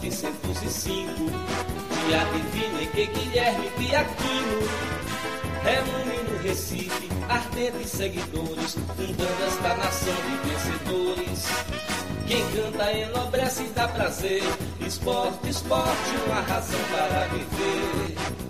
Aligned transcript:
1905, 0.00 1.12
dia 2.06 2.24
divino 2.32 2.80
em 2.80 2.86
que 2.88 3.06
Guilherme 3.06 3.70
Piaquino 3.70 4.68
reúne 5.62 6.30
no 6.30 6.42
Recife 6.42 7.08
ardentes 7.28 7.90
seguidores, 7.90 8.76
fundando 8.96 9.44
esta 9.46 9.74
nação 9.76 10.14
de 10.14 10.48
vencedores. 10.48 11.44
Quem 12.26 12.42
canta 12.50 12.92
enobrece 12.92 13.64
e 13.64 13.68
dá 13.68 13.88
prazer, 13.88 14.42
esporte, 14.80 15.48
esporte, 15.48 16.16
uma 16.26 16.40
razão 16.40 16.80
para 16.90 17.26
viver. 17.28 18.43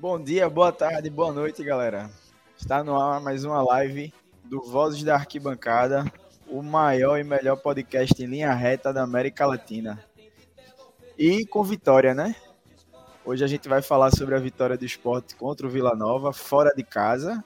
Bom 0.00 0.22
dia, 0.22 0.48
boa 0.48 0.70
tarde, 0.70 1.10
boa 1.10 1.32
noite, 1.32 1.64
galera. 1.64 2.08
Está 2.56 2.84
no 2.84 2.96
ar 2.96 3.20
mais 3.20 3.42
uma 3.44 3.60
live 3.60 4.14
do 4.44 4.62
Vozes 4.62 5.02
da 5.02 5.16
Arquibancada, 5.16 6.04
o 6.46 6.62
maior 6.62 7.18
e 7.18 7.24
melhor 7.24 7.56
podcast 7.56 8.14
em 8.22 8.26
linha 8.26 8.54
reta 8.54 8.92
da 8.92 9.02
América 9.02 9.44
Latina. 9.44 10.00
E 11.18 11.44
com 11.44 11.64
vitória, 11.64 12.14
né? 12.14 12.36
Hoje 13.24 13.42
a 13.42 13.48
gente 13.48 13.68
vai 13.68 13.82
falar 13.82 14.12
sobre 14.12 14.36
a 14.36 14.38
vitória 14.38 14.78
do 14.78 14.84
esporte 14.84 15.34
contra 15.34 15.66
o 15.66 15.70
Vila 15.70 15.96
Nova, 15.96 16.32
fora 16.32 16.72
de 16.72 16.84
casa. 16.84 17.44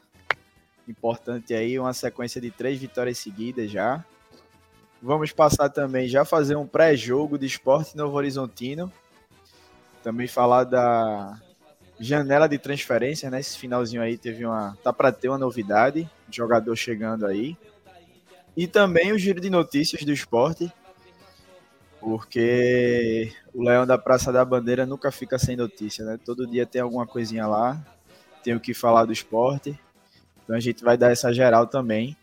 Importante 0.86 1.54
aí, 1.54 1.78
uma 1.78 1.94
sequência 1.94 2.38
de 2.38 2.50
três 2.50 2.78
vitórias 2.78 3.16
seguidas 3.16 3.70
já. 3.70 4.04
Vamos 5.00 5.32
passar 5.32 5.70
também, 5.70 6.06
já 6.06 6.22
fazer 6.22 6.56
um 6.56 6.66
pré-jogo 6.66 7.38
de 7.38 7.46
esporte 7.46 7.96
Novo 7.96 8.14
Horizontino. 8.14 8.92
Também 10.02 10.28
falar 10.28 10.64
da 10.64 11.40
janela 12.02 12.48
de 12.48 12.58
transferência, 12.58 13.30
né? 13.30 13.38
Esse 13.38 13.56
finalzinho 13.56 14.02
aí 14.02 14.18
teve 14.18 14.44
uma. 14.44 14.76
Tá 14.82 14.92
para 14.92 15.12
ter 15.12 15.28
uma 15.28 15.38
novidade, 15.38 16.10
jogador 16.28 16.74
chegando 16.74 17.24
aí. 17.24 17.56
E 18.56 18.66
também 18.66 19.12
o 19.12 19.18
giro 19.18 19.40
de 19.40 19.48
notícias 19.48 20.02
do 20.04 20.12
esporte, 20.12 20.70
porque 22.00 23.32
o 23.54 23.62
Leão 23.62 23.86
da 23.86 23.96
Praça 23.96 24.32
da 24.32 24.44
Bandeira 24.44 24.84
nunca 24.84 25.12
fica 25.12 25.38
sem 25.38 25.56
notícia, 25.56 26.04
né? 26.04 26.18
Todo 26.22 26.46
dia 26.46 26.66
tem 26.66 26.82
alguma 26.82 27.06
coisinha 27.06 27.46
lá, 27.46 27.80
tem 28.42 28.54
o 28.54 28.60
que 28.60 28.74
falar 28.74 29.04
do 29.04 29.12
esporte. 29.12 29.78
Então 30.42 30.56
a 30.56 30.60
gente 30.60 30.82
vai 30.82 30.98
dar 30.98 31.12
essa 31.12 31.32
geral 31.32 31.68
também 31.68 32.16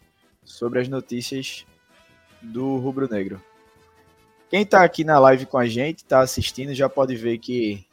sobre 0.43 0.81
as 0.81 0.89
notícias 0.89 1.65
do 2.41 2.77
Rubro 2.77 3.09
Negro. 3.09 3.41
Quem 4.49 4.63
está 4.63 4.83
aqui 4.83 5.03
na 5.03 5.19
live 5.19 5.45
com 5.45 5.57
a 5.57 5.67
gente, 5.67 5.99
está 5.99 6.19
assistindo, 6.19 6.73
já 6.73 6.89
pode 6.89 7.15
ver 7.15 7.37
que 7.37 7.87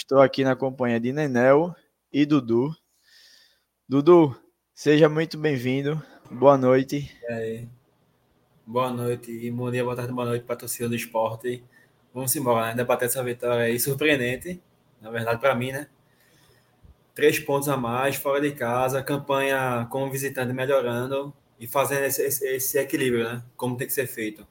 Estou 0.00 0.20
aqui 0.20 0.44
na 0.44 0.54
companhia 0.54 1.00
de 1.00 1.12
Nenel 1.12 1.74
e 2.12 2.24
Dudu. 2.24 2.72
Dudu, 3.88 4.32
seja 4.72 5.08
muito 5.08 5.36
bem-vindo. 5.36 6.00
Boa 6.30 6.56
noite. 6.56 7.12
Boa 8.64 8.92
noite 8.92 9.32
e 9.32 9.50
bom 9.50 9.68
dia, 9.72 9.82
boa 9.82 9.96
tarde, 9.96 10.12
boa 10.12 10.24
noite 10.24 10.44
para 10.44 10.54
a 10.54 10.58
torcida 10.58 10.88
do 10.88 10.94
esporte. 10.94 11.64
Vamos 12.14 12.34
embora, 12.36 12.66
né? 12.66 12.74
Debater 12.76 13.06
essa 13.06 13.24
vitória 13.24 13.64
aí 13.64 13.80
surpreendente, 13.80 14.62
na 15.00 15.10
verdade, 15.10 15.40
para 15.40 15.52
mim, 15.56 15.72
né? 15.72 15.88
Três 17.12 17.40
pontos 17.40 17.68
a 17.68 17.76
mais, 17.76 18.14
fora 18.14 18.40
de 18.40 18.52
casa, 18.52 19.02
campanha 19.02 19.88
como 19.90 20.08
visitante 20.12 20.52
melhorando 20.52 21.34
e 21.58 21.66
fazendo 21.66 22.04
esse, 22.04 22.22
esse, 22.22 22.46
esse 22.46 22.78
equilíbrio, 22.78 23.24
né? 23.24 23.44
Como 23.56 23.76
tem 23.76 23.88
que 23.88 23.92
ser 23.92 24.06
feito. 24.06 24.46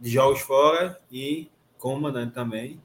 De 0.00 0.10
jogos 0.10 0.40
fora 0.40 1.00
e 1.08 1.48
com 1.78 1.94
o 1.94 2.00
mandante 2.00 2.34
também. 2.34 2.82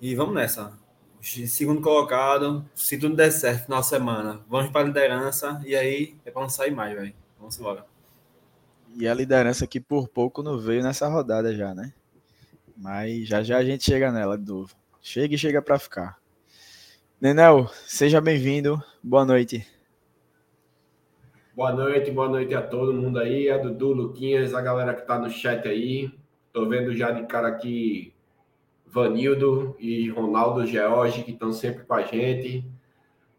E 0.00 0.12
vamos 0.16 0.34
nessa 0.34 0.84
segundo 1.26 1.80
colocado, 1.80 2.64
se 2.72 2.96
tudo 2.96 3.16
der 3.16 3.32
certo 3.32 3.64
final 3.64 3.80
de 3.80 3.86
semana, 3.88 4.40
vamos 4.48 4.70
para 4.70 4.82
a 4.82 4.84
liderança 4.84 5.60
e 5.66 5.74
aí 5.74 6.14
é 6.24 6.30
para 6.30 6.42
não 6.42 6.48
sair 6.48 6.70
mais, 6.70 6.94
velho. 6.94 7.12
Vamos 7.38 7.58
embora. 7.58 7.84
E 8.94 9.08
a 9.08 9.12
liderança 9.12 9.66
que 9.66 9.80
por 9.80 10.08
pouco 10.08 10.42
não 10.42 10.56
veio 10.56 10.82
nessa 10.82 11.08
rodada 11.08 11.52
já, 11.54 11.74
né? 11.74 11.92
Mas 12.76 13.26
já 13.26 13.42
já 13.42 13.58
a 13.58 13.64
gente 13.64 13.84
chega 13.84 14.12
nela 14.12 14.38
de 14.38 14.46
novo. 14.46 14.74
Chega 15.02 15.34
e 15.34 15.38
chega 15.38 15.60
para 15.60 15.78
ficar. 15.78 16.16
Nenel, 17.20 17.68
seja 17.86 18.20
bem-vindo. 18.20 18.80
Boa 19.02 19.24
noite. 19.24 19.66
Boa 21.54 21.72
noite, 21.72 22.10
boa 22.10 22.28
noite 22.28 22.54
a 22.54 22.62
todo 22.62 22.92
mundo 22.92 23.18
aí, 23.18 23.50
a 23.50 23.56
Dudu, 23.56 23.92
Luquinhas, 23.92 24.54
a 24.54 24.60
galera 24.60 24.94
que 24.94 25.06
tá 25.06 25.18
no 25.18 25.30
chat 25.30 25.66
aí. 25.66 26.10
Tô 26.52 26.68
vendo 26.68 26.94
já 26.94 27.10
de 27.10 27.26
cara 27.26 27.48
aqui 27.48 28.12
Vanildo 28.96 29.76
e 29.78 30.08
Ronaldo 30.08 30.66
George, 30.66 31.22
que 31.22 31.32
estão 31.32 31.52
sempre 31.52 31.84
com 31.84 31.92
a 31.92 32.00
gente. 32.00 32.64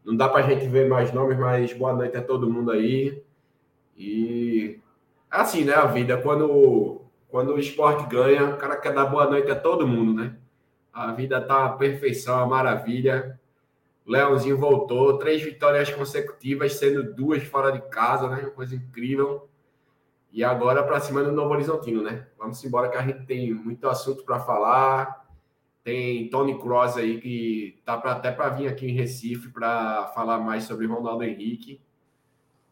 Não 0.06 0.16
dá 0.16 0.30
para 0.30 0.46
a 0.46 0.48
gente 0.48 0.68
ver 0.68 0.88
mais 0.88 1.12
nomes, 1.12 1.36
mas 1.36 1.74
boa 1.74 1.94
noite 1.94 2.16
a 2.16 2.22
todo 2.22 2.48
mundo 2.48 2.70
aí. 2.70 3.24
E 3.98 4.80
assim, 5.32 5.64
né, 5.64 5.74
a 5.74 5.88
vida, 5.88 6.16
quando, 6.22 7.02
quando 7.28 7.56
o 7.56 7.60
esporte 7.60 8.08
ganha, 8.08 8.52
o 8.52 8.58
cara 8.58 8.78
quer 8.78 8.94
dar 8.94 9.08
boa 9.08 9.28
noite 9.28 9.50
a 9.50 9.56
todo 9.56 9.88
mundo, 9.88 10.14
né? 10.22 10.36
A 10.94 11.12
vida 11.12 11.42
tá 11.42 11.58
uma 11.62 11.76
perfeição, 11.78 12.38
uma 12.38 12.46
maravilha. 12.46 13.40
Leãozinho 14.06 14.60
voltou, 14.60 15.18
três 15.18 15.42
vitórias 15.42 15.90
consecutivas, 15.90 16.76
sendo 16.76 17.16
duas 17.16 17.42
fora 17.44 17.72
de 17.72 17.82
casa, 17.90 18.30
né? 18.30 18.44
Uma 18.44 18.52
coisa 18.52 18.76
incrível. 18.76 19.50
E 20.32 20.44
agora 20.44 20.84
para 20.84 21.00
cima 21.00 21.24
do 21.24 21.32
Novo 21.32 21.56
Horizontino, 21.56 22.04
né? 22.04 22.28
Vamos 22.38 22.64
embora 22.64 22.90
que 22.90 22.98
a 22.98 23.02
gente 23.02 23.26
tem 23.26 23.52
muito 23.52 23.90
assunto 23.90 24.24
para 24.24 24.40
falar. 24.40 25.27
Tem 25.88 26.30
Tony 26.30 26.60
Cross 26.60 26.98
aí 26.98 27.22
que 27.22 27.82
tá 27.86 27.96
pra, 27.96 28.12
até 28.12 28.30
para 28.30 28.50
vir 28.50 28.68
aqui 28.68 28.88
em 28.88 28.92
Recife 28.92 29.48
para 29.48 30.08
falar 30.08 30.38
mais 30.38 30.66
sobre 30.66 30.86
Ronaldo 30.86 31.24
Henrique. 31.24 31.80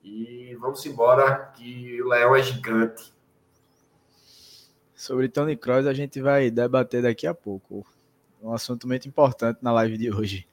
E 0.04 0.54
vamos 0.60 0.86
embora, 0.86 1.46
que 1.56 2.02
o 2.02 2.10
Leão 2.10 2.36
é 2.36 2.44
gigante. 2.44 3.14
Sobre 4.94 5.30
Tony 5.30 5.56
Cross 5.56 5.88
a 5.88 5.94
gente 5.94 6.22
vai 6.22 6.52
debater 6.52 7.04
daqui 7.04 7.26
a 7.26 7.34
pouco. 7.34 7.88
Um 8.44 8.52
assunto 8.52 8.86
muito 8.86 9.08
importante 9.08 9.60
na 9.62 9.72
live 9.72 9.98
de 9.98 10.12
hoje. 10.14 10.46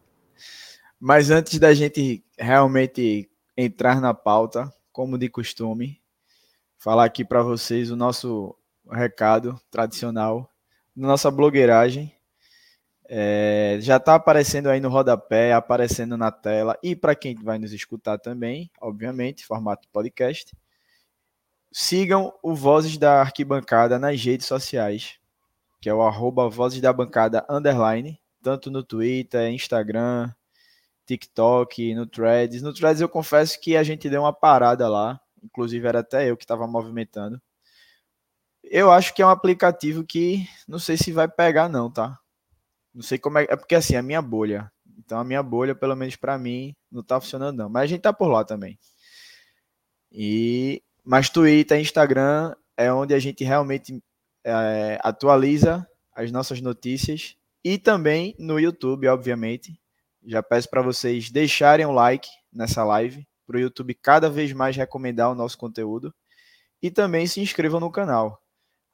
Mas 1.00 1.32
antes 1.32 1.58
da 1.58 1.74
gente 1.74 2.24
realmente 2.38 3.28
entrar 3.56 4.00
na 4.00 4.14
pauta, 4.14 4.72
como 4.92 5.18
de 5.18 5.28
costume, 5.28 6.00
falar 6.78 7.06
aqui 7.06 7.24
para 7.24 7.42
vocês 7.42 7.90
o 7.90 7.96
nosso 7.96 8.56
recado 8.88 9.60
tradicional 9.68 10.48
da 10.94 11.08
nossa 11.08 11.28
blogueiragem 11.28 12.14
é, 13.08 13.78
já 13.80 13.96
está 13.96 14.14
aparecendo 14.14 14.68
aí 14.68 14.80
no 14.80 14.88
rodapé, 14.88 15.52
aparecendo 15.52 16.16
na 16.16 16.30
tela. 16.30 16.78
E 16.82 16.94
para 16.96 17.14
quem 17.14 17.34
vai 17.34 17.58
nos 17.58 17.72
escutar 17.72 18.18
também, 18.18 18.70
obviamente, 18.80 19.46
formato 19.46 19.88
podcast. 19.92 20.56
Sigam 21.70 22.32
o 22.42 22.54
Vozes 22.54 22.98
da 22.98 23.20
Arquibancada 23.20 23.98
nas 23.98 24.22
redes 24.22 24.46
sociais, 24.46 25.18
que 25.80 25.88
é 25.88 25.94
o 25.94 26.02
arroba 26.02 26.48
Vozes 26.48 26.80
da 26.80 26.92
Bancada 26.92 27.46
underline, 27.48 28.20
tanto 28.42 28.70
no 28.70 28.82
Twitter, 28.82 29.50
Instagram, 29.50 30.30
TikTok, 31.06 31.94
no 31.94 32.06
Threads. 32.06 32.62
No 32.62 32.74
Threads 32.74 33.00
eu 33.00 33.08
confesso 33.08 33.60
que 33.60 33.76
a 33.76 33.82
gente 33.82 34.08
deu 34.08 34.22
uma 34.22 34.32
parada 34.32 34.88
lá, 34.88 35.20
inclusive 35.42 35.86
era 35.86 36.00
até 36.00 36.30
eu 36.30 36.36
que 36.36 36.44
estava 36.44 36.66
movimentando. 36.66 37.40
Eu 38.62 38.92
acho 38.92 39.14
que 39.14 39.22
é 39.22 39.26
um 39.26 39.30
aplicativo 39.30 40.04
que 40.04 40.46
não 40.68 40.78
sei 40.78 40.96
se 40.96 41.12
vai 41.12 41.28
pegar 41.28 41.68
não, 41.68 41.90
tá? 41.90 42.18
Não 42.94 43.02
sei 43.02 43.18
como 43.18 43.38
é. 43.38 43.44
É 43.44 43.56
porque 43.56 43.74
assim, 43.74 43.96
a 43.96 44.02
minha 44.02 44.20
bolha. 44.22 44.70
Então 44.98 45.18
a 45.18 45.24
minha 45.24 45.42
bolha, 45.42 45.74
pelo 45.74 45.96
menos 45.96 46.16
para 46.16 46.38
mim, 46.38 46.74
não 46.90 47.02
tá 47.02 47.20
funcionando, 47.20 47.56
não. 47.56 47.68
Mas 47.68 47.84
a 47.84 47.86
gente 47.86 48.02
tá 48.02 48.12
por 48.12 48.28
lá 48.28 48.44
também. 48.44 48.78
E. 50.10 50.82
Mas 51.04 51.28
Twitter, 51.30 51.80
Instagram 51.80 52.54
é 52.76 52.92
onde 52.92 53.12
a 53.14 53.18
gente 53.18 53.42
realmente 53.42 54.02
é, 54.44 54.98
atualiza 55.02 55.86
as 56.14 56.30
nossas 56.30 56.60
notícias. 56.60 57.36
E 57.64 57.78
também 57.78 58.34
no 58.38 58.58
YouTube, 58.58 59.08
obviamente. 59.08 59.80
Já 60.24 60.42
peço 60.42 60.68
para 60.70 60.82
vocês 60.82 61.30
deixarem 61.30 61.84
um 61.84 61.92
like 61.92 62.28
nessa 62.52 62.84
live, 62.84 63.26
para 63.46 63.56
o 63.56 63.60
YouTube 63.60 63.94
cada 63.94 64.30
vez 64.30 64.52
mais 64.52 64.76
recomendar 64.76 65.30
o 65.30 65.34
nosso 65.34 65.58
conteúdo. 65.58 66.14
E 66.80 66.90
também 66.90 67.26
se 67.26 67.40
inscrevam 67.40 67.80
no 67.80 67.90
canal. 67.90 68.40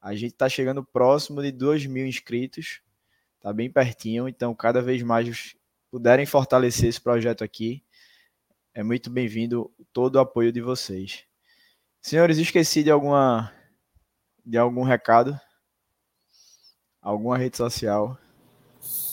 A 0.01 0.15
gente 0.15 0.33
está 0.33 0.49
chegando 0.49 0.85
próximo 0.85 1.43
de 1.43 1.51
2 1.51 1.87
mil 1.87 2.07
inscritos, 2.07 2.81
tá 3.41 3.53
bem 3.53 3.71
pertinho, 3.71 4.29
então 4.29 4.55
cada 4.55 4.83
vez 4.83 5.03
mais 5.03 5.57
puderem 5.91 6.27
fortalecer 6.27 6.89
esse 6.89 7.01
projeto 7.01 7.43
aqui, 7.43 7.83
é 8.75 8.83
muito 8.83 9.11
bem-vindo 9.11 9.73
todo 9.93 10.17
o 10.17 10.21
apoio 10.21 10.53
de 10.53 10.61
vocês. 10.61 11.25
Senhores, 12.01 12.39
esqueci 12.39 12.83
de 12.83 12.91
alguma 12.91 13.53
de 14.45 14.57
algum 14.57 14.83
recado? 14.83 15.39
Alguma 17.03 17.37
rede 17.37 17.57
social? 17.57 18.17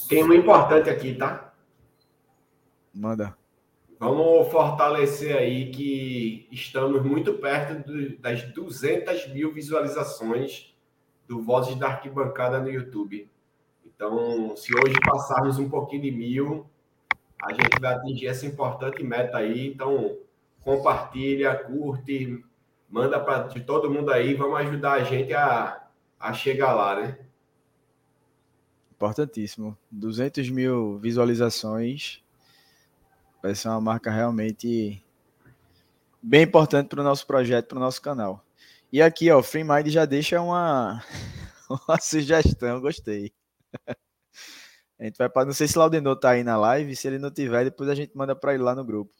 Tem 0.07 0.23
um 0.23 0.33
importante 0.33 0.89
aqui, 0.89 1.15
tá? 1.15 1.53
Manda. 2.93 3.35
Vamos 3.99 4.51
fortalecer 4.51 5.35
aí 5.35 5.71
que 5.71 6.47
estamos 6.51 7.03
muito 7.03 7.33
perto 7.33 7.85
do, 7.85 8.17
das 8.19 8.43
200 8.53 9.29
mil 9.33 9.53
visualizações 9.53 10.75
do 11.27 11.41
Vozes 11.41 11.75
da 11.75 11.87
Arquibancada 11.87 12.59
no 12.59 12.69
YouTube. 12.69 13.29
Então, 13.95 14.55
se 14.57 14.73
hoje 14.75 14.95
passarmos 15.05 15.57
um 15.57 15.69
pouquinho 15.69 16.01
de 16.01 16.11
mil, 16.11 16.65
a 17.41 17.53
gente 17.53 17.79
vai 17.79 17.93
atingir 17.93 18.27
essa 18.27 18.45
importante 18.45 19.01
meta 19.03 19.37
aí. 19.37 19.67
Então, 19.67 20.17
compartilha, 20.63 21.55
curte, 21.55 22.43
manda 22.89 23.19
para 23.19 23.47
todo 23.61 23.89
mundo 23.89 24.11
aí. 24.11 24.33
Vamos 24.33 24.59
ajudar 24.59 24.93
a 24.93 25.03
gente 25.03 25.33
a, 25.33 25.87
a 26.19 26.33
chegar 26.33 26.73
lá, 26.73 26.99
né? 26.99 27.17
Importantíssimo. 28.91 29.77
200 29.91 30.49
mil 30.49 30.97
visualizações 30.99 32.21
vai 33.41 33.55
ser 33.55 33.69
uma 33.69 33.79
marca 33.79 34.09
realmente 34.11 35.01
bem 36.21 36.43
importante 36.43 36.87
para 36.87 37.01
o 37.01 37.03
nosso 37.03 37.25
projeto, 37.27 37.67
para 37.67 37.77
o 37.77 37.81
nosso 37.81 38.01
canal. 38.01 38.43
E 38.91 39.01
aqui, 39.01 39.29
ó, 39.29 39.39
o 39.39 39.43
FreeMind 39.43 39.89
já 39.89 40.05
deixa 40.05 40.41
uma, 40.41 41.03
uma 41.87 41.99
sugestão, 41.99 42.81
gostei. 42.81 43.31
A 44.99 45.03
gente 45.03 45.17
vai 45.17 45.29
para. 45.29 45.45
Não 45.45 45.53
sei 45.53 45.67
se 45.67 45.77
Laudenor 45.77 46.15
tá 46.17 46.31
aí 46.31 46.43
na 46.43 46.57
live. 46.57 46.95
Se 46.95 47.07
ele 47.07 47.19
não 47.19 47.29
tiver, 47.31 47.65
depois 47.65 47.89
a 47.89 47.95
gente 47.95 48.15
manda 48.15 48.35
para 48.35 48.53
ele 48.53 48.63
lá 48.63 48.73
no 48.73 48.83
grupo. 48.83 49.13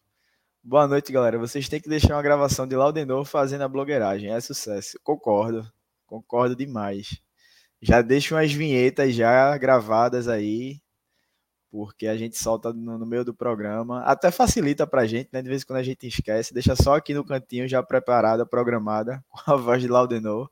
Boa 0.64 0.88
noite, 0.88 1.12
galera. 1.12 1.38
Vocês 1.38 1.70
têm 1.70 1.82
que 1.82 1.90
deixar 1.90 2.16
uma 2.16 2.22
gravação 2.22 2.68
de 2.68 2.76
Laudenor 2.76 3.26
fazendo 3.26 3.64
a 3.64 3.68
blogueiragem. 3.68 4.32
É 4.32 4.40
sucesso. 4.40 4.98
Concordo. 5.04 5.70
Concordo 6.08 6.56
demais. 6.56 7.22
Já 7.82 8.02
deixo 8.02 8.36
umas 8.36 8.52
vinhetas 8.52 9.14
já 9.14 9.58
gravadas 9.58 10.28
aí. 10.28 10.82
Porque 11.70 12.08
a 12.08 12.16
gente 12.16 12.38
solta 12.38 12.72
no, 12.74 12.98
no 12.98 13.06
meio 13.06 13.26
do 13.26 13.34
programa. 13.34 14.02
Até 14.04 14.32
facilita 14.32 14.88
pra 14.88 15.06
gente, 15.06 15.30
né? 15.34 15.42
De 15.42 15.50
vez 15.50 15.64
em 15.64 15.66
quando 15.66 15.80
a 15.80 15.84
gente 15.84 16.08
esquece. 16.08 16.54
Deixa 16.54 16.76
só 16.76 16.96
aqui 16.96 17.14
no 17.14 17.26
cantinho 17.26 17.68
já 17.68 17.84
preparada, 17.84 18.46
programada, 18.46 19.24
com 19.30 19.52
a 19.52 19.56
voz 19.58 19.82
de 19.82 19.90
Laudenor, 19.90 20.50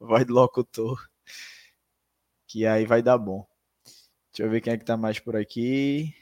voz 0.00 0.24
do 0.26 0.34
locutor. 0.34 0.98
Que 2.54 2.66
aí 2.66 2.86
vai 2.86 3.02
dar 3.02 3.18
bom. 3.18 3.44
Deixa 4.30 4.44
eu 4.44 4.48
ver 4.48 4.60
quem 4.60 4.72
é 4.72 4.78
que 4.78 4.84
tá 4.84 4.96
mais 4.96 5.18
por 5.18 5.34
aqui. 5.34 6.14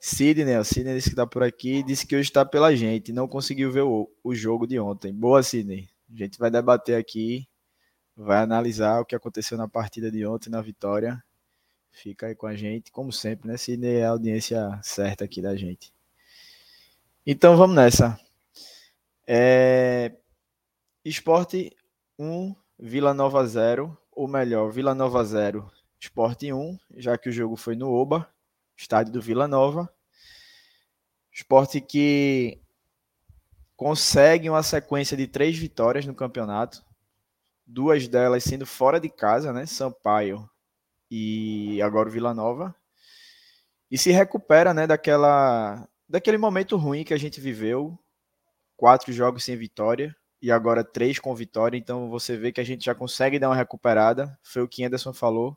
Sidney, 0.00 0.58
o 0.58 0.64
Sidney 0.64 0.96
disse 0.96 1.10
que 1.10 1.14
tá 1.14 1.28
por 1.28 1.44
aqui, 1.44 1.80
disse 1.84 2.04
que 2.04 2.16
hoje 2.16 2.28
está 2.28 2.44
pela 2.44 2.74
gente, 2.74 3.12
não 3.12 3.28
conseguiu 3.28 3.70
ver 3.70 3.82
o, 3.82 4.10
o 4.24 4.34
jogo 4.34 4.66
de 4.66 4.80
ontem. 4.80 5.14
Boa, 5.14 5.40
Sidney. 5.40 5.88
A 6.12 6.16
gente 6.16 6.40
vai 6.40 6.50
debater 6.50 6.96
aqui, 6.96 7.48
vai 8.16 8.38
analisar 8.38 9.00
o 9.00 9.04
que 9.04 9.14
aconteceu 9.14 9.56
na 9.56 9.68
partida 9.68 10.10
de 10.10 10.26
ontem, 10.26 10.50
na 10.50 10.60
vitória. 10.60 11.22
Fica 11.92 12.26
aí 12.26 12.34
com 12.34 12.48
a 12.48 12.56
gente, 12.56 12.90
como 12.90 13.12
sempre, 13.12 13.46
né? 13.46 13.56
Sidney 13.56 13.98
é 13.98 14.06
a 14.06 14.10
audiência 14.10 14.80
certa 14.82 15.24
aqui 15.24 15.40
da 15.40 15.54
gente. 15.54 15.92
Então 17.24 17.56
vamos 17.56 17.76
nessa. 17.76 18.18
É... 19.24 20.16
Esporte 21.04 21.76
1, 22.18 22.56
Vila 22.76 23.14
Nova 23.14 23.46
0, 23.46 23.96
ou 24.18 24.26
melhor, 24.26 24.68
Vila 24.72 24.96
Nova 24.96 25.24
0, 25.24 25.70
Esporte 26.00 26.52
1, 26.52 26.76
já 26.96 27.16
que 27.16 27.28
o 27.28 27.32
jogo 27.32 27.54
foi 27.54 27.76
no 27.76 27.88
Oba, 27.92 28.28
estádio 28.76 29.12
do 29.12 29.22
Vila 29.22 29.46
Nova. 29.46 29.88
Esporte 31.32 31.80
que 31.80 32.60
consegue 33.76 34.50
uma 34.50 34.64
sequência 34.64 35.16
de 35.16 35.28
três 35.28 35.56
vitórias 35.56 36.04
no 36.04 36.16
campeonato, 36.16 36.84
duas 37.64 38.08
delas 38.08 38.42
sendo 38.42 38.66
fora 38.66 38.98
de 38.98 39.08
casa, 39.08 39.52
né? 39.52 39.66
Sampaio 39.66 40.50
e 41.08 41.80
agora 41.80 42.08
o 42.08 42.12
Vila 42.12 42.34
Nova. 42.34 42.74
E 43.88 43.96
se 43.96 44.10
recupera, 44.10 44.74
né, 44.74 44.84
daquela 44.84 45.88
daquele 46.08 46.38
momento 46.38 46.76
ruim 46.76 47.04
que 47.04 47.14
a 47.14 47.18
gente 47.18 47.40
viveu, 47.40 47.96
quatro 48.76 49.12
jogos 49.12 49.44
sem 49.44 49.56
vitória 49.56 50.12
e 50.40 50.50
agora 50.50 50.84
três 50.84 51.18
com 51.18 51.34
vitória, 51.34 51.76
então 51.76 52.08
você 52.08 52.36
vê 52.36 52.52
que 52.52 52.60
a 52.60 52.64
gente 52.64 52.84
já 52.84 52.94
consegue 52.94 53.38
dar 53.38 53.48
uma 53.48 53.56
recuperada, 53.56 54.38
foi 54.42 54.62
o 54.62 54.68
que 54.68 54.84
Anderson 54.84 55.12
falou 55.12 55.56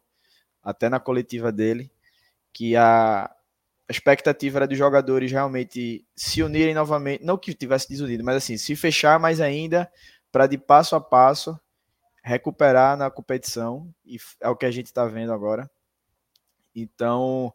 até 0.63 0.89
na 0.89 1.00
coletiva 1.00 1.51
dele, 1.51 1.92
que 2.54 2.75
a, 2.75 3.30
expectativa 3.92 4.60
era 4.60 4.68
dos 4.68 4.78
jogadores 4.78 5.31
realmente 5.31 6.06
se 6.16 6.42
unirem 6.42 6.74
novamente, 6.74 7.24
não 7.24 7.38
que 7.38 7.54
tivesse 7.54 7.89
desunido, 7.89 8.24
mas 8.24 8.38
assim, 8.38 8.57
se 8.57 8.75
fechar 8.75 9.19
mais 9.19 9.42
ainda 9.42 9.92
para 10.31 10.48
de 10.48 10.57
passo 10.57 10.95
a 10.95 11.01
passo 11.01 11.60
recuperar 12.24 12.95
na 12.95 13.10
competição, 13.10 13.94
e 14.06 14.18
é 14.39 14.48
o 14.48 14.56
que 14.56 14.66
a 14.66 14.72
gente 14.72 14.86
está 14.86 15.06
vendo 15.06 15.34
agora. 15.34 15.69
Então, 16.74 17.51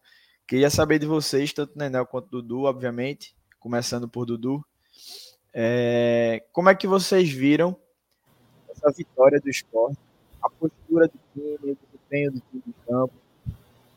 queria 0.47 0.69
saber 0.69 0.99
de 0.99 1.07
vocês, 1.07 1.53
tanto 1.53 1.79
Nenel 1.79 2.05
quanto 2.05 2.29
Dudu, 2.29 2.65
obviamente, 2.65 3.35
começando 3.61 4.09
por 4.09 4.27
Dudu, 4.27 4.65
é, 5.53 6.43
como 6.53 6.69
é 6.69 6.75
que 6.75 6.87
vocês 6.87 7.31
viram 7.31 7.77
essa 8.69 8.91
vitória 8.91 9.41
do 9.41 9.49
esporte, 9.49 9.99
a 10.43 10.51
postura 10.51 11.09
do 11.09 11.19
time, 11.33 11.77
desempenho 11.83 12.33
do 12.33 12.41
time 12.51 12.63
de 12.67 12.75
campo 12.87 13.15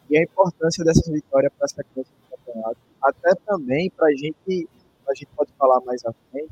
e 0.10 0.18
a 0.18 0.24
importância 0.24 0.84
dessa 0.84 1.12
vitória 1.12 1.52
para 1.52 1.66
a 1.66 1.68
sequência 1.68 2.12
do 2.14 2.38
campeonato. 2.38 2.78
Até 3.02 3.36
também 3.46 3.90
para 3.90 4.08
a 4.08 4.12
gente, 4.12 4.68
a 5.08 5.14
gente 5.14 5.28
pode 5.36 5.52
falar 5.58 5.80
mais 5.82 6.04
à 6.06 6.14
frente, 6.32 6.52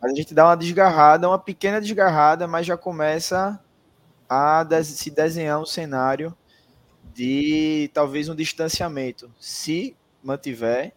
a 0.00 0.08
gente 0.14 0.32
dá 0.32 0.46
uma 0.46 0.56
desgarrada, 0.56 1.28
uma 1.28 1.38
pequena 1.38 1.80
desgarrada, 1.80 2.46
mas 2.46 2.66
já 2.66 2.76
começa 2.76 3.60
a 4.28 4.64
se 4.84 5.10
desenhar 5.10 5.60
um 5.60 5.66
cenário 5.66 6.36
de 7.12 7.90
talvez 7.92 8.28
um 8.28 8.34
distanciamento, 8.34 9.30
se 9.40 9.96
mantiver 10.22 10.94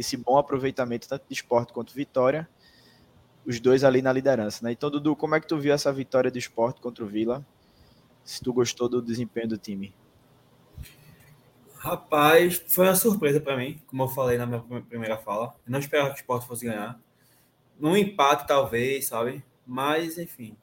esse 0.00 0.16
bom 0.16 0.36
aproveitamento 0.38 1.08
tanto 1.08 1.24
de 1.28 1.34
esporte 1.34 1.72
quanto 1.72 1.94
vitória, 1.94 2.48
os 3.46 3.60
dois 3.60 3.84
ali 3.84 4.02
na 4.02 4.12
liderança. 4.12 4.64
Né? 4.64 4.72
Então, 4.72 4.90
Dudu, 4.90 5.14
como 5.14 5.34
é 5.34 5.40
que 5.40 5.46
tu 5.46 5.58
viu 5.58 5.72
essa 5.72 5.92
vitória 5.92 6.30
do 6.30 6.38
esporte 6.38 6.80
contra 6.80 7.04
o 7.04 7.06
Vila? 7.06 7.44
se 8.24 8.40
tu 8.42 8.52
gostou 8.52 8.88
do 8.88 9.02
desempenho 9.02 9.48
do 9.48 9.58
time. 9.58 9.94
Rapaz, 11.74 12.62
foi 12.68 12.86
uma 12.86 12.94
surpresa 12.94 13.40
para 13.40 13.56
mim, 13.56 13.80
como 13.86 14.04
eu 14.04 14.08
falei 14.08 14.36
na 14.36 14.46
minha 14.46 14.60
primeira 14.82 15.16
fala. 15.16 15.54
Eu 15.66 15.72
não 15.72 15.78
esperava 15.78 16.10
que 16.10 16.16
o 16.16 16.20
Sport 16.20 16.46
fosse 16.46 16.66
ganhar. 16.66 17.00
Num 17.78 17.96
empate, 17.96 18.46
talvez, 18.46 19.06
sabe? 19.06 19.42
Mas, 19.66 20.18
enfim. 20.18 20.56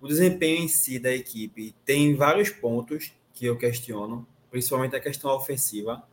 O 0.00 0.06
desempenho 0.06 0.62
em 0.62 0.68
si 0.68 0.98
da 0.98 1.12
equipe 1.12 1.74
tem 1.84 2.14
vários 2.14 2.50
pontos 2.50 3.12
que 3.32 3.44
eu 3.44 3.58
questiono, 3.58 4.26
principalmente 4.50 4.94
a 4.94 5.00
questão 5.00 5.30
ofensiva. 5.30 6.06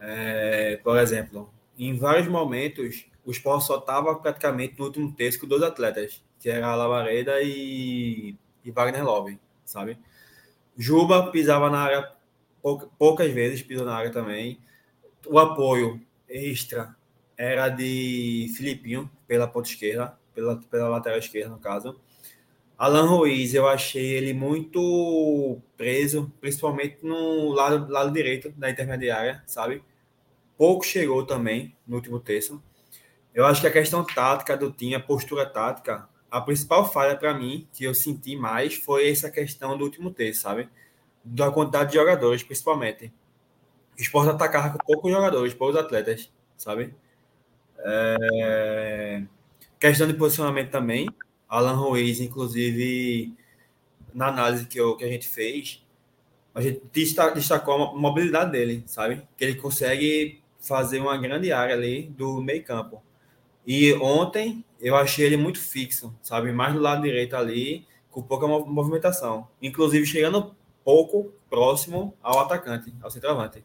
É, 0.00 0.78
por 0.82 0.98
exemplo, 0.98 1.48
em 1.78 1.96
vários 1.96 2.28
momentos, 2.28 3.06
o 3.24 3.30
Sport 3.30 3.62
só 3.62 3.78
estava 3.78 4.14
praticamente 4.16 4.78
no 4.78 4.86
último 4.86 5.12
terço 5.12 5.40
com 5.40 5.46
dois 5.46 5.62
atletas, 5.62 6.22
que 6.40 6.48
era 6.48 6.66
a 6.66 6.74
Lavareda 6.74 7.40
e, 7.42 8.36
e 8.64 8.70
Wagner 8.70 9.04
Love 9.04 9.38
sabe? 9.64 9.98
Juba 10.76 11.30
pisava 11.30 11.70
na 11.70 11.80
área 11.80 12.12
poucas 12.98 13.32
vezes, 13.32 13.62
pisou 13.62 13.84
na 13.84 13.94
área 13.94 14.10
também. 14.10 14.58
O 15.26 15.38
apoio 15.38 16.00
extra 16.28 16.94
era 17.36 17.68
de 17.68 18.52
Filipinho 18.56 19.10
pela 19.26 19.48
ponta 19.48 19.68
esquerda, 19.68 20.18
pela, 20.34 20.56
pela 20.56 20.88
lateral 20.88 21.18
esquerda, 21.18 21.50
no 21.50 21.58
caso. 21.58 22.00
Alan 22.78 23.06
Ruiz, 23.06 23.54
eu 23.54 23.68
achei 23.68 24.14
ele 24.14 24.32
muito 24.32 25.60
preso, 25.76 26.32
principalmente 26.40 26.98
no 27.02 27.52
lado, 27.52 27.90
lado 27.90 28.12
direito 28.12 28.50
da 28.50 28.70
intermediária, 28.70 29.42
sabe? 29.46 29.82
Pouco 30.62 30.86
chegou 30.86 31.26
também 31.26 31.74
no 31.84 31.96
último 31.96 32.20
terço. 32.20 32.62
Eu 33.34 33.44
acho 33.44 33.60
que 33.60 33.66
a 33.66 33.72
questão 33.72 34.04
tática 34.04 34.56
do 34.56 34.70
time, 34.70 34.94
a 34.94 35.00
postura 35.00 35.44
tática, 35.44 36.08
a 36.30 36.40
principal 36.40 36.88
falha 36.88 37.16
para 37.16 37.34
mim, 37.34 37.66
que 37.72 37.82
eu 37.82 37.92
senti 37.92 38.36
mais, 38.36 38.74
foi 38.74 39.10
essa 39.10 39.28
questão 39.28 39.76
do 39.76 39.82
último 39.82 40.12
terço, 40.12 40.42
sabe? 40.42 40.68
Da 41.24 41.50
quantidade 41.50 41.90
de 41.90 41.96
jogadores, 41.98 42.44
principalmente. 42.44 43.12
O 43.98 44.00
esporte 44.00 44.30
atacava 44.30 44.70
com 44.70 44.78
poucos 44.86 45.10
jogadores, 45.10 45.52
poucos 45.52 45.74
atletas, 45.74 46.30
sabe? 46.56 46.94
É... 47.80 49.24
Questão 49.80 50.06
de 50.06 50.14
posicionamento 50.14 50.70
também. 50.70 51.08
Alan 51.48 51.74
Ruiz, 51.74 52.20
inclusive, 52.20 53.34
na 54.14 54.28
análise 54.28 54.66
que, 54.66 54.78
eu, 54.78 54.96
que 54.96 55.02
a 55.02 55.08
gente 55.08 55.26
fez, 55.26 55.84
a 56.54 56.60
gente 56.60 56.82
destacou 56.92 57.74
a 57.74 57.96
mobilidade 57.96 58.52
dele, 58.52 58.84
sabe? 58.86 59.26
Que 59.36 59.42
ele 59.44 59.56
consegue 59.56 60.40
fazer 60.62 61.00
uma 61.00 61.16
grande 61.16 61.52
área 61.52 61.74
ali 61.74 62.04
do 62.16 62.40
meio 62.40 62.64
campo. 62.64 63.02
E 63.66 63.92
ontem 63.94 64.64
eu 64.80 64.96
achei 64.96 65.26
ele 65.26 65.36
muito 65.36 65.60
fixo, 65.60 66.14
sabe? 66.22 66.52
Mais 66.52 66.74
do 66.74 66.80
lado 66.80 67.02
direito 67.02 67.36
ali, 67.36 67.86
com 68.10 68.22
pouca 68.22 68.46
movimentação, 68.46 69.48
inclusive 69.60 70.06
chegando 70.06 70.54
pouco 70.84 71.32
próximo 71.50 72.14
ao 72.22 72.38
atacante, 72.40 72.94
ao 73.02 73.10
centroavante. 73.10 73.64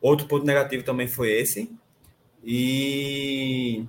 Outro 0.00 0.26
ponto 0.26 0.44
negativo 0.44 0.84
também 0.84 1.08
foi 1.08 1.30
esse. 1.32 1.72
E 2.44 3.84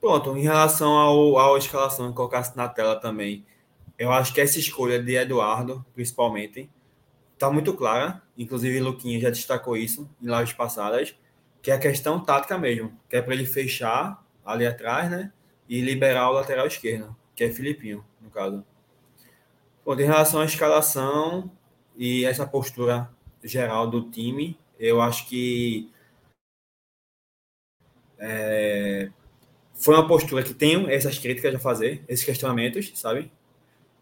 pronto, 0.00 0.36
em 0.36 0.42
relação 0.42 0.92
ao, 0.92 1.54
à 1.54 1.58
escalação 1.58 2.08
que 2.08 2.16
colocasse 2.16 2.56
na 2.56 2.68
tela 2.68 2.96
também, 2.96 3.44
eu 3.98 4.10
acho 4.10 4.34
que 4.34 4.40
essa 4.40 4.58
escolha 4.58 5.00
de 5.00 5.14
Eduardo, 5.14 5.84
principalmente, 5.94 6.68
está 7.42 7.50
muito 7.50 7.74
clara. 7.74 8.22
Inclusive, 8.38 8.80
Luquinha 8.80 9.20
já 9.20 9.28
destacou 9.28 9.76
isso 9.76 10.08
em 10.22 10.26
lives 10.26 10.52
passadas, 10.52 11.14
que 11.60 11.72
é 11.72 11.74
a 11.74 11.78
questão 11.78 12.20
tática 12.20 12.56
mesmo, 12.56 12.96
que 13.08 13.16
é 13.16 13.22
para 13.22 13.34
ele 13.34 13.44
fechar 13.44 14.24
ali 14.44 14.64
atrás, 14.64 15.10
né? 15.10 15.32
E 15.68 15.80
liberar 15.80 16.30
o 16.30 16.34
lateral 16.34 16.66
esquerdo, 16.66 17.16
que 17.34 17.42
é 17.42 17.50
Filipinho, 17.50 18.04
no 18.20 18.30
caso. 18.30 18.64
Bom, 19.84 19.94
em 19.94 20.04
relação 20.04 20.40
à 20.40 20.44
escalação 20.44 21.50
e 21.96 22.24
essa 22.24 22.46
postura 22.46 23.10
geral 23.42 23.88
do 23.88 24.08
time, 24.08 24.56
eu 24.78 25.00
acho 25.00 25.26
que 25.28 25.90
é, 28.18 29.10
foi 29.74 29.94
uma 29.96 30.06
postura 30.06 30.44
que 30.44 30.54
tenho 30.54 30.88
essas 30.88 31.18
críticas 31.18 31.54
a 31.54 31.58
fazer, 31.58 32.04
esses 32.08 32.24
questionamentos, 32.24 32.92
sabe? 32.94 33.32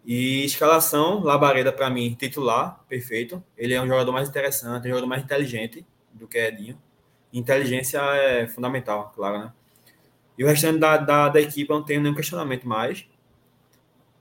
E 0.05 0.45
escalação, 0.45 1.21
Labareda, 1.23 1.73
para 1.73 1.91
mim, 1.91 2.15
titular, 2.15 2.83
perfeito. 2.89 3.43
Ele 3.57 3.75
é 3.75 3.83
um 3.83 3.87
jogador 3.87 4.13
mais 4.13 4.29
interessante, 4.29 4.87
um 4.87 4.91
jogador 4.91 5.07
mais 5.07 5.23
inteligente 5.23 5.87
do 6.13 6.27
que 6.27 6.39
Edinho. 6.39 6.81
Inteligência 7.33 8.01
é 8.01 8.47
fundamental, 8.49 9.13
claro, 9.15 9.39
né? 9.39 9.53
E 10.39 10.45
o 10.45 10.47
restante 10.47 10.79
da, 10.79 10.97
da, 10.97 11.29
da 11.29 11.41
equipe 11.41 11.71
não 11.71 11.83
tenho 11.83 12.01
nenhum 12.01 12.15
questionamento 12.15 12.67
mais. 12.67 13.07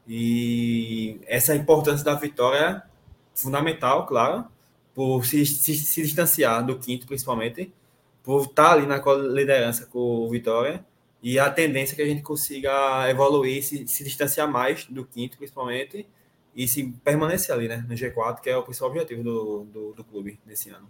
E 0.08 1.20
essa 1.28 1.56
importância 1.56 2.04
da 2.04 2.16
vitória 2.16 2.58
é 2.58 2.82
fundamental, 3.34 4.06
claro, 4.06 4.46
por 4.94 5.26
se, 5.26 5.46
se, 5.46 5.76
se 5.76 6.02
distanciar 6.02 6.66
do 6.66 6.78
quinto, 6.78 7.08
principalmente, 7.08 7.74
por 8.22 8.44
estar 8.44 8.74
ali 8.74 8.86
na 8.86 9.02
liderança 9.34 9.86
com 9.86 10.00
o 10.00 10.30
Vitória 10.30 10.86
e 11.22 11.38
a 11.38 11.50
tendência 11.50 11.94
é 11.94 11.96
que 11.98 12.02
a 12.02 12.06
gente 12.06 12.22
consiga 12.22 13.10
evoluir, 13.10 13.64
se, 13.64 13.88
se 13.88 14.04
distanciar 14.04 14.50
mais 14.50 14.86
do 14.86 15.06
quinto, 15.06 15.38
principalmente, 15.38 16.08
e 16.56 16.68
se 16.68 16.92
permanecer 17.04 17.54
ali, 17.54 17.68
né, 17.68 17.86
no 17.88 17.96
G4, 17.96 18.42
que 18.42 18.50
é 18.50 18.58
o 18.58 18.64
principal 18.64 18.90
objetivo 18.90 19.24
do, 19.24 19.64
do, 19.66 19.94
do 19.94 20.04
clube 20.04 20.40
nesse 20.46 20.70
ano. 20.70 20.90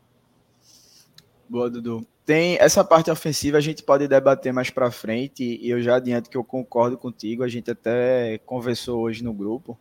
Boa, 1.47 1.69
Dudu. 1.69 2.05
Tem 2.25 2.57
essa 2.59 2.83
parte 2.83 3.09
ofensiva, 3.09 3.57
a 3.57 3.61
gente 3.61 3.81
pode 3.81 4.07
debater 4.07 4.53
mais 4.53 4.69
para 4.69 4.91
frente, 4.91 5.43
e 5.43 5.67
eu 5.67 5.81
já 5.81 5.95
adianto 5.95 6.29
que 6.29 6.37
eu 6.37 6.43
concordo 6.43 6.95
contigo, 6.95 7.43
a 7.43 7.47
gente 7.47 7.71
até 7.71 8.37
conversou 8.45 9.01
hoje 9.01 9.23
no 9.23 9.33
grupo, 9.33 9.77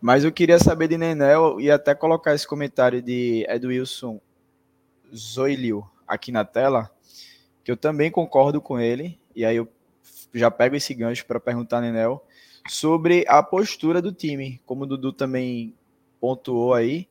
mas 0.00 0.24
eu 0.24 0.32
queria 0.32 0.58
saber 0.58 0.88
de 0.88 0.98
Nenel 0.98 1.60
e 1.60 1.70
até 1.70 1.94
colocar 1.94 2.34
esse 2.34 2.46
comentário 2.46 3.00
de 3.00 3.46
Edwilson 3.48 4.20
Zoilio 5.14 5.88
aqui 6.08 6.32
na 6.32 6.44
tela, 6.44 6.90
que 7.62 7.70
eu 7.70 7.76
também 7.76 8.10
concordo 8.10 8.60
com 8.60 8.80
ele, 8.80 9.16
e 9.34 9.44
aí 9.44 9.56
eu 9.56 9.68
já 10.38 10.50
pego 10.50 10.76
esse 10.76 10.92
gancho 10.94 11.26
para 11.26 11.40
perguntar 11.40 11.80
Nenel 11.80 12.24
sobre 12.68 13.24
a 13.28 13.42
postura 13.42 14.02
do 14.02 14.12
time. 14.12 14.60
Como 14.66 14.84
o 14.84 14.86
Dudu 14.86 15.12
também 15.12 15.74
pontuou 16.20 16.74
aí, 16.74 17.08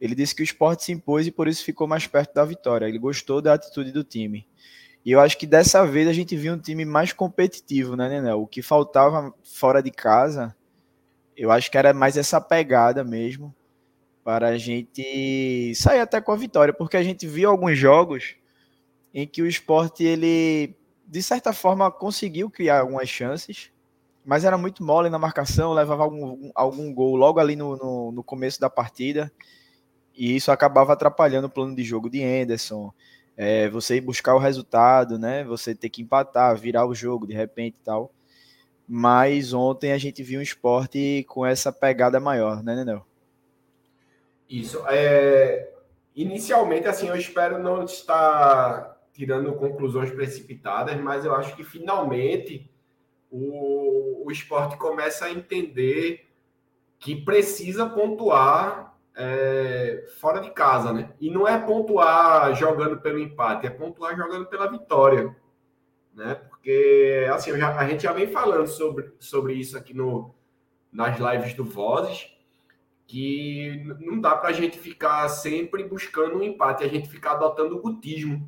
ele 0.00 0.14
disse 0.14 0.34
que 0.34 0.42
o 0.42 0.44
esporte 0.44 0.84
se 0.84 0.92
impôs 0.92 1.26
e 1.26 1.30
por 1.30 1.48
isso 1.48 1.64
ficou 1.64 1.86
mais 1.86 2.06
perto 2.06 2.34
da 2.34 2.44
vitória. 2.44 2.86
Ele 2.86 2.98
gostou 2.98 3.40
da 3.40 3.54
atitude 3.54 3.92
do 3.92 4.04
time. 4.04 4.46
E 5.04 5.12
eu 5.12 5.20
acho 5.20 5.38
que 5.38 5.46
dessa 5.46 5.86
vez 5.86 6.08
a 6.08 6.12
gente 6.12 6.36
viu 6.36 6.52
um 6.54 6.58
time 6.58 6.84
mais 6.84 7.12
competitivo, 7.12 7.94
né, 7.94 8.08
Nenel? 8.08 8.42
O 8.42 8.46
que 8.46 8.60
faltava 8.60 9.32
fora 9.44 9.82
de 9.82 9.90
casa, 9.90 10.54
eu 11.36 11.50
acho 11.52 11.70
que 11.70 11.78
era 11.78 11.94
mais 11.94 12.16
essa 12.16 12.40
pegada 12.40 13.04
mesmo 13.04 13.54
para 14.24 14.48
a 14.48 14.58
gente 14.58 15.72
sair 15.76 16.00
até 16.00 16.20
com 16.20 16.32
a 16.32 16.36
vitória, 16.36 16.74
porque 16.74 16.96
a 16.96 17.02
gente 17.04 17.28
viu 17.28 17.48
alguns 17.48 17.78
jogos 17.78 18.34
em 19.14 19.26
que 19.26 19.40
o 19.40 19.46
esporte 19.46 20.02
ele 20.02 20.74
de 21.06 21.22
certa 21.22 21.52
forma, 21.52 21.90
conseguiu 21.90 22.50
criar 22.50 22.80
algumas 22.80 23.08
chances, 23.08 23.70
mas 24.24 24.44
era 24.44 24.58
muito 24.58 24.82
mole 24.82 25.08
na 25.08 25.18
marcação, 25.18 25.72
levava 25.72 26.02
algum, 26.02 26.50
algum 26.54 26.92
gol 26.92 27.14
logo 27.14 27.38
ali 27.38 27.54
no, 27.54 27.76
no, 27.76 28.12
no 28.12 28.24
começo 28.24 28.60
da 28.60 28.68
partida, 28.68 29.32
e 30.14 30.34
isso 30.34 30.50
acabava 30.50 30.94
atrapalhando 30.94 31.46
o 31.46 31.50
plano 31.50 31.76
de 31.76 31.84
jogo 31.84 32.10
de 32.10 32.24
Anderson. 32.24 32.92
É, 33.36 33.68
você 33.68 33.96
ir 33.96 34.00
buscar 34.00 34.34
o 34.34 34.38
resultado, 34.38 35.18
né? 35.18 35.44
Você 35.44 35.74
ter 35.74 35.90
que 35.90 36.00
empatar, 36.00 36.56
virar 36.56 36.86
o 36.86 36.94
jogo 36.94 37.26
de 37.26 37.34
repente 37.34 37.76
e 37.78 37.84
tal. 37.84 38.10
Mas 38.88 39.52
ontem 39.52 39.92
a 39.92 39.98
gente 39.98 40.22
viu 40.22 40.40
um 40.40 40.42
esporte 40.42 41.24
com 41.28 41.44
essa 41.44 41.70
pegada 41.70 42.18
maior, 42.18 42.62
né, 42.62 42.74
Nenel? 42.74 43.06
Isso. 44.48 44.82
É... 44.88 45.70
Inicialmente, 46.14 46.88
assim, 46.88 47.08
eu 47.08 47.16
espero 47.16 47.58
não 47.58 47.84
estar 47.84 48.95
tirando 49.16 49.54
conclusões 49.54 50.10
precipitadas, 50.10 51.00
mas 51.00 51.24
eu 51.24 51.34
acho 51.34 51.56
que 51.56 51.64
finalmente 51.64 52.70
o, 53.30 54.26
o 54.26 54.30
esporte 54.30 54.76
começa 54.76 55.24
a 55.24 55.32
entender 55.32 56.28
que 56.98 57.16
precisa 57.16 57.86
pontuar 57.86 58.94
é, 59.14 60.06
fora 60.20 60.40
de 60.40 60.50
casa, 60.50 60.92
né? 60.92 61.14
E 61.18 61.30
não 61.30 61.48
é 61.48 61.58
pontuar 61.58 62.54
jogando 62.54 62.98
pelo 62.98 63.18
empate, 63.18 63.66
é 63.66 63.70
pontuar 63.70 64.14
jogando 64.14 64.46
pela 64.46 64.70
vitória, 64.70 65.34
né? 66.14 66.34
Porque 66.34 67.26
assim, 67.32 67.56
já, 67.56 67.74
a 67.74 67.88
gente 67.88 68.02
já 68.02 68.12
vem 68.12 68.26
falando 68.26 68.66
sobre, 68.66 69.12
sobre 69.18 69.54
isso 69.54 69.78
aqui 69.78 69.94
no, 69.94 70.34
nas 70.92 71.18
lives 71.18 71.54
do 71.54 71.64
Vozes, 71.64 72.30
que 73.06 73.82
não 73.98 74.20
dá 74.20 74.36
para 74.36 74.50
a 74.50 74.52
gente 74.52 74.78
ficar 74.78 75.26
sempre 75.30 75.84
buscando 75.84 76.36
um 76.36 76.42
empate, 76.42 76.84
a 76.84 76.88
gente 76.88 77.08
ficar 77.08 77.32
adotando 77.32 77.76
o 77.76 77.80
gutismo 77.80 78.46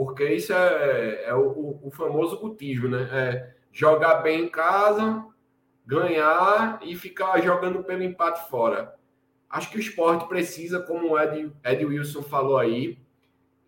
porque 0.00 0.24
isso 0.32 0.50
é, 0.50 1.24
é 1.26 1.34
o, 1.34 1.78
o, 1.82 1.90
famoso 1.90 2.38
cutismo, 2.38 2.88
né? 2.88 3.06
É 3.12 3.54
jogar 3.70 4.22
bem 4.22 4.44
em 4.44 4.48
casa, 4.48 5.22
ganhar 5.84 6.80
e 6.82 6.96
ficar 6.96 7.38
jogando 7.42 7.84
pelo 7.84 8.02
empate 8.02 8.48
fora. 8.48 8.94
Acho 9.50 9.70
que 9.70 9.76
o 9.76 9.80
esporte 9.80 10.26
precisa, 10.26 10.80
como 10.80 11.10
o 11.10 11.20
Ed, 11.20 11.52
Ed 11.62 11.84
Wilson 11.84 12.22
falou 12.22 12.56
aí, 12.56 12.98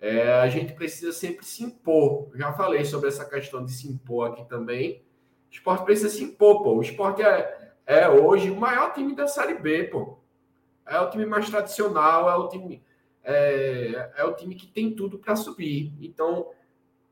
é, 0.01 0.33
a 0.41 0.49
gente 0.49 0.73
precisa 0.73 1.13
sempre 1.13 1.45
se 1.45 1.65
impor. 1.65 2.31
já 2.35 2.51
falei 2.55 2.87
sobre 2.87 3.11
essa 3.11 3.27
questão 3.27 3.63
de 3.63 3.71
se 3.71 3.87
impor 3.87 4.31
aqui 4.31 4.49
também. 4.49 5.05
O 5.51 5.55
esporte 5.55 5.85
precisa 5.85 6.09
se 6.09 6.25
impor, 6.25 6.63
pô. 6.63 6.77
O 6.77 6.81
esporte 6.81 7.21
é, 7.21 7.75
é 7.85 8.09
hoje 8.09 8.51
o 8.51 8.57
maior 8.57 8.95
time 8.95 9.15
da 9.15 9.29
Série 9.29 9.59
B, 9.59 9.85
pô. 9.85 10.17
É 10.87 10.99
o 10.99 11.11
time 11.11 11.27
mais 11.27 11.51
tradicional, 11.51 12.31
é 12.31 12.37
o 12.37 12.49
time 12.49 12.83
é, 13.25 14.11
é 14.17 14.25
o 14.25 14.35
time 14.35 14.55
que 14.55 14.67
tem 14.67 14.95
tudo 14.95 15.19
para 15.19 15.37
subir. 15.37 15.93
Então, 16.01 16.51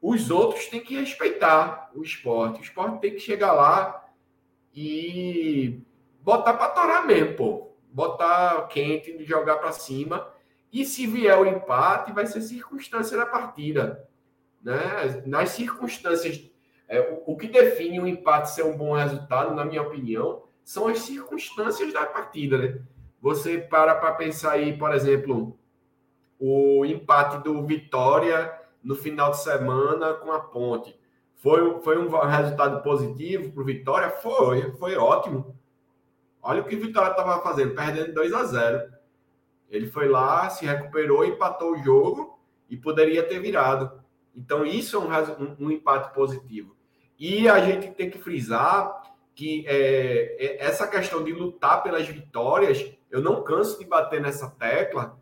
os 0.01 0.31
outros 0.31 0.67
têm 0.67 0.81
que 0.81 0.99
respeitar 0.99 1.91
o 1.95 2.03
esporte. 2.03 2.61
O 2.61 2.63
esporte 2.63 3.01
tem 3.01 3.13
que 3.13 3.21
chegar 3.21 3.53
lá 3.53 4.09
e 4.75 5.81
botar 6.23 6.55
para 6.55 6.71
torar 6.71 7.07
mesmo, 7.07 7.37
pô. 7.37 7.71
Botar 7.93 8.69
quente, 8.69 9.25
jogar 9.25 9.57
para 9.57 9.73
cima. 9.73 10.33
E 10.73 10.85
se 10.85 11.07
vier 11.07 11.39
o 11.39 11.47
empate, 11.47 12.13
vai 12.13 12.27
ser 12.27 12.41
circunstância 12.41 13.17
da 13.17 13.27
partida. 13.27 14.09
Né? 14.63 15.23
Nas 15.27 15.51
circunstâncias, 15.51 16.49
é, 16.87 17.01
o, 17.01 17.33
o 17.33 17.37
que 17.37 17.49
define 17.49 18.01
o 18.01 18.07
empate 18.07 18.51
ser 18.51 18.65
um 18.65 18.77
bom 18.77 18.95
resultado, 18.95 19.55
na 19.55 19.65
minha 19.65 19.83
opinião, 19.83 20.45
são 20.65 20.87
as 20.87 21.01
circunstâncias 21.01 21.93
da 21.93 22.07
partida. 22.07 22.59
Né? 22.59 22.81
Você 23.21 23.59
para 23.59 23.95
para 23.97 24.13
pensar 24.13 24.53
aí, 24.53 24.77
por 24.77 24.95
exemplo, 24.95 25.59
o 26.41 26.85
empate 26.87 27.39
do 27.45 27.65
Vitória 27.67 28.53
no 28.83 28.97
final 28.97 29.31
de 29.31 29.43
semana 29.43 30.15
com 30.15 30.33
a 30.33 30.41
Ponte. 30.41 30.99
Foi, 31.37 31.81
foi 31.81 31.99
um 31.99 32.09
resultado 32.27 32.83
positivo 32.83 33.53
para 33.53 33.63
o 33.63 33.67
Vitória? 33.67 34.11
Foi, 34.11 34.73
foi 34.73 34.97
ótimo. 34.97 35.55
Olha 36.43 36.63
o 36.63 36.65
que 36.65 36.77
o 36.77 36.81
Vitória 36.81 37.11
estava 37.11 37.43
fazendo, 37.43 37.75
perdendo 37.75 38.15
2 38.15 38.33
a 38.33 38.45
0. 38.45 38.93
Ele 39.69 39.87
foi 39.87 40.09
lá, 40.09 40.49
se 40.49 40.65
recuperou, 40.65 41.25
empatou 41.25 41.73
o 41.73 41.83
jogo 41.83 42.39
e 42.69 42.77
poderia 42.77 43.23
ter 43.23 43.39
virado. 43.39 44.01
Então, 44.35 44.65
isso 44.65 44.97
é 44.97 45.01
um, 45.01 45.45
um, 45.45 45.67
um 45.67 45.71
empate 45.71 46.15
positivo. 46.15 46.75
E 47.19 47.49
a 47.49 47.61
gente 47.61 47.91
tem 47.91 48.09
que 48.09 48.19
frisar 48.19 49.03
que 49.35 49.65
é, 49.67 50.37
é, 50.39 50.65
essa 50.65 50.87
questão 50.87 51.23
de 51.23 51.33
lutar 51.33 51.83
pelas 51.83 52.07
vitórias, 52.07 52.91
eu 53.11 53.21
não 53.21 53.43
canso 53.43 53.79
de 53.79 53.85
bater 53.85 54.21
nessa 54.21 54.49
tecla, 54.51 55.20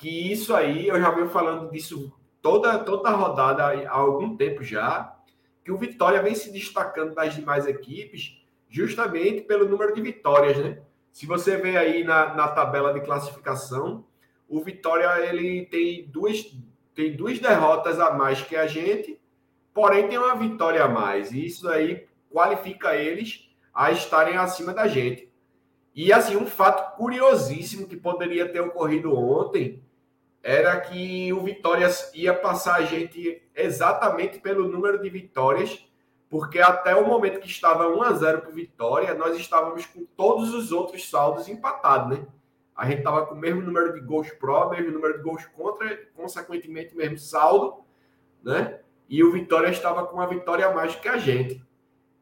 que 0.00 0.32
isso 0.32 0.54
aí, 0.54 0.88
eu 0.88 0.98
já 0.98 1.10
venho 1.10 1.28
falando 1.28 1.70
disso 1.70 2.10
toda, 2.40 2.78
toda 2.78 3.10
rodada 3.10 3.64
há 3.64 3.92
algum 3.92 4.34
tempo 4.34 4.64
já, 4.64 5.14
que 5.62 5.70
o 5.70 5.76
Vitória 5.76 6.22
vem 6.22 6.34
se 6.34 6.50
destacando 6.50 7.14
das 7.14 7.34
demais 7.34 7.66
equipes 7.66 8.42
justamente 8.66 9.42
pelo 9.42 9.68
número 9.68 9.94
de 9.94 10.00
vitórias, 10.00 10.56
né? 10.56 10.78
Se 11.12 11.26
você 11.26 11.58
vê 11.58 11.76
aí 11.76 12.02
na, 12.02 12.34
na 12.34 12.48
tabela 12.48 12.94
de 12.94 13.00
classificação, 13.02 14.06
o 14.48 14.64
Vitória 14.64 15.22
ele 15.26 15.66
tem 15.66 16.06
duas, 16.08 16.50
tem 16.94 17.14
duas 17.14 17.38
derrotas 17.38 18.00
a 18.00 18.14
mais 18.14 18.40
que 18.40 18.56
a 18.56 18.66
gente, 18.66 19.20
porém 19.74 20.08
tem 20.08 20.16
uma 20.16 20.34
vitória 20.34 20.82
a 20.82 20.88
mais. 20.88 21.30
E 21.30 21.44
isso 21.44 21.68
aí 21.68 22.06
qualifica 22.30 22.96
eles 22.96 23.50
a 23.74 23.90
estarem 23.90 24.38
acima 24.38 24.72
da 24.72 24.88
gente. 24.88 25.30
E 25.94 26.10
assim, 26.10 26.36
um 26.36 26.46
fato 26.46 26.96
curiosíssimo 26.96 27.86
que 27.86 27.98
poderia 27.98 28.48
ter 28.48 28.60
ocorrido 28.60 29.14
ontem 29.14 29.82
era 30.42 30.80
que 30.80 31.32
o 31.32 31.42
Vitória 31.42 31.88
ia 32.14 32.34
passar 32.34 32.76
a 32.76 32.82
gente 32.82 33.42
exatamente 33.54 34.38
pelo 34.38 34.68
número 34.68 35.00
de 35.00 35.10
vitórias, 35.10 35.86
porque 36.28 36.60
até 36.60 36.94
o 36.94 37.06
momento 37.06 37.40
que 37.40 37.48
estava 37.48 37.88
1 37.88 38.02
a 38.02 38.12
0 38.12 38.40
para 38.40 38.50
o 38.50 38.54
Vitória, 38.54 39.14
nós 39.14 39.36
estávamos 39.38 39.84
com 39.86 40.04
todos 40.16 40.54
os 40.54 40.72
outros 40.72 41.08
saldos 41.08 41.48
empatados, 41.48 42.18
né? 42.18 42.26
A 42.74 42.86
gente 42.86 42.98
estava 42.98 43.26
com 43.26 43.34
o 43.34 43.38
mesmo 43.38 43.60
número 43.60 43.92
de 43.92 44.00
gols 44.00 44.30
pró, 44.30 44.70
mesmo 44.70 44.90
número 44.90 45.18
de 45.18 45.22
gols 45.22 45.44
contra, 45.46 45.98
consequentemente, 46.14 46.96
mesmo 46.96 47.18
saldo, 47.18 47.84
né? 48.42 48.80
E 49.08 49.22
o 49.22 49.32
Vitória 49.32 49.68
estava 49.68 50.06
com 50.06 50.14
uma 50.16 50.26
vitória 50.26 50.66
a 50.66 50.72
mais 50.72 50.94
que 50.94 51.08
a 51.08 51.18
gente. 51.18 51.62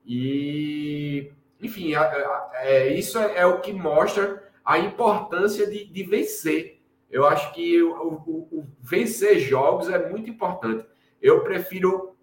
E, 0.05 1.31
enfim, 1.61 1.93
é, 1.95 2.89
isso 2.95 3.19
é, 3.19 3.41
é, 3.41 3.47
o 3.47 3.61
que 3.61 3.75
mostra 3.75 4.43
a 4.65 4.79
importância 4.79 5.67
de, 5.67 5.85
de 5.85 6.03
vencer. 6.03 6.78
Eu 7.11 7.27
acho 7.27 7.53
que 7.53 7.83
o, 7.83 7.93
o, 7.93 8.49
o, 8.53 8.67
vencer 8.81 9.39
jogos 9.39 9.89
é 9.89 10.09
muito 10.11 10.29
importante. 10.29 10.87
Eu 11.21 11.43
prefiro 11.43 12.15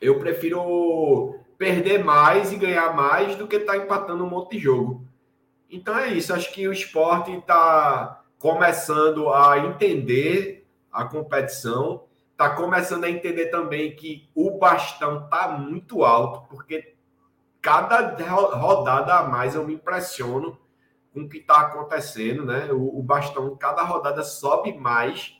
eu 0.00 0.18
prefiro 0.18 1.38
perder 1.56 2.02
mais 2.02 2.52
e 2.52 2.56
ganhar 2.56 2.94
mais 2.94 3.36
do 3.36 3.46
que 3.46 3.56
estar 3.56 3.74
tá 3.74 3.78
empatando 3.78 4.24
um 4.24 4.28
monte 4.28 4.56
de 4.56 4.58
jogo. 4.58 5.06
Então 5.70 5.96
é 5.96 6.08
isso. 6.08 6.34
Acho 6.34 6.52
que 6.52 6.66
o 6.66 6.72
esporte 6.72 7.30
está 7.30 8.24
começando 8.38 9.32
a 9.32 9.58
entender 9.58 10.66
a 10.90 11.04
competição, 11.04 12.04
está 12.32 12.50
começando 12.50 13.04
a 13.04 13.10
entender 13.10 13.46
também 13.46 13.94
que 13.94 14.28
o 14.34 14.58
bastão 14.58 15.24
está 15.24 15.48
muito 15.48 16.04
alto, 16.04 16.48
porque 16.48 16.96
cada 17.60 18.16
rodada 18.56 19.14
a 19.14 19.28
mais 19.28 19.54
eu 19.54 19.64
me 19.64 19.74
impressiono 19.74 20.58
com 21.12 21.22
o 21.22 21.28
que 21.28 21.38
está 21.38 21.60
acontecendo, 21.60 22.44
né? 22.44 22.72
O, 22.72 22.98
o, 22.98 23.02
bastão, 23.02 23.56
cada 23.56 23.82
rodada 23.82 24.22
sobe 24.22 24.72
mais. 24.72 25.38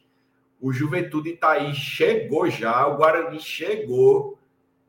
O 0.60 0.72
Juventude 0.72 1.30
está 1.30 1.52
aí, 1.52 1.74
chegou 1.74 2.48
já, 2.48 2.86
o 2.86 2.96
Guarani 2.96 3.40
chegou, 3.40 4.38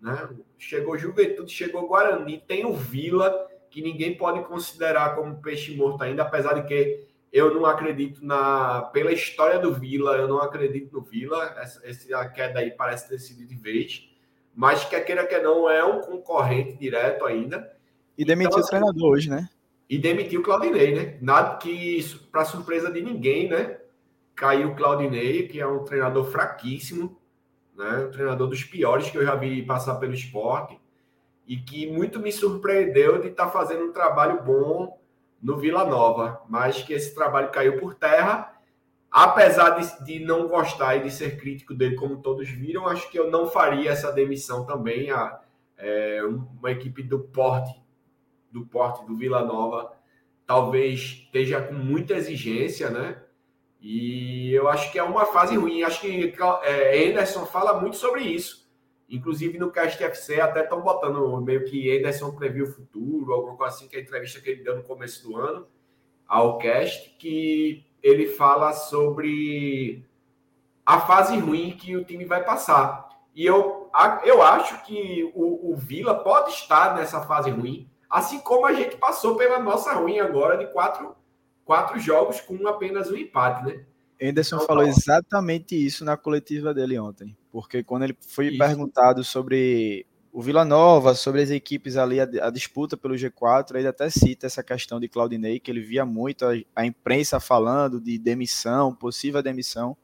né? 0.01 0.29
Chegou 0.57 0.97
Juventude, 0.97 1.51
chegou 1.51 1.87
Guarani, 1.87 2.43
tem 2.47 2.65
o 2.65 2.73
Vila, 2.73 3.47
que 3.69 3.81
ninguém 3.81 4.15
pode 4.15 4.43
considerar 4.45 5.15
como 5.15 5.41
peixe 5.41 5.75
morto 5.75 6.03
ainda, 6.03 6.23
apesar 6.23 6.53
de 6.53 6.67
que 6.67 7.07
eu 7.31 7.53
não 7.53 7.65
acredito 7.65 8.23
na. 8.23 8.83
Pela 8.93 9.11
história 9.11 9.57
do 9.57 9.73
Vila, 9.73 10.15
eu 10.17 10.27
não 10.27 10.39
acredito 10.39 10.93
no 10.93 11.01
Vila. 11.01 11.55
Essa, 11.57 11.81
essa 11.83 12.29
queda 12.29 12.59
aí 12.59 12.69
parece 12.71 13.09
ter 13.09 13.17
sido 13.17 13.45
de 13.45 13.55
vez 13.55 14.13
mas 14.55 14.85
quer 14.85 15.01
queira 15.01 15.25
que 15.25 15.37
não 15.39 15.69
é 15.69 15.83
um 15.83 16.01
concorrente 16.01 16.77
direto 16.77 17.25
ainda. 17.25 17.71
E 18.17 18.23
demitiu 18.23 18.51
então, 18.51 18.63
o 18.63 18.67
treinador 18.67 19.11
hoje, 19.11 19.29
né? 19.29 19.49
E 19.89 19.97
demitiu 19.97 20.41
o 20.41 20.43
Claudinei, 20.43 20.95
né? 20.95 21.17
Nada 21.21 21.57
que, 21.57 22.03
para 22.31 22.45
surpresa 22.45 22.91
de 22.91 23.01
ninguém, 23.01 23.49
né? 23.49 23.77
Caiu 24.35 24.69
o 24.69 24.75
Claudinei, 24.75 25.47
que 25.47 25.59
é 25.59 25.67
um 25.67 25.83
treinador 25.83 26.25
fraquíssimo, 26.25 27.19
né? 27.75 28.05
Um 28.07 28.11
treinador 28.11 28.47
dos 28.47 28.63
piores 28.63 29.09
que 29.09 29.17
eu 29.17 29.25
já 29.25 29.35
vi 29.35 29.61
passar 29.63 29.95
pelo 29.95 30.13
esporte 30.13 30.79
e 31.45 31.57
que 31.57 31.91
muito 31.91 32.19
me 32.19 32.31
surpreendeu 32.31 33.21
de 33.21 33.27
estar 33.27 33.45
tá 33.45 33.51
fazendo 33.51 33.85
um 33.85 33.91
trabalho 33.91 34.41
bom 34.41 34.99
no 35.41 35.57
Vila 35.57 35.85
Nova, 35.85 36.41
mas 36.49 36.81
que 36.81 36.93
esse 36.93 37.13
trabalho 37.13 37.51
caiu 37.51 37.77
por 37.77 37.93
terra 37.93 38.53
apesar 39.13 39.79
de, 39.79 40.03
de, 40.03 40.25
não 40.25 40.47
gostar 40.47 40.95
e 40.95 41.03
de 41.03 41.11
ser 41.11 41.37
crítico 41.37 41.75
dele, 41.75 41.95
como 41.95 42.17
todos 42.17 42.49
viram, 42.49 42.87
acho 42.87 43.09
que 43.11 43.19
eu 43.19 43.29
não 43.29 43.45
faria 43.45 43.91
essa 43.91 44.11
demissão 44.11 44.65
também. 44.65 45.11
A, 45.11 45.39
é, 45.77 46.23
uma 46.23 46.71
equipe 46.71 47.03
do 47.03 47.19
porte, 47.19 47.79
do 48.53 48.65
porte 48.67 49.05
do 49.05 49.17
Vila 49.17 49.43
Nova, 49.43 49.91
talvez 50.45 51.23
esteja 51.25 51.61
com 51.61 51.73
muita 51.73 52.13
exigência, 52.13 52.89
né? 52.89 53.21
E 53.81 54.53
eu 54.53 54.69
acho 54.69 54.91
que 54.91 54.99
é 54.99 55.03
uma 55.03 55.25
fase 55.25 55.57
ruim. 55.57 55.83
Acho 55.83 56.01
que 56.01 56.33
é, 56.63 57.09
Anderson 57.09 57.45
fala 57.45 57.81
muito 57.81 57.97
sobre 57.97 58.21
isso. 58.21 58.71
Inclusive 59.09 59.57
no 59.57 59.71
Cast 59.71 60.01
FC 60.01 60.39
até 60.39 60.63
estão 60.63 60.81
botando 60.81 61.41
meio 61.41 61.65
que 61.65 61.97
Anderson 61.97 62.31
previu 62.31 62.65
o 62.65 62.71
futuro, 62.71 63.33
alguma 63.33 63.57
coisa 63.57 63.75
assim, 63.75 63.87
que 63.87 63.95
é 63.95 63.99
a 63.99 64.01
entrevista 64.01 64.39
que 64.39 64.49
ele 64.49 64.63
deu 64.63 64.77
no 64.77 64.83
começo 64.83 65.27
do 65.27 65.35
ano 65.35 65.67
ao 66.25 66.57
Cast, 66.57 67.09
que 67.19 67.85
ele 68.01 68.27
fala 68.27 68.71
sobre 68.73 70.05
a 70.85 70.99
fase 71.01 71.37
ruim 71.37 71.71
que 71.71 71.95
o 71.95 72.03
time 72.03 72.25
vai 72.25 72.43
passar. 72.43 73.09
E 73.35 73.45
eu, 73.45 73.89
eu 74.23 74.41
acho 74.41 74.83
que 74.85 75.29
o, 75.35 75.71
o 75.71 75.75
Vila 75.75 76.23
pode 76.23 76.51
estar 76.51 76.95
nessa 76.95 77.21
fase 77.21 77.49
ruim, 77.49 77.89
assim 78.13 78.39
como 78.39 78.67
a 78.67 78.73
gente 78.73 78.95
passou 78.97 79.35
pela 79.35 79.57
nossa 79.57 79.91
ruim 79.93 80.19
agora 80.19 80.55
de 80.55 80.71
quatro, 80.71 81.15
quatro 81.65 81.99
jogos 81.99 82.39
com 82.39 82.67
apenas 82.67 83.09
um 83.09 83.17
empate, 83.17 83.65
né? 83.65 83.83
Anderson 84.21 84.57
então, 84.57 84.67
falou 84.67 84.83
exatamente 84.83 85.75
isso 85.75 86.05
na 86.05 86.15
coletiva 86.15 86.75
dele 86.75 86.99
ontem, 86.99 87.35
porque 87.51 87.83
quando 87.83 88.03
ele 88.03 88.15
foi 88.21 88.49
isso. 88.49 88.59
perguntado 88.59 89.23
sobre 89.23 90.05
o 90.31 90.41
Vila 90.41 90.63
Nova, 90.63 91.15
sobre 91.15 91.41
as 91.41 91.49
equipes 91.49 91.97
ali, 91.97 92.19
a, 92.21 92.23
a, 92.23 92.49
disputa 92.51 92.95
pelo 92.95 93.15
G4, 93.15 93.75
ele 93.75 93.87
até 93.87 94.09
cita 94.11 94.45
essa 94.45 94.63
questão 94.63 94.99
de 94.99 95.07
Claudinei, 95.09 95.59
que 95.59 95.71
ele 95.71 95.81
via 95.81 96.05
muito 96.05 96.45
a, 96.45 96.53
a, 96.75 96.85
imprensa 96.85 97.39
falando 97.39 97.99
de 97.99 98.17
demissão, 98.19 98.93
possível 98.93 99.41
demissão. 99.41 99.97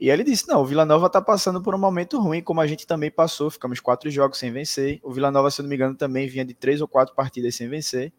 E 0.00 0.08
ele 0.08 0.24
disse: 0.24 0.48
não, 0.48 0.62
o 0.62 0.64
Vila 0.64 0.86
Nova 0.86 1.06
está 1.06 1.20
passando 1.20 1.62
por 1.62 1.74
um 1.74 1.78
momento 1.78 2.18
ruim, 2.18 2.42
como 2.42 2.60
a 2.60 2.66
gente 2.66 2.86
também 2.86 3.10
passou, 3.10 3.50
ficamos 3.50 3.80
quatro 3.80 4.10
jogos 4.10 4.38
sem 4.38 4.50
vencer. 4.50 4.98
O 5.02 5.12
Vila 5.12 5.30
Nova, 5.30 5.50
se 5.50 5.60
não 5.60 5.68
me 5.68 5.76
engano, 5.76 5.94
também 5.94 6.26
vinha 6.26 6.44
de 6.44 6.54
três 6.54 6.80
ou 6.80 6.88
quatro 6.88 7.14
partidas 7.14 7.54
sem 7.54 7.68
vencer. 7.68 8.12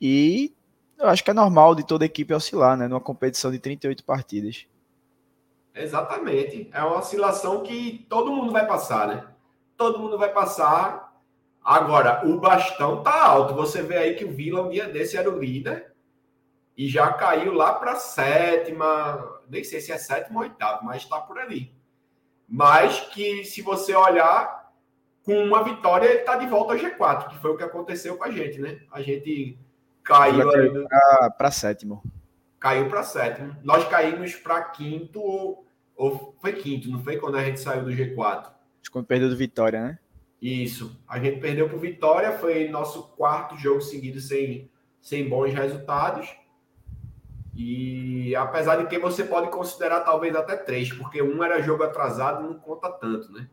E 0.00 0.52
eu 0.98 1.08
acho 1.08 1.24
que 1.24 1.30
é 1.30 1.34
normal 1.34 1.74
de 1.74 1.86
toda 1.86 2.04
equipe 2.04 2.34
oscilar, 2.34 2.76
né? 2.76 2.86
Numa 2.86 3.00
competição 3.00 3.50
de 3.50 3.58
38 3.58 4.04
partidas. 4.04 4.66
Exatamente. 5.74 6.68
É 6.72 6.82
uma 6.82 6.98
oscilação 6.98 7.62
que 7.62 8.06
todo 8.08 8.30
mundo 8.32 8.52
vai 8.52 8.66
passar, 8.66 9.08
né? 9.08 9.26
todo 9.76 9.98
mundo 9.98 10.18
vai 10.18 10.32
passar. 10.32 11.14
Agora, 11.62 12.26
o 12.26 12.38
bastão 12.38 13.02
tá 13.02 13.24
alto. 13.24 13.54
Você 13.54 13.82
vê 13.82 13.96
aí 13.98 14.14
que 14.14 14.24
o 14.24 14.32
Vila, 14.32 14.62
um 14.62 14.70
dia 14.70 14.88
desse, 14.88 15.16
era 15.16 15.30
o 15.30 15.38
líder 15.38 15.92
e 16.76 16.88
já 16.88 17.12
caiu 17.12 17.54
lá 17.54 17.72
para 17.74 17.96
sétima, 17.96 19.40
nem 19.48 19.64
sei 19.64 19.80
se 19.80 19.92
é 19.92 19.98
sétima 19.98 20.40
ou 20.40 20.42
oitava, 20.42 20.82
mas 20.82 21.02
está 21.02 21.18
por 21.20 21.38
ali. 21.38 21.74
Mas 22.48 23.00
que, 23.00 23.44
se 23.44 23.62
você 23.62 23.94
olhar, 23.94 24.72
com 25.24 25.42
uma 25.42 25.64
vitória, 25.64 26.06
ele 26.06 26.20
está 26.20 26.36
de 26.36 26.46
volta 26.46 26.74
ao 26.74 26.78
G4, 26.78 27.28
que 27.28 27.38
foi 27.38 27.50
o 27.50 27.56
que 27.56 27.64
aconteceu 27.64 28.16
com 28.16 28.24
a 28.24 28.30
gente, 28.30 28.60
né? 28.60 28.80
A 28.92 29.02
gente 29.02 29.58
caiu 30.04 30.48
para 31.36 31.50
sétimo. 31.50 32.02
Caiu 32.60 32.88
para 32.88 33.02
sétimo. 33.02 33.56
Nós 33.64 33.88
caímos 33.88 34.36
para 34.36 34.62
quinto, 34.62 35.20
ou, 35.20 35.66
ou 35.96 36.36
foi 36.40 36.52
quinto, 36.52 36.88
não 36.88 37.02
foi 37.02 37.16
quando 37.16 37.36
a 37.36 37.44
gente 37.44 37.58
saiu 37.58 37.84
do 37.84 37.90
G4? 37.90 38.54
quando 38.90 39.06
perdeu 39.06 39.28
do 39.28 39.36
Vitória, 39.36 39.82
né? 39.82 39.98
Isso. 40.40 40.96
A 41.08 41.18
gente 41.18 41.40
perdeu 41.40 41.68
para 41.68 41.76
o 41.76 41.80
Vitória, 41.80 42.38
foi 42.38 42.68
nosso 42.68 43.08
quarto 43.16 43.56
jogo 43.58 43.80
seguido 43.80 44.20
sem, 44.20 44.70
sem 45.02 45.28
bons 45.28 45.52
resultados. 45.52 46.34
E 47.56 48.36
apesar 48.36 48.76
de 48.76 48.86
que 48.86 48.98
você 48.98 49.24
pode 49.24 49.48
considerar 49.48 50.00
talvez 50.00 50.36
até 50.36 50.56
três, 50.56 50.92
porque 50.92 51.22
um 51.22 51.42
era 51.42 51.62
jogo 51.62 51.84
atrasado 51.84 52.44
e 52.44 52.48
não 52.48 52.58
conta 52.58 52.90
tanto, 52.90 53.32
né? 53.32 53.48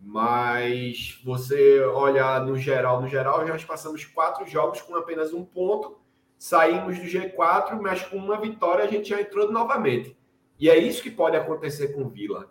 Mas 0.00 1.20
você 1.22 1.80
olhar 1.84 2.44
no 2.44 2.56
geral, 2.56 3.02
no 3.02 3.08
geral, 3.08 3.46
já 3.46 3.56
passamos 3.66 4.04
quatro 4.06 4.46
jogos 4.46 4.80
com 4.80 4.96
apenas 4.96 5.34
um 5.34 5.44
ponto, 5.44 5.98
saímos 6.38 6.98
do 6.98 7.04
G4, 7.04 7.78
mas 7.80 8.02
com 8.02 8.16
uma 8.16 8.40
vitória 8.40 8.84
a 8.84 8.88
gente 8.88 9.10
já 9.10 9.20
entrou 9.20 9.52
novamente. 9.52 10.16
E 10.58 10.70
é 10.70 10.78
isso 10.78 11.02
que 11.02 11.10
pode 11.10 11.36
acontecer 11.36 11.88
com 11.88 12.02
o 12.04 12.08
Vila. 12.08 12.50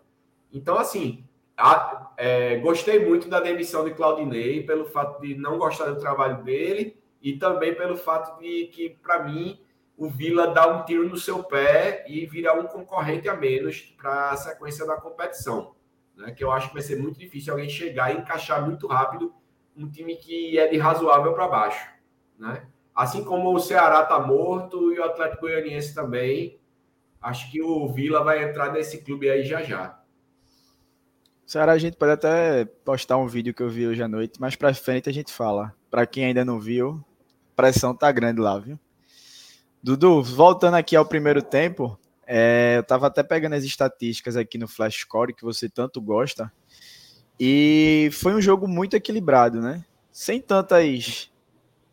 Então, 0.52 0.78
assim, 0.78 1.24
a, 1.56 2.12
é, 2.16 2.56
gostei 2.58 3.04
muito 3.04 3.28
da 3.28 3.40
demissão 3.40 3.84
de 3.84 3.94
Claudinei, 3.94 4.62
pelo 4.62 4.86
fato 4.86 5.20
de 5.20 5.34
não 5.34 5.58
gostar 5.58 5.86
do 5.86 5.98
trabalho 5.98 6.42
dele 6.44 6.96
e 7.20 7.36
também 7.36 7.74
pelo 7.74 7.96
fato 7.96 8.38
de 8.40 8.66
que, 8.66 8.90
para 9.02 9.24
mim, 9.24 9.60
o 9.96 10.08
Vila 10.08 10.48
dá 10.48 10.66
um 10.66 10.84
tiro 10.84 11.08
no 11.08 11.16
seu 11.16 11.42
pé 11.44 12.04
e 12.08 12.26
vira 12.26 12.58
um 12.58 12.66
concorrente 12.66 13.28
a 13.28 13.36
menos 13.36 13.80
para 13.96 14.30
a 14.30 14.36
sequência 14.36 14.86
da 14.86 14.96
competição. 14.96 15.74
Né? 16.16 16.32
Que 16.32 16.42
eu 16.42 16.50
acho 16.50 16.68
que 16.68 16.74
vai 16.74 16.82
ser 16.82 17.00
muito 17.00 17.18
difícil 17.18 17.52
alguém 17.52 17.68
chegar 17.68 18.14
e 18.14 18.18
encaixar 18.18 18.64
muito 18.64 18.86
rápido 18.86 19.32
um 19.76 19.88
time 19.88 20.16
que 20.16 20.58
é 20.58 20.68
de 20.68 20.76
razoável 20.76 21.32
para 21.32 21.48
baixo. 21.48 21.88
Né? 22.38 22.66
Assim 22.94 23.24
como 23.24 23.54
o 23.54 23.60
Ceará 23.60 24.02
está 24.02 24.18
morto 24.20 24.92
e 24.92 24.98
o 24.98 25.04
Atlético 25.04 25.42
Goianiense 25.42 25.94
também. 25.94 26.58
Acho 27.20 27.50
que 27.50 27.62
o 27.62 27.88
Vila 27.88 28.22
vai 28.22 28.42
entrar 28.42 28.72
nesse 28.72 29.02
clube 29.02 29.30
aí 29.30 29.44
já 29.44 29.62
já. 29.62 29.98
Ceará, 31.46 31.72
a 31.72 31.78
gente 31.78 31.96
pode 31.96 32.12
até 32.12 32.64
postar 32.64 33.18
um 33.18 33.26
vídeo 33.26 33.54
que 33.54 33.62
eu 33.62 33.68
vi 33.68 33.86
hoje 33.86 34.02
à 34.02 34.08
noite, 34.08 34.40
mas 34.40 34.56
para 34.56 34.74
frente 34.74 35.08
a 35.08 35.12
gente 35.12 35.32
fala. 35.32 35.74
Para 35.90 36.06
quem 36.06 36.24
ainda 36.24 36.44
não 36.44 36.58
viu, 36.58 37.04
pressão 37.54 37.94
tá 37.94 38.10
grande 38.10 38.40
lá, 38.40 38.58
viu? 38.58 38.78
Dudu, 39.82 40.22
voltando 40.22 40.74
aqui 40.74 40.94
ao 40.94 41.04
primeiro 41.04 41.42
tempo, 41.42 41.98
é, 42.26 42.74
eu 42.76 42.84
tava 42.84 43.06
até 43.08 43.22
pegando 43.22 43.54
as 43.54 43.64
estatísticas 43.64 44.36
aqui 44.36 44.56
no 44.56 44.68
Flash 44.68 45.00
Score, 45.00 45.34
que 45.34 45.44
você 45.44 45.68
tanto 45.68 46.00
gosta, 46.00 46.52
e 47.38 48.10
foi 48.12 48.34
um 48.34 48.40
jogo 48.40 48.68
muito 48.68 48.94
equilibrado, 48.94 49.60
né? 49.60 49.84
sem 50.12 50.40
tantas 50.40 51.32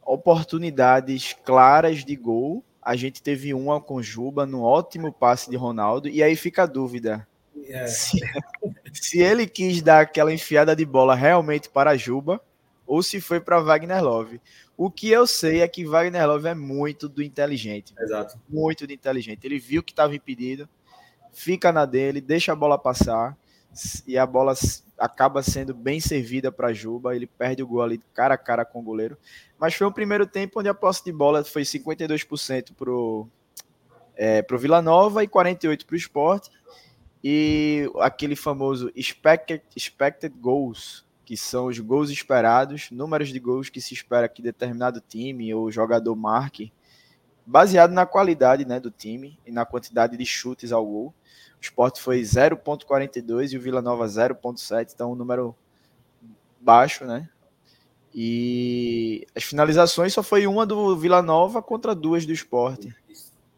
oportunidades 0.05 1.33
claras 1.45 2.03
de 2.03 2.15
gol. 2.15 2.63
A 2.81 2.95
gente 2.95 3.23
teve 3.23 3.53
uma 3.53 3.79
com 3.79 4.01
Juba 4.01 4.45
no 4.45 4.61
ótimo 4.61 5.13
passe 5.13 5.49
de 5.49 5.55
Ronaldo, 5.55 6.09
e 6.09 6.21
aí 6.21 6.35
fica 6.35 6.63
a 6.63 6.67
dúvida. 6.67 7.25
É. 7.67 7.87
Se, 7.87 8.19
se, 8.93 9.19
ele 9.19 9.47
quis 9.47 9.81
dar 9.81 10.01
aquela 10.01 10.33
enfiada 10.33 10.75
de 10.75 10.85
bola 10.85 11.15
realmente 11.15 11.69
para 11.69 11.95
Juba 11.95 12.41
ou 12.89 13.03
se 13.03 13.21
foi 13.21 13.39
para 13.39 13.61
Wagner 13.61 14.03
Love. 14.03 14.41
O 14.75 14.89
que 14.89 15.11
eu 15.11 15.27
sei 15.27 15.61
é 15.61 15.67
que 15.67 15.85
Wagner 15.85 16.27
Love 16.27 16.47
é 16.47 16.55
muito 16.55 17.07
do 17.07 17.21
inteligente. 17.21 17.93
Exato. 17.99 18.39
Muito 18.49 18.87
do 18.87 18.91
inteligente. 18.91 19.45
Ele 19.45 19.59
viu 19.59 19.83
que 19.83 19.91
estava 19.91 20.15
impedido, 20.15 20.67
fica 21.31 21.71
na 21.71 21.85
dele, 21.85 22.19
deixa 22.19 22.51
a 22.51 22.55
bola 22.55 22.79
passar 22.79 23.37
e 24.07 24.17
a 24.17 24.25
bola 24.25 24.55
acaba 24.97 25.43
sendo 25.43 25.71
bem 25.71 25.99
servida 25.99 26.51
para 26.51 26.73
Juba. 26.73 27.15
Ele 27.15 27.27
perde 27.27 27.61
o 27.61 27.67
gol 27.67 27.83
ali 27.83 28.01
cara 28.11 28.33
a 28.33 28.37
cara 28.39 28.65
com 28.65 28.79
o 28.79 28.83
goleiro. 28.83 29.15
Mas 29.59 29.75
foi 29.75 29.85
um 29.85 29.91
primeiro 29.91 30.25
tempo 30.25 30.59
onde 30.59 30.67
a 30.67 30.73
posse 30.73 31.05
de 31.05 31.11
bola 31.11 31.43
foi 31.43 31.61
52% 31.61 32.73
pro 32.75 33.27
é, 34.15 34.41
pro 34.41 34.57
Vila 34.57 34.81
Nova 34.81 35.23
e 35.23 35.27
48 35.27 35.85
para 35.85 35.93
o 35.93 35.97
Sport. 35.97 36.47
E 37.23 37.87
aquele 37.99 38.35
famoso 38.35 38.91
expected, 38.95 39.61
expected 39.75 40.33
goals, 40.39 41.05
que 41.29 41.37
são 41.37 41.67
os 41.67 41.77
gols 41.77 42.09
esperados, 42.09 42.89
números 42.89 43.29
de 43.29 43.39
gols 43.39 43.69
que 43.69 43.79
se 43.79 43.93
espera 43.93 44.27
que 44.27 44.41
determinado 44.41 44.99
time 44.99 45.53
ou 45.53 45.71
jogador 45.71 46.15
marque, 46.15 46.73
baseado 47.45 47.91
na 47.91 48.03
qualidade 48.03 48.65
né, 48.65 48.79
do 48.79 48.89
time 48.89 49.37
e 49.45 49.51
na 49.51 49.63
quantidade 49.63 50.17
de 50.17 50.25
chutes 50.25 50.71
ao 50.71 50.83
gol. 50.83 51.13
O 51.59 51.61
Sport 51.61 51.99
foi 51.99 52.21
0.42 52.21 53.51
e 53.51 53.57
o 53.57 53.61
Vila 53.61 53.79
Nova 53.79 54.07
0.7, 54.07 54.91
então 54.91 55.11
um 55.11 55.15
número 55.15 55.55
baixo, 56.59 57.05
né? 57.05 57.29
E 58.11 59.27
as 59.35 59.43
finalizações 59.43 60.11
só 60.11 60.23
foi 60.23 60.47
uma 60.47 60.65
do 60.65 60.97
Vila 60.97 61.21
Nova 61.21 61.61
contra 61.61 61.93
duas 61.93 62.25
do 62.25 62.33
Sport. 62.33 62.87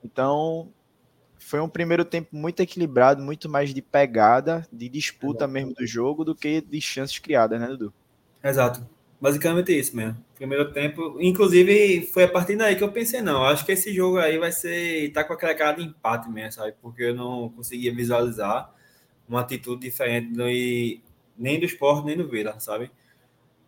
Então, 0.04 0.68
foi 1.52 1.60
um 1.60 1.68
primeiro 1.68 2.06
tempo 2.06 2.30
muito 2.32 2.62
equilibrado, 2.62 3.22
muito 3.22 3.50
mais 3.50 3.74
de 3.74 3.82
pegada, 3.82 4.66
de 4.72 4.88
disputa 4.88 5.46
mesmo 5.50 5.74
do 5.74 5.86
jogo 5.86 6.24
do 6.24 6.34
que 6.34 6.62
de 6.62 6.80
chances 6.80 7.20
criadas, 7.20 7.60
né, 7.60 7.68
Dudu? 7.68 7.94
Exato. 8.42 8.88
Basicamente 9.20 9.78
isso 9.78 9.94
mesmo. 9.94 10.18
Primeiro 10.38 10.72
tempo, 10.72 11.18
inclusive 11.20 12.08
foi 12.14 12.24
a 12.24 12.28
partir 12.30 12.56
daí 12.56 12.78
que 12.78 12.84
eu 12.86 12.92
pensei, 12.94 13.22
não, 13.22 13.44
acho 13.44 13.66
que 13.66 13.74
esse 13.74 13.94
jogo 13.94 14.18
aí 14.18 14.38
vai 14.38 14.50
ser, 14.50 15.12
tá 15.12 15.26
com 15.26 15.34
aquela 15.34 15.54
cara 15.54 15.76
de 15.76 15.84
empate 15.84 16.30
mesmo, 16.30 16.54
sabe? 16.54 16.74
Porque 16.82 17.04
eu 17.04 17.16
não 17.16 17.50
conseguia 17.50 17.94
visualizar 17.94 18.74
uma 19.28 19.42
atitude 19.42 19.82
diferente 19.82 20.32
do, 20.32 20.46
nem 21.38 21.60
do 21.60 21.66
esporte, 21.66 22.06
nem 22.06 22.16
do 22.16 22.30
Vila, 22.30 22.58
sabe? 22.62 22.90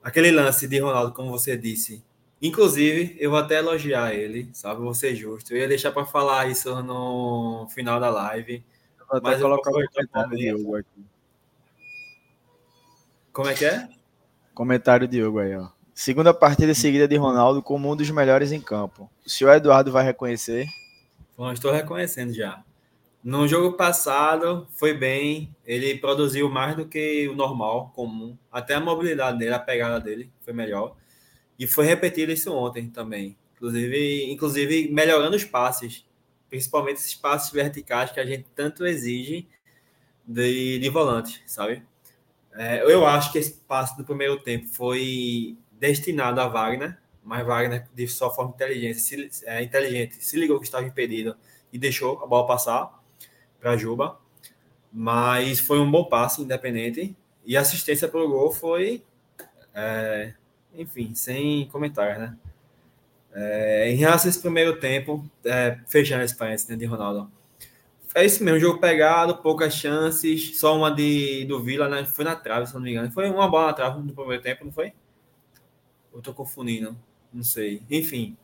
Aquele 0.02 0.32
lance 0.32 0.70
de 0.70 0.80
Ronaldo, 0.80 1.14
como 1.14 1.30
você 1.30 1.58
disse, 1.58 2.02
inclusive, 2.44 3.16
eu 3.20 3.32
vou 3.32 3.40
até 3.40 3.58
elogiar 3.58 4.14
ele, 4.14 4.50
sabe? 4.54 4.82
Vou 4.82 4.94
ser 4.94 5.16
justo. 5.16 5.54
Eu 5.54 5.60
ia 5.60 5.68
deixar 5.68 5.92
para 5.94 6.06
falar 6.06 6.50
isso 6.50 6.84
no 6.84 7.68
final 7.70 8.00
da 8.00 8.10
live. 8.10 8.64
Eu 9.00 9.22
mas 9.24 9.40
eu 9.40 9.48
colocar 9.48 9.72
o 9.72 9.74
comentário 9.74 10.38
de 10.38 10.54
Hugo 10.54 10.76
aqui. 10.76 11.06
Como 13.32 13.50
é 13.50 13.54
que 13.54 13.66
é? 13.66 13.90
Comentário 14.54 15.08
de 15.08 15.24
Hugo 15.24 15.40
aí, 15.40 15.56
ó. 15.56 15.70
Segunda 15.96 16.34
partida 16.34 16.74
seguida 16.74 17.08
de 17.08 17.16
Ronaldo 17.16 17.62
como 17.62 17.92
um 17.92 17.96
dos 17.96 18.10
melhores 18.10 18.52
em 18.52 18.60
campo. 18.60 19.10
O 19.26 19.30
senhor 19.30 19.54
Eduardo 19.54 19.92
vai 19.92 20.04
reconhecer? 20.04 20.68
Bom, 21.38 21.52
estou 21.52 21.72
reconhecendo 21.72 22.34
já. 22.34 22.64
No 23.24 23.48
jogo 23.48 23.78
passado, 23.78 24.68
foi 24.72 24.94
bem. 24.94 25.56
Ele 25.66 25.98
produziu 25.98 26.50
mais 26.50 26.76
do 26.76 26.86
que 26.86 27.28
o 27.30 27.36
normal, 27.36 27.92
comum. 27.96 28.38
Até 28.52 28.74
a 28.74 28.82
mobilidade 28.82 29.38
dele, 29.38 29.54
a 29.54 29.60
pegada 29.60 30.00
dele 30.00 30.30
foi 30.42 30.52
melhor. 30.52 30.96
E 31.58 31.68
foi 31.68 31.86
repetido 31.86 32.32
isso 32.32 32.54
ontem 32.54 32.90
também. 32.90 33.38
Inclusive, 33.56 34.32
inclusive 34.32 34.90
melhorando 34.92 35.36
os 35.36 35.44
passes. 35.44 36.06
Principalmente 36.50 36.98
esses 36.98 37.16
passes 37.16 37.52
verticais 37.52 38.12
que 38.12 38.20
a 38.20 38.26
gente 38.26 38.46
tanto 38.56 38.86
exige 38.86 39.48
de, 40.26 40.80
de 40.80 40.90
volante, 40.90 41.42
sabe? 41.46 41.84
É, 42.54 42.84
eu 42.84 43.06
acho 43.06 43.32
que 43.32 43.40
esse 43.40 43.54
passe 43.68 43.98
do 43.98 44.04
primeiro 44.04 44.40
tempo 44.40 44.68
foi 44.68 45.58
destinado 45.72 46.40
a 46.40 46.48
Wagner, 46.48 46.98
mas 47.24 47.46
Wagner, 47.46 47.88
de 47.94 48.08
sua 48.08 48.30
forma 48.30 48.52
inteligente, 48.54 49.00
se, 49.00 49.30
é, 49.46 49.64
inteligente, 49.64 50.24
se 50.24 50.38
ligou 50.38 50.60
que 50.60 50.66
estava 50.66 50.86
impedido 50.86 51.36
e 51.72 51.80
deixou 51.80 52.22
a 52.22 52.28
bola 52.28 52.46
passar 52.46 53.02
para 53.60 53.76
Juba. 53.78 54.20
Mas 54.92 55.60
foi 55.60 55.80
um 55.80 55.90
bom 55.90 56.04
passe, 56.04 56.42
independente. 56.42 57.16
E 57.46 57.58
a 57.58 57.62
assistência 57.62 58.08
para 58.08 58.22
o 58.22 58.30
gol 58.30 58.52
foi, 58.52 59.04
é, 59.74 60.34
enfim, 60.76 61.14
sem 61.16 61.68
comentários, 61.68 62.20
né? 62.20 62.38
É, 63.34 63.92
em 63.92 63.96
relação 63.96 64.28
a 64.28 64.30
esse 64.30 64.40
primeiro 64.40 64.80
tempo, 64.80 65.24
é, 65.44 65.80
fechando 65.88 66.24
esse 66.24 66.36
parênteses 66.36 66.68
né, 66.68 66.76
de 66.76 66.86
Ronaldo 66.86 67.32
é 68.16 68.26
isso 68.26 68.44
mesmo, 68.44 68.60
jogo 68.60 68.80
pegado, 68.80 69.38
poucas 69.38 69.74
chances, 69.74 70.58
só 70.60 70.78
uma 70.78 70.92
de, 70.92 71.46
do 71.46 71.62
Vila, 71.62 71.90
né? 71.90 72.06
Foi 72.06 72.24
na 72.24 72.36
trave, 72.36 72.68
se 72.68 72.74
não 72.74 72.82
me 72.82 72.92
engano. 72.92 73.12
Foi 73.12 73.30
uma 73.30 73.48
bola 73.48 73.68
na 73.68 73.74
trave 73.74 74.00
no 74.02 74.14
primeiro 74.14 74.42
tempo, 74.42 74.64
não 74.64 74.72
foi? 74.72 74.94
Eu 76.14 76.22
tô 76.22 76.34
confundindo, 76.34 76.96
não 77.34 77.44
sei. 77.44 77.82
Enfim. 77.90 78.38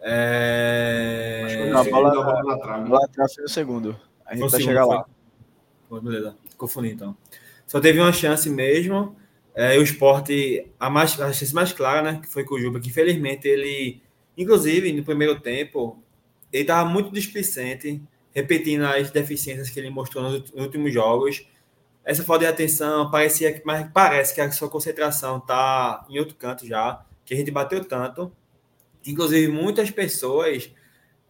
É... 0.00 1.70
A 1.74 1.84
bola, 1.84 2.08
a 2.08 2.24
bola 2.24 2.42
na 2.44 2.58
trave. 2.58 2.88
Bola 2.88 3.00
na 3.02 3.08
trave 3.08 3.34
foi 3.34 3.42
no 3.42 3.48
segundo. 3.48 4.00
A 4.24 4.34
gente 4.34 4.50
vai 4.50 4.60
chegar 4.60 4.86
lá. 4.86 5.04
Foi. 5.88 6.00
Beleza, 6.00 6.34
confundi 6.56 6.90
então. 6.90 7.14
Só 7.66 7.80
teve 7.80 8.00
uma 8.00 8.12
chance 8.12 8.48
mesmo. 8.48 9.14
É, 9.54 9.78
o 9.78 9.82
esporte, 9.82 10.68
a, 10.80 10.90
mais, 10.90 11.20
a 11.20 11.32
chance 11.32 11.54
mais 11.54 11.72
clara, 11.72 12.02
né? 12.02 12.20
Que 12.20 12.28
foi 12.28 12.44
com 12.44 12.56
o 12.56 12.60
Juba, 12.60 12.80
que 12.80 12.88
infelizmente 12.88 13.46
ele, 13.46 14.02
inclusive 14.36 14.92
no 14.92 15.04
primeiro 15.04 15.38
tempo, 15.40 16.02
ele 16.52 16.64
tava 16.64 16.88
muito 16.88 17.12
displicente 17.12 18.02
repetindo 18.34 18.82
as 18.82 19.10
deficiências 19.10 19.70
que 19.70 19.78
ele 19.78 19.90
mostrou 19.90 20.24
nos 20.24 20.50
últimos 20.52 20.92
jogos. 20.92 21.46
Essa 22.04 22.24
falta 22.24 22.44
de 22.44 22.50
atenção 22.50 23.10
parecia 23.10 23.52
que, 23.52 23.64
mas 23.64 23.88
parece 23.92 24.34
que 24.34 24.40
a 24.40 24.50
sua 24.50 24.68
concentração 24.68 25.38
está 25.38 26.04
em 26.10 26.18
outro 26.18 26.34
canto 26.34 26.66
já, 26.66 27.04
que 27.24 27.32
a 27.32 27.36
gente 27.36 27.50
bateu 27.50 27.82
tanto. 27.84 28.32
Inclusive, 29.06 29.50
muitas 29.50 29.90
pessoas 29.90 30.70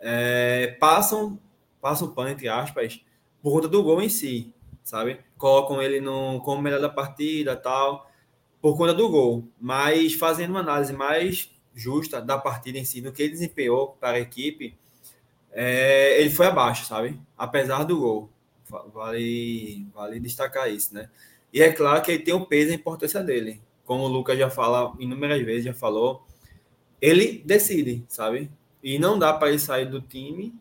é, 0.00 0.76
passam, 0.80 1.38
passam 1.80 2.12
pano, 2.12 2.30
entre 2.30 2.48
aspas, 2.48 3.04
por 3.42 3.52
conta 3.52 3.68
do 3.68 3.82
gol 3.82 4.00
em 4.00 4.08
si, 4.08 4.54
sabe? 4.82 5.20
Colocam 5.36 5.82
ele 5.82 6.00
no, 6.00 6.40
como 6.40 6.62
melhor 6.62 6.80
da 6.80 6.88
partida 6.88 7.54
tal, 7.54 8.10
por 8.64 8.78
conta 8.78 8.94
do 8.94 9.10
gol. 9.10 9.46
Mas 9.60 10.14
fazendo 10.14 10.52
uma 10.52 10.60
análise 10.60 10.94
mais 10.94 11.50
justa 11.74 12.18
da 12.18 12.38
partida 12.38 12.78
em 12.78 12.84
si, 12.86 13.02
do 13.02 13.12
que 13.12 13.22
ele 13.22 13.32
desempenhou 13.32 13.88
para 14.00 14.16
a 14.16 14.20
equipe, 14.20 14.74
é, 15.52 16.18
ele 16.18 16.30
foi 16.30 16.46
abaixo, 16.46 16.86
sabe? 16.86 17.20
Apesar 17.36 17.84
do 17.84 17.98
gol. 17.98 18.30
Vale, 18.94 19.86
vale 19.92 20.18
destacar 20.18 20.72
isso, 20.72 20.94
né? 20.94 21.10
E 21.52 21.60
é 21.60 21.70
claro 21.74 22.00
que 22.00 22.10
ele 22.10 22.22
tem 22.22 22.32
o 22.32 22.46
peso 22.46 22.70
e 22.70 22.72
a 22.72 22.76
importância 22.76 23.22
dele. 23.22 23.60
Como 23.84 24.04
o 24.04 24.08
Lucas 24.08 24.38
já 24.38 24.48
fala 24.48 24.94
inúmeras 24.98 25.42
vezes, 25.42 25.66
já 25.66 25.74
falou, 25.74 26.24
ele 27.02 27.42
decide, 27.44 28.02
sabe? 28.08 28.50
E 28.82 28.98
não 28.98 29.18
dá 29.18 29.34
para 29.34 29.50
ele 29.50 29.58
sair 29.58 29.84
do 29.84 30.00
time 30.00 30.54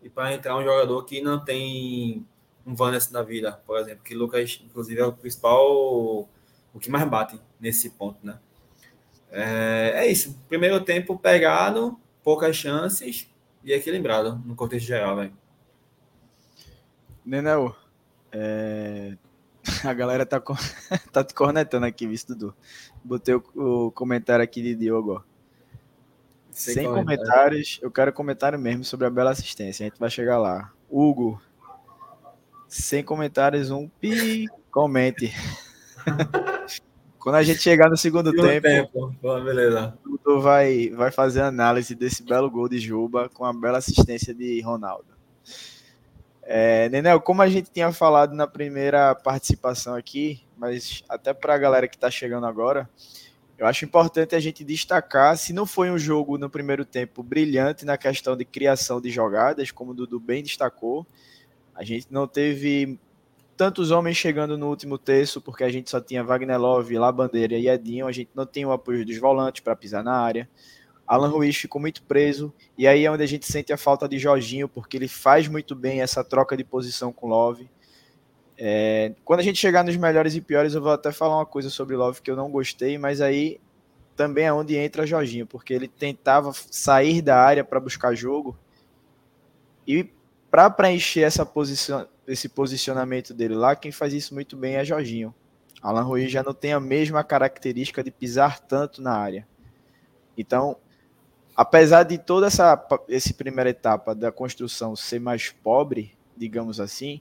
e 0.00 0.08
para 0.08 0.32
entrar 0.32 0.56
um 0.56 0.62
jogador 0.62 1.02
que 1.04 1.20
não 1.20 1.44
tem 1.44 2.24
um 2.64 2.76
Vanessa 2.76 3.12
na 3.12 3.22
vida, 3.22 3.60
por 3.66 3.76
exemplo, 3.76 4.04
que 4.04 4.14
Lucas, 4.14 4.62
inclusive, 4.64 5.00
é 5.00 5.04
o 5.04 5.12
principal, 5.12 6.28
o 6.72 6.78
que 6.78 6.90
mais 6.90 7.08
bate 7.08 7.40
nesse 7.60 7.90
ponto, 7.90 8.18
né? 8.24 8.38
É, 9.30 9.92
é 9.96 10.06
isso. 10.10 10.38
Primeiro 10.48 10.80
tempo 10.80 11.18
pegado, 11.18 11.98
poucas 12.22 12.56
chances, 12.56 13.30
e 13.62 13.72
equilibrado 13.72 14.40
no 14.44 14.54
contexto 14.54 14.86
geral, 14.86 15.16
velho. 15.16 15.32
Nenel, 17.24 17.76
é... 18.32 19.16
a 19.84 19.92
galera 19.92 20.24
tá, 20.24 20.40
co... 20.40 20.54
tá 21.12 21.22
te 21.22 21.34
cornetando 21.34 21.86
aqui, 21.86 22.06
visto 22.06 22.34
Dudu. 22.34 22.54
Botei 23.04 23.34
o, 23.34 23.42
o 23.54 23.90
comentário 23.92 24.42
aqui 24.42 24.62
de 24.62 24.74
Diogo, 24.74 25.14
ó. 25.14 25.30
Sem, 26.50 26.74
Sem 26.74 26.84
comentários, 26.84 27.78
eu 27.80 27.90
quero 27.90 28.12
comentário 28.12 28.58
mesmo 28.58 28.84
sobre 28.84 29.06
a 29.06 29.10
bela 29.10 29.30
assistência. 29.30 29.86
A 29.86 29.88
gente 29.88 30.00
vai 30.00 30.10
chegar 30.10 30.36
lá. 30.36 30.72
Hugo, 30.90 31.40
sem 32.68 33.04
comentários, 33.04 33.70
um 33.70 33.88
pi, 33.88 34.46
comente. 34.70 35.32
Quando 37.20 37.34
a 37.34 37.42
gente 37.42 37.60
chegar 37.60 37.90
no 37.90 37.98
segundo 37.98 38.32
tempo, 38.32 38.66
tempo. 38.66 39.14
beleza. 39.44 39.94
tu 40.24 40.40
vai, 40.40 40.88
vai 40.88 41.10
fazer 41.10 41.42
análise 41.42 41.94
desse 41.94 42.22
belo 42.22 42.50
gol 42.50 42.66
de 42.66 42.78
Juba 42.78 43.28
com 43.28 43.44
a 43.44 43.52
bela 43.52 43.76
assistência 43.76 44.32
de 44.32 44.58
Ronaldo. 44.62 45.10
É, 46.42 46.88
Nenel, 46.88 47.20
como 47.20 47.42
a 47.42 47.48
gente 47.48 47.70
tinha 47.70 47.92
falado 47.92 48.34
na 48.34 48.46
primeira 48.46 49.14
participação 49.14 49.94
aqui, 49.94 50.42
mas 50.56 51.04
até 51.10 51.34
para 51.34 51.54
a 51.54 51.58
galera 51.58 51.86
que 51.86 51.94
está 51.94 52.10
chegando 52.10 52.46
agora, 52.46 52.88
eu 53.58 53.66
acho 53.66 53.84
importante 53.84 54.34
a 54.34 54.40
gente 54.40 54.64
destacar, 54.64 55.36
se 55.36 55.52
não 55.52 55.66
foi 55.66 55.90
um 55.90 55.98
jogo 55.98 56.38
no 56.38 56.48
primeiro 56.48 56.86
tempo 56.86 57.22
brilhante 57.22 57.84
na 57.84 57.98
questão 57.98 58.34
de 58.34 58.46
criação 58.46 58.98
de 58.98 59.10
jogadas, 59.10 59.70
como 59.70 59.90
o 59.90 59.94
Dudu 59.94 60.18
bem 60.18 60.42
destacou, 60.42 61.06
a 61.74 61.84
gente 61.84 62.06
não 62.10 62.26
teve 62.26 62.98
tantos 63.60 63.90
homens 63.90 64.16
chegando 64.16 64.56
no 64.56 64.70
último 64.70 64.96
terço, 64.96 65.38
porque 65.38 65.62
a 65.62 65.68
gente 65.68 65.90
só 65.90 66.00
tinha 66.00 66.24
Wagner 66.24 66.58
Love, 66.58 66.96
Labandeira 66.96 67.58
e 67.58 67.68
Edinho, 67.68 68.06
a 68.06 68.12
gente 68.12 68.30
não 68.34 68.46
tem 68.46 68.64
o 68.64 68.72
apoio 68.72 69.04
dos 69.04 69.18
volantes 69.18 69.60
para 69.60 69.76
pisar 69.76 70.02
na 70.02 70.14
área. 70.14 70.48
Alan 71.06 71.28
Ruiz 71.28 71.54
ficou 71.56 71.78
muito 71.78 72.02
preso, 72.04 72.50
e 72.78 72.88
aí 72.88 73.04
é 73.04 73.10
onde 73.10 73.22
a 73.22 73.26
gente 73.26 73.44
sente 73.44 73.70
a 73.70 73.76
falta 73.76 74.08
de 74.08 74.18
Jorginho, 74.18 74.66
porque 74.66 74.96
ele 74.96 75.08
faz 75.08 75.46
muito 75.46 75.74
bem 75.74 76.00
essa 76.00 76.24
troca 76.24 76.56
de 76.56 76.64
posição 76.64 77.12
com 77.12 77.28
Love. 77.28 77.68
É, 78.56 79.12
quando 79.26 79.40
a 79.40 79.42
gente 79.42 79.58
chegar 79.58 79.84
nos 79.84 79.94
melhores 79.94 80.34
e 80.34 80.40
piores, 80.40 80.72
eu 80.72 80.80
vou 80.80 80.92
até 80.92 81.12
falar 81.12 81.36
uma 81.36 81.44
coisa 81.44 81.68
sobre 81.68 81.94
Love 81.94 82.22
que 82.22 82.30
eu 82.30 82.36
não 82.36 82.50
gostei, 82.50 82.96
mas 82.96 83.20
aí 83.20 83.60
também 84.16 84.46
é 84.46 84.52
onde 84.54 84.74
entra 84.74 85.06
Jorginho, 85.06 85.46
porque 85.46 85.74
ele 85.74 85.86
tentava 85.86 86.50
sair 86.70 87.20
da 87.20 87.36
área 87.36 87.62
para 87.62 87.78
buscar 87.78 88.14
jogo, 88.14 88.56
e 89.86 90.08
para 90.50 90.70
preencher 90.70 91.20
essa 91.20 91.44
posição, 91.44 92.08
esse 92.32 92.48
posicionamento 92.48 93.34
dele 93.34 93.54
lá, 93.54 93.74
quem 93.74 93.90
faz 93.90 94.12
isso 94.12 94.34
muito 94.34 94.56
bem 94.56 94.76
é 94.76 94.84
Jorginho. 94.84 95.34
Alan 95.82 96.02
Ruiz 96.02 96.30
já 96.30 96.42
não 96.42 96.54
tem 96.54 96.72
a 96.72 96.80
mesma 96.80 97.24
característica 97.24 98.02
de 98.02 98.10
pisar 98.10 98.60
tanto 98.60 99.00
na 99.00 99.12
área. 99.12 99.46
Então, 100.36 100.76
apesar 101.56 102.04
de 102.04 102.18
toda 102.18 102.46
essa, 102.46 102.86
essa 103.08 103.34
primeira 103.34 103.70
etapa 103.70 104.14
da 104.14 104.30
construção 104.30 104.94
ser 104.94 105.18
mais 105.18 105.50
pobre, 105.50 106.16
digamos 106.36 106.80
assim, 106.80 107.20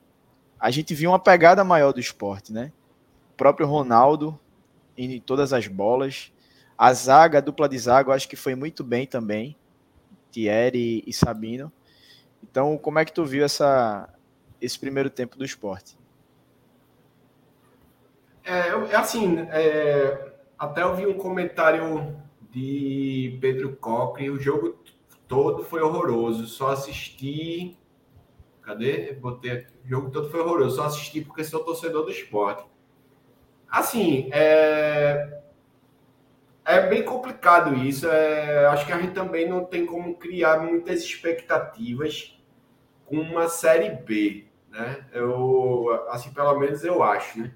a 0.59 0.69
gente 0.69 0.93
viu 0.93 1.11
uma 1.11 1.19
pegada 1.19 1.63
maior 1.63 1.93
do 1.93 1.99
esporte, 1.99 2.51
né? 2.51 2.71
O 3.31 3.37
próprio 3.37 3.67
Ronaldo 3.67 4.37
em 4.97 5.19
todas 5.21 5.53
as 5.53 5.67
bolas. 5.67 6.31
A 6.77 6.93
zaga, 6.93 7.37
a 7.37 7.41
dupla 7.41 7.67
de 7.67 7.77
zaga, 7.77 8.09
eu 8.09 8.13
acho 8.13 8.27
que 8.27 8.35
foi 8.35 8.55
muito 8.55 8.83
bem 8.83 9.07
também. 9.07 9.55
Thierry 10.31 11.03
e 11.07 11.13
Sabino. 11.13 11.71
Então, 12.43 12.77
como 12.77 12.99
é 12.99 13.05
que 13.05 13.13
tu 13.13 13.25
viu 13.25 13.43
essa, 13.43 14.09
esse 14.61 14.77
primeiro 14.79 15.09
tempo 15.09 15.37
do 15.37 15.45
esporte? 15.45 15.97
É, 18.43 18.69
é 18.69 18.95
assim, 18.95 19.39
é, 19.51 20.33
até 20.57 20.81
eu 20.81 20.95
vi 20.95 21.05
um 21.05 21.17
comentário 21.17 22.17
de 22.51 23.37
Pedro 23.39 23.75
Coque, 23.75 24.29
o 24.29 24.39
jogo 24.39 24.79
todo 25.27 25.63
foi 25.63 25.81
horroroso, 25.81 26.47
só 26.47 26.71
assisti. 26.71 27.77
Cadê? 28.61 29.13
Botei 29.13 29.67
O 29.85 29.87
jogo 29.87 30.09
todo 30.09 30.29
foi 30.29 30.39
horroroso, 30.41 30.75
só 30.75 30.85
assisti 30.85 31.21
porque 31.21 31.43
sou 31.43 31.63
torcedor 31.63 32.03
do 32.03 32.11
esporte. 32.11 32.65
Assim, 33.69 34.29
é, 34.33 35.41
é 36.65 36.87
bem 36.87 37.03
complicado 37.03 37.75
isso. 37.75 38.07
É, 38.07 38.65
acho 38.65 38.85
que 38.85 38.91
a 38.91 38.99
gente 38.99 39.13
também 39.13 39.47
não 39.47 39.63
tem 39.63 39.85
como 39.85 40.15
criar 40.15 40.59
muitas 40.59 41.03
expectativas 41.03 42.35
com 43.05 43.17
uma 43.17 43.47
série 43.47 43.89
B, 43.89 44.48
né? 44.69 45.05
Eu, 45.11 46.05
assim, 46.09 46.31
pelo 46.31 46.57
menos 46.59 46.83
eu 46.83 47.01
acho, 47.03 47.39
né? 47.39 47.53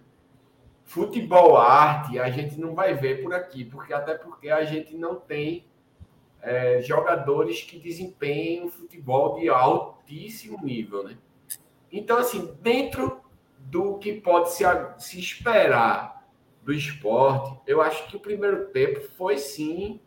Futebol 0.83 1.57
arte 1.57 2.19
a 2.19 2.29
gente 2.29 2.59
não 2.59 2.75
vai 2.75 2.93
ver 2.93 3.23
por 3.23 3.33
aqui, 3.33 3.63
porque 3.63 3.93
até 3.93 4.15
porque 4.15 4.49
a 4.49 4.63
gente 4.65 4.95
não 4.95 5.15
tem 5.15 5.65
é, 6.41 6.81
jogadores 6.81 7.61
que 7.61 7.79
desempenhem 7.79 8.69
futebol 8.69 9.39
de 9.39 9.47
altíssimo 9.47 10.59
nível, 10.63 11.03
né? 11.03 11.17
Então, 11.91 12.17
assim, 12.17 12.53
dentro 12.61 13.21
do 13.57 13.97
que 13.97 14.13
pode 14.13 14.51
se, 14.51 14.63
se 14.97 15.19
esperar 15.19 16.27
do 16.61 16.73
esporte, 16.73 17.59
eu 17.67 17.81
acho 17.81 18.07
que 18.07 18.15
o 18.15 18.19
primeiro 18.19 18.67
tempo 18.67 19.01
foi 19.15 19.37
sim 19.37 19.99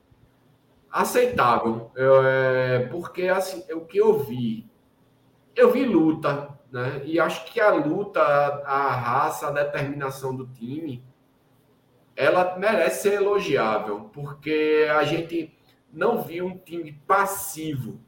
aceitável. 0.91 1.91
Eu, 1.95 2.27
é, 2.27 2.87
porque 2.87 3.29
assim, 3.29 3.65
o 3.73 3.83
que 3.83 3.99
eu 3.99 4.19
vi, 4.19 4.69
eu 5.55 5.71
vi 5.71 5.85
luta, 5.85 6.56
né? 6.71 7.03
E 7.05 7.19
acho 7.19 7.45
que 7.47 7.61
a 7.61 7.71
luta, 7.71 8.21
a, 8.21 8.91
raça, 8.91 9.49
a 9.49 9.53
determinação 9.53 10.35
do 10.35 10.47
time, 10.47 11.03
ela 12.15 12.59
merece 12.59 13.03
ser 13.03 13.15
elogiável, 13.15 14.11
porque 14.13 14.87
a 14.91 15.05
gente 15.05 15.55
não 15.93 16.23
viu 16.23 16.47
um 16.47 16.59
time 16.59 16.93
passivo, 17.07 18.01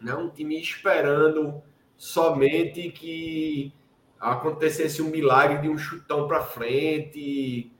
né? 0.00 0.14
um 0.14 0.28
time 0.28 0.60
esperando 0.60 1.62
somente 1.96 2.90
que 2.90 3.72
acontecesse 4.18 5.02
um 5.02 5.08
milagre 5.08 5.62
de 5.62 5.68
um 5.68 5.76
chutão 5.76 6.28
para 6.28 6.42
frente 6.42 7.72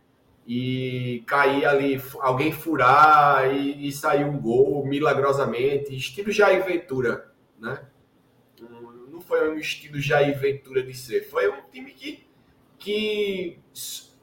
e, 0.46 1.22
cair 1.26 1.64
ali, 1.64 2.02
alguém 2.20 2.50
furar 2.50 3.54
e, 3.54 3.88
e 3.88 3.92
sair 3.92 4.24
um 4.24 4.40
gol 4.40 4.84
milagrosamente, 4.86 5.94
estilo 5.94 6.32
Jair 6.32 6.64
Ventura, 6.64 7.30
né? 7.60 7.86
Foi 9.32 9.50
um 9.50 9.56
estilo 9.56 9.98
Jair 9.98 10.38
Ventura 10.38 10.82
de 10.82 10.92
ser, 10.92 11.26
foi 11.30 11.48
um 11.48 11.62
time 11.72 11.90
que, 11.90 12.22
que 12.78 13.58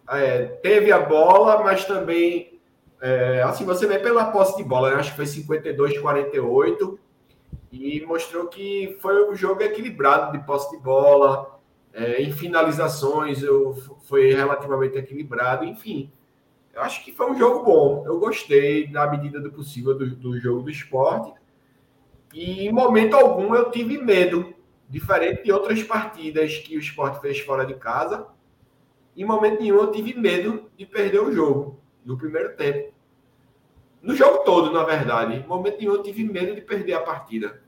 é, 0.07 0.43
teve 0.61 0.91
a 0.91 0.99
bola, 0.99 1.63
mas 1.63 1.83
também, 1.83 2.59
é, 3.01 3.41
assim, 3.41 3.65
você 3.65 3.87
vê 3.87 3.97
pela 3.97 4.29
posse 4.29 4.55
de 4.55 4.63
bola, 4.63 4.91
né? 4.91 4.97
acho 4.97 5.09
que 5.09 5.15
foi 5.15 5.25
52-48, 5.25 6.99
e 7.71 8.01
mostrou 8.01 8.45
que 8.49 8.99
foi 9.01 9.27
um 9.27 9.35
jogo 9.35 9.63
equilibrado 9.63 10.37
de 10.37 10.45
posse 10.45 10.69
de 10.77 10.77
bola, 10.77 11.59
é, 11.91 12.21
em 12.21 12.31
finalizações, 12.31 13.41
eu, 13.41 13.73
foi 14.03 14.31
relativamente 14.31 14.95
equilibrado. 14.95 15.65
Enfim, 15.65 16.11
eu 16.71 16.83
acho 16.83 17.03
que 17.03 17.11
foi 17.13 17.31
um 17.31 17.35
jogo 17.35 17.65
bom. 17.65 18.03
Eu 18.05 18.19
gostei, 18.19 18.87
na 18.91 19.07
medida 19.07 19.39
do 19.39 19.51
possível, 19.51 19.97
do, 19.97 20.15
do 20.15 20.39
jogo 20.39 20.61
do 20.61 20.69
esporte. 20.69 21.33
E 22.31 22.67
em 22.67 22.71
momento 22.71 23.15
algum 23.15 23.55
eu 23.55 23.71
tive 23.71 23.97
medo, 23.97 24.53
diferente 24.89 25.43
de 25.43 25.51
outras 25.51 25.83
partidas 25.83 26.57
que 26.57 26.75
o 26.75 26.79
esporte 26.79 27.21
fez 27.21 27.39
fora 27.39 27.65
de 27.65 27.75
casa. 27.75 28.27
Em 29.15 29.23
momento 29.23 29.61
nenhum 29.61 29.77
eu 29.77 29.91
tive 29.91 30.13
medo 30.15 30.69
de 30.75 30.85
perder 30.85 31.21
o 31.21 31.31
jogo 31.31 31.79
no 32.03 32.17
primeiro 32.17 32.55
tempo. 32.55 32.91
No 34.01 34.15
jogo 34.15 34.39
todo, 34.39 34.71
na 34.71 34.83
verdade. 34.83 35.35
Em 35.35 35.47
momento 35.47 35.77
nenhum 35.77 35.93
eu 35.93 36.03
tive 36.03 36.23
medo 36.23 36.55
de 36.55 36.61
perder 36.61 36.93
a 36.93 37.01
partida. 37.01 37.61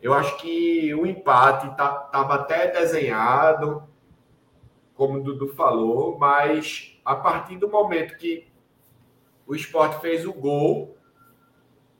Eu 0.00 0.14
acho 0.14 0.36
que 0.38 0.92
o 0.94 1.06
empate 1.06 1.68
estava 1.68 2.08
tá, 2.10 2.34
até 2.34 2.68
desenhado, 2.68 3.84
como 4.94 5.18
o 5.18 5.22
Dudu 5.22 5.48
falou, 5.48 6.18
mas 6.18 6.98
a 7.04 7.14
partir 7.14 7.56
do 7.56 7.68
momento 7.68 8.16
que 8.16 8.48
o 9.46 9.54
esporte 9.54 10.00
fez 10.00 10.26
o 10.26 10.32
gol, 10.32 10.96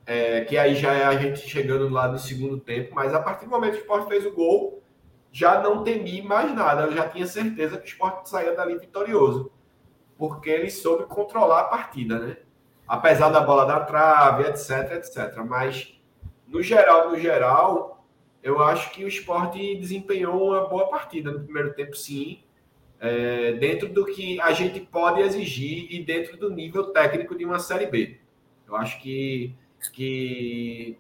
é, 0.07 0.43
que 0.45 0.57
aí 0.57 0.75
já 0.75 0.93
é 0.93 1.05
a 1.05 1.17
gente 1.17 1.41
chegando 1.49 1.89
lá 1.89 2.09
no 2.09 2.19
segundo 2.19 2.59
tempo, 2.59 2.95
mas 2.95 3.15
a 3.15 3.21
partir 3.21 3.45
do 3.45 3.51
momento 3.51 3.73
que 3.73 3.79
o 3.79 3.83
esporte 3.83 4.09
fez 4.09 4.27
o 4.27 4.33
gol, 4.33 4.83
já 5.31 5.61
não 5.61 5.83
temi 5.83 6.23
mais 6.23 6.55
nada. 6.55 6.83
Eu 6.83 6.93
já 6.93 7.09
tinha 7.09 7.27
certeza 7.27 7.79
que 7.79 7.85
o 7.85 7.89
esporte 7.89 8.29
saía 8.29 8.55
dali 8.55 8.79
vitorioso, 8.79 9.51
porque 10.19 10.51
ele 10.51 10.71
soube 10.71 11.05
controlar 11.05 11.61
a 11.61 11.65
partida, 11.65 12.19
né? 12.19 12.37
Apesar 12.87 13.31
da 13.31 13.41
bola 13.41 13.65
da 13.65 13.81
trave, 13.81 14.45
etc, 14.45 14.93
etc. 14.93 15.39
Mas 15.47 15.99
no 16.47 16.63
geral, 16.63 17.09
no 17.11 17.19
geral, 17.19 18.05
eu 18.43 18.63
acho 18.63 18.91
que 18.91 19.05
o 19.05 19.09
esporte 19.09 19.77
desempenhou 19.77 20.49
uma 20.49 20.69
boa 20.69 20.89
partida 20.89 21.31
no 21.31 21.41
primeiro 21.41 21.73
tempo, 21.75 21.97
sim. 21.97 22.43
É, 23.01 23.53
dentro 23.55 23.89
do 23.89 24.05
que 24.05 24.41
a 24.41 24.53
gente 24.53 24.79
pode 24.81 25.21
exigir 25.21 25.93
e 25.93 26.05
dentro 26.05 26.37
do 26.37 26.51
nível 26.51 26.93
técnico 26.93 27.37
de 27.37 27.45
uma 27.45 27.59
Série 27.59 27.87
B. 27.87 28.21
Eu 28.69 28.77
acho 28.77 29.01
que, 29.01 29.57
que 29.89 30.99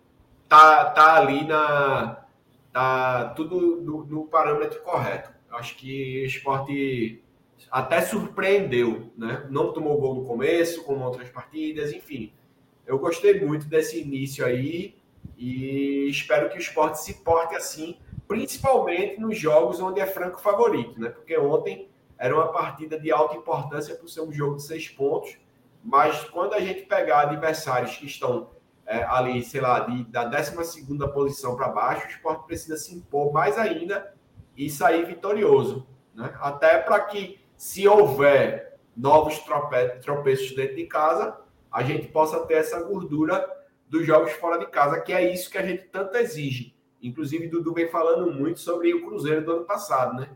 tá, 0.48 0.86
tá 0.86 1.16
ali 1.16 1.44
na. 1.44 2.24
tá 2.72 3.30
tudo 3.36 3.80
no, 3.80 4.04
no 4.04 4.26
parâmetro 4.26 4.82
correto. 4.82 5.30
Acho 5.50 5.76
que 5.76 6.22
o 6.22 6.26
esporte 6.26 7.22
até 7.70 8.00
surpreendeu, 8.00 9.12
né? 9.16 9.46
Não 9.50 9.72
tomou 9.72 9.98
gol 10.00 10.14
no 10.14 10.24
começo, 10.24 10.82
como 10.84 11.04
outras 11.04 11.28
partidas, 11.30 11.92
enfim. 11.92 12.32
Eu 12.86 12.98
gostei 12.98 13.40
muito 13.40 13.66
desse 13.66 14.00
início 14.00 14.44
aí 14.44 14.96
e 15.36 16.08
espero 16.08 16.50
que 16.50 16.56
o 16.56 16.60
esporte 16.60 17.02
se 17.02 17.22
porte 17.22 17.54
assim, 17.54 17.98
principalmente 18.26 19.20
nos 19.20 19.38
jogos 19.38 19.80
onde 19.80 20.00
é 20.00 20.06
franco 20.06 20.40
favorito, 20.40 21.00
né? 21.00 21.10
Porque 21.10 21.36
ontem 21.38 21.88
era 22.18 22.34
uma 22.34 22.52
partida 22.52 22.98
de 22.98 23.10
alta 23.10 23.36
importância 23.36 23.94
por 23.94 24.08
ser 24.08 24.20
um 24.20 24.32
jogo 24.32 24.56
de 24.56 24.62
seis 24.62 24.88
pontos, 24.88 25.36
mas 25.82 26.22
quando 26.30 26.54
a 26.54 26.60
gente 26.60 26.82
pegar 26.82 27.22
adversários 27.22 27.96
que 27.96 28.06
estão 28.06 28.50
é, 28.92 29.04
ali, 29.04 29.42
sei 29.42 29.62
lá, 29.62 29.80
de, 29.80 30.04
da 30.04 30.24
12 30.24 30.54
posição 31.14 31.56
para 31.56 31.68
baixo, 31.68 32.06
o 32.06 32.10
esporte 32.10 32.46
precisa 32.46 32.76
se 32.76 32.94
impor 32.94 33.32
mais 33.32 33.56
ainda 33.56 34.14
e 34.54 34.68
sair 34.68 35.06
vitorioso. 35.06 35.86
Né? 36.14 36.30
Até 36.38 36.78
para 36.78 37.00
que, 37.00 37.40
se 37.56 37.88
houver 37.88 38.78
novos 38.94 39.38
trope 39.38 39.76
tropeços 40.02 40.54
dentro 40.54 40.76
de 40.76 40.84
casa, 40.84 41.40
a 41.70 41.82
gente 41.82 42.08
possa 42.08 42.40
ter 42.40 42.54
essa 42.54 42.82
gordura 42.82 43.48
dos 43.88 44.06
jogos 44.06 44.32
fora 44.32 44.58
de 44.58 44.66
casa, 44.66 45.00
que 45.00 45.12
é 45.12 45.32
isso 45.32 45.50
que 45.50 45.56
a 45.56 45.66
gente 45.66 45.84
tanto 45.84 46.14
exige. 46.18 46.76
Inclusive, 47.00 47.48
Dudu 47.48 47.72
vem 47.72 47.88
falando 47.88 48.30
muito 48.30 48.60
sobre 48.60 48.92
o 48.92 49.06
Cruzeiro 49.06 49.42
do 49.42 49.52
ano 49.52 49.64
passado, 49.64 50.20
né? 50.20 50.28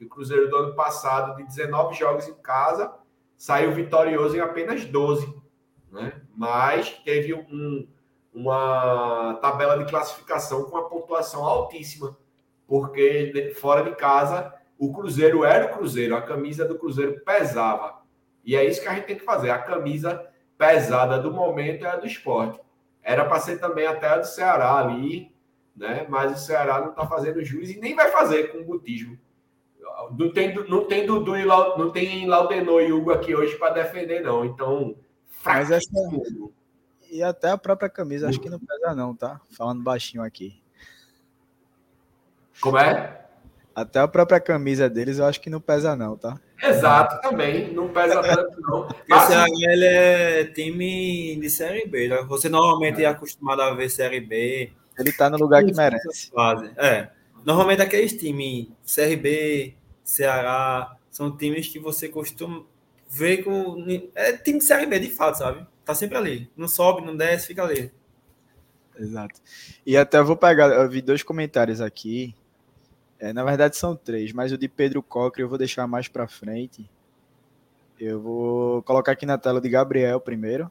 E 0.00 0.04
o 0.06 0.08
Cruzeiro 0.08 0.48
do 0.48 0.56
ano 0.56 0.74
passado, 0.74 1.36
de 1.36 1.44
19 1.44 1.94
jogos 1.94 2.26
em 2.26 2.34
casa, 2.36 2.90
saiu 3.36 3.72
vitorioso 3.72 4.34
em 4.34 4.40
apenas 4.40 4.84
12, 4.86 5.30
né? 5.92 6.22
Mas 6.34 6.90
teve 7.04 7.34
um, 7.34 7.86
uma 8.38 9.34
tabela 9.42 9.76
de 9.76 9.90
classificação 9.90 10.64
com 10.64 10.76
uma 10.76 10.88
pontuação 10.88 11.44
altíssima, 11.44 12.16
porque 12.66 13.52
fora 13.60 13.82
de 13.82 13.96
casa 13.96 14.54
O 14.78 14.92
Cruzeiro 14.92 15.44
era 15.44 15.66
o 15.66 15.76
Cruzeiro, 15.76 16.14
a 16.14 16.22
camisa 16.22 16.64
do 16.64 16.78
Cruzeiro 16.78 17.20
pesava. 17.24 18.00
E 18.44 18.54
é 18.54 18.64
isso 18.64 18.80
que 18.80 18.86
a 18.86 18.94
gente 18.94 19.06
tem 19.06 19.16
que 19.16 19.24
fazer. 19.24 19.50
A 19.50 19.58
camisa 19.58 20.24
pesada 20.56 21.18
do 21.18 21.32
momento 21.32 21.84
é 21.84 21.88
a 21.88 21.96
do 21.96 22.06
esporte. 22.06 22.60
Era 23.02 23.24
para 23.24 23.40
ser 23.40 23.58
também 23.58 23.86
até 23.86 24.06
a 24.06 24.18
do 24.18 24.26
Ceará 24.26 24.76
ali, 24.76 25.34
né? 25.74 26.06
Mas 26.08 26.32
o 26.32 26.46
Ceará 26.46 26.80
não 26.80 26.90
está 26.90 27.06
fazendo 27.06 27.44
juiz 27.44 27.70
e 27.70 27.80
nem 27.80 27.96
vai 27.96 28.10
fazer 28.10 28.52
com 28.52 28.58
o 28.58 28.64
butismo. 28.64 29.18
Não 30.16 30.32
tem, 30.32 30.54
não 30.68 30.84
tem 30.84 31.04
Dudu 31.06 31.36
e 31.36 31.44
não 31.44 31.90
tem 31.90 32.26
Laudenor 32.26 32.82
e 32.82 32.92
Hugo 32.92 33.10
aqui 33.10 33.34
hoje 33.34 33.56
para 33.56 33.74
defender, 33.74 34.20
não. 34.22 34.44
Então, 34.44 34.94
mas 35.44 35.70
essa... 35.72 35.90
E 37.10 37.22
até 37.22 37.50
a 37.50 37.58
própria 37.58 37.88
camisa, 37.88 38.28
acho 38.28 38.40
que 38.40 38.50
não 38.50 38.58
pesa, 38.58 38.94
não, 38.94 39.14
tá? 39.14 39.40
Falando 39.50 39.82
baixinho 39.82 40.22
aqui. 40.22 40.60
Como 42.60 42.78
é? 42.78 43.24
Até 43.74 44.00
a 44.00 44.08
própria 44.08 44.40
camisa 44.40 44.90
deles, 44.90 45.18
eu 45.18 45.24
acho 45.24 45.40
que 45.40 45.48
não 45.48 45.60
pesa, 45.60 45.94
não, 45.94 46.16
tá? 46.16 46.38
Exato, 46.62 47.20
também. 47.20 47.72
Não 47.72 47.88
pesa 47.88 48.20
tanto, 48.20 48.60
não. 48.60 48.88
Esse 49.08 49.32
HL 49.32 49.84
é 49.84 50.44
time 50.44 51.36
de 51.36 51.48
Série 51.48 51.86
B. 51.86 52.08
Né? 52.08 52.22
Você 52.28 52.48
normalmente 52.48 53.02
é 53.04 53.06
acostumado 53.06 53.62
a 53.62 53.72
ver 53.72 53.88
Série 53.88 54.20
B. 54.20 54.72
Ele 54.98 55.12
tá 55.12 55.30
no 55.30 55.38
lugar 55.38 55.64
que 55.64 55.72
merece. 55.72 56.30
É. 56.76 57.08
Normalmente 57.44 57.80
aqueles 57.80 58.12
times 58.14 58.66
CRB, 58.84 59.76
Ceará, 60.02 60.96
são 61.10 61.36
times 61.36 61.68
que 61.68 61.78
você 61.78 62.08
costuma 62.08 62.64
ver 63.08 63.44
com. 63.44 63.84
É 64.14 64.36
time 64.36 64.60
Série 64.60 64.86
B, 64.86 65.00
de 65.00 65.10
fato, 65.10 65.38
sabe? 65.38 65.66
Tá 65.84 65.94
sempre 65.94 66.18
ali. 66.18 66.50
Não 66.56 66.68
sobe, 66.68 67.04
não 67.04 67.16
desce, 67.16 67.46
fica 67.46 67.62
ali. 67.64 67.90
Exato. 68.98 69.40
E 69.86 69.96
até 69.96 70.20
vou 70.22 70.36
pegar, 70.36 70.68
eu 70.68 70.88
vi 70.88 71.00
dois 71.00 71.22
comentários 71.22 71.80
aqui 71.80 72.34
é, 73.18 73.32
na 73.32 73.42
verdade 73.42 73.76
são 73.76 73.96
três, 73.96 74.32
mas 74.32 74.52
o 74.52 74.58
de 74.58 74.68
Pedro 74.68 75.02
Cocker 75.02 75.44
eu 75.44 75.48
vou 75.48 75.58
deixar 75.58 75.86
mais 75.86 76.06
para 76.06 76.28
frente. 76.28 76.88
Eu 77.98 78.20
vou 78.20 78.82
colocar 78.82 79.12
aqui 79.12 79.26
na 79.26 79.36
tela 79.36 79.60
de 79.60 79.68
Gabriel 79.68 80.20
primeiro. 80.20 80.70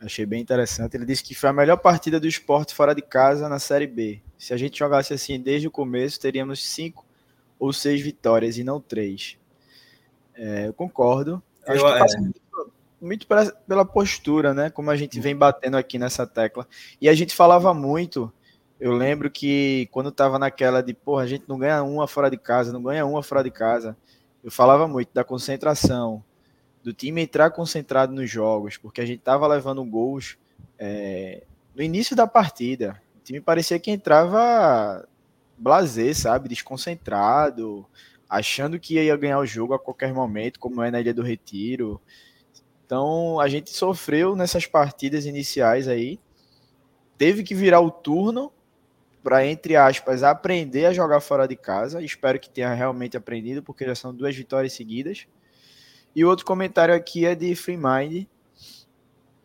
Achei 0.00 0.24
bem 0.24 0.40
interessante. 0.40 0.96
Ele 0.96 1.04
disse 1.04 1.22
que 1.22 1.34
foi 1.34 1.50
a 1.50 1.52
melhor 1.52 1.76
partida 1.76 2.18
do 2.18 2.26
esporte 2.26 2.74
fora 2.74 2.94
de 2.94 3.02
casa 3.02 3.48
na 3.48 3.58
Série 3.58 3.86
B. 3.86 4.22
Se 4.38 4.54
a 4.54 4.56
gente 4.56 4.78
jogasse 4.78 5.12
assim 5.12 5.38
desde 5.38 5.68
o 5.68 5.70
começo, 5.70 6.20
teríamos 6.20 6.64
cinco 6.64 7.04
ou 7.58 7.72
seis 7.72 8.00
vitórias 8.00 8.56
e 8.56 8.64
não 8.64 8.80
três. 8.80 9.38
É, 10.34 10.68
eu 10.68 10.72
concordo. 10.72 11.42
Acho 11.66 11.84
eu, 11.84 11.92
que 11.92 11.98
passa 11.98 12.16
é. 12.16 12.20
muito, 12.20 12.40
muito 13.00 13.26
pela 13.66 13.84
postura, 13.84 14.54
né? 14.54 14.70
Como 14.70 14.90
a 14.90 14.96
gente 14.96 15.18
vem 15.20 15.36
batendo 15.36 15.76
aqui 15.76 15.98
nessa 15.98 16.26
tecla. 16.26 16.66
E 17.00 17.08
a 17.08 17.14
gente 17.14 17.34
falava 17.34 17.72
muito 17.72 18.32
eu 18.84 18.92
lembro 18.92 19.30
que 19.30 19.88
quando 19.92 20.10
tava 20.10 20.38
naquela 20.38 20.82
de, 20.82 20.92
porra, 20.92 21.22
a 21.22 21.26
gente 21.26 21.44
não 21.48 21.58
ganha 21.58 21.82
uma 21.82 22.06
fora 22.06 22.30
de 22.30 22.36
casa, 22.36 22.72
não 22.72 22.82
ganha 22.82 23.06
uma 23.06 23.22
fora 23.22 23.42
de 23.42 23.50
casa, 23.50 23.96
eu 24.42 24.50
falava 24.50 24.86
muito 24.88 25.08
da 25.14 25.24
concentração, 25.24 26.22
do 26.82 26.92
time 26.92 27.22
entrar 27.22 27.50
concentrado 27.50 28.12
nos 28.12 28.28
jogos, 28.28 28.76
porque 28.76 29.00
a 29.00 29.06
gente 29.06 29.20
tava 29.20 29.46
levando 29.46 29.82
gols 29.84 30.36
é, 30.78 31.44
no 31.74 31.82
início 31.82 32.14
da 32.14 32.26
partida. 32.26 33.00
O 33.16 33.24
time 33.24 33.40
parecia 33.40 33.78
que 33.78 33.90
entrava 33.90 35.08
blazer, 35.56 36.14
sabe? 36.14 36.48
Desconcentrado, 36.48 37.86
achando 38.34 38.80
que 38.80 38.94
ia 38.94 39.16
ganhar 39.16 39.38
o 39.38 39.46
jogo 39.46 39.74
a 39.74 39.78
qualquer 39.78 40.12
momento, 40.12 40.58
como 40.58 40.82
é 40.82 40.90
na 40.90 41.00
Ilha 41.00 41.14
do 41.14 41.22
Retiro. 41.22 42.00
Então 42.84 43.38
a 43.38 43.48
gente 43.48 43.70
sofreu 43.70 44.34
nessas 44.34 44.66
partidas 44.66 45.24
iniciais 45.24 45.86
aí. 45.86 46.18
Teve 47.16 47.44
que 47.44 47.54
virar 47.54 47.80
o 47.80 47.90
turno 47.90 48.52
para, 49.22 49.46
entre 49.46 49.76
aspas, 49.76 50.22
aprender 50.22 50.86
a 50.86 50.92
jogar 50.92 51.20
fora 51.20 51.46
de 51.46 51.54
casa. 51.54 52.02
Espero 52.02 52.40
que 52.40 52.50
tenha 52.50 52.74
realmente 52.74 53.16
aprendido, 53.16 53.62
porque 53.62 53.86
já 53.86 53.94
são 53.94 54.12
duas 54.12 54.34
vitórias 54.34 54.72
seguidas. 54.72 55.26
E 56.14 56.24
outro 56.24 56.44
comentário 56.44 56.94
aqui 56.94 57.24
é 57.24 57.34
de 57.34 57.54
Free 57.54 57.76
Mind, 57.76 58.26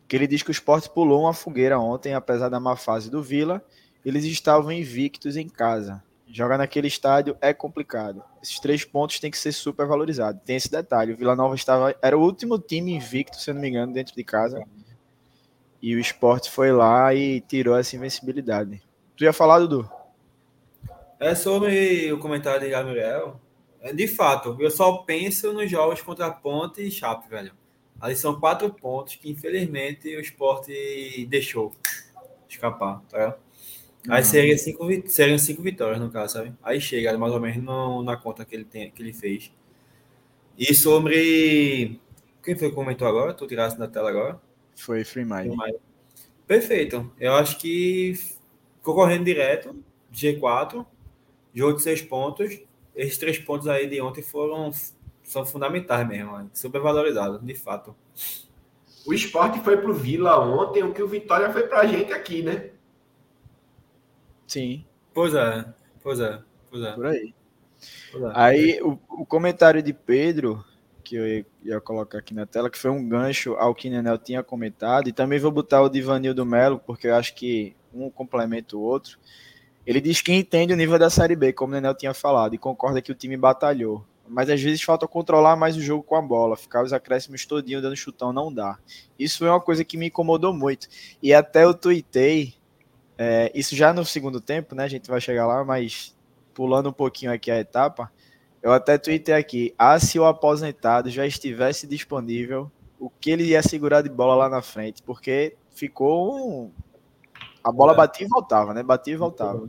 que 0.06 0.16
ele 0.16 0.26
diz 0.26 0.42
que 0.42 0.50
o 0.50 0.52
Sport 0.52 0.88
pulou 0.88 1.22
uma 1.22 1.32
fogueira 1.32 1.78
ontem, 1.78 2.12
apesar 2.12 2.48
da 2.48 2.58
má 2.58 2.76
fase 2.76 3.08
do 3.08 3.22
Vila. 3.22 3.64
Eles 4.04 4.24
estavam 4.24 4.72
invictos 4.72 5.36
em 5.36 5.48
casa. 5.48 6.02
Jogar 6.26 6.58
naquele 6.58 6.88
estádio 6.88 7.36
é 7.40 7.54
complicado. 7.54 8.22
Esses 8.42 8.58
três 8.58 8.84
pontos 8.84 9.20
têm 9.20 9.30
que 9.30 9.38
ser 9.38 9.52
super 9.52 9.86
valorizados. 9.86 10.40
Tem 10.44 10.56
esse 10.56 10.70
detalhe. 10.70 11.12
O 11.12 11.16
Vila 11.16 11.36
Nova 11.36 11.54
estava, 11.54 11.94
era 12.00 12.16
o 12.16 12.22
último 12.22 12.58
time 12.58 12.92
invicto, 12.92 13.36
se 13.38 13.52
não 13.52 13.60
me 13.60 13.68
engano, 13.68 13.92
dentro 13.92 14.14
de 14.14 14.24
casa. 14.24 14.64
E 15.82 15.94
o 15.94 16.00
Sport 16.00 16.48
foi 16.48 16.72
lá 16.72 17.14
e 17.14 17.40
tirou 17.40 17.76
essa 17.76 17.96
invencibilidade. 17.96 18.82
Tu 19.16 19.24
ia 19.24 19.32
falar, 19.32 19.58
Dudu? 19.60 19.90
É 21.18 21.34
sobre 21.34 22.10
o 22.12 22.18
comentário 22.18 22.60
de 22.60 22.70
Gabriel. 22.70 23.38
É, 23.80 23.92
de 23.92 24.06
fato, 24.08 24.56
eu 24.58 24.70
só 24.70 24.98
penso 24.98 25.52
nos 25.52 25.70
jogos 25.70 26.00
contra 26.02 26.30
Ponte 26.30 26.82
e 26.82 26.90
Chape, 26.90 27.28
velho. 27.28 27.52
Ali 28.00 28.16
são 28.16 28.40
quatro 28.40 28.72
pontos 28.72 29.16
que, 29.16 29.30
infelizmente, 29.30 30.08
o 30.16 30.20
esporte 30.20 31.26
deixou 31.28 31.72
escapar, 32.48 33.02
tá? 33.08 33.36
Aí 34.08 34.20
uhum. 34.20 34.24
seriam 34.24 34.58
cinco, 34.58 35.08
seriam 35.08 35.38
cinco 35.38 35.62
vitórias, 35.62 36.00
no 36.00 36.10
caso, 36.10 36.34
sabe? 36.34 36.52
Aí 36.62 36.80
chega 36.80 37.16
mais 37.18 37.32
ou 37.32 37.40
menos 37.40 37.62
no, 37.62 38.02
na 38.02 38.16
conta 38.16 38.44
que 38.44 38.54
ele, 38.54 38.64
tem, 38.64 38.90
que 38.90 39.02
ele 39.02 39.12
fez. 39.12 39.52
E 40.58 40.74
sobre. 40.74 42.00
Quem 42.42 42.56
foi 42.56 42.70
que 42.70 42.74
comentou 42.74 43.06
agora? 43.06 43.34
Tu 43.34 43.46
tirasse 43.46 43.78
na 43.78 43.86
tela 43.86 44.08
agora? 44.08 44.40
Foi 44.74 45.04
Freemind. 45.04 45.54
Perfeito. 46.46 47.12
Eu 47.20 47.34
acho 47.34 47.58
que 47.58 48.14
concorrendo 48.82 49.24
direto, 49.24 49.76
G4, 50.12 50.84
jogo 51.54 51.76
de 51.76 51.82
seis 51.82 52.00
pontos. 52.00 52.58
Esses 52.96 53.18
três 53.18 53.38
pontos 53.38 53.68
aí 53.68 53.86
de 53.86 54.00
ontem 54.00 54.22
foram 54.22 54.72
são 55.22 55.46
fundamentais 55.46 56.06
mesmo, 56.08 56.50
super 56.52 56.80
valorizados, 56.80 57.40
de 57.40 57.54
fato. 57.54 57.94
O 59.06 59.14
esporte 59.14 59.60
foi 59.60 59.76
pro 59.76 59.94
Vila 59.94 60.40
ontem, 60.40 60.82
o 60.82 60.92
que 60.92 61.02
o 61.02 61.06
Vitória 61.06 61.52
foi 61.52 61.68
pra 61.68 61.86
gente 61.86 62.12
aqui, 62.12 62.42
né? 62.42 62.70
Sim. 64.50 64.84
Pois 65.14 65.32
é, 65.32 65.64
pois 66.02 66.18
é, 66.18 66.40
pois 66.68 66.82
é. 66.82 66.92
Por 66.92 67.06
aí. 67.06 67.32
É. 68.14 68.32
Aí 68.34 68.82
o, 68.82 68.98
o, 69.08 69.24
comentário 69.24 69.80
de 69.80 69.92
Pedro, 69.92 70.64
que 71.04 71.14
eu 71.14 71.24
ia, 71.24 71.46
ia, 71.62 71.80
colocar 71.80 72.18
aqui 72.18 72.34
na 72.34 72.46
tela, 72.46 72.68
que 72.68 72.76
foi 72.76 72.90
um 72.90 73.08
gancho 73.08 73.54
ao 73.54 73.76
que 73.76 73.88
Nenel 73.88 74.18
tinha 74.18 74.42
comentado, 74.42 75.08
e 75.08 75.12
também 75.12 75.38
vou 75.38 75.52
botar 75.52 75.82
o 75.82 75.88
de 75.88 76.02
Vanildo 76.02 76.44
Melo, 76.44 76.80
porque 76.80 77.06
eu 77.06 77.14
acho 77.14 77.32
que 77.36 77.76
um 77.94 78.10
complementa 78.10 78.76
o 78.76 78.80
outro. 78.80 79.20
Ele 79.86 80.00
diz 80.00 80.20
que 80.20 80.32
entende 80.32 80.72
o 80.72 80.76
nível 80.76 80.98
da 80.98 81.08
Série 81.08 81.36
B, 81.36 81.52
como 81.52 81.70
o 81.70 81.76
Nenel 81.76 81.94
tinha 81.94 82.12
falado, 82.12 82.52
e 82.52 82.58
concorda 82.58 83.00
que 83.00 83.12
o 83.12 83.14
time 83.14 83.36
batalhou. 83.36 84.04
Mas 84.28 84.50
às 84.50 84.60
vezes 84.60 84.82
falta 84.82 85.06
controlar 85.06 85.54
mais 85.54 85.76
o 85.76 85.80
jogo 85.80 86.02
com 86.02 86.16
a 86.16 86.22
bola, 86.22 86.56
ficar 86.56 86.82
os 86.82 86.92
acréscimos 86.92 87.46
todinho 87.46 87.80
dando 87.80 87.94
chutão 87.94 88.32
não 88.32 88.52
dá. 88.52 88.78
Isso 89.16 89.44
é 89.44 89.50
uma 89.50 89.60
coisa 89.60 89.84
que 89.84 89.96
me 89.96 90.08
incomodou 90.08 90.52
muito. 90.52 90.88
E 91.22 91.32
até 91.32 91.62
eu 91.62 91.72
tuitei, 91.72 92.54
é, 93.22 93.52
isso 93.54 93.76
já 93.76 93.92
no 93.92 94.02
segundo 94.02 94.40
tempo, 94.40 94.74
né? 94.74 94.84
A 94.84 94.88
gente 94.88 95.10
vai 95.10 95.20
chegar 95.20 95.46
lá, 95.46 95.62
mas 95.62 96.16
pulando 96.54 96.88
um 96.88 96.92
pouquinho 96.92 97.30
aqui 97.30 97.50
a 97.50 97.60
etapa, 97.60 98.10
eu 98.62 98.72
até 98.72 98.96
tuitei 98.96 99.34
aqui, 99.34 99.74
ah, 99.78 100.00
se 100.00 100.18
o 100.18 100.24
aposentado 100.24 101.10
já 101.10 101.26
estivesse 101.26 101.86
disponível, 101.86 102.72
o 102.98 103.10
que 103.10 103.30
ele 103.30 103.44
ia 103.44 103.62
segurar 103.62 104.00
de 104.00 104.08
bola 104.08 104.34
lá 104.34 104.48
na 104.48 104.62
frente, 104.62 105.02
porque 105.02 105.54
ficou 105.70 106.34
um, 106.34 106.72
a 107.62 107.70
bola 107.70 107.92
é. 107.92 107.96
batia 107.96 108.24
e 108.24 108.28
voltava, 108.28 108.72
né? 108.72 108.82
Batia 108.82 109.12
e 109.12 109.18
voltava. 109.18 109.68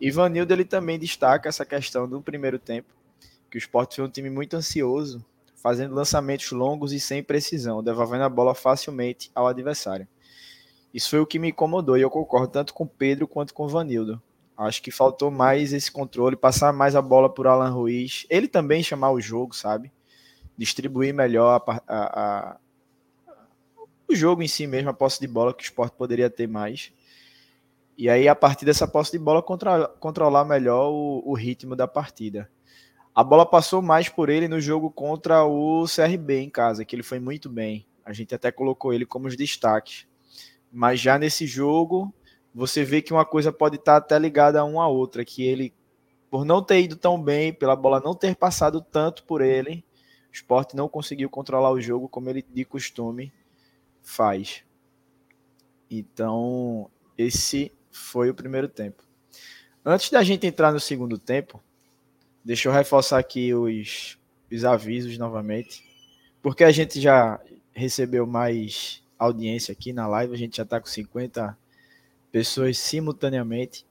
Ivanildo 0.00 0.50
ele 0.50 0.64
também 0.64 0.98
destaca 0.98 1.50
essa 1.50 1.66
questão 1.66 2.08
do 2.08 2.22
primeiro 2.22 2.58
tempo, 2.58 2.94
que 3.50 3.58
o 3.58 3.60
Sport 3.60 3.96
foi 3.96 4.04
um 4.06 4.10
time 4.10 4.30
muito 4.30 4.56
ansioso, 4.56 5.22
fazendo 5.54 5.94
lançamentos 5.94 6.50
longos 6.50 6.94
e 6.94 6.98
sem 6.98 7.22
precisão, 7.22 7.82
devolvendo 7.82 8.24
a 8.24 8.28
bola 8.30 8.54
facilmente 8.54 9.30
ao 9.34 9.46
adversário. 9.46 10.08
Isso 10.92 11.10
foi 11.10 11.20
o 11.20 11.26
que 11.26 11.38
me 11.38 11.50
incomodou 11.50 11.96
e 11.96 12.02
eu 12.02 12.10
concordo 12.10 12.48
tanto 12.48 12.74
com 12.74 12.86
Pedro 12.86 13.28
quanto 13.28 13.54
com 13.54 13.64
o 13.64 13.68
Vanildo. 13.68 14.20
Acho 14.56 14.82
que 14.82 14.90
faltou 14.90 15.30
mais 15.30 15.72
esse 15.72 15.90
controle, 15.90 16.36
passar 16.36 16.72
mais 16.72 16.94
a 16.94 17.00
bola 17.00 17.32
por 17.32 17.46
Alan 17.46 17.70
Ruiz. 17.70 18.26
Ele 18.28 18.46
também 18.46 18.82
chamar 18.82 19.10
o 19.10 19.20
jogo, 19.20 19.54
sabe? 19.54 19.90
Distribuir 20.56 21.14
melhor 21.14 21.62
a, 21.66 21.82
a, 21.88 21.96
a, 21.96 22.56
o 24.06 24.14
jogo 24.14 24.42
em 24.42 24.48
si 24.48 24.66
mesmo, 24.66 24.90
a 24.90 24.92
posse 24.92 25.18
de 25.18 25.26
bola 25.26 25.54
que 25.54 25.62
o 25.62 25.64
esporte 25.64 25.96
poderia 25.96 26.28
ter 26.28 26.46
mais. 26.46 26.92
E 27.96 28.08
aí, 28.08 28.28
a 28.28 28.34
partir 28.34 28.64
dessa 28.64 28.88
posse 28.88 29.12
de 29.12 29.18
bola, 29.18 29.42
contra, 29.42 29.86
controlar 29.86 30.44
melhor 30.44 30.90
o, 30.90 31.22
o, 31.24 31.34
ritmo 31.34 31.76
da 31.76 31.86
partida. 31.86 32.50
A 33.14 33.22
bola 33.22 33.44
passou 33.46 33.80
mais 33.80 34.08
por 34.08 34.28
ele 34.28 34.48
no 34.48 34.60
jogo 34.60 34.90
contra 34.90 35.44
o 35.44 35.84
CRB 35.84 36.40
em 36.40 36.50
casa, 36.50 36.84
que 36.84 36.96
ele 36.96 37.02
foi 37.02 37.18
muito 37.18 37.48
bem. 37.48 37.86
A 38.04 38.12
gente 38.12 38.34
até 38.34 38.50
colocou 38.50 38.92
ele 38.92 39.04
como 39.04 39.28
os 39.28 39.36
destaques. 39.36 40.06
Mas 40.72 41.00
já 41.00 41.18
nesse 41.18 41.46
jogo, 41.46 42.12
você 42.54 42.84
vê 42.84 43.02
que 43.02 43.12
uma 43.12 43.24
coisa 43.24 43.52
pode 43.52 43.76
estar 43.76 43.96
até 43.96 44.18
ligada 44.18 44.60
a 44.60 44.64
uma 44.64 44.86
outra, 44.88 45.24
que 45.24 45.42
ele, 45.42 45.72
por 46.30 46.44
não 46.44 46.62
ter 46.62 46.80
ido 46.80 46.96
tão 46.96 47.20
bem, 47.20 47.52
pela 47.52 47.76
bola 47.76 48.00
não 48.00 48.14
ter 48.14 48.36
passado 48.36 48.80
tanto 48.80 49.24
por 49.24 49.40
ele, 49.40 49.84
o 50.30 50.32
esporte 50.32 50.76
não 50.76 50.88
conseguiu 50.88 51.28
controlar 51.28 51.70
o 51.70 51.80
jogo 51.80 52.08
como 52.08 52.30
ele 52.30 52.42
de 52.42 52.64
costume 52.64 53.32
faz. 54.02 54.64
Então, 55.90 56.88
esse 57.18 57.72
foi 57.90 58.30
o 58.30 58.34
primeiro 58.34 58.68
tempo. 58.68 59.02
Antes 59.84 60.10
da 60.10 60.22
gente 60.22 60.46
entrar 60.46 60.72
no 60.72 60.78
segundo 60.78 61.18
tempo, 61.18 61.60
deixa 62.44 62.68
eu 62.68 62.72
reforçar 62.72 63.18
aqui 63.18 63.52
os, 63.54 64.18
os 64.50 64.64
avisos 64.64 65.18
novamente, 65.18 65.84
porque 66.40 66.62
a 66.62 66.70
gente 66.70 67.00
já 67.00 67.40
recebeu 67.72 68.26
mais 68.26 69.02
audiência 69.20 69.72
aqui 69.72 69.92
na 69.92 70.08
live, 70.08 70.34
a 70.34 70.38
gente 70.38 70.56
já 70.56 70.62
está 70.62 70.80
com 70.80 70.86
50 70.86 71.56
pessoas 72.32 72.78
simultaneamente. 72.78 73.86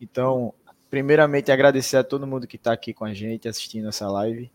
Então, 0.00 0.52
primeiramente, 0.90 1.50
agradecer 1.50 1.96
a 1.96 2.04
todo 2.04 2.26
mundo 2.26 2.46
que 2.46 2.56
está 2.56 2.72
aqui 2.72 2.92
com 2.92 3.04
a 3.04 3.14
gente, 3.14 3.48
assistindo 3.48 3.88
essa 3.88 4.08
live, 4.10 4.50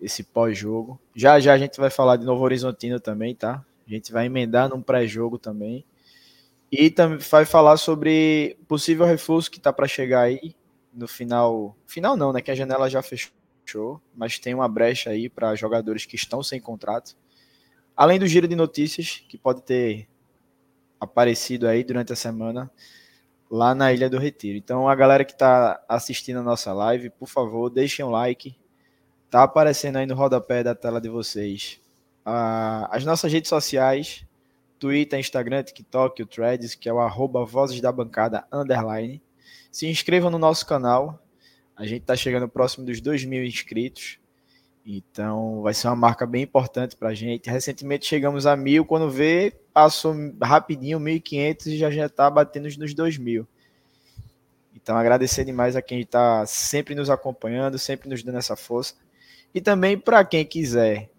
esse 0.00 0.22
pós-jogo. 0.22 0.98
Já 1.14 1.40
já 1.40 1.52
a 1.52 1.58
gente 1.58 1.78
vai 1.78 1.90
falar 1.90 2.16
de 2.16 2.24
Novo 2.24 2.42
Horizontino 2.44 3.00
também, 3.00 3.34
tá? 3.34 3.64
A 3.86 3.90
gente 3.90 4.12
vai 4.12 4.26
emendar 4.26 4.68
num 4.68 4.80
pré-jogo 4.80 5.38
também. 5.38 5.84
E 6.70 6.90
também 6.90 7.18
vai 7.18 7.44
falar 7.44 7.78
sobre 7.78 8.56
possível 8.68 9.06
reforço 9.06 9.50
que 9.50 9.58
está 9.58 9.72
para 9.72 9.88
chegar 9.88 10.22
aí 10.22 10.54
no 10.92 11.08
final. 11.08 11.76
Final 11.86 12.16
não, 12.16 12.32
né? 12.32 12.40
Que 12.42 12.50
a 12.50 12.54
janela 12.54 12.88
já 12.88 13.02
fechou, 13.02 14.00
mas 14.14 14.38
tem 14.38 14.54
uma 14.54 14.68
brecha 14.68 15.10
aí 15.10 15.28
para 15.28 15.54
jogadores 15.56 16.04
que 16.04 16.16
estão 16.16 16.42
sem 16.42 16.60
contrato. 16.60 17.16
Além 17.98 18.16
do 18.16 18.28
giro 18.28 18.46
de 18.46 18.54
notícias 18.54 19.24
que 19.28 19.36
pode 19.36 19.60
ter 19.62 20.08
aparecido 21.00 21.66
aí 21.66 21.82
durante 21.82 22.12
a 22.12 22.16
semana 22.16 22.70
lá 23.50 23.74
na 23.74 23.92
Ilha 23.92 24.08
do 24.08 24.18
Retiro. 24.18 24.56
Então, 24.56 24.88
a 24.88 24.94
galera 24.94 25.24
que 25.24 25.32
está 25.32 25.82
assistindo 25.88 26.38
a 26.38 26.42
nossa 26.44 26.72
live, 26.72 27.10
por 27.10 27.26
favor, 27.26 27.68
deixem 27.68 28.04
um 28.04 28.10
like. 28.10 28.54
Tá 29.28 29.42
aparecendo 29.42 29.96
aí 29.96 30.06
no 30.06 30.14
rodapé 30.14 30.62
da 30.62 30.76
tela 30.76 31.00
de 31.00 31.08
vocês 31.08 31.80
as 32.24 33.04
nossas 33.04 33.32
redes 33.32 33.48
sociais, 33.48 34.24
Twitter, 34.78 35.18
Instagram, 35.18 35.64
TikTok, 35.64 36.22
o 36.22 36.26
Threads, 36.26 36.76
que 36.76 36.88
é 36.88 36.92
o 36.92 37.00
arroba 37.00 37.44
Vozes 37.44 37.80
da 37.80 37.90
Bancada, 37.90 38.46
underline. 38.52 39.20
Se 39.72 39.88
inscrevam 39.88 40.30
no 40.30 40.38
nosso 40.38 40.64
canal. 40.66 41.20
A 41.74 41.84
gente 41.84 42.02
está 42.02 42.14
chegando 42.14 42.48
próximo 42.48 42.86
dos 42.86 43.00
2 43.00 43.24
mil 43.24 43.44
inscritos. 43.44 44.20
Então 44.90 45.60
vai 45.60 45.74
ser 45.74 45.86
uma 45.88 45.96
marca 45.96 46.24
bem 46.24 46.44
importante 46.44 46.96
para 46.96 47.10
a 47.10 47.14
gente. 47.14 47.50
Recentemente 47.50 48.06
chegamos 48.06 48.46
a 48.46 48.56
mil, 48.56 48.86
quando 48.86 49.10
vê, 49.10 49.54
passou 49.70 50.14
rapidinho 50.42 50.98
1.500 50.98 51.66
e 51.66 51.76
já 51.76 51.90
já 51.90 52.06
está 52.06 52.30
batendo 52.30 52.64
nos 52.64 52.94
2.000. 52.94 53.46
Então 54.74 54.96
agradecer 54.96 55.44
demais 55.44 55.76
a 55.76 55.82
quem 55.82 56.00
está 56.00 56.46
sempre 56.46 56.94
nos 56.94 57.10
acompanhando, 57.10 57.78
sempre 57.78 58.08
nos 58.08 58.22
dando 58.22 58.38
essa 58.38 58.56
força. 58.56 58.94
E 59.54 59.60
também 59.60 59.98
para 59.98 60.24
quem 60.24 60.42
quiser 60.42 61.10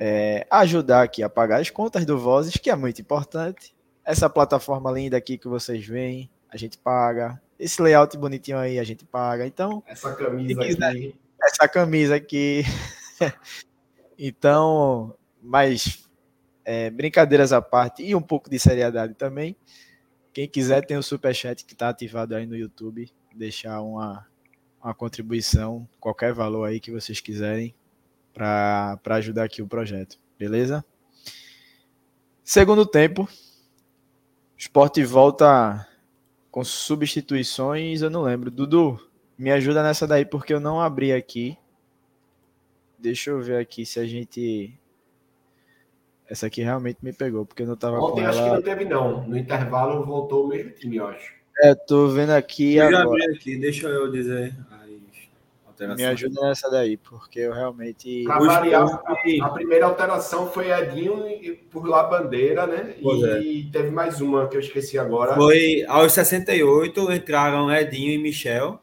é, 0.00 0.46
ajudar 0.50 1.02
aqui 1.02 1.22
a 1.22 1.28
pagar 1.28 1.60
as 1.60 1.68
contas 1.68 2.06
do 2.06 2.18
Vozes, 2.18 2.56
que 2.56 2.70
é 2.70 2.74
muito 2.74 3.02
importante. 3.02 3.74
Essa 4.02 4.30
plataforma 4.30 4.90
linda 4.90 5.18
aqui 5.18 5.36
que 5.36 5.46
vocês 5.46 5.86
veem, 5.86 6.30
a 6.48 6.56
gente 6.56 6.78
paga. 6.78 7.38
Esse 7.58 7.82
layout 7.82 8.16
bonitinho 8.16 8.56
aí, 8.56 8.78
a 8.78 8.84
gente 8.84 9.04
paga. 9.04 9.46
Então, 9.46 9.82
essa 9.86 10.14
camisa 10.14 10.60
quiser, 10.60 10.84
aqui. 10.84 11.21
Essa 11.42 11.66
camisa 11.68 12.14
aqui. 12.16 12.62
então, 14.18 15.16
mas 15.42 16.08
é, 16.64 16.90
brincadeiras 16.90 17.52
à 17.52 17.60
parte 17.60 18.02
e 18.02 18.14
um 18.14 18.22
pouco 18.22 18.48
de 18.48 18.58
seriedade 18.58 19.14
também. 19.14 19.56
Quem 20.32 20.48
quiser 20.48 20.86
tem 20.86 20.96
o 20.96 21.02
superchat 21.02 21.64
que 21.64 21.72
está 21.72 21.88
ativado 21.88 22.34
aí 22.34 22.46
no 22.46 22.56
YouTube. 22.56 23.10
Deixar 23.34 23.80
uma, 23.82 24.26
uma 24.82 24.94
contribuição, 24.94 25.88
qualquer 25.98 26.32
valor 26.32 26.64
aí 26.64 26.80
que 26.80 26.90
vocês 26.90 27.20
quiserem 27.20 27.74
para 28.32 28.98
ajudar 29.04 29.44
aqui 29.44 29.60
o 29.60 29.68
projeto, 29.68 30.18
beleza? 30.38 30.84
Segundo 32.42 32.86
tempo, 32.86 33.24
o 33.24 33.28
esporte 34.58 35.04
volta 35.04 35.86
com 36.50 36.64
substituições, 36.64 38.02
eu 38.02 38.10
não 38.10 38.22
lembro. 38.22 38.50
Dudu, 38.50 38.98
me 39.42 39.50
ajuda 39.50 39.82
nessa 39.82 40.06
daí, 40.06 40.24
porque 40.24 40.54
eu 40.54 40.60
não 40.60 40.80
abri 40.80 41.12
aqui. 41.12 41.58
Deixa 42.96 43.30
eu 43.30 43.40
ver 43.40 43.58
aqui 43.58 43.84
se 43.84 43.98
a 43.98 44.06
gente. 44.06 44.72
Essa 46.30 46.46
aqui 46.46 46.62
realmente 46.62 46.98
me 47.02 47.12
pegou, 47.12 47.44
porque 47.44 47.64
eu 47.64 47.66
não 47.66 47.74
tava 47.74 47.98
Ontem 47.98 48.22
com 48.22 48.28
acho 48.28 48.38
ela... 48.38 48.48
que 48.48 48.54
não 48.54 48.62
teve, 48.62 48.84
não. 48.84 49.26
No 49.26 49.36
intervalo 49.36 50.06
voltou 50.06 50.44
o 50.44 50.48
mesmo 50.48 50.70
time, 50.70 50.96
eu 50.96 51.08
acho. 51.08 51.34
É, 51.60 51.74
tô 51.74 52.06
vendo 52.06 52.30
aqui. 52.30 52.76
Eu 52.76 52.86
agora. 52.86 52.98
já 52.98 53.08
abri 53.08 53.36
aqui, 53.36 53.58
deixa 53.58 53.88
eu 53.88 54.12
dizer. 54.12 54.56
Me 55.96 56.04
ajuda 56.04 56.40
nessa 56.42 56.70
daí, 56.70 56.96
porque 56.96 57.40
eu 57.40 57.52
realmente. 57.52 58.22
Pra 58.22 58.38
variar, 58.38 59.02
a, 59.04 59.46
a, 59.46 59.50
primeira 59.50 59.86
alteração 59.86 60.48
foi 60.52 60.70
Edinho 60.70 61.24
por 61.68 61.84
lá 61.88 62.04
bandeira, 62.04 62.68
né? 62.68 62.94
e 63.00 63.66
é. 63.68 63.72
teve 63.72 63.90
mais 63.90 64.20
uma 64.20 64.46
que 64.46 64.56
eu 64.56 64.60
esqueci 64.60 64.96
agora. 64.96 65.34
Foi 65.34 65.84
aos 65.88 66.12
68 66.12 67.12
entraram 67.12 67.74
Edinho 67.74 68.12
e 68.12 68.18
Michel 68.18 68.78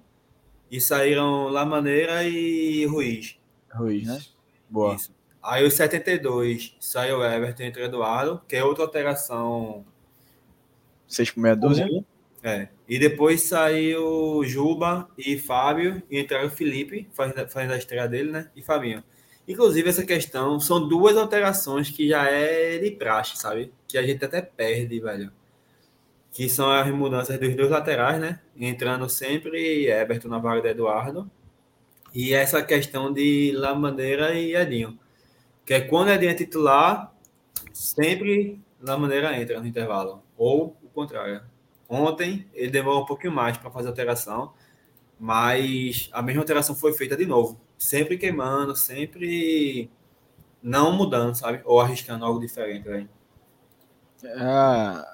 e 0.72 0.80
saíram 0.80 1.50
La 1.50 1.66
Maneira 1.66 2.24
e 2.24 2.86
Ruiz. 2.86 3.38
Ruiz, 3.72 4.08
né? 4.08 4.22
Boa. 4.70 4.96
Isso. 4.96 5.14
Aí 5.42 5.66
os 5.66 5.74
72 5.74 6.76
saiu 6.80 7.24
Everton 7.24 7.64
e 7.64 7.84
Eduardo, 7.84 8.42
que 8.48 8.56
é 8.56 8.64
outra 8.64 8.84
alteração. 8.84 9.86
6 11.08 11.32
por 11.32 11.42
meia 11.42 11.56
dúzia? 11.56 11.88
É. 12.44 12.68
E 12.88 13.00
depois 13.00 13.44
saiu 13.44 14.44
Juba 14.44 15.10
e 15.18 15.38
Fábio, 15.38 16.02
e 16.10 16.20
entraram 16.20 16.48
o 16.48 16.52
Felipe, 16.52 17.08
fazendo 17.14 17.74
a 17.74 17.78
estreia 17.78 18.08
dele, 18.08 18.32
né? 18.32 18.50
E 18.56 18.62
Fabinho. 18.62 19.04
Inclusive, 19.48 19.90
essa 19.90 20.06
questão 20.06 20.60
são 20.60 20.88
duas 20.88 21.18
alterações 21.18 21.90
que 21.90 22.08
já 22.08 22.30
é 22.30 22.78
de 22.78 22.92
praxe, 22.92 23.38
sabe? 23.38 23.74
Que 23.88 23.98
a 23.98 24.04
gente 24.04 24.24
até 24.24 24.42
perde, 24.42 25.00
velho. 25.00 25.32
Que 26.32 26.48
são 26.48 26.70
as 26.70 26.88
mudanças 26.94 27.40
dos 27.40 27.56
dois 27.56 27.70
laterais, 27.70 28.20
né? 28.20 28.40
Entrando 28.60 29.08
sempre 29.10 29.88
Everton 29.88 30.28
na 30.28 30.38
vaga 30.38 30.62
de 30.62 30.68
Eduardo. 30.70 31.30
E 32.14 32.34
essa 32.34 32.62
questão 32.62 33.14
de 33.14 33.54
La 33.56 33.74
Maneira 33.74 34.34
e 34.34 34.56
Edinho. 34.56 35.00
Que 35.66 35.76
é 35.76 35.82
quando 35.82 36.10
Edinho 36.10 36.32
é 36.32 36.36
titular, 36.36 37.14
sempre 37.72 38.60
La 38.82 38.98
Maneira 38.98 39.40
entra 39.40 39.60
no 39.60 39.68
intervalo. 39.68 40.22
Ou 40.38 40.76
o 40.84 40.90
contrário. 40.90 41.42
Ontem 41.88 42.48
ele 42.54 42.70
demorou 42.70 43.04
um 43.04 43.06
pouquinho 43.06 43.34
mais 43.34 43.58
para 43.58 43.72
fazer 43.72 43.88
a 43.88 43.92
alteração, 43.92 44.54
mas 45.20 46.10
a 46.12 46.22
mesma 46.22 46.42
alteração 46.42 46.76
foi 46.76 46.94
feita 46.94 47.18
de 47.18 47.26
novo. 47.26 47.60
Sempre 47.78 48.18
queimando, 48.18 48.76
sempre 48.76 49.90
não 50.62 50.92
mudando, 50.92 51.36
sabe? 51.36 51.62
Ou 51.66 51.80
arriscando 51.80 52.26
algo 52.26 52.40
diferente. 52.40 52.88
Aí. 52.90 53.08
É, 54.24 55.06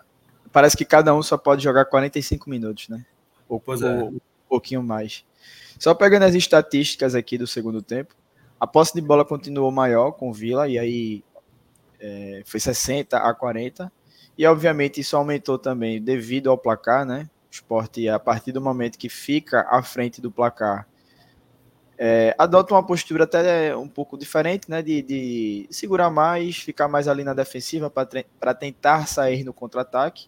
parece 0.52 0.76
que 0.76 0.84
cada 0.84 1.14
um 1.14 1.22
só 1.22 1.38
pode 1.38 1.64
jogar 1.64 1.86
45 1.86 2.50
minutos, 2.50 2.90
né? 2.90 3.06
Ou, 3.48 3.62
é. 3.84 4.04
um 4.04 4.20
pouquinho 4.48 4.84
mais. 4.84 5.26
Só 5.80 5.94
pegando 5.94 6.24
as 6.24 6.36
estatísticas 6.36 7.16
aqui 7.16 7.38
do 7.38 7.46
segundo 7.46 7.82
tempo, 7.82 8.16
a 8.60 8.66
posse 8.66 8.94
de 8.94 9.02
bola 9.02 9.26
continuou 9.26 9.72
maior 9.72 10.12
com 10.12 10.30
o 10.30 10.34
Vila, 10.34 10.68
e 10.68 10.80
aí 10.80 11.24
é, 12.00 12.44
foi 12.46 12.60
60 12.60 13.18
a 13.18 13.34
40. 13.34 13.92
E 14.38 14.46
obviamente 14.46 15.00
isso 15.00 15.16
aumentou 15.16 15.58
também 15.58 16.02
devido 16.02 16.50
ao 16.50 16.58
placar, 16.58 17.06
né? 17.06 17.30
O 17.50 17.52
esporte, 17.52 18.10
a 18.10 18.20
partir 18.20 18.52
do 18.52 18.62
momento 18.62 18.98
que 18.98 19.08
fica 19.08 19.66
à 19.70 19.82
frente 19.82 20.22
do 20.22 20.30
placar, 20.32 20.88
é, 21.98 22.36
adota 22.38 22.74
uma 22.74 22.86
postura 22.86 23.24
até 23.24 23.76
um 23.76 23.88
pouco 23.88 24.18
diferente, 24.18 24.70
né? 24.70 24.82
De, 24.82 25.02
de 25.02 25.68
segurar 25.70 26.10
mais, 26.10 26.58
ficar 26.58 26.88
mais 26.88 27.08
ali 27.08 27.24
na 27.24 27.34
defensiva 27.34 27.90
para 27.90 28.54
tentar 28.54 29.08
sair 29.08 29.44
no 29.44 29.54
contra-ataque. 29.54 30.28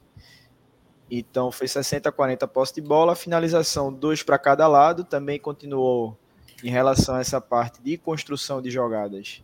Então 1.10 1.52
foi 1.52 1.68
60 1.68 2.10
a 2.10 2.12
40 2.12 2.48
posse 2.48 2.76
de 2.76 2.82
bola, 2.82 3.16
finalização 3.16 3.94
dois 3.94 4.24
para 4.24 4.38
cada 4.38 4.68
lado, 4.68 5.04
também 5.04 5.40
continuou 5.40 6.18
em 6.64 6.70
relação 6.70 7.16
a 7.16 7.22
essa 7.22 7.40
parte 7.40 7.82
de 7.82 7.98
construção 7.98 8.62
de 8.62 8.70
jogadas 8.70 9.42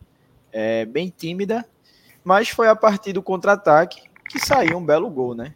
é, 0.52 0.84
bem 0.84 1.12
tímida, 1.14 1.66
mas 2.22 2.48
foi 2.48 2.68
a 2.68 2.76
partir 2.76 3.12
do 3.12 3.22
contra-ataque 3.22 4.02
que 4.28 4.38
saiu 4.38 4.78
um 4.78 4.84
belo 4.84 5.10
gol, 5.10 5.34
né? 5.34 5.54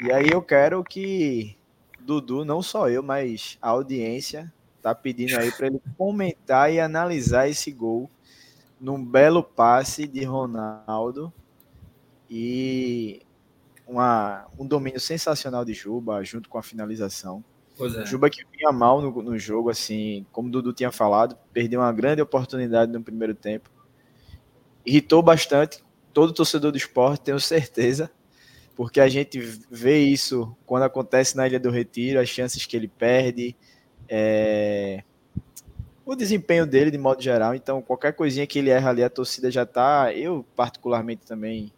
E 0.00 0.12
aí 0.12 0.28
eu 0.30 0.42
quero 0.42 0.82
que 0.82 1.56
Dudu, 2.00 2.44
não 2.44 2.60
só 2.60 2.88
eu, 2.88 3.02
mas 3.02 3.56
a 3.60 3.70
audiência 3.70 4.52
tá 4.82 4.94
pedindo 4.94 5.38
aí 5.38 5.50
para 5.52 5.68
ele 5.68 5.80
comentar 5.96 6.72
e 6.72 6.78
analisar 6.78 7.48
esse 7.48 7.72
gol 7.72 8.10
num 8.80 9.02
belo 9.02 9.42
passe 9.42 10.06
de 10.06 10.24
Ronaldo. 10.24 11.32
E 12.28 13.22
uma, 13.86 14.46
um 14.58 14.66
domínio 14.66 15.00
sensacional 15.00 15.64
de 15.64 15.72
Juba 15.72 16.22
junto 16.24 16.48
com 16.48 16.58
a 16.58 16.62
finalização. 16.62 17.44
É. 17.78 18.06
Juba 18.06 18.30
que 18.30 18.42
vinha 18.56 18.72
mal 18.72 19.02
no, 19.02 19.22
no 19.22 19.38
jogo, 19.38 19.68
assim, 19.68 20.26
como 20.32 20.48
o 20.48 20.50
Dudu 20.50 20.72
tinha 20.72 20.90
falado, 20.90 21.36
perdeu 21.52 21.80
uma 21.80 21.92
grande 21.92 22.22
oportunidade 22.22 22.90
no 22.90 23.02
primeiro 23.02 23.34
tempo. 23.34 23.70
Irritou 24.84 25.22
bastante 25.22 25.84
todo 26.12 26.32
torcedor 26.32 26.72
do 26.72 26.78
esporte, 26.78 27.24
tenho 27.24 27.38
certeza, 27.38 28.10
porque 28.74 29.00
a 29.00 29.08
gente 29.08 29.38
vê 29.70 29.98
isso 29.98 30.56
quando 30.64 30.84
acontece 30.84 31.36
na 31.36 31.46
Ilha 31.46 31.60
do 31.60 31.70
Retiro, 31.70 32.18
as 32.18 32.28
chances 32.28 32.64
que 32.64 32.76
ele 32.76 32.88
perde, 32.88 33.54
é... 34.08 35.02
o 36.04 36.14
desempenho 36.14 36.66
dele 36.66 36.90
de 36.90 36.96
modo 36.96 37.22
geral. 37.22 37.54
Então, 37.54 37.82
qualquer 37.82 38.14
coisinha 38.14 38.46
que 38.46 38.58
ele 38.58 38.70
erra 38.70 38.88
ali, 38.88 39.04
a 39.04 39.10
torcida 39.10 39.50
já 39.50 39.66
tá. 39.66 40.14
Eu, 40.14 40.46
particularmente, 40.56 41.26
também 41.26 41.70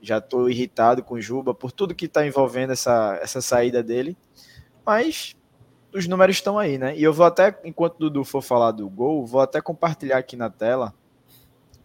já 0.00 0.18
estou 0.18 0.48
irritado 0.48 1.02
com 1.02 1.14
o 1.14 1.20
Juba 1.20 1.54
por 1.54 1.72
tudo 1.72 1.94
que 1.94 2.06
está 2.06 2.26
envolvendo 2.26 2.72
essa, 2.72 3.18
essa 3.22 3.40
saída 3.40 3.82
dele. 3.82 4.16
Mas 4.84 5.36
os 5.92 6.06
números 6.06 6.36
estão 6.36 6.58
aí, 6.58 6.78
né? 6.78 6.96
E 6.96 7.02
eu 7.02 7.12
vou 7.12 7.26
até, 7.26 7.58
enquanto 7.64 7.96
o 7.96 7.98
Dudu 7.98 8.24
for 8.24 8.42
falar 8.42 8.72
do 8.72 8.88
gol, 8.88 9.26
vou 9.26 9.40
até 9.40 9.60
compartilhar 9.60 10.18
aqui 10.18 10.36
na 10.36 10.50
tela 10.50 10.94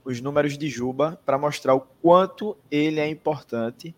os 0.03 0.19
números 0.19 0.57
de 0.57 0.69
Juba 0.69 1.19
para 1.25 1.37
mostrar 1.37 1.73
o 1.73 1.81
quanto 2.01 2.57
ele 2.69 2.99
é 2.99 3.07
importante 3.07 3.95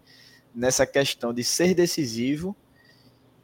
nessa 0.53 0.85
questão 0.85 1.33
de 1.33 1.43
ser 1.43 1.73
decisivo 1.73 2.55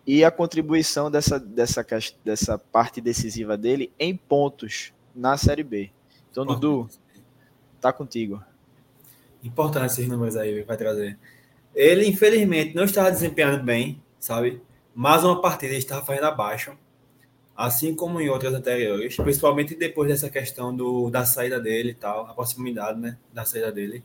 e 0.05 0.24
a 0.24 0.32
contribuição 0.32 1.11
dessa, 1.11 1.39
dessa, 1.39 1.86
dessa 2.24 2.57
parte 2.57 3.01
decisiva 3.01 3.57
dele 3.57 3.91
em 3.99 4.15
pontos 4.15 4.93
na 5.15 5.38
Série 5.38 5.63
B. 5.63 5.91
Então, 6.32 6.45
Dudu, 6.45 6.89
tá 7.80 7.91
contigo. 7.91 8.41
Importante 9.43 9.91
esses 9.91 10.07
números 10.07 10.35
aí, 10.35 10.63
vai 10.63 10.77
trazer. 10.77 11.17
Ele, 11.73 12.05
infelizmente, 12.07 12.75
não 12.75 12.83
estava 12.83 13.11
desempenhando 13.11 13.63
bem, 13.63 14.01
sabe? 14.19 14.61
Mais 14.93 15.23
uma 15.23 15.41
partida 15.41 15.71
ele 15.71 15.79
estava 15.79 16.05
fazendo 16.05 16.25
abaixo, 16.25 16.77
assim 17.55 17.95
como 17.95 18.19
em 18.19 18.29
outras 18.29 18.53
anteriores, 18.53 19.15
principalmente 19.15 19.75
depois 19.75 20.09
dessa 20.09 20.29
questão 20.29 20.75
do, 20.75 21.09
da 21.09 21.25
saída 21.25 21.59
dele 21.59 21.91
e 21.91 21.93
tal, 21.93 22.27
a 22.27 22.33
proximidade 22.33 22.99
né, 22.99 23.17
da 23.33 23.45
saída 23.45 23.71
dele. 23.71 24.03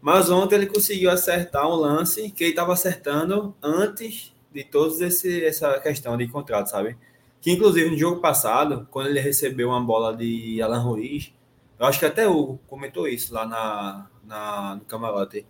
Mas 0.00 0.30
ontem 0.30 0.56
ele 0.56 0.66
conseguiu 0.66 1.10
acertar 1.10 1.66
um 1.68 1.74
lance 1.74 2.30
que 2.30 2.44
ele 2.44 2.50
estava 2.50 2.72
acertando 2.72 3.54
antes 3.62 4.32
de 4.52 4.64
toda 4.64 5.06
essa 5.06 5.78
questão 5.80 6.16
de 6.16 6.28
contrato, 6.28 6.70
sabe? 6.70 6.96
Que 7.40 7.50
inclusive 7.50 7.90
no 7.90 7.96
jogo 7.96 8.20
passado, 8.20 8.86
quando 8.90 9.08
ele 9.08 9.20
recebeu 9.20 9.68
uma 9.68 9.80
bola 9.80 10.16
de 10.16 10.60
Alan 10.62 10.80
Ruiz, 10.80 11.32
eu 11.78 11.86
acho 11.86 11.98
que 11.98 12.04
até 12.04 12.28
o 12.28 12.58
comentou 12.68 13.08
isso 13.08 13.32
lá 13.34 13.46
na, 13.46 14.10
na, 14.24 14.76
no 14.76 14.80
camarote. 14.82 15.46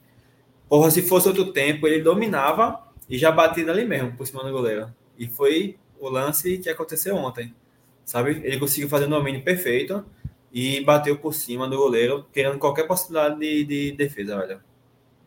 Porra, 0.69 0.91
se 0.91 1.03
fosse 1.03 1.29
outro 1.29 1.53
tempo, 1.53 1.87
ele 1.87 2.03
dominava 2.03 2.89
e 3.09 3.19
já 3.19 3.31
batia 3.31 3.71
ali 3.71 3.85
mesmo, 3.85 4.13
por 4.13 4.27
cima 4.27 4.43
do 4.43 4.51
goleiro. 4.51 4.93
E 5.19 5.29
foi 5.29 5.79
o 6.01 6.09
lance 6.09 6.59
que 6.59 6.69
aconteceu 6.69 7.17
ontem, 7.17 7.55
sabe? 8.05 8.41
Ele 8.45 8.59
conseguiu 8.59 8.89
fazer 8.89 9.07
o 9.07 9.11
domínio 9.11 9.43
perfeito 9.43 10.05
e 10.53 10.83
bateu 10.85 11.19
por 11.19 11.35
cima 11.35 11.69
do 11.69 11.77
goleiro, 11.77 12.27
querendo 12.33 12.59
qualquer 12.59 12.87
possibilidade 12.87 13.39
de, 13.39 13.65
de 13.65 13.93
defesa, 13.93 14.39
velho. 14.39 14.61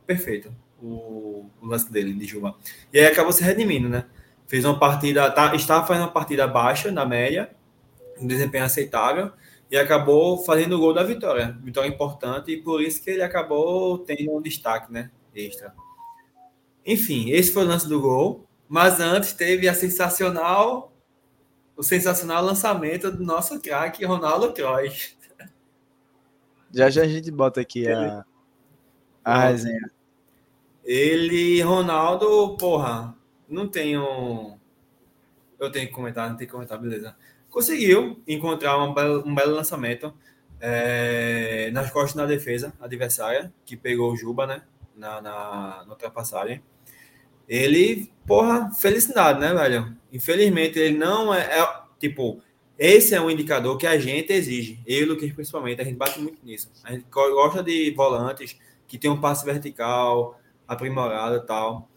Perfeito 0.05 0.51
o, 0.81 1.49
o, 1.61 1.65
lance 1.65 1.91
dele, 1.91 2.13
de 2.13 2.25
Juba. 2.25 2.55
E 2.93 2.99
aí 2.99 3.05
acabou 3.05 3.31
se 3.31 3.43
redimindo, 3.43 3.89
né? 3.89 4.05
Fez 4.47 4.63
uma 4.63 4.77
partida, 4.77 5.29
tá, 5.31 5.55
estava 5.55 5.85
fazendo 5.85 6.03
uma 6.03 6.11
partida 6.11 6.47
baixa 6.47 6.91
na 6.91 7.05
média, 7.05 7.49
um 8.19 8.27
desempenho 8.27 8.63
aceitável, 8.63 9.31
e 9.69 9.77
acabou 9.77 10.43
fazendo 10.43 10.75
o 10.75 10.79
gol 10.79 10.93
da 10.93 11.03
vitória. 11.03 11.57
Vitória 11.63 11.87
importante, 11.87 12.51
e 12.51 12.61
por 12.61 12.81
isso 12.81 13.03
que 13.03 13.09
ele 13.09 13.23
acabou 13.23 13.99
tendo 13.99 14.35
um 14.35 14.41
destaque, 14.41 14.91
né? 14.91 15.11
Extra. 15.33 15.73
Enfim, 16.85 17.31
esse 17.31 17.51
foi 17.51 17.63
o 17.63 17.67
lance 17.67 17.87
do 17.87 17.99
gol. 17.99 18.45
Mas 18.67 18.99
antes 18.99 19.33
teve 19.33 19.67
a 19.67 19.73
sensacional, 19.73 20.91
o 21.75 21.83
sensacional 21.83 22.43
lançamento 22.43 23.11
do 23.11 23.23
nosso 23.23 23.59
craque 23.59 24.05
Ronaldo 24.05 24.53
Kroos. 24.53 25.15
Já 26.71 26.89
já 26.89 27.03
a 27.03 27.07
gente 27.07 27.31
bota 27.31 27.61
aqui 27.61 27.87
a, 27.87 28.25
a 29.23 29.39
resenha. 29.39 29.91
Ele, 30.83 31.61
Ronaldo, 31.61 32.57
porra, 32.57 33.15
não 33.47 33.67
tenho. 33.67 34.57
Eu 35.57 35.71
tenho 35.71 35.87
que 35.87 35.93
comentar, 35.93 36.29
não 36.29 36.35
tenho 36.35 36.47
que 36.47 36.53
comentar, 36.53 36.77
beleza. 36.77 37.15
Conseguiu 37.55 38.21
encontrar 38.27 38.77
um 38.83 38.93
belo, 38.93 39.23
um 39.25 39.33
belo 39.33 39.55
lançamento 39.55 40.13
é, 40.59 41.69
nas 41.71 41.89
costas 41.89 42.15
da 42.15 42.25
defesa 42.25 42.73
adversária, 42.81 43.53
que 43.65 43.77
pegou 43.77 44.11
o 44.11 44.17
Juba, 44.17 44.45
né? 44.45 44.61
Na, 44.93 45.21
na, 45.21 45.83
na 45.85 45.89
ultrapassagem 45.89 46.61
ele, 47.47 48.11
porra, 48.27 48.73
felicidade, 48.73 49.39
né, 49.39 49.53
velho? 49.53 49.95
Infelizmente, 50.11 50.77
ele 50.77 50.97
não 50.97 51.33
é, 51.33 51.59
é, 51.59 51.81
tipo, 51.97 52.41
esse 52.77 53.15
é 53.15 53.21
um 53.21 53.29
indicador 53.29 53.77
que 53.77 53.87
a 53.87 53.97
gente 53.97 54.33
exige. 54.33 54.81
Eu 54.85 55.03
e 55.03 55.05
Luquinhos, 55.05 55.33
principalmente, 55.33 55.81
a 55.81 55.85
gente 55.85 55.95
bate 55.95 56.19
muito 56.19 56.43
nisso. 56.43 56.69
A 56.83 56.91
gente 56.91 57.05
gosta 57.09 57.63
de 57.63 57.91
volantes 57.91 58.57
que 58.85 58.97
tem 58.97 59.09
um 59.09 59.21
passe 59.21 59.45
vertical, 59.45 60.37
aprimorado 60.67 61.37
e 61.37 61.45
tal. 61.45 61.89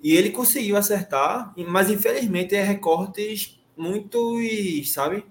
E 0.00 0.14
ele 0.14 0.30
conseguiu 0.30 0.76
acertar, 0.76 1.52
mas 1.56 1.90
infelizmente 1.90 2.54
é 2.54 2.62
recortes 2.62 3.59
muito, 3.80 4.38
sabe? 4.84 5.24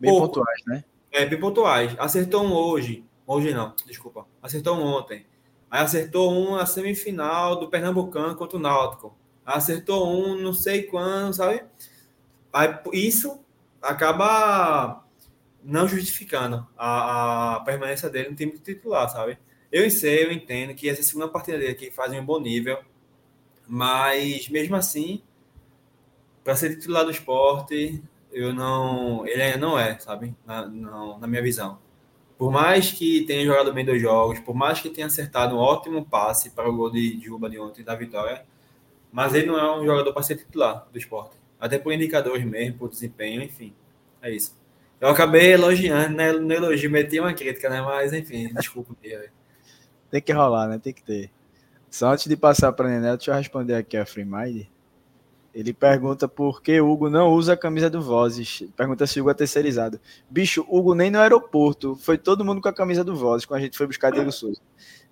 Bem 0.00 0.10
Pouco. 0.10 0.28
pontuais, 0.28 0.60
né? 0.66 0.84
É, 1.10 1.26
bem 1.26 1.38
pontuais. 1.38 1.94
Acertou 1.98 2.42
um 2.42 2.52
hoje. 2.52 3.04
Hoje 3.26 3.52
não, 3.52 3.74
desculpa. 3.86 4.26
Acertou 4.42 4.76
um 4.76 4.82
ontem. 4.82 5.26
Aí 5.70 5.82
acertou 5.82 6.32
um 6.32 6.56
na 6.56 6.66
semifinal 6.66 7.56
do 7.56 7.68
Pernambucano 7.68 8.34
contra 8.34 8.58
o 8.58 8.60
Náutico. 8.60 9.16
Acertou 9.44 10.08
um 10.08 10.36
não 10.36 10.52
sei 10.52 10.84
quando, 10.84 11.34
sabe? 11.34 11.62
Aí, 12.52 12.74
isso 12.92 13.40
acaba 13.80 15.04
não 15.64 15.88
justificando 15.88 16.66
a, 16.76 17.56
a, 17.56 17.60
permanência 17.60 18.10
dele 18.10 18.30
no 18.30 18.36
time 18.36 18.52
titular, 18.52 19.08
sabe? 19.08 19.38
Eu 19.70 19.88
sei, 19.90 20.24
eu 20.24 20.32
entendo 20.32 20.74
que 20.74 20.88
essa 20.88 21.02
segunda 21.02 21.28
partida 21.28 21.58
dele 21.58 21.72
aqui 21.72 21.90
faz 21.90 22.12
um 22.12 22.24
bom 22.24 22.38
nível, 22.38 22.78
mas 23.66 24.48
mesmo 24.48 24.76
assim, 24.76 25.22
para 26.42 26.56
ser 26.56 26.70
titular 26.70 27.04
do 27.04 27.10
esporte, 27.10 28.02
eu 28.32 28.52
não, 28.52 29.26
ele 29.26 29.42
ainda 29.42 29.58
não 29.58 29.78
é, 29.78 29.98
sabe? 29.98 30.34
Na, 30.46 30.66
não, 30.66 31.18
na 31.18 31.26
minha 31.26 31.42
visão. 31.42 31.78
Por 32.38 32.50
mais 32.50 32.90
que 32.90 33.24
tenha 33.24 33.44
jogado 33.44 33.72
bem 33.72 33.84
dois 33.84 34.00
jogos, 34.00 34.40
por 34.40 34.54
mais 34.54 34.80
que 34.80 34.90
tenha 34.90 35.06
acertado 35.06 35.54
um 35.54 35.58
ótimo 35.58 36.04
passe 36.04 36.50
para 36.50 36.68
o 36.68 36.74
gol 36.74 36.90
de 36.90 37.20
Juba 37.20 37.48
de 37.48 37.58
ontem 37.58 37.84
da 37.84 37.94
vitória, 37.94 38.44
mas 39.12 39.34
ele 39.34 39.46
não 39.46 39.58
é 39.58 39.78
um 39.78 39.84
jogador 39.84 40.12
para 40.12 40.22
ser 40.22 40.36
titular 40.36 40.86
do 40.90 40.98
esporte. 40.98 41.36
Até 41.60 41.78
por 41.78 41.92
indicadores 41.92 42.44
mesmo, 42.44 42.78
por 42.78 42.88
desempenho, 42.88 43.42
enfim. 43.42 43.72
É 44.20 44.30
isso. 44.30 44.58
Eu 45.00 45.08
acabei 45.08 45.52
elogiando, 45.52 46.16
né? 46.16 46.32
No 46.32 46.52
elogio 46.52 46.90
meti 46.90 47.20
uma 47.20 47.34
crítica, 47.34 47.68
né? 47.68 47.80
Mas 47.82 48.12
enfim, 48.12 48.52
desculpa. 48.54 48.94
Tem 50.10 50.22
que 50.22 50.32
rolar, 50.32 50.66
né? 50.68 50.78
Tem 50.78 50.92
que 50.92 51.02
ter. 51.02 51.30
Só 51.90 52.12
antes 52.12 52.26
de 52.26 52.36
passar 52.36 52.72
para 52.72 52.88
a 52.88 52.90
Nenel, 52.90 53.16
deixa 53.16 53.30
eu 53.30 53.36
responder 53.36 53.74
aqui 53.74 53.96
a 53.96 54.06
Free 54.06 54.24
Mind. 54.24 54.66
Ele 55.54 55.74
pergunta 55.74 56.26
por 56.26 56.62
que 56.62 56.80
Hugo 56.80 57.10
não 57.10 57.30
usa 57.30 57.52
a 57.52 57.56
camisa 57.56 57.90
do 57.90 58.00
Vozes. 58.00 58.64
Pergunta 58.74 59.06
se 59.06 59.20
Hugo 59.20 59.30
é 59.30 59.34
terceirizado. 59.34 60.00
Bicho, 60.30 60.64
Hugo 60.68 60.94
nem 60.94 61.10
no 61.10 61.18
aeroporto. 61.18 61.94
Foi 61.96 62.16
todo 62.16 62.44
mundo 62.44 62.62
com 62.62 62.68
a 62.68 62.72
camisa 62.72 63.04
do 63.04 63.14
Vozes 63.14 63.44
quando 63.44 63.60
a 63.60 63.62
gente 63.62 63.76
foi 63.76 63.86
buscar 63.86 64.10
Diego 64.10 64.32
Souza. 64.32 64.60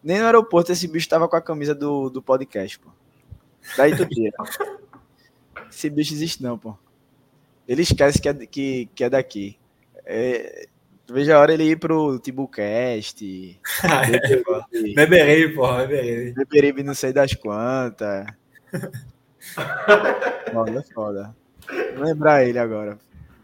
Nem 0.03 0.19
no 0.19 0.25
aeroporto 0.25 0.73
esse 0.73 0.87
bicho 0.87 1.05
estava 1.05 1.29
com 1.29 1.37
a 1.37 1.43
camisa 1.43 1.75
do, 1.75 2.09
do 2.09 2.23
podcast, 2.23 2.79
pô. 2.79 2.89
Daí 3.77 3.95
tu 3.95 4.07
tira. 4.07 4.35
Esse 5.71 5.91
bicho 5.91 6.15
existe 6.15 6.43
não, 6.43 6.57
pô. 6.57 6.75
Ele 7.69 7.83
esquece 7.83 8.21
que 8.21 8.29
é, 8.29 8.35
que, 8.35 8.89
que 8.95 9.05
é 9.05 9.11
daqui. 9.11 9.59
É, 10.07 10.67
veja 11.07 11.37
a 11.37 11.41
hora 11.41 11.53
ele 11.53 11.65
ir 11.65 11.79
pro 11.79 12.19
Tibucast. 12.19 13.23
Beberibe, 14.97 15.55
pô. 15.55 15.77
Beberibe. 15.77 16.33
Beberibe 16.33 16.83
não 16.83 16.95
sei 16.95 17.13
das 17.13 17.35
quantas. 17.35 18.27
Foda, 20.53 20.85
foda. 20.95 21.37
Vou 21.95 22.05
lembrar 22.05 22.45
ele 22.45 22.59
agora. 22.59 22.99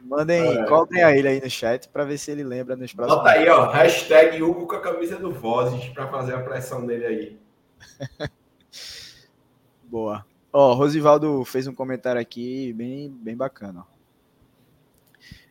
Mandem, 0.05 0.59
é. 0.59 0.65
cobrem 0.67 1.03
a 1.03 1.17
ele 1.17 1.27
aí 1.27 1.41
no 1.41 1.51
chat 1.51 1.89
para 1.89 2.05
ver 2.05 2.19
se 2.19 2.31
ele 2.31 2.45
lembra 2.45 2.77
nos 2.77 2.93
próximos. 2.93 3.19
Bota 3.19 3.31
aí, 3.31 3.49
ó. 3.49 3.71
Hashtag 3.71 4.41
Hugo 4.41 4.67
com 4.67 4.77
a 4.77 4.81
camisa 4.81 5.17
do 5.17 5.33
Vozes 5.33 5.89
para 5.89 6.07
fazer 6.09 6.35
a 6.35 6.41
pressão 6.43 6.87
dele 6.87 7.07
aí. 7.07 7.39
Boa. 9.85 10.25
Ó, 10.53 10.75
Rosivaldo 10.75 11.45
fez 11.45 11.67
um 11.67 11.75
comentário 11.75 12.21
aqui 12.21 12.73
bem, 12.73 13.11
bem 13.11 13.37
bacana. 13.37 13.85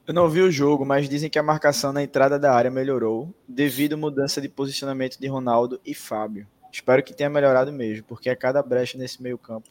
Eu 0.07 0.13
não 0.13 0.29
vi 0.29 0.41
o 0.41 0.51
jogo, 0.51 0.85
mas 0.85 1.09
dizem 1.09 1.29
que 1.29 1.39
a 1.39 1.43
marcação 1.43 1.91
na 1.91 2.03
entrada 2.03 2.39
da 2.39 2.53
área 2.53 2.71
melhorou 2.71 3.33
devido 3.47 3.93
à 3.93 3.97
mudança 3.97 4.39
de 4.39 4.47
posicionamento 4.47 5.19
de 5.19 5.27
Ronaldo 5.27 5.81
e 5.85 5.93
Fábio. 5.93 6.47
Espero 6.71 7.03
que 7.03 7.13
tenha 7.13 7.29
melhorado 7.29 7.73
mesmo, 7.73 8.05
porque 8.05 8.29
a 8.29 8.35
cada 8.35 8.61
brecha 8.61 8.97
nesse 8.97 9.21
meio 9.21 9.37
campo 9.37 9.69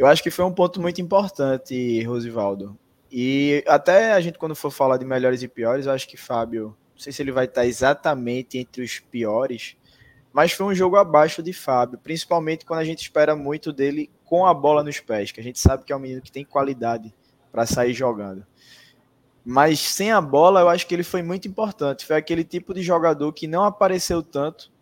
eu 0.00 0.06
acho 0.06 0.22
que 0.22 0.30
foi 0.30 0.46
um 0.46 0.52
ponto 0.52 0.80
muito 0.80 0.98
importante, 0.98 2.02
Rosivaldo. 2.04 2.74
E 3.12 3.62
até 3.66 4.12
a 4.12 4.20
gente, 4.22 4.38
quando 4.38 4.56
for 4.56 4.70
falar 4.70 4.96
de 4.96 5.04
melhores 5.04 5.42
e 5.42 5.48
piores, 5.48 5.84
eu 5.84 5.92
acho 5.92 6.08
que 6.08 6.16
Fábio, 6.16 6.74
não 6.94 6.98
sei 6.98 7.12
se 7.12 7.20
ele 7.20 7.30
vai 7.30 7.44
estar 7.44 7.66
exatamente 7.66 8.56
entre 8.56 8.82
os 8.82 8.98
piores, 8.98 9.76
mas 10.32 10.52
foi 10.52 10.64
um 10.64 10.74
jogo 10.74 10.96
abaixo 10.96 11.42
de 11.42 11.52
Fábio, 11.52 11.98
principalmente 11.98 12.64
quando 12.64 12.80
a 12.80 12.84
gente 12.84 13.02
espera 13.02 13.36
muito 13.36 13.74
dele 13.74 14.08
com 14.24 14.46
a 14.46 14.54
bola 14.54 14.82
nos 14.82 14.98
pés, 15.00 15.32
que 15.32 15.40
a 15.40 15.42
gente 15.42 15.58
sabe 15.58 15.84
que 15.84 15.92
é 15.92 15.96
um 15.96 16.00
menino 16.00 16.22
que 16.22 16.32
tem 16.32 16.46
qualidade 16.46 17.14
para 17.52 17.66
sair 17.66 17.92
jogando. 17.92 18.46
Mas 19.44 19.80
sem 19.80 20.12
a 20.12 20.20
bola, 20.22 20.60
eu 20.60 20.70
acho 20.70 20.86
que 20.86 20.94
ele 20.94 21.02
foi 21.02 21.22
muito 21.22 21.46
importante. 21.46 22.06
Foi 22.06 22.16
aquele 22.16 22.44
tipo 22.44 22.72
de 22.72 22.80
jogador 22.80 23.30
que 23.34 23.46
não 23.46 23.64
apareceu 23.64 24.22
tanto 24.22 24.72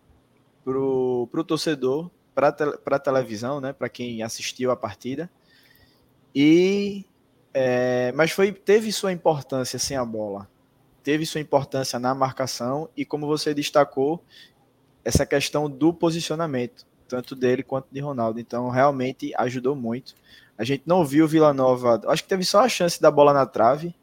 pro, 0.63 1.27
pro 1.33 1.43
torcedor, 1.43 2.09
para 2.39 2.97
a 2.97 2.99
televisão, 2.99 3.61
né, 3.61 3.73
para 3.73 3.89
quem 3.89 4.23
assistiu 4.23 4.71
a 4.71 4.77
partida. 4.77 5.31
E 6.35 7.05
é, 7.53 8.13
mas 8.13 8.31
foi 8.31 8.53
teve 8.53 8.93
sua 8.93 9.13
importância 9.13 9.79
sem 9.79 9.97
a 9.97 10.05
bola, 10.05 10.49
teve 11.03 11.27
sua 11.27 11.41
importância 11.41 11.99
na 11.99 12.15
marcação 12.15 12.89
e 12.97 13.05
como 13.05 13.27
você 13.27 13.53
destacou 13.53 14.23
essa 15.05 15.25
questão 15.25 15.71
do 15.71 15.93
posicionamento. 15.93 16.87
tanto 17.09 17.35
dele 17.35 17.63
quanto 17.63 17.89
de 17.91 18.01
Ronaldo. 18.01 18.39
Então, 18.39 18.69
realmente 18.69 19.33
ajudou 19.37 19.75
muito. 19.75 20.15
A 20.57 20.65
gente 20.65 20.83
não 20.87 21.05
viu 21.05 21.25
o 21.25 21.29
Vila 21.29 21.55
Nova. 21.55 22.01
Acho 22.07 22.23
que 22.23 22.29
teve 22.29 22.45
só 22.45 22.61
a 22.61 22.69
chance 22.69 23.01
da 23.01 23.11
bola 23.11 23.33
na 23.33 23.47
trave, 23.47 23.95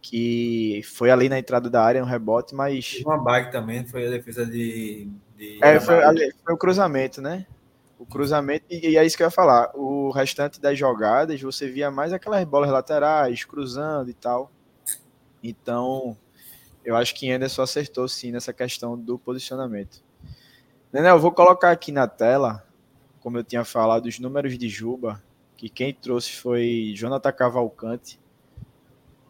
que 0.00 0.82
foi 0.84 1.10
ali 1.10 1.28
na 1.28 1.38
entrada 1.38 1.70
da 1.70 1.82
área, 1.82 2.02
um 2.02 2.06
rebote, 2.06 2.54
mas. 2.54 3.00
Uma 3.04 3.16
bike 3.16 3.50
também, 3.50 3.86
foi 3.86 4.06
a 4.06 4.10
defesa 4.10 4.44
de. 4.44 5.08
de... 5.36 5.58
É, 5.62 5.80
foi, 5.80 5.96
foi 6.44 6.54
o 6.54 6.58
cruzamento, 6.58 7.22
né? 7.22 7.46
O 8.02 8.06
cruzamento, 8.06 8.64
e 8.68 8.96
é 8.96 9.06
isso 9.06 9.16
que 9.16 9.22
eu 9.22 9.28
ia 9.28 9.30
falar. 9.30 9.70
O 9.76 10.10
restante 10.10 10.60
das 10.60 10.76
jogadas, 10.76 11.40
você 11.40 11.70
via 11.70 11.88
mais 11.88 12.12
aquelas 12.12 12.44
bolas 12.44 12.68
laterais, 12.68 13.44
cruzando 13.44 14.10
e 14.10 14.12
tal. 14.12 14.50
Então, 15.40 16.16
eu 16.84 16.96
acho 16.96 17.14
que 17.14 17.30
Anderson 17.30 17.62
acertou 17.62 18.08
sim 18.08 18.32
nessa 18.32 18.52
questão 18.52 18.98
do 18.98 19.16
posicionamento. 19.16 20.02
Nenê, 20.92 21.10
eu 21.10 21.20
vou 21.20 21.30
colocar 21.30 21.70
aqui 21.70 21.92
na 21.92 22.08
tela, 22.08 22.66
como 23.20 23.38
eu 23.38 23.44
tinha 23.44 23.64
falado, 23.64 24.06
os 24.06 24.18
números 24.18 24.58
de 24.58 24.68
Juba, 24.68 25.22
que 25.56 25.68
quem 25.68 25.94
trouxe 25.94 26.32
foi 26.32 26.92
Jonathan 26.96 27.30
Cavalcante. 27.30 28.20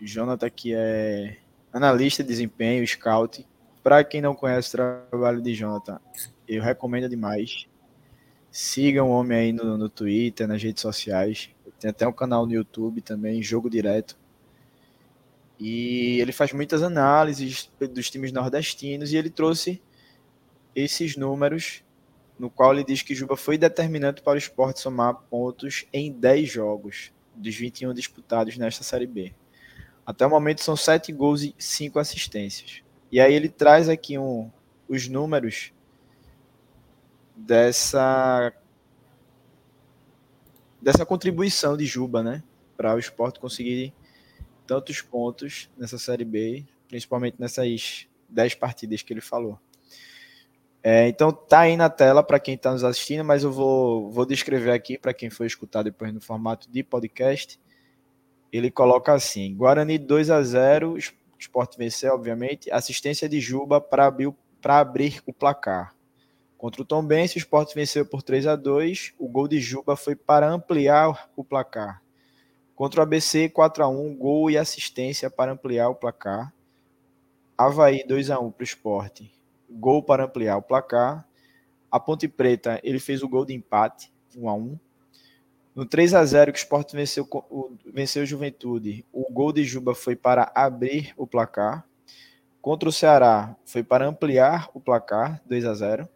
Jonathan, 0.01 0.49
que 0.49 0.73
é 0.75 1.37
analista 1.71 2.23
de 2.23 2.31
desempenho, 2.31 2.87
scout. 2.87 3.47
Para 3.83 4.03
quem 4.03 4.23
não 4.23 4.35
conhece 4.35 4.71
o 4.71 4.73
trabalho 5.11 5.43
de 5.43 5.53
Jonathan, 5.55 6.01
eu 6.49 6.63
recomendo 6.63 7.07
demais. 7.07 7.67
Sigam 8.53 9.09
o 9.09 9.13
homem 9.13 9.39
aí 9.39 9.53
no, 9.53 9.79
no 9.79 9.89
Twitter, 9.89 10.47
nas 10.47 10.63
redes 10.63 10.83
sociais. 10.83 11.49
Tem 11.81 11.91
até 11.91 12.07
um 12.07 12.13
canal 12.13 12.47
no 12.47 12.53
YouTube 12.53 13.01
também, 13.01 13.43
Jogo 13.43 13.71
Direto. 13.71 14.17
E 15.59 16.21
ele 16.21 16.33
faz 16.33 16.53
muitas 16.53 16.83
análises 16.83 17.71
dos 17.81 18.11
times 18.11 18.31
nordestinos 18.31 19.13
e 19.13 19.17
ele 19.17 19.31
trouxe 19.31 19.81
esses 20.75 21.17
números 21.17 21.83
no 22.39 22.51
qual 22.51 22.73
ele 22.73 22.85
diz 22.85 23.03
que 23.03 23.15
Juba 23.15 23.37
foi 23.37 23.57
determinante 23.57 24.21
para 24.21 24.35
o 24.35 24.39
esporte 24.39 24.81
somar 24.81 25.15
pontos 25.31 25.87
em 25.93 26.13
10 26.13 26.51
jogos 26.51 27.13
dos 27.35 27.55
21 27.55 27.95
disputados 27.95 28.59
nesta 28.59 28.85
Série 28.85 29.07
B. 29.07 29.33
Até 30.05 30.27
o 30.27 30.31
momento 30.31 30.63
são 30.63 30.77
7 30.77 31.13
gols 31.13 31.43
e 31.43 31.55
5 31.57 31.99
assistências. 31.99 32.83
E 33.11 33.21
aí 33.21 33.33
ele 33.33 33.49
traz 33.49 33.89
aqui 33.89 34.19
um, 34.19 34.51
os 34.89 35.09
números 35.09 35.73
dessa 37.47 38.53
dessa 40.81 41.07
contribuição 41.07 41.77
de 41.77 41.85
Juba, 41.85 42.23
né, 42.23 42.43
para 42.77 42.95
o 42.95 42.99
esporte 42.99 43.39
conseguir 43.39 43.95
tantos 44.67 45.01
pontos 45.01 45.71
nessa 45.77 45.97
Série 45.97 46.25
B, 46.25 46.65
principalmente 46.89 47.37
nessas 47.39 48.09
10 48.29 48.55
partidas 48.57 49.03
que 49.03 49.13
ele 49.13 49.21
falou. 49.21 49.59
É, 50.83 51.07
então 51.07 51.31
tá 51.31 51.61
aí 51.61 51.77
na 51.77 51.89
tela 51.89 52.25
para 52.25 52.41
quem 52.41 52.55
está 52.55 52.73
nos 52.73 52.83
assistindo, 52.83 53.25
mas 53.25 53.45
eu 53.45 53.53
vou, 53.53 54.11
vou 54.11 54.27
descrever 54.27 54.73
aqui 54.73 54.99
para 54.99 55.15
quem 55.15 55.31
for 55.31 55.47
escutar 55.47 55.85
depois 55.85 56.13
no 56.13 56.21
formato 56.21 56.69
de 56.69 56.83
podcast. 56.83 57.61
Ele 58.53 58.71
coloca 58.71 59.13
assim: 59.13 59.55
Guarani 59.55 59.97
2 59.99 60.31
a 60.31 60.43
0 60.43 60.97
Esporte 61.39 61.77
venceu, 61.77 62.15
obviamente. 62.15 62.71
Assistência 62.71 63.29
de 63.29 63.41
Juba 63.41 63.81
para 63.81 64.07
abrir, 64.07 64.33
abrir 64.65 65.21
o 65.27 65.33
placar. 65.33 65.95
Contra 66.63 66.81
o 66.81 66.85
Tom 66.85 67.05
Benz, 67.05 67.35
o 67.35 67.39
Sport 67.39 67.75
venceu 67.75 68.07
por 68.07 68.23
3 68.23 68.47
a 68.47 68.55
2 68.55 69.15
O 69.19 69.27
gol 69.27 69.49
de 69.49 69.59
Juba 69.59 69.97
foi 69.97 70.15
para 70.15 70.49
ampliar 70.49 71.29
o 71.35 71.43
placar. 71.43 72.01
Contra 72.77 73.01
o 73.01 73.03
ABC, 73.03 73.49
4 73.49 73.83
a 73.83 73.89
1 73.89 74.15
gol 74.15 74.49
e 74.49 74.57
assistência 74.57 75.29
para 75.29 75.51
ampliar 75.51 75.89
o 75.89 75.97
placar. 75.97 76.55
Havaí, 77.59 78.07
2 78.07 78.31
a 78.31 78.39
1 78.39 78.53
para 78.53 78.63
o 78.63 78.65
Sport. 78.65 79.23
Gol 79.69 80.05
para 80.05 80.27
ampliar 80.27 80.57
o 80.57 80.63
placar. 80.63 81.27
A 81.91 81.99
Ponte 81.99 82.29
Preta, 82.29 82.79
ele 82.85 83.01
fez 83.01 83.25
o 83.25 83.29
gol 83.29 83.45
de 83.45 83.53
empate, 83.53 84.13
1 84.37 84.49
a 84.49 84.55
1 84.55 84.79
No 85.75 85.85
3 85.85 86.15
a 86.15 86.25
0 86.25 86.53
que 86.53 86.61
o 86.61 86.63
Sport 86.63 86.93
venceu, 86.93 87.29
venceu 87.93 88.23
o 88.23 88.27
Juventude, 88.27 89.05
o 89.13 89.29
gol 89.33 89.53
de 89.53 89.65
Juba 89.65 89.97
foi 89.97 90.15
para 90.15 90.53
abrir 90.55 91.13
o 91.17 91.27
placar. 91.27 91.85
Contra 92.61 92.89
o 92.89 92.93
Ceará, 92.93 93.57
foi 93.65 93.83
para 93.83 94.07
ampliar 94.07 94.71
o 94.73 94.79
placar, 94.81 95.43
2 95.45 95.65
a 95.65 95.75
0 95.75 96.09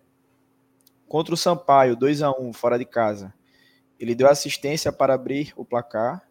Contra 1.08 1.34
o 1.34 1.36
Sampaio, 1.36 1.96
2 1.96 2.22
a 2.22 2.30
1 2.32 2.52
fora 2.52 2.78
de 2.78 2.84
casa. 2.84 3.32
Ele 3.98 4.14
deu 4.14 4.28
assistência 4.28 4.90
para 4.90 5.14
abrir 5.14 5.52
o 5.56 5.64
placar. 5.64 6.28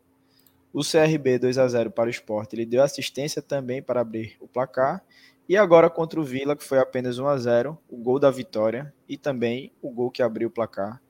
O 0.73 0.81
CRB 0.81 1.39
2 1.39 1.57
a 1.57 1.67
0 1.67 1.91
para 1.91 2.07
o 2.07 2.11
Sport. 2.11 2.51
Ele 2.53 2.65
deu 2.65 2.83
assistência 2.83 3.41
também 3.41 3.81
para 3.81 4.01
abrir 4.01 4.35
o 4.39 4.47
placar. 4.47 5.03
E 5.47 5.55
agora 5.55 5.89
contra 5.89 6.19
o 6.19 6.23
Vila, 6.23 6.55
que 6.55 6.63
foi 6.63 6.79
apenas 6.79 7.17
1 7.17 7.27
a 7.27 7.37
0, 7.37 7.77
o 7.89 7.97
gol 7.97 8.19
da 8.19 8.29
vitória 8.29 8.93
e 9.07 9.15
também 9.15 9.71
o 9.81 9.89
gol 9.89 10.11
que 10.11 10.21
abriu 10.21 10.49
o 10.49 10.51
placar. 10.51 11.01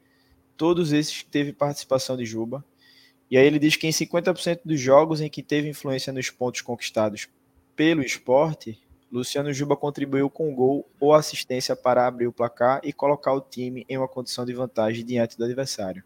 Todos 0.55 0.93
esses 0.93 1.23
teve 1.23 1.51
participação 1.51 2.15
de 2.15 2.25
Juba. 2.25 2.63
E 3.31 3.37
aí 3.37 3.47
ele 3.47 3.57
diz 3.57 3.75
que 3.75 3.87
em 3.87 3.91
50% 3.91 4.59
dos 4.63 4.79
jogos 4.79 5.19
em 5.19 5.29
que 5.29 5.41
teve 5.41 5.69
influência 5.69 6.13
nos 6.13 6.29
pontos 6.29 6.61
conquistados 6.61 7.27
pelo 7.75 8.03
esporte, 8.03 8.79
Luciano 9.11 9.53
Juba 9.53 9.77
contribuiu 9.77 10.29
com 10.29 10.53
gol 10.53 10.87
ou 10.99 11.13
assistência 11.13 11.75
para 11.75 12.07
abrir 12.07 12.27
o 12.27 12.33
placar 12.33 12.81
e 12.83 12.91
colocar 12.91 13.33
o 13.33 13.41
time 13.41 13.85
em 13.87 13.97
uma 13.97 14.07
condição 14.07 14.45
de 14.45 14.53
vantagem 14.53 15.05
diante 15.05 15.37
do 15.37 15.45
adversário. 15.45 16.03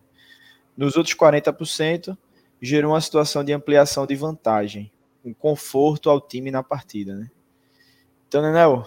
Nos 0.75 0.95
outros 0.95 1.15
40%, 1.15 2.17
gerou 2.61 2.91
uma 2.91 3.01
situação 3.01 3.43
de 3.43 3.53
ampliação 3.53 4.05
de 4.05 4.15
vantagem, 4.15 4.91
um 5.23 5.33
conforto 5.33 6.09
ao 6.09 6.19
time 6.19 6.51
na 6.51 6.61
partida. 6.61 7.15
Né? 7.15 7.29
Então, 8.27 8.41
Nenel, 8.41 8.85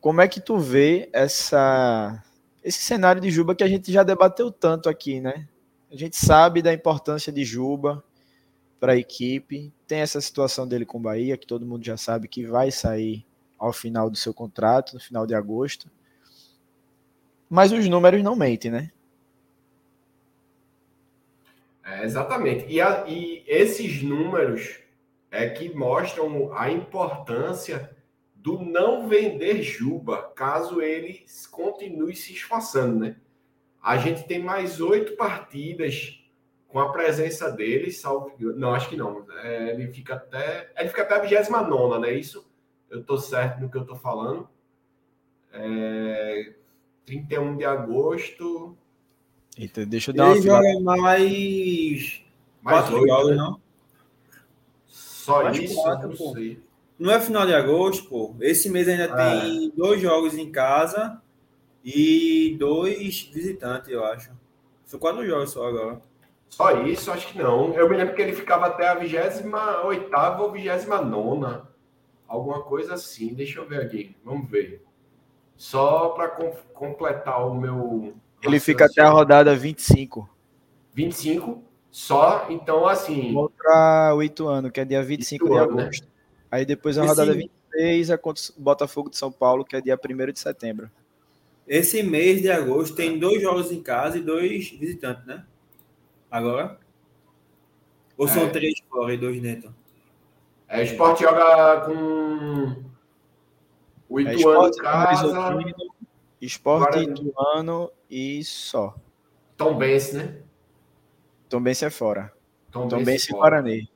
como 0.00 0.20
é 0.20 0.28
que 0.28 0.40
tu 0.40 0.58
vê 0.58 1.08
essa, 1.12 2.22
esse 2.62 2.80
cenário 2.80 3.20
de 3.20 3.30
Juba 3.30 3.54
que 3.54 3.64
a 3.64 3.68
gente 3.68 3.92
já 3.92 4.02
debateu 4.02 4.50
tanto 4.50 4.88
aqui, 4.88 5.20
né? 5.20 5.48
A 5.90 5.96
gente 5.96 6.16
sabe 6.16 6.62
da 6.62 6.72
importância 6.72 7.32
de 7.32 7.44
Juba, 7.44 8.02
para 8.78 8.92
a 8.92 8.96
equipe. 8.96 9.72
Tem 9.86 10.00
essa 10.00 10.20
situação 10.20 10.66
dele 10.66 10.84
com 10.84 10.98
o 10.98 11.02
Bahia, 11.02 11.36
que 11.36 11.46
todo 11.46 11.66
mundo 11.66 11.84
já 11.84 11.96
sabe 11.96 12.28
que 12.28 12.46
vai 12.46 12.70
sair 12.70 13.24
ao 13.58 13.72
final 13.72 14.10
do 14.10 14.16
seu 14.16 14.34
contrato, 14.34 14.94
no 14.94 15.00
final 15.00 15.26
de 15.26 15.34
agosto. 15.34 15.90
Mas 17.48 17.72
os 17.72 17.88
números 17.88 18.22
não 18.22 18.36
mentem, 18.36 18.70
né? 18.70 18.90
É, 21.84 22.04
exatamente. 22.04 22.66
E, 22.68 22.80
a, 22.80 23.04
e 23.06 23.44
esses 23.46 24.02
números 24.02 24.80
é 25.30 25.48
que 25.48 25.72
mostram 25.72 26.52
a 26.52 26.70
importância 26.70 27.96
do 28.34 28.60
não 28.60 29.08
vender 29.08 29.62
Juba, 29.62 30.22
caso 30.34 30.80
ele 30.80 31.24
continue 31.50 32.14
se 32.14 32.32
esforçando, 32.32 33.00
né? 33.00 33.16
A 33.82 33.96
gente 33.96 34.24
tem 34.24 34.40
mais 34.40 34.80
oito 34.80 35.16
partidas 35.16 36.20
com 36.76 36.80
a 36.80 36.92
presença 36.92 37.50
dele, 37.50 37.90
salvo. 37.90 38.32
Não, 38.38 38.74
acho 38.74 38.90
que 38.90 38.96
não. 38.96 39.24
É, 39.42 39.70
ele 39.70 39.90
fica 39.94 40.16
até. 40.16 40.70
Ele 40.76 40.90
fica 40.90 41.04
até 41.04 41.14
a 41.14 41.20
29, 41.20 41.98
né? 42.00 42.12
Isso? 42.12 42.46
Eu 42.90 43.02
tô 43.02 43.16
certo 43.16 43.62
no 43.62 43.70
que 43.70 43.78
eu 43.78 43.86
tô 43.86 43.96
falando. 43.96 44.46
É, 45.54 46.52
31 47.06 47.56
de 47.56 47.64
agosto. 47.64 48.76
Eita, 49.56 49.86
deixa 49.86 50.10
eu 50.10 50.16
dar 50.16 50.36
ele 50.36 50.50
uma. 50.50 50.62
Joga 50.62 50.80
mais. 50.80 52.22
Mais 52.60 52.80
quatro 52.80 52.96
8, 52.96 53.08
jogos, 53.08 53.30
né? 53.30 53.36
não? 53.36 53.60
Só 54.86 55.44
mais 55.44 55.58
isso? 55.58 55.82
Quatro, 55.82 56.08
não 56.08 56.34
sei. 56.34 56.60
Não 56.98 57.10
é 57.10 57.18
final 57.22 57.46
de 57.46 57.54
agosto, 57.54 58.06
pô. 58.06 58.36
Esse 58.38 58.68
mês 58.68 58.86
ainda 58.86 59.04
é. 59.04 59.40
tem 59.40 59.72
dois 59.74 59.98
jogos 59.98 60.36
em 60.36 60.52
casa 60.52 61.22
e 61.82 62.54
dois 62.58 63.22
visitantes, 63.32 63.88
eu 63.88 64.04
acho. 64.04 64.30
São 64.84 65.00
quatro 65.00 65.26
jogos 65.26 65.52
só 65.52 65.66
agora. 65.66 66.02
Só 66.48 66.82
isso? 66.82 67.10
Acho 67.10 67.28
que 67.28 67.38
não. 67.38 67.74
Eu 67.74 67.88
me 67.88 67.96
lembro 67.96 68.14
que 68.14 68.22
ele 68.22 68.32
ficava 68.32 68.66
até 68.66 68.88
a 68.88 68.94
28 68.94 69.44
ou 70.40 70.52
29. 70.52 71.62
Alguma 72.26 72.62
coisa 72.62 72.94
assim. 72.94 73.34
Deixa 73.34 73.60
eu 73.60 73.68
ver 73.68 73.82
aqui. 73.82 74.16
Vamos 74.24 74.50
ver. 74.50 74.82
Só 75.56 76.10
para 76.10 76.28
com 76.28 76.50
completar 76.74 77.46
o 77.46 77.54
meu. 77.54 78.14
Ele 78.42 78.60
fica 78.60 78.86
até 78.86 79.02
a 79.02 79.08
rodada 79.08 79.54
25. 79.54 80.28
25? 80.92 81.62
Só? 81.90 82.46
Então, 82.50 82.86
assim. 82.86 83.32
Contra 83.32 84.14
o 84.14 84.22
Ituano, 84.22 84.70
que 84.70 84.80
é 84.80 84.84
dia 84.84 85.02
25 85.02 85.48
de 85.48 85.58
agosto. 85.58 86.04
Né? 86.04 86.10
Aí 86.50 86.64
depois 86.64 86.98
a 86.98 87.02
Esse... 87.02 87.08
rodada 87.08 87.32
26 87.32 88.10
é 88.10 88.16
contra 88.16 88.42
o 88.56 88.60
Botafogo 88.60 89.10
de 89.10 89.16
São 89.16 89.32
Paulo, 89.32 89.64
que 89.64 89.76
é 89.76 89.80
dia 89.80 89.98
1 89.98 90.32
de 90.32 90.38
setembro. 90.38 90.90
Esse 91.66 92.02
mês 92.02 92.40
de 92.40 92.50
agosto 92.50 92.94
tem 92.94 93.18
dois 93.18 93.42
jogos 93.42 93.72
em 93.72 93.82
casa 93.82 94.18
e 94.18 94.22
dois 94.22 94.70
visitantes, 94.70 95.26
né? 95.26 95.44
Agora? 96.30 96.78
Ou 98.16 98.26
são 98.26 98.44
é. 98.44 98.48
três 98.48 98.74
fora 98.88 99.12
e 99.12 99.18
dois 99.18 99.40
dentro? 99.40 99.74
É, 100.68 100.80
o 100.80 100.82
esporte 100.82 101.22
joga 101.22 101.82
com 101.82 102.84
o 104.08 104.20
é 104.20 104.34
Ituano 104.34 104.64
é, 104.64 104.68
em 104.68 104.72
casa. 104.76 105.26
Esporte, 106.40 106.98
Ituano 107.00 107.90
e 108.10 108.44
só. 108.44 108.94
Tom 109.56 109.76
Benz, 109.76 110.12
né? 110.12 110.38
Tom 111.48 111.60
Benz 111.60 111.82
é 111.82 111.90
fora. 111.90 112.32
Tom, 112.70 112.88
Tom 112.88 113.04
Benz 113.04 113.28
e 113.28 113.32
Guarani. 113.32 113.90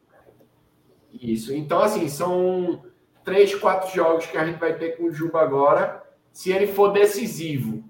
Isso. 1.13 1.55
Então, 1.55 1.81
assim, 1.81 2.09
são 2.09 2.85
três, 3.25 3.55
quatro 3.55 3.93
jogos 3.95 4.27
que 4.27 4.37
a 4.37 4.45
gente 4.45 4.59
vai 4.59 4.77
ter 4.77 4.97
com 4.97 5.05
o 5.05 5.13
Juba 5.13 5.41
agora. 5.41 6.03
Se 6.33 6.53
ele 6.53 6.67
for 6.67 6.93
decisivo 6.93 7.83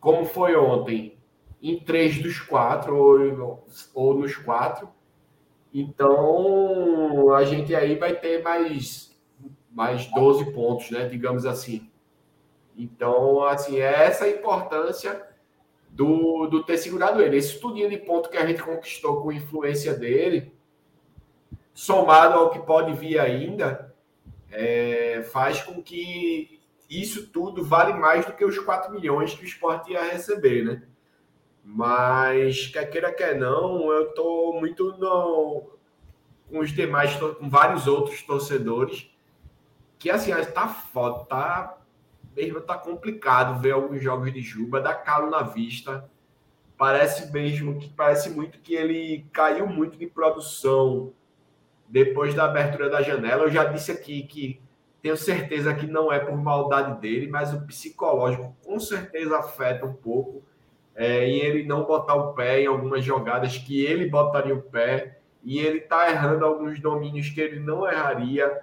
como 0.00 0.24
foi 0.24 0.56
ontem, 0.56 1.17
em 1.62 1.78
três 1.80 2.22
dos 2.22 2.40
quatro, 2.40 2.96
ou, 2.96 3.66
ou 3.94 4.14
nos 4.14 4.36
quatro. 4.36 4.88
Então, 5.72 7.34
a 7.34 7.44
gente 7.44 7.74
aí 7.74 7.96
vai 7.96 8.14
ter 8.14 8.42
mais, 8.42 9.16
mais 9.70 10.06
12 10.06 10.52
pontos, 10.52 10.90
né? 10.90 11.08
Digamos 11.08 11.44
assim. 11.44 11.90
Então, 12.76 13.42
assim, 13.44 13.78
é 13.78 14.04
essa 14.04 14.24
a 14.24 14.30
importância 14.30 15.26
do, 15.90 16.46
do 16.46 16.62
ter 16.62 16.78
segurado 16.78 17.20
ele. 17.20 17.36
Esse 17.36 17.54
estudinho 17.54 17.90
de 17.90 17.98
ponto 17.98 18.30
que 18.30 18.36
a 18.36 18.46
gente 18.46 18.62
conquistou 18.62 19.20
com 19.20 19.32
influência 19.32 19.94
dele, 19.94 20.52
somado 21.74 22.38
ao 22.38 22.50
que 22.50 22.60
pode 22.60 22.92
vir 22.94 23.18
ainda, 23.18 23.94
é, 24.50 25.22
faz 25.32 25.62
com 25.62 25.82
que 25.82 26.60
isso 26.88 27.28
tudo 27.28 27.62
vale 27.64 27.92
mais 27.92 28.24
do 28.24 28.32
que 28.32 28.44
os 28.44 28.58
4 28.58 28.92
milhões 28.92 29.34
que 29.34 29.42
o 29.42 29.46
esporte 29.46 29.92
ia 29.92 30.10
receber, 30.10 30.64
né? 30.64 30.82
Mas, 31.70 32.66
quer 32.68 32.86
queira, 32.86 33.12
quer 33.12 33.36
não, 33.36 33.92
eu 33.92 34.10
tô 34.12 34.54
muito 34.58 34.96
no, 34.96 35.70
com 36.48 36.60
os 36.60 36.72
demais, 36.72 37.14
com 37.16 37.48
vários 37.48 37.86
outros 37.86 38.22
torcedores, 38.22 39.10
que 39.98 40.08
assim, 40.08 40.32
tá 40.54 40.66
foda, 40.66 41.24
tá 41.26 41.78
mesmo 42.34 42.60
tá 42.62 42.78
complicado 42.78 43.60
ver 43.60 43.72
alguns 43.72 44.02
jogos 44.02 44.32
de 44.32 44.40
Juba, 44.40 44.80
dá 44.80 44.94
calo 44.94 45.28
na 45.28 45.42
vista. 45.42 46.08
Parece 46.76 47.30
mesmo 47.32 47.78
que 47.78 47.88
parece 47.90 48.30
muito 48.30 48.60
que 48.60 48.74
ele 48.74 49.26
caiu 49.32 49.66
muito 49.66 49.98
de 49.98 50.06
produção 50.06 51.12
depois 51.86 52.34
da 52.34 52.44
abertura 52.44 52.88
da 52.88 53.02
janela. 53.02 53.44
Eu 53.44 53.50
já 53.50 53.64
disse 53.64 53.90
aqui 53.90 54.22
que 54.22 54.60
tenho 55.02 55.16
certeza 55.16 55.74
que 55.74 55.86
não 55.86 56.10
é 56.10 56.18
por 56.18 56.36
maldade 56.36 57.00
dele, 57.00 57.26
mas 57.26 57.52
o 57.52 57.66
psicológico 57.66 58.56
com 58.64 58.80
certeza 58.80 59.36
afeta 59.38 59.84
um 59.84 59.92
pouco 59.92 60.42
é, 60.98 61.24
em 61.24 61.38
ele 61.38 61.62
não 61.62 61.84
botar 61.84 62.16
o 62.16 62.32
pé 62.32 62.60
em 62.60 62.66
algumas 62.66 63.04
jogadas 63.04 63.56
que 63.56 63.84
ele 63.84 64.10
botaria 64.10 64.52
o 64.52 64.60
pé 64.60 65.20
e 65.44 65.60
ele 65.60 65.80
tá 65.80 66.10
errando 66.10 66.44
alguns 66.44 66.80
domínios 66.80 67.30
que 67.30 67.40
ele 67.40 67.60
não 67.60 67.88
erraria. 67.88 68.62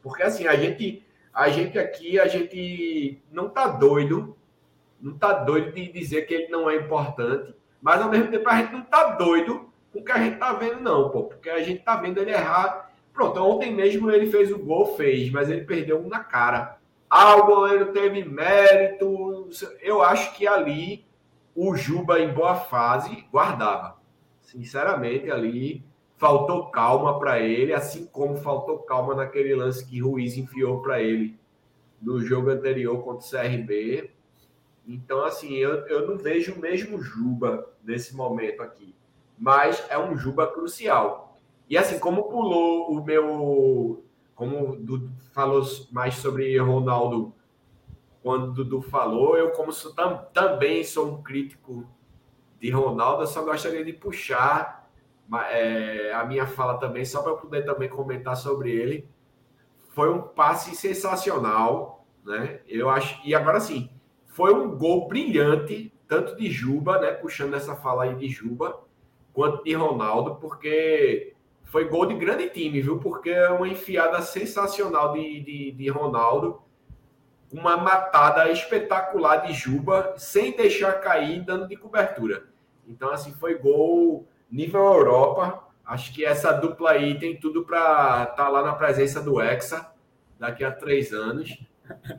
Porque 0.00 0.22
assim, 0.22 0.46
a 0.46 0.54
gente 0.54 1.04
a 1.32 1.48
gente 1.48 1.76
aqui, 1.76 2.20
a 2.20 2.28
gente 2.28 3.20
não 3.32 3.48
tá 3.48 3.66
doido, 3.66 4.36
não 5.00 5.18
tá 5.18 5.32
doido 5.32 5.72
de 5.72 5.90
dizer 5.90 6.22
que 6.22 6.34
ele 6.34 6.48
não 6.48 6.70
é 6.70 6.76
importante, 6.76 7.52
mas 7.82 8.00
ao 8.00 8.08
mesmo 8.08 8.30
tempo 8.30 8.48
a 8.48 8.56
gente 8.56 8.72
não 8.72 8.82
tá 8.82 9.16
doido 9.16 9.68
com 9.92 9.98
o 9.98 10.04
que 10.04 10.12
a 10.12 10.18
gente 10.18 10.36
tá 10.38 10.52
vendo 10.52 10.80
não, 10.80 11.10
pô, 11.10 11.24
porque 11.24 11.50
a 11.50 11.60
gente 11.60 11.82
tá 11.82 11.96
vendo 11.96 12.18
ele 12.18 12.30
errar. 12.30 12.92
Pronto, 13.12 13.40
ontem 13.40 13.74
mesmo 13.74 14.08
ele 14.08 14.30
fez 14.30 14.52
o 14.52 14.58
gol, 14.58 14.94
fez, 14.96 15.32
mas 15.32 15.50
ele 15.50 15.64
perdeu 15.64 15.98
um 15.98 16.08
na 16.08 16.20
cara. 16.20 16.78
Ah, 17.10 17.34
o 17.36 17.46
goleiro 17.46 17.92
teve 17.92 18.24
mérito. 18.24 19.48
Eu 19.82 20.00
acho 20.00 20.36
que 20.36 20.46
ali 20.46 21.04
o 21.54 21.76
Juba, 21.76 22.20
em 22.20 22.32
boa 22.32 22.56
fase, 22.56 23.26
guardava. 23.30 23.98
Sinceramente, 24.40 25.30
ali 25.30 25.84
faltou 26.16 26.66
calma 26.66 27.18
para 27.18 27.40
ele, 27.40 27.72
assim 27.72 28.06
como 28.06 28.36
faltou 28.36 28.78
calma 28.78 29.14
naquele 29.14 29.54
lance 29.54 29.84
que 29.84 30.00
Ruiz 30.00 30.36
enfiou 30.36 30.80
para 30.80 31.00
ele 31.00 31.38
no 32.00 32.20
jogo 32.20 32.50
anterior 32.50 33.02
contra 33.02 33.26
o 33.26 33.30
CRB. 33.30 34.10
Então, 34.86 35.24
assim, 35.24 35.54
eu, 35.54 35.86
eu 35.86 36.06
não 36.06 36.16
vejo 36.16 36.54
o 36.54 36.60
mesmo 36.60 37.00
Juba 37.00 37.66
nesse 37.82 38.14
momento 38.14 38.62
aqui, 38.62 38.94
mas 39.38 39.84
é 39.88 39.98
um 39.98 40.16
Juba 40.16 40.46
crucial. 40.46 41.38
E 41.68 41.78
assim, 41.78 41.98
como 41.98 42.24
pulou 42.24 42.90
o 42.90 43.02
meu. 43.02 44.04
Como 44.34 44.78
falou 45.32 45.62
mais 45.92 46.16
sobre 46.16 46.58
Ronaldo 46.58 47.32
quando 48.24 48.48
o 48.48 48.52
Dudu 48.52 48.80
falou, 48.80 49.36
eu, 49.36 49.50
como 49.50 49.70
sou, 49.70 49.92
tam, 49.92 50.24
também 50.32 50.82
sou 50.82 51.12
um 51.12 51.22
crítico 51.22 51.86
de 52.58 52.70
Ronaldo, 52.70 53.24
eu 53.24 53.26
só 53.26 53.44
gostaria 53.44 53.84
de 53.84 53.92
puxar 53.92 54.90
é, 55.50 56.10
a 56.14 56.24
minha 56.24 56.46
fala 56.46 56.78
também, 56.78 57.04
só 57.04 57.22
para 57.22 57.34
poder 57.34 57.66
também 57.66 57.86
comentar 57.86 58.34
sobre 58.34 58.70
ele. 58.70 59.06
Foi 59.90 60.10
um 60.10 60.22
passe 60.22 60.74
sensacional, 60.74 62.06
né? 62.24 62.60
Eu 62.66 62.88
acho. 62.88 63.20
E 63.28 63.34
agora 63.34 63.60
sim, 63.60 63.90
foi 64.26 64.54
um 64.54 64.74
gol 64.74 65.06
brilhante, 65.06 65.92
tanto 66.08 66.34
de 66.34 66.50
Juba, 66.50 66.98
né? 66.98 67.12
Puxando 67.12 67.52
essa 67.52 67.76
fala 67.76 68.04
aí 68.04 68.14
de 68.14 68.28
Juba, 68.28 68.80
quanto 69.34 69.62
de 69.62 69.74
Ronaldo, 69.74 70.36
porque 70.36 71.34
foi 71.64 71.90
gol 71.90 72.06
de 72.06 72.14
grande 72.14 72.48
time, 72.48 72.80
viu? 72.80 72.98
Porque 72.98 73.28
é 73.28 73.50
uma 73.50 73.68
enfiada 73.68 74.22
sensacional 74.22 75.12
de, 75.12 75.40
de, 75.42 75.72
de 75.72 75.88
Ronaldo 75.90 76.63
uma 77.54 77.76
matada 77.76 78.50
espetacular 78.50 79.46
de 79.46 79.52
Juba, 79.52 80.14
sem 80.16 80.56
deixar 80.56 80.94
cair, 80.94 81.40
dando 81.40 81.68
de 81.68 81.76
cobertura. 81.76 82.48
Então, 82.84 83.10
assim, 83.10 83.32
foi 83.32 83.56
gol 83.56 84.26
nível 84.50 84.80
Europa. 84.80 85.62
Acho 85.86 86.12
que 86.12 86.24
essa 86.24 86.52
dupla 86.52 86.90
aí 86.90 87.16
tem 87.16 87.38
tudo 87.38 87.64
para 87.64 88.24
estar 88.24 88.34
tá 88.34 88.48
lá 88.48 88.60
na 88.60 88.74
presença 88.74 89.20
do 89.20 89.40
Hexa 89.40 89.88
daqui 90.36 90.64
a 90.64 90.72
três 90.72 91.12
anos. 91.12 91.56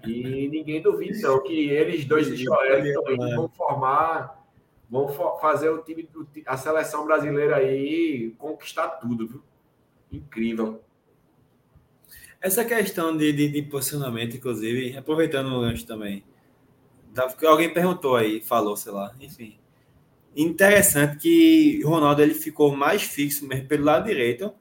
E 0.05 0.47
ninguém 0.47 0.81
duvida, 0.81 1.27
não, 1.27 1.43
que 1.43 1.69
eles 1.69 2.05
dois 2.05 2.27
de 2.27 2.38
Joel 2.38 2.83
vão 3.36 3.49
formar, 3.49 4.47
vão 4.89 5.09
fazer 5.39 5.69
o 5.69 5.79
time, 5.79 6.07
a 6.45 6.55
seleção 6.55 7.05
brasileira 7.05 7.57
aí 7.57 8.33
conquistar 8.38 8.88
tudo, 8.88 9.27
viu? 9.27 9.43
Incrível. 10.11 10.84
Essa 12.41 12.63
questão 12.63 13.15
de, 13.15 13.31
de, 13.33 13.49
de 13.49 13.61
posicionamento, 13.63 14.36
inclusive, 14.38 14.95
aproveitando 14.97 15.47
o 15.53 15.61
gancho 15.61 15.86
também, 15.86 16.23
alguém 17.47 17.73
perguntou 17.73 18.15
aí, 18.15 18.41
falou, 18.41 18.75
sei 18.75 18.91
lá, 18.91 19.13
enfim. 19.19 19.57
Interessante 20.36 21.17
que 21.17 21.81
Ronaldo 21.83 22.21
ele 22.21 22.33
ficou 22.33 22.75
mais 22.75 23.03
fixo 23.03 23.47
mesmo 23.47 23.67
pelo 23.67 23.86
lado 23.86 24.05
direito, 24.05 24.53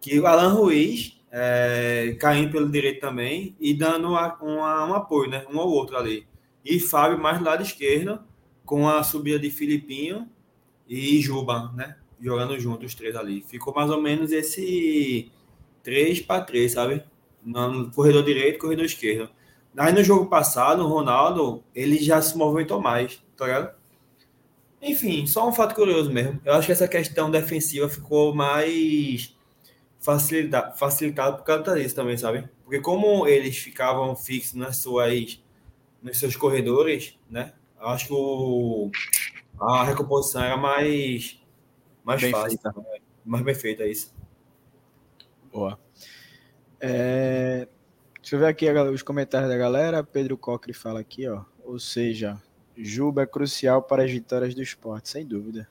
que 0.00 0.20
o 0.20 0.26
Alan 0.26 0.52
Ruiz 0.52 1.18
é, 1.32 2.16
caindo 2.20 2.52
pelo 2.52 2.70
direito 2.70 3.00
também 3.00 3.56
e 3.58 3.74
dando 3.74 4.08
uma, 4.08 4.34
uma, 4.36 4.86
um 4.86 4.94
apoio, 4.94 5.30
né? 5.30 5.44
Um 5.50 5.58
ao 5.58 5.68
outro 5.68 5.96
ali. 5.96 6.26
E 6.64 6.78
Fábio 6.78 7.18
mais 7.18 7.38
do 7.38 7.44
lado 7.44 7.62
esquerdo, 7.62 8.20
com 8.64 8.88
a 8.88 9.02
subida 9.02 9.38
de 9.38 9.50
Filipinho 9.50 10.28
e 10.88 11.20
Juba, 11.20 11.72
né? 11.72 11.96
Jogando 12.20 12.58
juntos 12.58 12.86
os 12.86 12.94
três 12.94 13.16
ali. 13.16 13.42
Ficou 13.42 13.74
mais 13.74 13.90
ou 13.90 14.00
menos 14.00 14.30
esse 14.30 15.32
3 15.82 16.20
para 16.20 16.42
3, 16.44 16.72
sabe? 16.72 17.02
No 17.44 17.90
corredor 17.90 18.24
direito, 18.24 18.58
corredor 18.58 18.84
esquerdo. 18.84 19.30
Aí 19.76 19.92
no 19.92 20.04
jogo 20.04 20.26
passado, 20.26 20.84
o 20.84 20.88
Ronaldo, 20.88 21.62
ele 21.74 21.98
já 21.98 22.22
se 22.22 22.36
movimentou 22.36 22.80
mais, 22.80 23.22
tá 23.36 23.46
ligado? 23.46 23.74
Enfim, 24.80 25.26
só 25.26 25.48
um 25.48 25.52
fato 25.52 25.74
curioso 25.74 26.12
mesmo. 26.12 26.40
Eu 26.44 26.54
acho 26.54 26.66
que 26.66 26.72
essa 26.72 26.86
questão 26.86 27.30
defensiva 27.30 27.88
ficou 27.88 28.34
mais 28.34 29.34
facilitada, 29.98 30.72
facilitada 30.72 31.36
por 31.36 31.44
causa 31.44 31.74
disso 31.74 31.94
também, 31.94 32.16
sabe? 32.16 32.48
Porque 32.62 32.80
como 32.80 33.26
eles 33.26 33.56
ficavam 33.56 34.14
fixos 34.14 34.54
nas 34.54 34.76
suas, 34.76 35.42
nos 36.02 36.18
seus 36.18 36.36
corredores, 36.36 37.18
né? 37.28 37.54
Eu 37.80 37.88
acho 37.88 38.06
que 38.06 38.12
o, 38.12 38.90
a 39.58 39.84
recomposição 39.84 40.42
era 40.42 40.56
mais, 40.56 41.40
mais 42.04 42.20
bem 42.20 42.30
fácil. 42.30 42.60
Feita. 42.60 42.74
Mais 43.24 43.42
bem 43.42 43.54
feita, 43.54 43.86
isso. 43.86 44.14
Boa. 45.50 45.78
É, 46.86 47.66
deixa 48.20 48.36
eu 48.36 48.40
ver 48.40 48.46
aqui 48.48 48.70
os 48.70 49.02
comentários 49.02 49.48
da 49.48 49.56
galera. 49.56 50.04
Pedro 50.04 50.36
Cocre 50.36 50.74
fala 50.74 51.00
aqui, 51.00 51.26
ó. 51.26 51.42
Ou 51.64 51.78
seja, 51.78 52.38
Juba 52.76 53.22
é 53.22 53.26
crucial 53.26 53.80
para 53.80 54.04
as 54.04 54.10
vitórias 54.10 54.54
do 54.54 54.60
esporte, 54.60 55.08
sem 55.08 55.24
dúvida. 55.24 55.66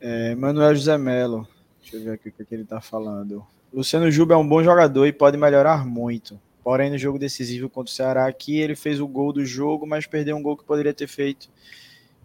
É, 0.00 0.34
Manuel 0.34 0.74
José 0.74 0.98
Melo, 0.98 1.46
deixa 1.80 1.98
eu 1.98 2.02
ver 2.02 2.10
aqui 2.14 2.30
o 2.30 2.32
que, 2.32 2.44
que 2.44 2.52
ele 2.52 2.64
está 2.64 2.80
falando. 2.80 3.46
Luciano 3.72 4.10
Juba 4.10 4.34
é 4.34 4.36
um 4.36 4.46
bom 4.46 4.60
jogador 4.60 5.06
e 5.06 5.12
pode 5.12 5.36
melhorar 5.36 5.86
muito. 5.86 6.40
Porém, 6.64 6.90
no 6.90 6.98
jogo 6.98 7.16
decisivo 7.16 7.70
contra 7.70 7.92
o 7.92 7.94
Ceará 7.94 8.26
aqui, 8.26 8.58
ele 8.58 8.74
fez 8.74 8.98
o 8.98 9.06
gol 9.06 9.32
do 9.32 9.46
jogo, 9.46 9.86
mas 9.86 10.04
perdeu 10.04 10.36
um 10.36 10.42
gol 10.42 10.56
que 10.56 10.64
poderia 10.64 10.92
ter 10.92 11.06
feito. 11.06 11.48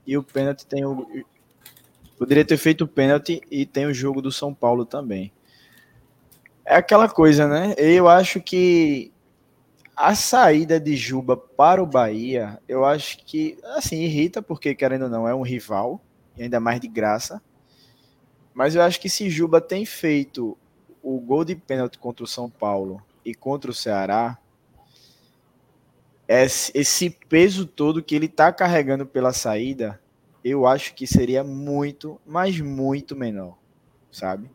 E 0.08 0.18
o 0.18 0.24
pênalti 0.24 0.66
tem 0.66 0.84
o. 0.84 1.24
Poderia 2.18 2.44
ter 2.44 2.58
feito 2.58 2.86
o 2.86 2.88
pênalti 2.88 3.40
e 3.52 3.68
tem 3.68 3.86
o 3.86 3.94
jogo 3.94 4.20
do 4.20 4.32
São 4.32 4.52
Paulo 4.52 4.84
também 4.84 5.32
é 6.72 6.76
aquela 6.78 7.10
coisa, 7.10 7.50
né? 7.50 7.76
Eu 7.78 8.08
acho 8.08 8.40
que 8.40 9.12
a 9.94 10.16
saída 10.16 10.80
de 10.80 10.96
Juba 10.96 11.36
para 11.36 11.84
o 11.84 11.86
Bahia, 11.86 12.62
eu 12.66 12.86
acho 12.86 13.18
que, 13.26 13.58
assim, 13.76 14.04
irrita, 14.04 14.42
porque, 14.42 14.74
querendo 14.74 15.04
ou 15.04 15.10
não, 15.10 15.28
é 15.28 15.36
um 15.36 15.42
rival, 15.42 16.00
e 16.38 16.44
ainda 16.44 16.62
mais 16.62 16.80
de 16.80 16.88
graça. 16.88 17.42
Mas 18.54 18.74
eu 18.74 18.82
acho 18.82 19.02
que 19.02 19.10
se 19.10 19.30
Juba 19.30 19.60
tem 19.60 19.86
feito 19.86 20.58
o 21.04 21.20
gol 21.20 21.44
de 21.44 21.58
pênalti 21.58 22.00
contra 22.00 22.24
o 22.24 22.28
São 22.28 22.50
Paulo 22.50 23.04
e 23.26 23.36
contra 23.36 23.70
o 23.70 23.74
Ceará, 23.74 24.38
esse 26.26 27.10
peso 27.28 27.66
todo 27.66 28.02
que 28.02 28.16
ele 28.16 28.28
está 28.28 28.50
carregando 28.54 29.06
pela 29.06 29.34
saída, 29.34 30.02
eu 30.42 30.66
acho 30.66 30.96
que 30.96 31.06
seria 31.06 31.44
muito, 31.44 32.18
mas 32.26 32.62
muito 32.62 33.14
menor, 33.14 33.58
sabe? 34.10 34.50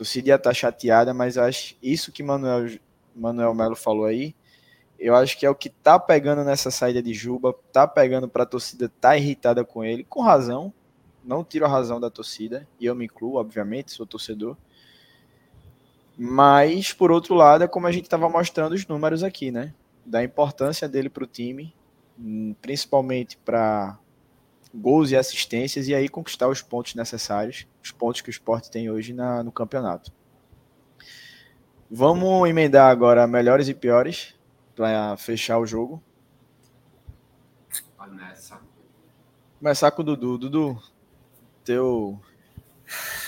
Torcida 0.00 0.30
ia 0.30 0.36
estar 0.36 0.48
tá 0.50 0.54
chateada, 0.54 1.12
mas 1.12 1.36
acho 1.36 1.76
isso 1.82 2.10
que 2.10 2.22
Manuel, 2.22 2.78
Manuel 3.14 3.54
Melo 3.54 3.76
falou 3.76 4.06
aí, 4.06 4.34
Eu 4.98 5.14
acho 5.14 5.38
que 5.38 5.44
é 5.44 5.50
o 5.50 5.54
que 5.54 5.68
tá 5.68 5.98
pegando 5.98 6.42
nessa 6.42 6.70
saída 6.70 7.02
de 7.02 7.12
Juba, 7.12 7.54
tá 7.70 7.86
pegando 7.86 8.26
para 8.26 8.44
a 8.44 8.46
torcida, 8.46 8.90
tá 9.00 9.16
irritada 9.16 9.62
com 9.62 9.84
ele, 9.84 10.04
com 10.04 10.22
razão. 10.22 10.72
Não 11.22 11.44
tiro 11.44 11.66
a 11.66 11.68
razão 11.68 12.00
da 12.00 12.10
torcida, 12.10 12.66
e 12.78 12.86
eu 12.86 12.94
me 12.94 13.04
incluo, 13.04 13.36
obviamente, 13.36 13.92
sou 13.92 14.06
torcedor. 14.06 14.56
Mas, 16.16 16.94
por 16.94 17.10
outro 17.10 17.34
lado, 17.34 17.64
é 17.64 17.68
como 17.68 17.86
a 17.86 17.92
gente 17.92 18.04
estava 18.04 18.28
mostrando 18.28 18.72
os 18.72 18.86
números 18.86 19.22
aqui, 19.22 19.50
né? 19.50 19.74
Da 20.04 20.24
importância 20.24 20.88
dele 20.88 21.10
para 21.10 21.24
o 21.24 21.26
time, 21.26 21.74
principalmente 22.62 23.36
para 23.36 23.98
gols 24.74 25.10
e 25.10 25.16
assistências, 25.16 25.88
e 25.88 25.94
aí 25.94 26.08
conquistar 26.08 26.48
os 26.48 26.62
pontos 26.62 26.94
necessários, 26.94 27.66
os 27.82 27.90
pontos 27.90 28.20
que 28.20 28.28
o 28.28 28.30
esporte 28.30 28.70
tem 28.70 28.90
hoje 28.90 29.12
na, 29.12 29.42
no 29.42 29.50
campeonato. 29.50 30.12
Vamos 31.90 32.48
emendar 32.48 32.88
agora 32.90 33.26
melhores 33.26 33.68
e 33.68 33.74
piores 33.74 34.34
para 34.76 35.16
fechar 35.16 35.58
o 35.58 35.66
jogo. 35.66 36.02
Começar 39.58 39.90
com 39.90 40.00
o 40.00 40.04
Dudu. 40.04 40.38
Dudu, 40.38 40.82
teu 41.64 42.18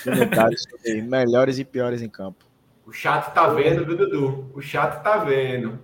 comentário 0.03 0.57
sobre 0.59 1.03
melhores 1.03 1.59
e 1.59 1.65
piores 1.65 2.01
em 2.01 2.09
campo. 2.09 2.47
O 2.87 2.93
chat 2.93 3.35
tá 3.35 3.49
vendo, 3.49 3.85
viu, 3.85 3.97
Dudu? 3.97 4.51
O 4.55 4.61
chat 4.61 5.03
tá 5.03 5.19
vendo. 5.19 5.79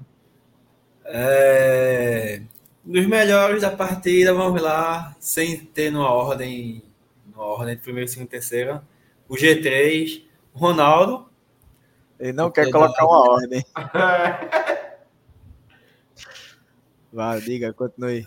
É... 1.05 2.43
Dos 2.89 3.07
melhores 3.07 3.61
da 3.61 3.71
partida, 3.71 4.33
vamos 4.33 4.63
lá, 4.63 5.15
sem 5.21 5.59
ter 5.59 5.93
numa 5.93 6.11
ordem, 6.11 6.83
numa 7.27 7.45
ordem 7.45 7.77
de 7.77 7.83
primeiro, 7.83 8.09
segundo, 8.09 8.29
terceira. 8.29 8.83
O 9.29 9.35
G3, 9.35 10.25
o 10.55 10.59
Ronaldo. 10.59 11.29
Ele 12.19 12.33
não 12.33 12.51
quer 12.51 12.71
colocar 12.71 13.05
uma 13.05 13.31
ordem. 13.31 13.63
Vai, 17.13 17.43
diga, 17.43 17.75
continue. 17.75 18.27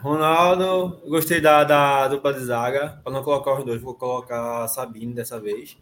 Ronaldo, 0.00 1.02
gostei 1.08 1.40
da, 1.40 1.64
da 1.64 2.06
dupla 2.06 2.32
de 2.32 2.44
zaga. 2.44 3.00
Para 3.02 3.12
não 3.12 3.24
colocar 3.24 3.58
os 3.58 3.64
dois, 3.64 3.82
vou 3.82 3.94
colocar 3.94 4.68
Sabino 4.68 5.12
dessa 5.12 5.40
vez. 5.40 5.76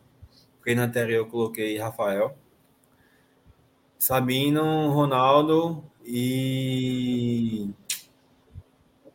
Porque 0.57 0.75
na 0.75 0.85
anterior 0.85 1.19
eu 1.19 1.27
coloquei 1.27 1.77
Rafael. 1.77 2.35
Sabino, 3.99 4.89
Ronaldo 4.89 5.85
e. 6.03 7.69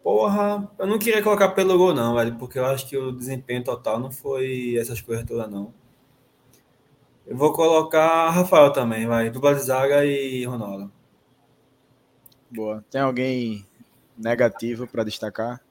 Porra, 0.03 0.69
eu 0.79 0.87
não 0.87 0.97
queria 0.97 1.21
colocar 1.21 1.49
pelo 1.49 1.77
gol, 1.77 1.93
não, 1.93 2.15
velho, 2.15 2.35
porque 2.37 2.57
eu 2.57 2.65
acho 2.65 2.87
que 2.87 2.97
o 2.97 3.11
desempenho 3.11 3.63
total 3.63 3.99
não 3.99 4.11
foi 4.11 4.75
essas 4.77 4.99
coisas 4.99 5.25
todas, 5.25 5.49
não. 5.49 5.73
Eu 7.25 7.37
vou 7.37 7.53
colocar 7.53 8.29
Rafael 8.31 8.73
também, 8.73 9.05
vai. 9.05 9.29
Dupla 9.29 9.53
de 9.53 9.61
zaga 9.61 10.03
e 10.03 10.43
Ronaldo. 10.43 10.91
Boa. 12.49 12.83
Tem 12.89 12.99
alguém 12.99 13.65
negativo 14.17 14.87
para 14.87 15.03
destacar? 15.03 15.61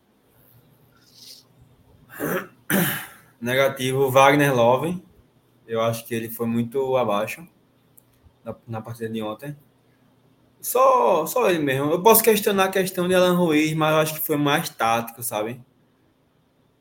Negativo, 3.40 4.10
Wagner 4.10 4.54
Love. 4.54 5.02
Eu 5.66 5.80
acho 5.80 6.06
que 6.06 6.14
ele 6.14 6.30
foi 6.30 6.46
muito 6.46 6.96
abaixo 6.96 7.46
na, 8.44 8.54
na 8.66 8.80
partida 8.80 9.08
de 9.08 9.22
ontem. 9.22 9.56
Só, 10.60 11.24
só 11.26 11.48
ele 11.48 11.58
mesmo. 11.60 11.90
Eu 11.90 12.02
posso 12.02 12.22
questionar 12.22 12.64
a 12.64 12.70
questão 12.70 13.08
de 13.08 13.14
Alan 13.14 13.34
Ruiz, 13.34 13.72
mas 13.74 13.92
eu 13.92 13.98
acho 14.00 14.14
que 14.14 14.26
foi 14.26 14.36
mais 14.36 14.68
tático, 14.68 15.22
sabe? 15.22 15.60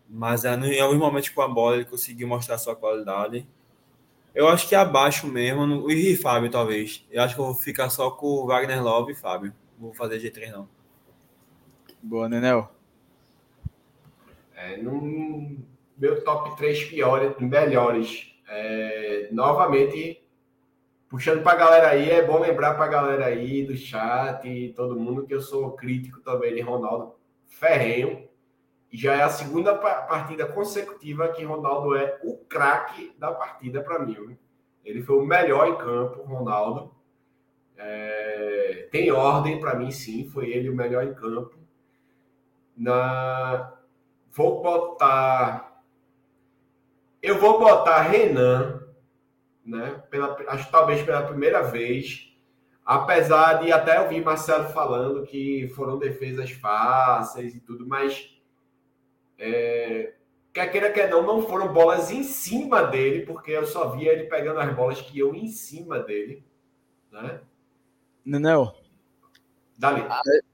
Mas 0.09 0.43
é, 0.43 0.53
em 0.55 0.81
alguns 0.81 0.97
momentos 0.97 1.29
com 1.29 1.41
a 1.41 1.47
bola 1.47 1.75
ele 1.75 1.85
conseguiu 1.85 2.27
mostrar 2.27 2.57
sua 2.57 2.75
qualidade. 2.75 3.47
Eu 4.33 4.47
acho 4.47 4.67
que 4.67 4.75
abaixo 4.75 5.27
mesmo, 5.27 5.65
no, 5.65 5.91
e 5.91 6.15
Fábio 6.15 6.51
talvez. 6.51 7.05
Eu 7.09 7.21
acho 7.23 7.35
que 7.35 7.41
eu 7.41 7.45
vou 7.45 7.55
ficar 7.55 7.89
só 7.89 8.11
com 8.11 8.27
o 8.27 8.45
Wagner 8.47 8.83
Love 8.83 9.13
e 9.13 9.15
Fábio. 9.15 9.53
Não 9.77 9.87
vou 9.87 9.93
fazer 9.93 10.19
G3 10.19 10.51
não. 10.51 10.67
Boa, 12.01 12.29
Nenel. 12.29 12.71
É, 14.55 14.77
no 14.77 15.57
meu 15.97 16.23
top 16.23 16.55
3 16.57 16.85
piores, 16.85 17.35
melhores. 17.39 18.33
É, 18.47 19.29
novamente, 19.31 20.21
puxando 21.09 21.41
para 21.41 21.53
a 21.53 21.55
galera 21.55 21.89
aí, 21.89 22.09
é 22.09 22.21
bom 22.21 22.39
lembrar 22.39 22.75
para 22.75 22.85
a 22.85 22.89
galera 22.89 23.25
aí 23.25 23.65
do 23.65 23.75
chat 23.75 24.47
e 24.47 24.71
todo 24.73 24.99
mundo 24.99 25.25
que 25.25 25.33
eu 25.33 25.41
sou 25.41 25.71
crítico 25.71 26.21
também 26.21 26.53
de 26.53 26.61
Ronaldo 26.61 27.15
ferrenho. 27.47 28.29
Já 28.91 29.15
é 29.15 29.23
a 29.23 29.29
segunda 29.29 29.75
partida 29.75 30.45
consecutiva 30.45 31.27
que 31.29 31.43
Ronaldo 31.43 31.95
é 31.95 32.19
o 32.23 32.37
craque 32.37 33.13
da 33.17 33.31
partida 33.31 33.81
para 33.81 33.99
mim. 33.99 34.37
Ele 34.83 35.01
foi 35.01 35.17
o 35.17 35.25
melhor 35.25 35.67
em 35.67 35.77
campo, 35.77 36.23
Ronaldo. 36.23 36.95
É, 37.77 38.87
tem 38.91 39.11
ordem 39.11 39.59
para 39.59 39.75
mim, 39.75 39.91
sim. 39.91 40.27
Foi 40.29 40.49
ele 40.49 40.69
o 40.69 40.75
melhor 40.75 41.03
em 41.03 41.13
campo. 41.13 41.55
Na, 42.75 43.73
vou 44.31 44.61
botar. 44.61 45.83
Eu 47.21 47.37
vou 47.37 47.59
botar 47.59 48.01
Renan, 48.01 48.78
né? 49.65 50.01
Pela, 50.09 50.37
acho 50.47 50.69
talvez 50.71 51.01
pela 51.03 51.23
primeira 51.23 51.61
vez. 51.61 52.33
Apesar 52.85 53.61
de 53.61 53.71
até 53.71 54.01
ouvir 54.01 54.23
Marcelo 54.23 54.69
falando 54.69 55.25
que 55.25 55.67
foram 55.75 55.99
defesas 55.99 56.49
fáceis 56.51 57.53
e 57.53 57.59
tudo, 57.59 57.87
mas 57.87 58.35
é, 59.37 60.13
quer 60.51 60.71
queira, 60.71 60.91
quer 60.91 61.09
não, 61.09 61.21
não 61.21 61.43
foram 61.43 61.71
bolas 61.71 62.09
em 62.09 62.23
cima 62.23 62.83
dele, 62.83 63.25
porque 63.25 63.51
eu 63.51 63.65
só 63.65 63.89
via 63.89 64.11
ele 64.11 64.23
pegando 64.23 64.59
as 64.59 64.75
bolas 64.75 64.99
que 64.99 65.19
iam 65.19 65.35
em 65.35 65.47
cima 65.47 65.99
dele. 65.99 66.43
Né? 67.11 67.39
Nenel. 68.25 68.75
Dali. 69.77 70.03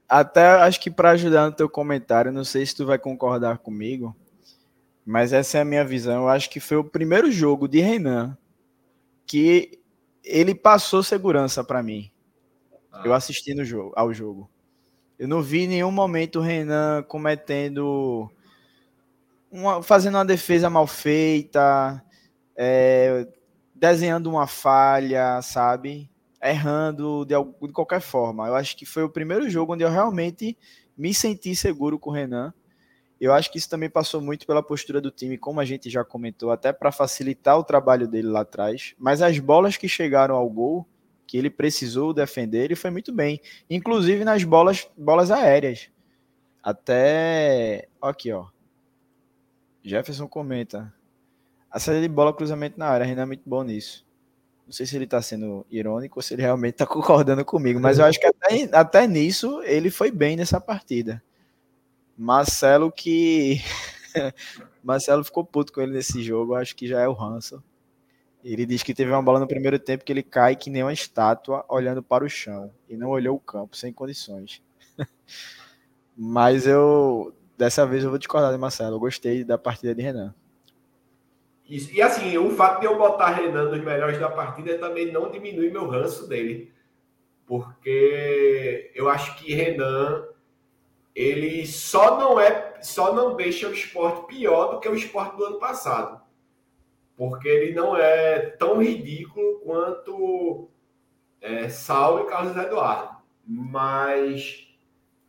Até 0.07 0.45
acho 0.45 0.79
que 0.79 0.91
para 0.91 1.11
ajudar 1.11 1.47
no 1.47 1.55
teu 1.55 1.67
comentário, 1.67 2.31
não 2.31 2.43
sei 2.43 2.65
se 2.65 2.75
tu 2.75 2.85
vai 2.85 2.99
concordar 2.99 3.57
comigo, 3.57 4.15
mas 5.05 5.33
essa 5.33 5.57
é 5.57 5.61
a 5.61 5.65
minha 5.65 5.83
visão. 5.83 6.23
Eu 6.23 6.29
acho 6.29 6.49
que 6.49 6.59
foi 6.59 6.77
o 6.77 6.83
primeiro 6.83 7.31
jogo 7.31 7.67
de 7.67 7.79
Renan 7.79 8.37
que 9.25 9.79
ele 10.23 10.55
passou 10.55 11.03
segurança 11.03 11.63
para 11.63 11.83
mim. 11.83 12.11
Ah. 12.91 13.03
Eu 13.05 13.13
assisti 13.13 13.53
no 13.53 13.63
jogo, 13.63 13.93
ao 13.95 14.13
jogo. 14.13 14.49
Eu 15.17 15.27
não 15.27 15.41
vi 15.41 15.61
em 15.61 15.67
nenhum 15.67 15.91
momento 15.91 16.39
o 16.39 16.41
Renan 16.41 17.03
cometendo 17.03 18.29
uma, 19.49 19.81
fazendo 19.81 20.15
uma 20.15 20.25
defesa 20.25 20.69
mal 20.69 20.85
feita, 20.85 22.03
é, 22.55 23.27
desenhando 23.73 24.29
uma 24.29 24.47
falha, 24.47 25.41
sabe? 25.41 26.09
Errando 26.41 27.25
de, 27.25 27.35
de 27.67 27.73
qualquer 27.73 28.01
forma. 28.01 28.47
Eu 28.47 28.55
acho 28.55 28.75
que 28.75 28.85
foi 28.85 29.03
o 29.03 29.09
primeiro 29.09 29.49
jogo 29.49 29.73
onde 29.73 29.83
eu 29.83 29.89
realmente 29.89 30.57
me 30.97 31.13
senti 31.13 31.55
seguro 31.55 31.97
com 31.97 32.09
o 32.09 32.13
Renan. 32.13 32.53
Eu 33.25 33.33
acho 33.33 33.51
que 33.51 33.57
isso 33.57 33.67
também 33.67 33.89
passou 33.89 34.21
muito 34.21 34.45
pela 34.45 34.61
postura 34.61 35.01
do 35.01 35.09
time, 35.09 35.35
como 35.35 35.59
a 35.59 35.65
gente 35.65 35.89
já 35.89 36.05
comentou, 36.05 36.51
até 36.51 36.71
para 36.71 36.91
facilitar 36.91 37.57
o 37.57 37.63
trabalho 37.63 38.07
dele 38.07 38.27
lá 38.27 38.41
atrás. 38.41 38.93
Mas 38.99 39.19
as 39.19 39.39
bolas 39.39 39.77
que 39.77 39.87
chegaram 39.87 40.35
ao 40.35 40.47
gol, 40.47 40.87
que 41.25 41.35
ele 41.35 41.49
precisou 41.49 42.13
defender, 42.13 42.65
ele 42.65 42.75
foi 42.75 42.91
muito 42.91 43.11
bem. 43.11 43.41
Inclusive 43.67 44.23
nas 44.23 44.43
bolas, 44.43 44.87
bolas 44.95 45.31
aéreas. 45.31 45.89
Até. 46.61 47.87
Aqui, 47.99 48.31
ó. 48.31 48.45
Jefferson 49.83 50.27
comenta. 50.27 50.93
A 51.71 51.79
saída 51.79 52.01
de 52.03 52.07
bola, 52.07 52.31
cruzamento 52.31 52.77
na 52.77 52.87
área, 52.89 53.07
Renan 53.07 53.23
é 53.23 53.25
muito 53.25 53.43
bom 53.43 53.63
nisso. 53.63 54.05
Não 54.67 54.71
sei 54.71 54.85
se 54.85 54.95
ele 54.95 55.05
está 55.05 55.19
sendo 55.19 55.65
irônico 55.71 56.19
ou 56.19 56.21
se 56.21 56.35
ele 56.35 56.43
realmente 56.43 56.75
está 56.75 56.85
concordando 56.87 57.43
comigo, 57.43 57.79
mas 57.79 57.97
eu 57.97 58.05
acho 58.05 58.19
que 58.19 58.27
até, 58.27 58.69
até 58.71 59.07
nisso 59.07 59.63
ele 59.63 59.89
foi 59.89 60.11
bem 60.11 60.35
nessa 60.37 60.61
partida. 60.61 61.23
Marcelo 62.17 62.91
que. 62.91 63.59
Marcelo 64.83 65.23
ficou 65.23 65.43
puto 65.43 65.73
com 65.73 65.81
ele 65.81 65.93
nesse 65.93 66.21
jogo, 66.21 66.55
acho 66.55 66.75
que 66.75 66.87
já 66.87 67.01
é 67.01 67.07
o 67.07 67.19
Hanson. 67.19 67.61
Ele 68.43 68.65
diz 68.65 68.83
que 68.83 68.93
teve 68.93 69.11
uma 69.11 69.23
bola 69.23 69.39
no 69.39 69.47
primeiro 69.47 69.79
tempo 69.79 70.05
que 70.05 70.13
ele 70.13 70.21
cai 70.21 70.55
que 70.55 70.69
nem 70.69 70.83
uma 70.83 70.93
estátua 70.93 71.65
olhando 71.67 72.03
para 72.03 72.23
o 72.23 72.29
chão 72.29 72.71
e 72.87 72.95
não 72.95 73.09
olhou 73.09 73.35
o 73.35 73.39
campo, 73.39 73.75
sem 73.75 73.91
condições. 73.91 74.61
Mas 76.15 76.67
eu 76.67 77.33
dessa 77.57 77.85
vez 77.85 78.03
eu 78.03 78.09
vou 78.09 78.19
discordar 78.19 78.51
de 78.51 78.57
Marcelo. 78.57 78.95
Eu 78.95 78.99
gostei 78.99 79.43
da 79.43 79.57
partida 79.57 79.95
de 79.95 80.01
Renan. 80.01 80.33
Isso. 81.67 81.91
E 81.91 82.01
assim, 82.01 82.37
o 82.37 82.51
fato 82.51 82.79
de 82.79 82.85
eu 82.85 82.97
botar 82.97 83.31
Renan 83.31 83.71
nos 83.71 83.83
melhores 83.83 84.19
da 84.19 84.29
partida 84.29 84.77
também 84.77 85.11
não 85.11 85.31
diminui 85.31 85.71
meu 85.71 85.87
ranço 85.87 86.27
dele. 86.27 86.71
Porque 87.47 88.91
eu 88.93 89.09
acho 89.09 89.35
que 89.37 89.53
Renan 89.53 90.23
ele 91.15 91.65
só 91.65 92.19
não 92.19 92.39
é, 92.39 92.77
só 92.81 93.13
não 93.13 93.35
deixa 93.35 93.69
o 93.69 93.73
esporte 93.73 94.27
pior 94.27 94.73
do 94.73 94.79
que 94.81 94.89
o 94.89 94.95
esporte 94.95 95.37
do 95.37 95.45
ano 95.45 95.59
passado. 95.59 96.21
Porque 97.15 97.47
ele 97.47 97.73
não 97.73 97.95
é 97.95 98.39
tão 98.39 98.83
ridículo 98.83 99.61
quanto 99.61 100.69
é, 101.39 101.69
Saulo 101.69 102.25
e 102.25 102.29
Carlos 102.29 102.57
Eduardo. 102.57 103.15
Mas 103.47 104.67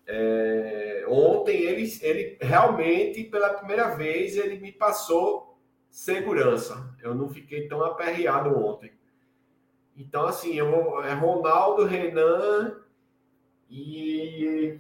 é, 0.05 1.05
ontem 1.09 1.63
ele, 1.63 1.89
ele 2.03 2.39
realmente, 2.41 3.23
pela 3.23 3.51
primeira 3.51 3.95
vez, 3.95 4.37
ele 4.37 4.59
me 4.59 4.73
passou 4.73 5.57
segurança. 5.89 6.93
Eu 7.01 7.15
não 7.15 7.29
fiquei 7.29 7.69
tão 7.69 7.85
aperreado 7.85 8.59
ontem. 8.59 8.93
Então, 9.97 10.27
assim, 10.27 10.55
eu 10.55 11.03
é 11.05 11.15
Ronaldo, 11.15 11.85
Renan 11.85 12.81
E 13.71 14.79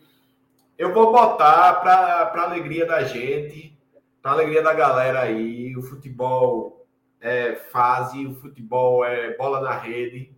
eu 0.79 0.93
vou 0.93 1.13
botar 1.13 1.75
para 1.81 2.43
alegria 2.43 2.85
da 2.85 3.03
gente, 3.03 3.79
para 4.21 4.33
alegria 4.33 4.63
da 4.63 4.75
galera 4.75 5.21
aí. 5.21 5.77
O 5.77 5.83
futebol 5.83 6.87
é 7.21 7.55
fase, 7.55 8.27
o 8.27 8.35
futebol 8.35 9.05
é 9.05 9.37
bola 9.37 9.61
na 9.61 9.73
rede. 9.73 10.35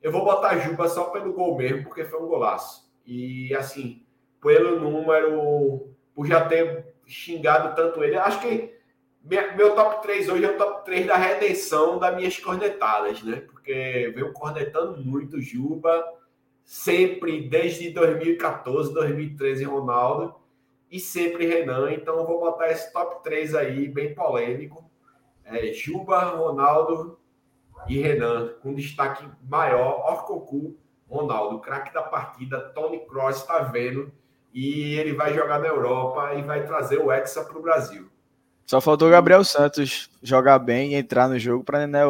Eu 0.00 0.12
vou 0.12 0.24
botar 0.24 0.58
Juba 0.58 0.88
só 0.88 1.04
pelo 1.04 1.32
gol 1.32 1.56
mesmo, 1.56 1.84
porque 1.84 2.04
foi 2.04 2.22
um 2.22 2.28
golaço. 2.28 2.88
E 3.04 3.54
assim, 3.54 4.02
pelo 4.40 4.80
número, 4.80 5.88
por 6.14 6.26
já 6.26 6.44
ter 6.46 6.94
xingado 7.06 7.74
tanto 7.74 8.02
ele, 8.04 8.16
acho 8.16 8.40
que 8.40 8.76
meu 9.56 9.74
top 9.74 10.02
3 10.02 10.28
hoje 10.28 10.44
é 10.44 10.50
o 10.50 10.56
top 10.56 10.84
3 10.84 11.06
da 11.06 11.16
redenção 11.16 11.98
das 11.98 12.14
minhas 12.14 12.38
cornetadas, 12.38 13.22
né? 13.22 13.40
Porque 13.40 14.12
veio 14.14 14.32
cornetando 14.32 15.04
muito 15.04 15.40
Juba, 15.40 16.02
sempre 16.68 17.48
desde 17.48 17.88
2014, 17.92 18.92
2013 18.92 19.64
Ronaldo 19.64 20.34
e 20.90 21.00
sempre 21.00 21.46
Renan. 21.46 21.90
Então 21.92 22.18
eu 22.18 22.26
vou 22.26 22.40
botar 22.40 22.70
esse 22.70 22.92
top 22.92 23.24
3 23.24 23.54
aí, 23.54 23.88
bem 23.88 24.14
polêmico. 24.14 24.84
É, 25.46 25.72
Juba, 25.72 26.24
Ronaldo 26.24 27.18
e 27.88 27.98
Renan, 27.98 28.52
com 28.60 28.74
destaque 28.74 29.26
maior, 29.48 30.12
Orcocu, 30.12 30.76
Ronaldo, 31.08 31.58
craque 31.60 31.94
da 31.94 32.02
partida, 32.02 32.60
Tony 32.74 33.00
Cross 33.06 33.38
está 33.38 33.60
vendo 33.60 34.12
e 34.52 34.94
ele 34.96 35.14
vai 35.14 35.32
jogar 35.32 35.58
na 35.58 35.68
Europa 35.68 36.34
e 36.34 36.42
vai 36.42 36.66
trazer 36.66 36.98
o 36.98 37.10
Hexa 37.10 37.44
para 37.44 37.58
o 37.58 37.62
Brasil. 37.62 38.10
Só 38.66 38.78
faltou 38.78 39.08
o 39.08 39.10
Gabriel 39.10 39.42
Santos 39.42 40.10
jogar 40.22 40.58
bem 40.58 40.90
e 40.90 40.96
entrar 40.96 41.30
no 41.30 41.38
jogo 41.38 41.64
para 41.64 41.86
né, 41.86 42.00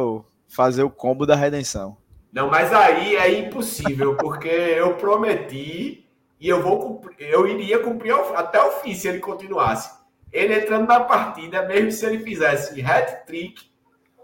fazer 0.49 0.83
o 0.83 0.91
combo 0.91 1.25
da 1.25 1.37
redenção. 1.37 1.97
Não, 2.33 2.49
mas 2.49 2.73
aí 2.73 3.17
é 3.17 3.39
impossível, 3.39 4.17
porque 4.17 4.49
eu 4.49 4.95
prometi 4.97 6.07
e 6.41 6.49
eu 6.49 6.63
vou 6.63 6.79
cumprir, 6.79 7.17
eu 7.21 7.47
iria 7.47 7.79
cumprir 7.79 8.15
até 8.35 8.63
o 8.63 8.73
fim 8.73 8.95
se 8.95 9.09
ele 9.09 9.19
continuasse. 9.19 9.99
Ele 10.31 10.55
entrando 10.55 10.87
na 10.87 11.01
partida, 11.01 11.67
mesmo 11.67 11.91
se 11.91 12.05
ele 12.05 12.19
fizesse 12.19 12.81
hat-trick, 12.83 13.71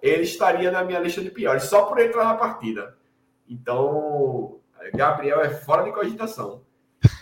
ele 0.03 0.23
estaria 0.23 0.71
na 0.71 0.85
minha 0.85 1.01
lista 1.01 1.23
de 1.23 1.31
piores, 1.31 1.65
só 1.65 1.87
por 1.87 1.99
entrar 1.99 2.25
na 2.25 2.35
partida. 2.35 2.97
Então, 3.49 4.59
Gabriel 4.95 5.41
é 5.41 5.51
fora 5.51 5.83
de 5.85 5.93
cogitação. 5.93 6.63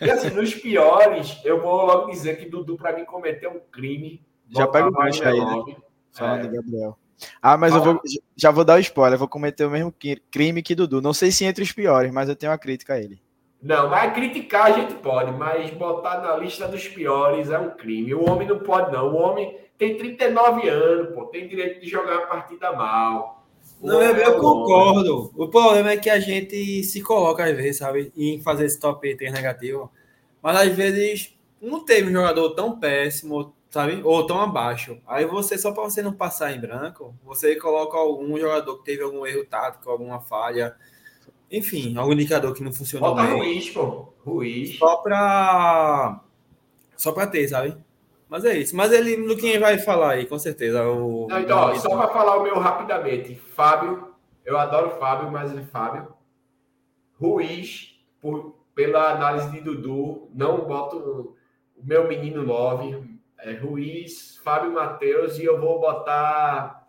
E 0.00 0.10
assim, 0.10 0.30
nos 0.34 0.52
piores, 0.52 1.40
eu 1.44 1.60
vou 1.62 1.86
logo 1.86 2.10
dizer 2.10 2.38
que 2.38 2.48
Dudu, 2.48 2.76
para 2.76 2.92
mim, 2.92 3.04
cometeu 3.04 3.50
um 3.52 3.60
crime 3.70 4.20
já 4.54 4.66
pega 4.66 4.88
o 4.88 4.92
gancho 4.92 5.26
aí, 5.26 5.40
né? 5.40 5.76
Falando 6.12 6.46
é. 6.46 6.50
Gabriel. 6.50 6.98
Ah, 7.40 7.56
mas 7.56 7.72
Fala. 7.72 7.86
eu 7.86 7.92
vou, 7.92 8.02
já 8.36 8.50
vou 8.50 8.64
dar 8.64 8.76
o 8.76 8.80
spoiler, 8.80 9.18
vou 9.18 9.28
cometer 9.28 9.64
o 9.64 9.70
mesmo 9.70 9.94
crime 10.30 10.62
que 10.62 10.74
Dudu. 10.74 11.00
Não 11.00 11.12
sei 11.12 11.30
se 11.30 11.44
entre 11.44 11.62
os 11.62 11.72
piores, 11.72 12.12
mas 12.12 12.28
eu 12.28 12.36
tenho 12.36 12.52
uma 12.52 12.58
crítica 12.58 12.94
a 12.94 13.00
ele. 13.00 13.20
Não, 13.62 13.88
mas 13.88 14.12
criticar 14.12 14.66
a 14.66 14.72
gente 14.72 14.94
pode, 14.94 15.30
mas 15.30 15.70
botar 15.70 16.20
na 16.20 16.36
lista 16.36 16.66
dos 16.66 16.88
piores 16.88 17.48
é 17.48 17.58
um 17.58 17.70
crime. 17.70 18.12
O 18.12 18.28
homem 18.28 18.48
não 18.48 18.58
pode, 18.58 18.90
não. 18.90 19.14
O 19.14 19.16
homem 19.16 19.56
tem 19.78 19.96
39 19.96 20.68
anos, 20.68 21.14
pô, 21.14 21.26
tem 21.26 21.46
direito 21.46 21.80
de 21.80 21.88
jogar 21.88 22.18
uma 22.18 22.26
partida 22.26 22.72
mal. 22.72 23.46
não, 23.80 24.02
eu, 24.02 24.16
eu 24.16 24.40
concordo. 24.40 25.30
O 25.36 25.48
problema 25.48 25.92
é 25.92 25.96
que 25.96 26.10
a 26.10 26.18
gente 26.18 26.82
se 26.82 27.00
coloca, 27.02 27.44
às 27.44 27.56
vezes, 27.56 27.76
sabe, 27.76 28.12
em 28.16 28.40
fazer 28.40 28.64
esse 28.64 28.80
top 28.80 29.16
3 29.16 29.32
negativo. 29.32 29.92
Mas 30.42 30.56
às 30.56 30.74
vezes 30.74 31.36
não 31.60 31.84
teve 31.84 32.08
um 32.08 32.12
jogador 32.12 32.50
tão 32.50 32.80
péssimo, 32.80 33.54
sabe? 33.72 34.02
Ou 34.04 34.26
tão 34.26 34.38
abaixo. 34.38 35.00
Aí 35.06 35.24
você, 35.24 35.56
só 35.56 35.72
para 35.72 35.82
você 35.82 36.02
não 36.02 36.12
passar 36.12 36.52
em 36.52 36.60
branco, 36.60 37.16
você 37.24 37.56
coloca 37.56 37.96
algum 37.96 38.38
jogador 38.38 38.78
que 38.78 38.84
teve 38.84 39.02
algum 39.02 39.26
erro 39.26 39.46
tático, 39.46 39.90
alguma 39.90 40.20
falha, 40.20 40.76
enfim, 41.50 41.96
algum 41.96 42.12
indicador 42.12 42.54
que 42.54 42.62
não 42.62 42.72
funcionou 42.72 43.14
Bota 43.14 43.26
bem. 43.26 43.38
Ruiz, 43.38 43.70
pô. 43.70 44.12
Ruiz. 44.24 44.78
Só 44.78 44.96
para 44.98 46.20
só 46.94 47.12
para 47.12 47.26
ter, 47.26 47.48
sabe? 47.48 47.74
Mas 48.28 48.44
é 48.44 48.58
isso. 48.58 48.76
Mas 48.76 48.92
ele, 48.92 49.16
no 49.16 49.36
quem 49.36 49.58
vai 49.58 49.78
falar 49.78 50.12
aí, 50.12 50.26
com 50.26 50.38
certeza. 50.38 50.84
O... 50.84 51.26
Não, 51.28 51.40
então, 51.40 51.58
ó, 51.58 51.74
só 51.74 51.96
para 51.96 52.08
falar 52.08 52.36
o 52.36 52.42
meu 52.42 52.58
rapidamente. 52.58 53.34
Fábio, 53.34 54.08
eu 54.44 54.58
adoro 54.58 54.98
Fábio, 54.98 55.30
mas 55.30 55.56
é 55.56 55.62
Fábio. 55.62 56.08
Ruiz, 57.18 57.94
por, 58.20 58.54
pela 58.74 59.12
análise 59.12 59.50
de 59.50 59.60
Dudu, 59.60 60.28
não 60.34 60.66
boto 60.66 61.36
o 61.76 61.84
meu 61.84 62.06
menino 62.06 62.42
Love, 62.42 63.11
é, 63.42 63.54
Ruiz, 63.54 64.36
Fábio 64.38 64.72
Matheus 64.72 65.36
e 65.36 65.44
eu 65.44 65.60
vou 65.60 65.80
botar 65.80 66.88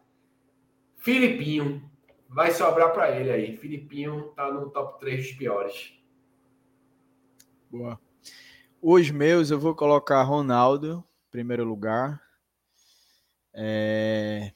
Filipinho. 0.97 1.89
Vai 2.29 2.51
sobrar 2.51 2.93
para 2.93 3.11
ele 3.11 3.31
aí. 3.31 3.57
Filipinho 3.57 4.31
tá 4.35 4.51
no 4.51 4.69
top 4.69 4.99
3 4.99 5.27
dos 5.27 5.35
piores. 5.35 5.93
Boa. 7.69 7.99
Os 8.81 9.09
meus 9.09 9.49
eu 9.49 9.59
vou 9.59 9.75
colocar 9.75 10.21
Ronaldo, 10.21 11.03
primeiro 11.31 11.63
lugar. 11.63 12.21
É... 13.53 14.51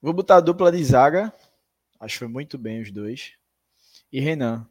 Vou 0.00 0.12
botar 0.12 0.36
a 0.36 0.40
dupla 0.40 0.70
de 0.70 0.82
zaga. 0.84 1.32
Acho 1.98 2.14
que 2.14 2.18
foi 2.20 2.28
muito 2.28 2.56
bem 2.56 2.80
os 2.80 2.90
dois. 2.90 3.34
E 4.12 4.20
Renan. 4.20 4.68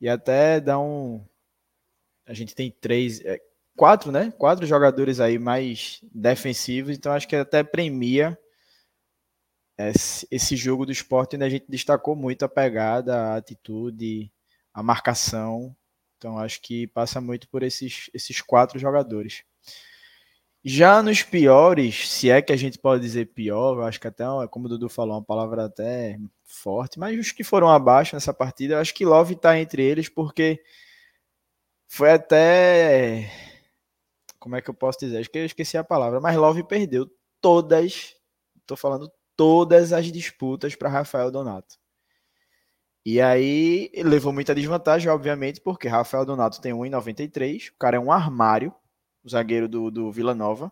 E 0.00 0.08
até 0.08 0.60
dá 0.60 0.78
um. 0.78 1.24
A 2.26 2.32
gente 2.32 2.54
tem 2.54 2.70
três. 2.70 3.20
Quatro, 3.76 4.10
né? 4.10 4.32
Quatro 4.38 4.66
jogadores 4.66 5.20
aí 5.20 5.38
mais 5.38 6.00
defensivos, 6.12 6.96
então 6.96 7.12
acho 7.12 7.28
que 7.28 7.36
até 7.36 7.62
premia 7.62 8.38
esse 10.30 10.56
jogo 10.56 10.86
do 10.86 10.92
esporte 10.92 11.36
onde 11.36 11.44
a 11.44 11.50
gente 11.50 11.66
destacou 11.68 12.16
muito 12.16 12.44
a 12.44 12.48
pegada, 12.48 13.14
a 13.14 13.36
atitude, 13.36 14.32
a 14.72 14.82
marcação. 14.82 15.76
Então 16.16 16.38
acho 16.38 16.60
que 16.62 16.86
passa 16.86 17.20
muito 17.20 17.48
por 17.48 17.62
esses, 17.62 18.10
esses 18.14 18.40
quatro 18.40 18.78
jogadores. 18.78 19.44
Já 20.64 21.02
nos 21.02 21.22
piores, 21.22 22.08
se 22.10 22.28
é 22.30 22.42
que 22.42 22.52
a 22.52 22.56
gente 22.56 22.78
pode 22.78 23.02
dizer 23.02 23.26
pior, 23.26 23.76
eu 23.76 23.84
acho 23.84 24.00
que 24.00 24.08
até, 24.08 24.24
como 24.50 24.66
o 24.66 24.68
Dudu 24.68 24.88
falou, 24.88 25.14
uma 25.14 25.22
palavra 25.22 25.66
até 25.66 26.18
forte, 26.42 26.98
mas 26.98 27.18
os 27.18 27.30
que 27.30 27.44
foram 27.44 27.68
abaixo 27.68 28.16
nessa 28.16 28.34
partida, 28.34 28.74
eu 28.74 28.78
acho 28.80 28.94
que 28.94 29.04
Love 29.04 29.34
está 29.34 29.58
entre 29.60 29.82
eles, 29.84 30.08
porque 30.08 30.60
foi 31.86 32.10
até 32.10 33.30
como 34.46 34.54
é 34.54 34.62
que 34.62 34.70
eu 34.70 34.74
posso 34.74 35.00
dizer? 35.00 35.18
Acho 35.18 35.28
que 35.28 35.38
eu 35.38 35.44
esqueci 35.44 35.76
a 35.76 35.82
palavra, 35.82 36.20
mas 36.20 36.36
Love 36.36 36.62
perdeu 36.62 37.10
todas, 37.40 38.14
estou 38.60 38.76
falando 38.76 39.10
todas 39.34 39.92
as 39.92 40.06
disputas 40.12 40.76
para 40.76 40.88
Rafael 40.88 41.32
Donato. 41.32 41.74
E 43.04 43.20
aí 43.20 43.90
levou 43.96 44.32
muita 44.32 44.54
desvantagem, 44.54 45.10
obviamente, 45.10 45.60
porque 45.60 45.88
Rafael 45.88 46.24
Donato 46.24 46.60
tem 46.60 46.72
1,93, 46.72 47.72
o 47.72 47.76
cara 47.76 47.96
é 47.96 47.98
um 47.98 48.12
armário, 48.12 48.72
o 49.24 49.28
zagueiro 49.28 49.68
do, 49.68 49.90
do 49.90 50.12
Vila 50.12 50.32
Nova, 50.32 50.70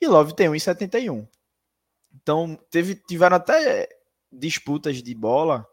e 0.00 0.08
Love 0.08 0.34
tem 0.34 0.48
1,71. 0.48 1.24
Então 2.20 2.58
teve, 2.68 2.96
tiveram 2.96 3.36
até 3.36 3.88
disputas 4.32 5.00
de 5.00 5.14
bola 5.14 5.64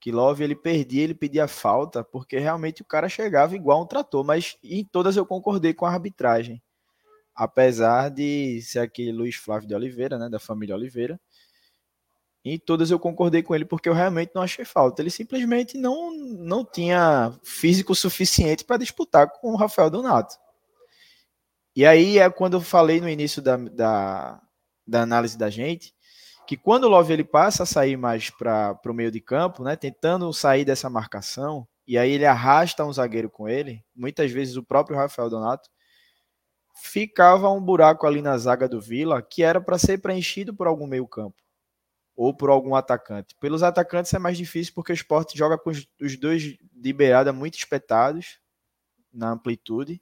que 0.00 0.10
Love 0.10 0.42
ele 0.42 0.56
perdia, 0.56 1.04
ele 1.04 1.14
pedia 1.14 1.46
falta, 1.46 2.02
porque 2.02 2.38
realmente 2.38 2.80
o 2.80 2.86
cara 2.86 3.06
chegava 3.06 3.54
igual 3.54 3.82
um 3.82 3.86
trator, 3.86 4.24
mas 4.24 4.56
em 4.64 4.82
todas 4.82 5.14
eu 5.14 5.26
concordei 5.26 5.74
com 5.74 5.84
a 5.84 5.92
arbitragem 5.92 6.62
apesar 7.36 8.10
de 8.10 8.62
ser 8.62 8.78
aquele 8.78 9.12
Luiz 9.12 9.36
Flávio 9.36 9.68
de 9.68 9.74
Oliveira, 9.74 10.18
né, 10.18 10.28
da 10.28 10.40
família 10.40 10.74
Oliveira. 10.74 11.20
E 12.42 12.58
todas 12.58 12.90
eu 12.90 12.98
concordei 12.98 13.42
com 13.42 13.54
ele 13.54 13.64
porque 13.64 13.88
eu 13.88 13.92
realmente 13.92 14.32
não 14.34 14.42
achei 14.42 14.64
falta. 14.64 15.02
Ele 15.02 15.10
simplesmente 15.10 15.76
não, 15.76 16.12
não 16.12 16.64
tinha 16.64 17.32
físico 17.44 17.94
suficiente 17.94 18.64
para 18.64 18.78
disputar 18.78 19.28
com 19.28 19.52
o 19.52 19.56
Rafael 19.56 19.90
Donato. 19.90 20.36
E 21.74 21.84
aí 21.84 22.18
é 22.18 22.30
quando 22.30 22.54
eu 22.54 22.60
falei 22.60 23.00
no 23.00 23.08
início 23.08 23.42
da, 23.42 23.56
da, 23.56 24.40
da 24.86 25.02
análise 25.02 25.36
da 25.36 25.50
gente 25.50 25.94
que 26.46 26.56
quando 26.56 26.84
o 26.84 26.88
Love 26.88 27.12
ele 27.12 27.24
passa 27.24 27.64
a 27.64 27.66
sair 27.66 27.96
mais 27.96 28.30
para 28.30 28.78
o 28.86 28.94
meio 28.94 29.10
de 29.10 29.20
campo, 29.20 29.64
né, 29.64 29.74
tentando 29.74 30.32
sair 30.32 30.64
dessa 30.64 30.88
marcação, 30.88 31.66
e 31.86 31.98
aí 31.98 32.12
ele 32.12 32.24
arrasta 32.24 32.84
um 32.84 32.92
zagueiro 32.92 33.28
com 33.28 33.48
ele, 33.48 33.84
muitas 33.94 34.30
vezes 34.30 34.56
o 34.56 34.62
próprio 34.62 34.96
Rafael 34.96 35.28
Donato, 35.28 35.68
ficava 36.76 37.50
um 37.50 37.60
buraco 37.60 38.06
ali 38.06 38.20
na 38.20 38.36
zaga 38.36 38.68
do 38.68 38.80
Vila 38.80 39.22
que 39.22 39.42
era 39.42 39.60
para 39.60 39.78
ser 39.78 39.98
preenchido 39.98 40.54
por 40.54 40.66
algum 40.66 40.86
meio-campo 40.86 41.42
ou 42.14 42.34
por 42.34 42.50
algum 42.50 42.74
atacante. 42.74 43.34
Pelos 43.40 43.62
atacantes 43.62 44.12
é 44.12 44.18
mais 44.18 44.36
difícil 44.36 44.72
porque 44.74 44.92
o 44.92 44.94
esporte 44.94 45.36
joga 45.36 45.58
com 45.58 45.70
os, 45.70 46.16
dois 46.18 46.56
de 46.72 46.92
beirada 46.92 47.32
muito 47.32 47.58
espetados 47.58 48.38
na 49.12 49.30
amplitude. 49.30 50.00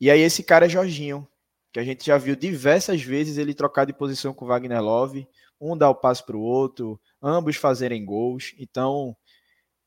E 0.00 0.10
aí 0.10 0.20
esse 0.20 0.42
cara 0.42 0.66
é 0.66 0.68
Jorginho, 0.68 1.26
que 1.72 1.80
a 1.80 1.84
gente 1.84 2.06
já 2.06 2.16
viu 2.18 2.36
diversas 2.36 3.02
vezes 3.02 3.36
ele 3.36 3.54
trocar 3.54 3.84
de 3.84 3.92
posição 3.92 4.32
com 4.32 4.44
o 4.44 4.48
Wagner 4.48 4.82
Love, 4.82 5.28
um 5.60 5.76
dar 5.76 5.90
o 5.90 5.94
passo 5.94 6.24
para 6.24 6.36
o 6.36 6.40
outro, 6.40 7.00
ambos 7.20 7.56
fazerem 7.56 8.04
gols. 8.04 8.54
Então, 8.58 9.16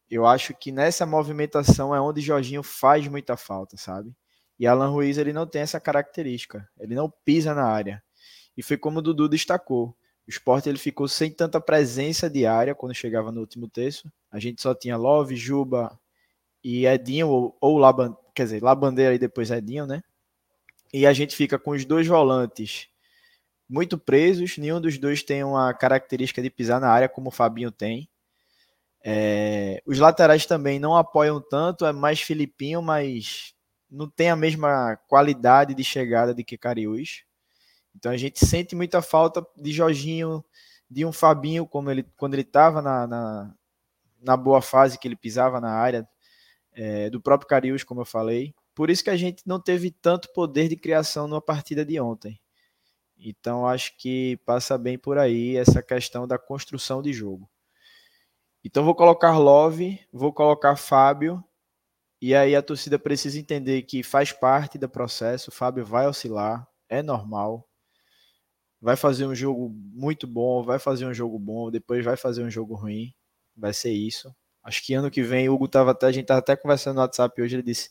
eu 0.10 0.26
acho 0.26 0.54
que 0.54 0.72
nessa 0.72 1.06
movimentação 1.06 1.96
é 1.96 2.02
onde 2.02 2.20
Jorginho 2.20 2.62
faz 2.62 3.08
muita 3.08 3.38
falta, 3.38 3.78
sabe? 3.78 4.14
E 4.62 4.68
Alan 4.68 4.90
Ruiz 4.90 5.18
ele 5.18 5.34
não 5.34 5.48
tem 5.48 5.64
essa 5.64 5.80
característica, 5.80 6.70
ele 6.80 6.94
não 6.94 7.12
pisa 7.26 7.52
na 7.56 7.64
área. 7.64 8.04
E 8.56 8.62
foi 8.62 8.78
como 8.78 9.00
o 9.00 9.02
Dudu 9.02 9.28
destacou. 9.28 9.88
O 10.28 10.30
esporte 10.30 10.70
ele 10.70 10.78
ficou 10.78 11.08
sem 11.08 11.32
tanta 11.32 11.60
presença 11.60 12.30
de 12.30 12.46
área 12.46 12.76
quando 12.76 12.94
chegava 12.94 13.32
no 13.32 13.40
último 13.40 13.68
terço. 13.68 14.08
A 14.30 14.38
gente 14.38 14.62
só 14.62 14.76
tinha 14.76 14.96
Love, 14.96 15.36
Juba 15.36 16.00
e 16.64 16.86
Edinho, 16.86 17.28
ou, 17.28 17.58
ou 17.60 17.80
Laban, 17.80 18.16
quer 18.36 18.44
dizer, 18.44 18.62
Labandeira 18.62 19.16
e 19.16 19.18
depois 19.18 19.50
Edinho, 19.50 19.88
né? 19.88 20.04
E 20.94 21.08
a 21.08 21.12
gente 21.12 21.36
fica 21.36 21.58
com 21.58 21.72
os 21.72 21.84
dois 21.84 22.06
volantes 22.06 22.88
muito 23.68 23.98
presos, 23.98 24.60
nenhum 24.60 24.80
dos 24.80 25.00
dois 25.00 25.24
tem 25.24 25.44
uma 25.44 25.74
característica 25.74 26.40
de 26.40 26.52
pisar 26.52 26.80
na 26.80 26.92
área 26.92 27.10
como 27.10 27.30
o 27.30 27.32
Fabinho 27.32 27.72
tem. 27.72 28.08
É, 29.04 29.82
os 29.88 29.98
laterais 29.98 30.46
também 30.46 30.80
não 30.80 30.96
apoiam 30.96 31.42
tanto, 31.42 31.84
é 31.84 31.92
mais 31.92 32.22
Filipinho, 32.22 32.80
mas 32.80 33.56
não 33.92 34.10
tem 34.10 34.30
a 34.30 34.36
mesma 34.36 34.96
qualidade 35.08 35.76
de 35.76 35.84
chegada 35.84 36.34
de 36.34 36.44
que 36.44 36.58
Cariús. 36.58 37.26
Então 37.94 38.12
a 38.12 38.18
gente 38.18 38.44
sente 38.46 38.74
muita 38.74 39.02
falta 39.02 39.46
de 39.58 39.72
Jorginho, 39.74 40.44
de 40.90 41.06
um 41.06 41.12
Fabinho, 41.12 41.68
como 41.68 41.92
ele, 41.92 42.04
quando 42.16 42.34
ele 42.34 42.44
estava 42.44 42.82
na, 42.82 43.06
na, 43.06 43.54
na, 44.22 44.38
boa 44.38 44.62
fase, 44.62 44.98
que 44.98 45.08
ele 45.08 45.16
pisava 45.16 45.60
na 45.60 45.72
área, 45.72 46.08
é, 46.74 47.10
do 47.10 47.22
próprio 47.22 47.50
Cariús, 47.50 47.84
como 47.84 48.02
eu 48.02 48.06
falei. 48.06 48.56
Por 48.74 48.90
isso 48.90 49.04
que 49.04 49.10
a 49.10 49.18
gente 49.18 49.44
não 49.46 49.60
teve 49.60 49.92
tanto 49.92 50.32
poder 50.32 50.70
de 50.70 50.78
criação 50.78 51.28
na 51.28 51.42
partida 51.42 51.86
de 51.86 52.00
ontem. 52.00 52.40
Então 53.18 53.68
acho 53.68 53.96
que 53.98 54.38
passa 54.46 54.78
bem 54.78 54.98
por 54.98 55.18
aí 55.18 55.58
essa 55.58 55.84
questão 55.84 56.26
da 56.26 56.40
construção 56.40 57.02
de 57.02 57.12
jogo. 57.12 57.50
Então 58.64 58.86
vou 58.86 58.96
colocar 58.96 59.38
Love, 59.38 60.00
vou 60.12 60.32
colocar 60.32 60.76
Fábio, 60.76 61.44
e 62.22 62.36
aí 62.36 62.56
a 62.56 62.62
torcida 62.62 63.00
precisa 63.00 63.40
entender 63.40 63.82
que 63.84 64.04
faz 64.04 64.32
parte 64.32 64.78
do 64.78 64.88
processo, 64.90 65.50
o 65.50 65.54
Fábio 65.54 65.86
vai 65.86 66.08
oscilar, 66.08 66.68
é 66.90 67.02
normal. 67.02 67.68
Vai 68.80 68.96
fazer 68.96 69.26
um 69.28 69.36
jogo 69.36 69.70
muito 69.94 70.28
bom, 70.28 70.64
vai 70.64 70.80
fazer 70.80 71.06
um 71.06 71.14
jogo 71.14 71.38
bom, 71.40 71.72
depois 71.72 72.04
vai 72.04 72.18
fazer 72.18 72.44
um 72.44 72.50
jogo 72.50 72.76
ruim, 72.76 73.14
vai 73.56 73.74
ser 73.74 73.92
isso. 73.92 74.34
Acho 74.64 74.84
que 74.86 74.94
ano 74.94 75.12
que 75.12 75.24
vem, 75.24 75.50
o 75.50 75.54
Hugo 75.54 75.68
tava 75.68 75.92
até, 75.92 76.08
a 76.08 76.12
gente 76.12 76.26
tava 76.26 76.40
até 76.40 76.56
conversando 76.56 76.96
no 76.96 77.02
WhatsApp 77.02 77.42
hoje, 77.42 77.56
ele 77.56 77.64
disse: 77.64 77.90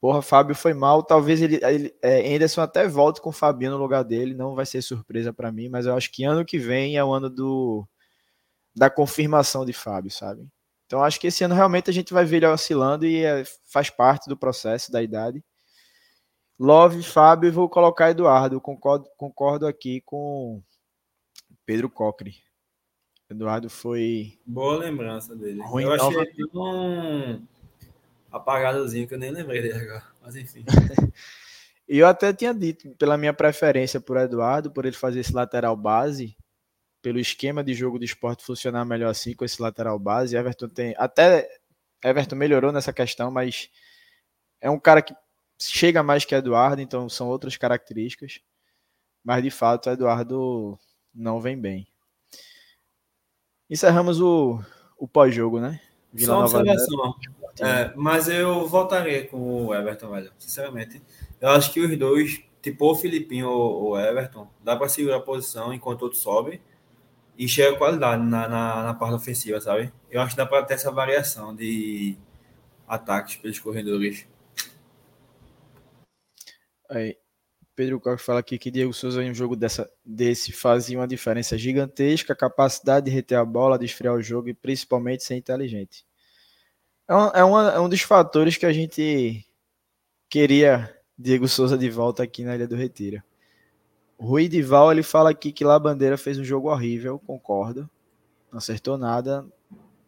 Porra, 0.00 0.22
Fábio 0.22 0.54
foi 0.54 0.74
mal. 0.74 1.02
Talvez 1.02 1.42
ele, 1.42 1.58
ele 1.64 1.94
é, 2.02 2.34
Anderson 2.34 2.62
até 2.62 2.86
volte 2.88 3.20
com 3.20 3.30
o 3.30 3.32
Fabinho 3.32 3.72
no 3.72 3.78
lugar 3.78 4.04
dele. 4.04 4.34
Não 4.34 4.54
vai 4.54 4.64
ser 4.66 4.80
surpresa 4.82 5.32
para 5.32 5.50
mim, 5.52 5.68
mas 5.68 5.86
eu 5.86 5.94
acho 5.96 6.10
que 6.12 6.24
ano 6.24 6.44
que 6.44 6.58
vem 6.58 6.96
é 6.96 7.04
o 7.04 7.12
ano 7.12 7.28
do 7.30 7.86
da 8.76 8.90
confirmação 8.90 9.64
de 9.66 9.72
Fábio, 9.72 10.10
sabe? 10.10 10.48
Então 10.88 11.04
acho 11.04 11.20
que 11.20 11.26
esse 11.26 11.44
ano 11.44 11.54
realmente 11.54 11.90
a 11.90 11.92
gente 11.92 12.14
vai 12.14 12.24
ver 12.24 12.38
ele 12.38 12.46
oscilando 12.46 13.04
e 13.04 13.22
é, 13.22 13.44
faz 13.70 13.90
parte 13.90 14.26
do 14.26 14.38
processo 14.38 14.90
da 14.90 15.02
idade. 15.02 15.44
Love, 16.58 17.02
Fábio, 17.02 17.52
vou 17.52 17.68
colocar 17.68 18.10
Eduardo. 18.10 18.58
Concordo, 18.58 19.06
concordo 19.18 19.66
aqui 19.66 20.00
com 20.00 20.62
Pedro 21.66 21.90
Cocre. 21.90 22.36
Eduardo 23.28 23.68
foi. 23.68 24.38
Boa 24.46 24.78
lembrança 24.78 25.36
dele. 25.36 25.60
Ruim, 25.60 25.84
eu 25.84 25.92
achei 25.92 26.20
ele 26.20 26.48
um 26.54 27.46
apagadozinho 28.32 29.06
que 29.06 29.12
eu 29.12 29.18
nem 29.18 29.30
lembrei 29.30 29.60
dele 29.60 29.78
agora. 29.78 30.04
Mas 30.22 30.36
enfim. 30.36 30.64
E 31.90 32.00
eu 32.00 32.06
até 32.06 32.34
tinha 32.34 32.52
dito, 32.52 32.90
pela 32.96 33.16
minha 33.16 33.32
preferência 33.32 33.98
por 33.98 34.18
Eduardo, 34.18 34.70
por 34.70 34.84
ele 34.84 34.94
fazer 34.94 35.20
esse 35.20 35.32
lateral 35.32 35.74
base, 35.74 36.36
pelo 37.08 37.18
esquema 37.18 37.64
de 37.64 37.72
jogo 37.72 37.98
do 37.98 38.04
esporte 38.04 38.44
funcionar 38.44 38.84
melhor 38.84 39.08
assim 39.08 39.32
com 39.32 39.42
esse 39.42 39.62
lateral 39.62 39.98
base. 39.98 40.36
Everton 40.36 40.68
tem. 40.68 40.94
Até 40.98 41.48
Everton 42.04 42.36
melhorou 42.36 42.70
nessa 42.70 42.92
questão, 42.92 43.30
mas 43.30 43.70
é 44.60 44.68
um 44.68 44.78
cara 44.78 45.00
que 45.00 45.14
chega 45.58 46.02
mais 46.02 46.26
que 46.26 46.34
Eduardo, 46.34 46.82
então 46.82 47.08
são 47.08 47.26
outras 47.26 47.56
características. 47.56 48.40
Mas 49.24 49.42
de 49.42 49.50
fato, 49.50 49.88
Eduardo 49.88 50.78
não 51.14 51.40
vem 51.40 51.58
bem. 51.58 51.88
Encerramos 53.70 54.20
o, 54.20 54.60
o 54.98 55.08
pós-jogo, 55.08 55.60
né? 55.60 55.80
Vila 56.12 56.34
Só 56.34 56.38
uma 56.40 56.44
observação. 56.44 57.14
É, 57.58 57.90
mas 57.96 58.28
eu 58.28 58.68
voltaria 58.68 59.26
com 59.26 59.64
o 59.64 59.74
Everton, 59.74 60.10
velho. 60.10 60.30
Sinceramente. 60.38 61.00
Eu 61.40 61.48
acho 61.52 61.72
que 61.72 61.80
os 61.80 61.98
dois, 61.98 62.42
tipo 62.60 62.84
o 62.84 62.94
Filipinho 62.94 63.48
ou 63.48 63.92
o 63.92 63.98
Everton, 63.98 64.46
dá 64.62 64.76
para 64.76 64.90
segurar 64.90 65.16
a 65.16 65.20
posição 65.20 65.72
enquanto 65.72 66.02
outro 66.02 66.18
sobe 66.18 66.60
e 67.38 67.48
chega 67.48 67.78
qualidade 67.78 68.24
na, 68.24 68.48
na, 68.48 68.82
na, 68.82 68.94
parte 68.94 69.14
ofensiva, 69.14 69.60
sabe? 69.60 69.92
Eu 70.10 70.20
acho 70.20 70.32
que 70.32 70.36
dá 70.36 70.44
para 70.44 70.64
ter 70.64 70.74
essa 70.74 70.90
variação 70.90 71.54
de 71.54 72.18
ataques 72.86 73.36
pelos 73.36 73.60
corredores. 73.60 74.26
Aí, 76.90 77.16
Pedro 77.76 78.00
Coque 78.00 78.20
fala 78.20 78.40
aqui 78.40 78.58
que 78.58 78.72
Diego 78.72 78.92
Souza 78.92 79.22
em 79.22 79.30
um 79.30 79.34
jogo 79.34 79.54
dessa, 79.54 79.88
desse 80.04 80.50
fazia 80.50 80.98
uma 80.98 81.06
diferença 81.06 81.56
gigantesca, 81.56 82.34
capacidade 82.34 83.06
de 83.06 83.12
reter 83.12 83.38
a 83.38 83.44
bola, 83.44 83.78
de 83.78 83.84
esfriar 83.84 84.14
o 84.14 84.22
jogo 84.22 84.48
e 84.48 84.54
principalmente 84.54 85.22
ser 85.22 85.36
inteligente. 85.36 86.04
É, 87.06 87.14
uma, 87.14 87.32
é, 87.36 87.44
uma, 87.44 87.70
é 87.70 87.78
um 87.78 87.88
dos 87.88 88.00
fatores 88.00 88.56
que 88.56 88.66
a 88.66 88.72
gente 88.72 89.46
queria 90.28 90.92
Diego 91.16 91.46
Souza 91.46 91.78
de 91.78 91.88
volta 91.88 92.24
aqui 92.24 92.42
na 92.42 92.56
Ilha 92.56 92.66
do 92.66 92.74
Retiro. 92.74 93.22
Rui 94.18 94.48
Dival 94.48 94.90
ele 94.90 95.02
fala 95.02 95.30
aqui 95.30 95.52
que 95.52 95.64
lá 95.64 95.78
Bandeira 95.78 96.18
fez 96.18 96.38
um 96.38 96.44
jogo 96.44 96.70
horrível, 96.70 97.20
concordo. 97.20 97.88
Não 98.50 98.58
acertou 98.58 98.98
nada. 98.98 99.46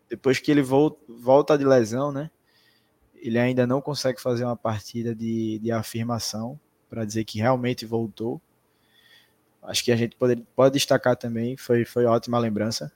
Depois 0.08 0.40
que 0.40 0.50
ele 0.50 0.62
volta, 0.62 0.98
volta 1.08 1.56
de 1.56 1.64
lesão, 1.64 2.10
né? 2.10 2.30
Ele 3.14 3.38
ainda 3.38 3.66
não 3.66 3.80
consegue 3.80 4.20
fazer 4.20 4.44
uma 4.44 4.56
partida 4.56 5.14
de, 5.14 5.58
de 5.60 5.70
afirmação 5.70 6.58
para 6.88 7.04
dizer 7.04 7.24
que 7.24 7.38
realmente 7.38 7.86
voltou. 7.86 8.40
Acho 9.62 9.84
que 9.84 9.92
a 9.92 9.96
gente 9.96 10.16
pode, 10.16 10.36
pode 10.56 10.72
destacar 10.72 11.16
também, 11.16 11.56
foi, 11.56 11.84
foi 11.84 12.06
ótima 12.06 12.38
lembrança. 12.38 12.90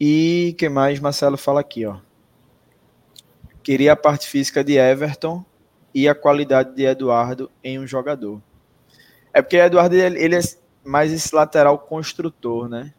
E 0.00 0.54
que 0.56 0.68
mais 0.68 1.00
Marcelo 1.00 1.36
fala 1.36 1.60
aqui, 1.60 1.84
ó. 1.84 2.00
Queria 3.62 3.92
a 3.92 3.96
parte 3.96 4.26
física 4.26 4.64
de 4.64 4.78
Everton 4.78 5.44
e 5.92 6.08
a 6.08 6.14
qualidade 6.14 6.74
de 6.74 6.84
Eduardo 6.84 7.50
em 7.62 7.78
um 7.78 7.86
jogador. 7.86 8.40
É 9.32 9.42
porque 9.42 9.56
Eduardo 9.56 9.94
ele, 9.94 10.22
ele 10.22 10.36
é 10.36 10.40
mais 10.84 11.12
esse 11.12 11.34
lateral 11.34 11.78
construtor, 11.78 12.68
né? 12.68 12.92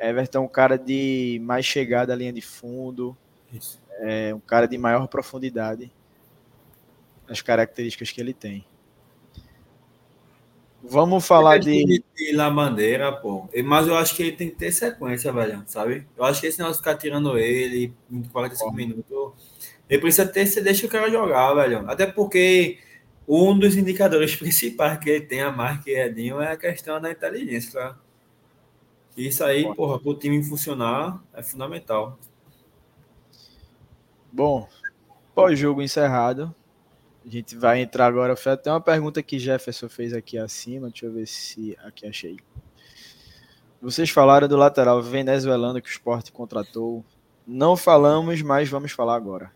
Everton 0.00 0.38
é 0.38 0.40
um 0.42 0.48
cara 0.48 0.78
de 0.78 1.40
mais 1.42 1.66
chegada 1.66 2.12
à 2.12 2.16
linha 2.16 2.32
de 2.32 2.40
fundo, 2.40 3.16
Isso. 3.52 3.80
é 4.00 4.32
um 4.34 4.40
cara 4.40 4.66
de 4.66 4.78
maior 4.78 5.08
profundidade 5.08 5.90
as 7.28 7.42
características 7.42 8.10
que 8.10 8.20
ele 8.20 8.32
tem. 8.32 8.64
Vamos 10.82 11.26
falar 11.26 11.58
de. 11.58 12.02
de 12.16 12.32
La 12.32 12.48
Bandeira, 12.48 13.12
pô. 13.12 13.48
Mas 13.64 13.86
eu 13.86 13.96
acho 13.96 14.14
que 14.14 14.22
ele 14.22 14.32
tem 14.32 14.48
que 14.48 14.56
ter 14.56 14.72
sequência, 14.72 15.32
velho, 15.32 15.62
sabe? 15.66 16.06
Eu 16.16 16.24
acho 16.24 16.40
que 16.40 16.46
esse 16.46 16.58
negócio 16.58 16.80
de 16.80 16.88
ficar 16.88 16.96
tirando 16.96 17.36
ele 17.36 17.92
em 18.10 18.22
45 18.22 18.72
minutos. 18.72 19.32
Ele 19.90 20.00
precisa 20.00 20.26
ter, 20.26 20.46
você 20.46 20.60
deixa 20.60 20.86
o 20.86 20.88
cara 20.88 21.10
jogar, 21.10 21.52
velho. 21.54 21.84
Até 21.90 22.06
porque 22.06 22.78
um 23.28 23.58
dos 23.58 23.76
indicadores 23.76 24.34
principais 24.36 24.98
que 24.98 25.10
ele 25.10 25.26
tem 25.26 25.42
a 25.42 25.52
mais 25.52 25.84
que 25.84 25.90
Edinho 25.90 26.40
é 26.40 26.52
a 26.52 26.56
questão 26.56 27.00
da 27.00 27.10
inteligência, 27.10 27.78
tá? 27.78 27.98
Isso 29.16 29.42
aí, 29.44 29.64
porra, 29.74 29.98
para 29.98 30.10
o 30.10 30.14
time 30.14 30.42
funcionar 30.42 31.20
é 31.34 31.42
fundamental. 31.42 32.16
Bom, 34.32 34.68
pós-jogo 35.34 35.82
encerrado, 35.82 36.54
a 37.26 37.28
gente 37.28 37.56
vai 37.56 37.80
entrar 37.80 38.06
agora. 38.06 38.36
Foi 38.36 38.52
até 38.52 38.70
uma 38.70 38.80
pergunta 38.80 39.22
que 39.22 39.38
Jefferson 39.38 39.88
fez 39.88 40.12
aqui 40.14 40.38
acima. 40.38 40.88
Deixa 40.88 41.06
eu 41.06 41.12
ver 41.12 41.26
se 41.26 41.76
aqui 41.82 42.06
achei. 42.06 42.38
Vocês 43.82 44.08
falaram 44.08 44.46
do 44.46 44.56
lateral 44.56 45.02
venezuelano 45.02 45.82
que 45.82 45.88
o 45.88 45.90
esporte 45.90 46.30
contratou. 46.30 47.04
Não 47.46 47.76
falamos, 47.76 48.40
mas 48.42 48.68
vamos 48.68 48.92
falar 48.92 49.16
agora. 49.16 49.50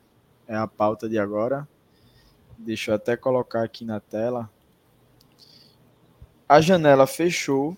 É 0.46 0.56
a 0.56 0.66
pauta 0.66 1.08
de 1.08 1.18
agora. 1.18 1.68
Deixa 2.64 2.92
eu 2.92 2.94
até 2.94 3.16
colocar 3.16 3.64
aqui 3.64 3.84
na 3.84 3.98
tela. 3.98 4.48
A 6.48 6.60
janela 6.60 7.08
fechou 7.08 7.76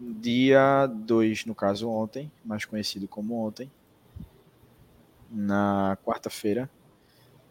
dia 0.00 0.86
2, 0.86 1.44
no 1.44 1.54
caso 1.54 1.86
ontem, 1.86 2.32
mais 2.42 2.64
conhecido 2.64 3.06
como 3.06 3.46
ontem, 3.46 3.70
na 5.30 5.98
quarta-feira. 6.02 6.70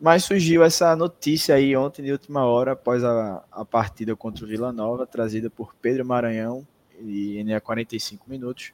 Mas 0.01 0.23
surgiu 0.23 0.63
essa 0.63 0.95
notícia 0.95 1.53
aí 1.53 1.77
ontem, 1.77 2.01
de 2.01 2.11
última 2.11 2.43
hora, 2.45 2.71
após 2.71 3.03
a, 3.03 3.43
a 3.51 3.63
partida 3.63 4.15
contra 4.15 4.43
o 4.43 4.47
Vila 4.47 4.73
Nova, 4.73 5.05
trazida 5.05 5.51
por 5.51 5.76
Pedro 5.76 6.03
Maranhão, 6.03 6.65
e 6.99 7.38
em 7.38 7.59
45 7.59 8.27
minutos, 8.27 8.73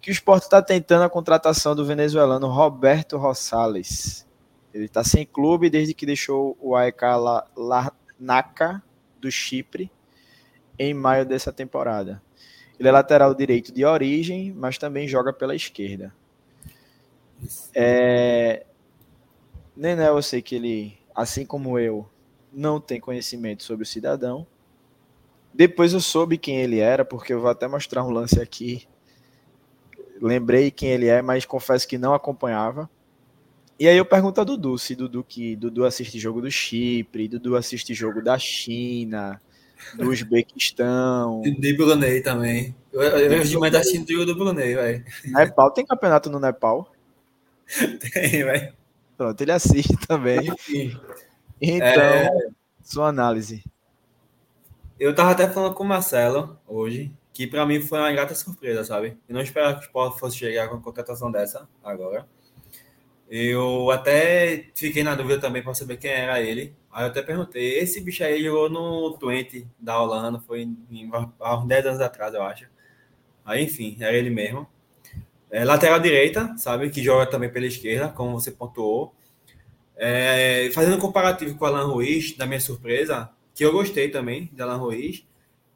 que 0.00 0.08
o 0.08 0.12
esporte 0.12 0.44
está 0.44 0.62
tentando 0.62 1.02
a 1.02 1.10
contratação 1.10 1.74
do 1.74 1.84
venezuelano 1.84 2.46
Roberto 2.46 3.16
Rosales. 3.16 4.27
Ele 4.72 4.84
está 4.84 5.02
sem 5.02 5.24
clube 5.24 5.70
desde 5.70 5.94
que 5.94 6.06
deixou 6.06 6.56
o 6.60 6.76
AEK 6.76 7.00
Larnaca 7.56 8.82
do 9.20 9.30
Chipre 9.30 9.90
em 10.78 10.94
maio 10.94 11.24
dessa 11.24 11.52
temporada. 11.52 12.22
Ele 12.78 12.88
é 12.88 12.92
lateral 12.92 13.34
direito 13.34 13.72
de 13.72 13.84
origem, 13.84 14.52
mas 14.52 14.78
também 14.78 15.08
joga 15.08 15.32
pela 15.32 15.54
esquerda. 15.54 16.14
É, 17.74 18.64
eu 19.76 20.22
sei 20.22 20.40
que 20.40 20.54
ele, 20.54 20.98
assim 21.14 21.44
como 21.44 21.78
eu, 21.78 22.08
não 22.52 22.80
tem 22.80 23.00
conhecimento 23.00 23.64
sobre 23.64 23.82
o 23.82 23.86
cidadão. 23.86 24.46
Depois 25.52 25.92
eu 25.92 26.00
soube 26.00 26.38
quem 26.38 26.58
ele 26.58 26.78
era, 26.78 27.04
porque 27.04 27.32
eu 27.32 27.40
vou 27.40 27.50
até 27.50 27.66
mostrar 27.66 28.04
um 28.04 28.10
lance 28.10 28.40
aqui. 28.40 28.86
Lembrei 30.20 30.70
quem 30.70 30.90
ele 30.90 31.08
é, 31.08 31.20
mas 31.20 31.44
confesso 31.44 31.86
que 31.86 31.98
não 31.98 32.14
acompanhava. 32.14 32.88
E 33.78 33.86
aí 33.86 33.96
eu 33.96 34.04
pergunto 34.04 34.40
a 34.40 34.44
Dudu, 34.44 34.76
se 34.76 34.96
Dudu 34.96 35.22
que 35.22 35.54
Dudu 35.54 35.84
assiste 35.84 36.18
jogo 36.18 36.40
do 36.40 36.50
Chipre, 36.50 37.28
Dudu 37.28 37.54
assiste 37.54 37.94
jogo 37.94 38.20
da 38.20 38.36
China, 38.36 39.40
do 39.94 40.10
Uzbequistão. 40.10 41.42
De 41.42 41.76
Brunei 41.76 42.20
também. 42.20 42.74
Eu, 42.92 43.02
eu, 43.02 43.32
eu 43.32 43.44
de 43.44 43.56
manhã 43.56 43.72
tá 43.72 43.78
assistindo 43.78 44.10
jogo 44.10 44.26
do 44.26 44.34
Brunei, 44.34 44.74
velho. 44.74 45.04
Nepal, 45.26 45.70
tem 45.70 45.86
campeonato 45.86 46.28
no 46.28 46.40
Nepal? 46.40 46.90
Tem, 47.68 48.44
velho. 48.44 48.72
Pronto, 49.16 49.40
ele 49.42 49.52
assiste 49.52 49.94
também. 50.06 50.48
Enfim. 50.48 50.98
Então, 51.60 51.86
É. 51.86 52.30
sua 52.82 53.08
análise. 53.08 53.62
Eu 54.98 55.14
tava 55.14 55.32
até 55.32 55.48
falando 55.48 55.74
com 55.74 55.84
o 55.84 55.86
Marcelo 55.86 56.58
hoje, 56.66 57.12
que 57.32 57.46
pra 57.46 57.66
mim 57.66 57.80
foi 57.80 57.98
uma 57.98 58.10
grata 58.10 58.34
surpresa, 58.34 58.84
sabe? 58.84 59.18
Eu 59.28 59.34
não 59.34 59.42
esperava 59.42 59.74
que 59.74 59.80
o 59.80 59.82
Sport 59.86 60.18
fosse 60.18 60.38
chegar 60.38 60.68
com 60.68 60.74
uma 60.76 60.82
contratação 60.82 61.30
dessa 61.30 61.68
agora. 61.84 62.26
Eu 63.30 63.90
até 63.90 64.70
fiquei 64.74 65.02
na 65.02 65.14
dúvida 65.14 65.38
também 65.38 65.62
para 65.62 65.74
saber 65.74 65.98
quem 65.98 66.10
era 66.10 66.40
ele. 66.40 66.74
Aí 66.90 67.04
eu 67.04 67.08
até 67.08 67.22
perguntei, 67.22 67.78
esse 67.78 68.00
bicho 68.00 68.24
aí 68.24 68.42
jogou 68.42 68.70
no 68.70 69.18
Twente 69.18 69.66
da 69.78 70.00
Holanda, 70.00 70.40
foi 70.40 70.62
em, 70.62 71.10
há 71.38 71.58
uns 71.58 71.66
10 71.66 71.86
anos 71.86 72.00
atrás, 72.00 72.32
eu 72.34 72.42
acho. 72.42 72.66
Aí, 73.44 73.64
enfim, 73.64 73.96
era 74.00 74.16
ele 74.16 74.30
mesmo. 74.30 74.66
É, 75.50 75.64
lateral 75.64 76.00
direita, 76.00 76.54
sabe? 76.56 76.90
Que 76.90 77.02
joga 77.02 77.26
também 77.26 77.50
pela 77.50 77.66
esquerda, 77.66 78.08
como 78.08 78.38
você 78.38 78.50
pontuou. 78.50 79.14
É, 79.96 80.70
fazendo 80.72 80.96
um 80.96 81.00
comparativo 81.00 81.56
com 81.56 81.64
o 81.64 81.68
Alan 81.68 81.86
Ruiz, 81.86 82.36
da 82.36 82.46
minha 82.46 82.60
surpresa, 82.60 83.30
que 83.54 83.64
eu 83.64 83.72
gostei 83.72 84.08
também 84.08 84.50
de 84.52 84.62
Alan 84.62 84.76
Ruiz. 84.76 85.26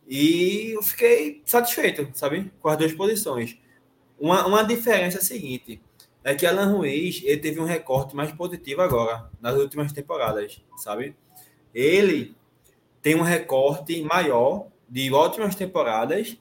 E 0.09 0.73
eu 0.75 0.83
fiquei 0.83 1.43
satisfeito, 1.45 2.09
sabe? 2.15 2.51
Com 2.61 2.69
as 2.69 2.77
duas 2.79 2.93
posições. 2.93 3.59
Uma, 4.19 4.47
uma 4.47 4.63
diferença 4.63 5.19
é 5.19 5.21
a 5.21 5.25
seguinte: 5.25 5.81
é 6.25 6.35
que 6.35 6.47
Alan 6.47 6.67
Ruiz 6.73 7.21
ele 7.25 7.39
teve 7.41 7.61
um 7.61 7.65
recorte 7.65 8.15
mais 8.15 8.33
positivo 8.33 8.81
agora, 8.83 9.31
nas 9.41 9.57
últimas 9.57 9.93
temporadas, 9.93 10.63
sabe? 10.77 11.17
Ele 11.75 12.35
tem 13.03 13.15
um 13.17 13.23
recorte 13.23 14.03
maior 14.03 14.69
de 14.89 15.13
ótimas 15.13 15.55
temporadas, 15.55 16.37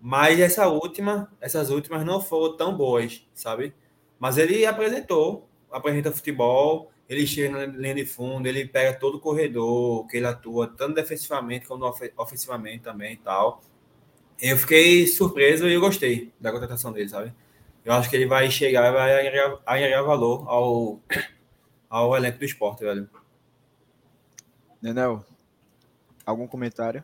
mas 0.00 0.38
essa 0.40 0.68
última, 0.68 1.30
essas 1.40 1.70
últimas 1.70 2.04
não 2.04 2.20
foram 2.20 2.56
tão 2.56 2.76
boas, 2.76 3.26
sabe? 3.34 3.74
Mas 4.18 4.38
ele 4.38 4.64
apresentou, 4.64 5.48
apresenta 5.70 6.12
futebol, 6.12 6.90
ele 7.08 7.26
chega 7.26 7.66
na 7.66 7.66
linha 7.66 7.94
de 7.94 8.04
fundo, 8.06 8.46
ele 8.46 8.66
pega 8.66 8.98
todo 8.98 9.16
o 9.16 9.20
corredor, 9.20 10.06
que 10.06 10.16
ele 10.18 10.26
atua 10.26 10.68
tanto 10.68 10.94
defensivamente 10.94 11.70
ofe- 11.72 12.12
ofensivamente 12.16 12.80
também 12.84 13.14
e 13.14 13.16
tal. 13.16 13.62
Eu 14.40 14.56
fiquei 14.56 15.06
surpreso 15.06 15.68
e 15.68 15.74
eu 15.74 15.80
gostei 15.80 16.32
da 16.40 16.52
contratação 16.52 16.92
dele, 16.92 17.08
sabe? 17.08 17.32
Eu 17.88 17.94
acho 17.94 18.10
que 18.10 18.16
ele 18.16 18.26
vai 18.26 18.50
chegar 18.50 18.86
e 18.86 18.92
vai 18.92 19.18
agregar, 19.18 19.58
agregar 19.64 20.02
valor 20.02 20.46
ao, 20.46 21.00
ao 21.88 22.14
elenco 22.14 22.38
do 22.38 22.44
esporte, 22.44 22.84
velho. 22.84 23.08
Nenel, 24.82 25.24
algum 26.26 26.46
comentário? 26.46 27.02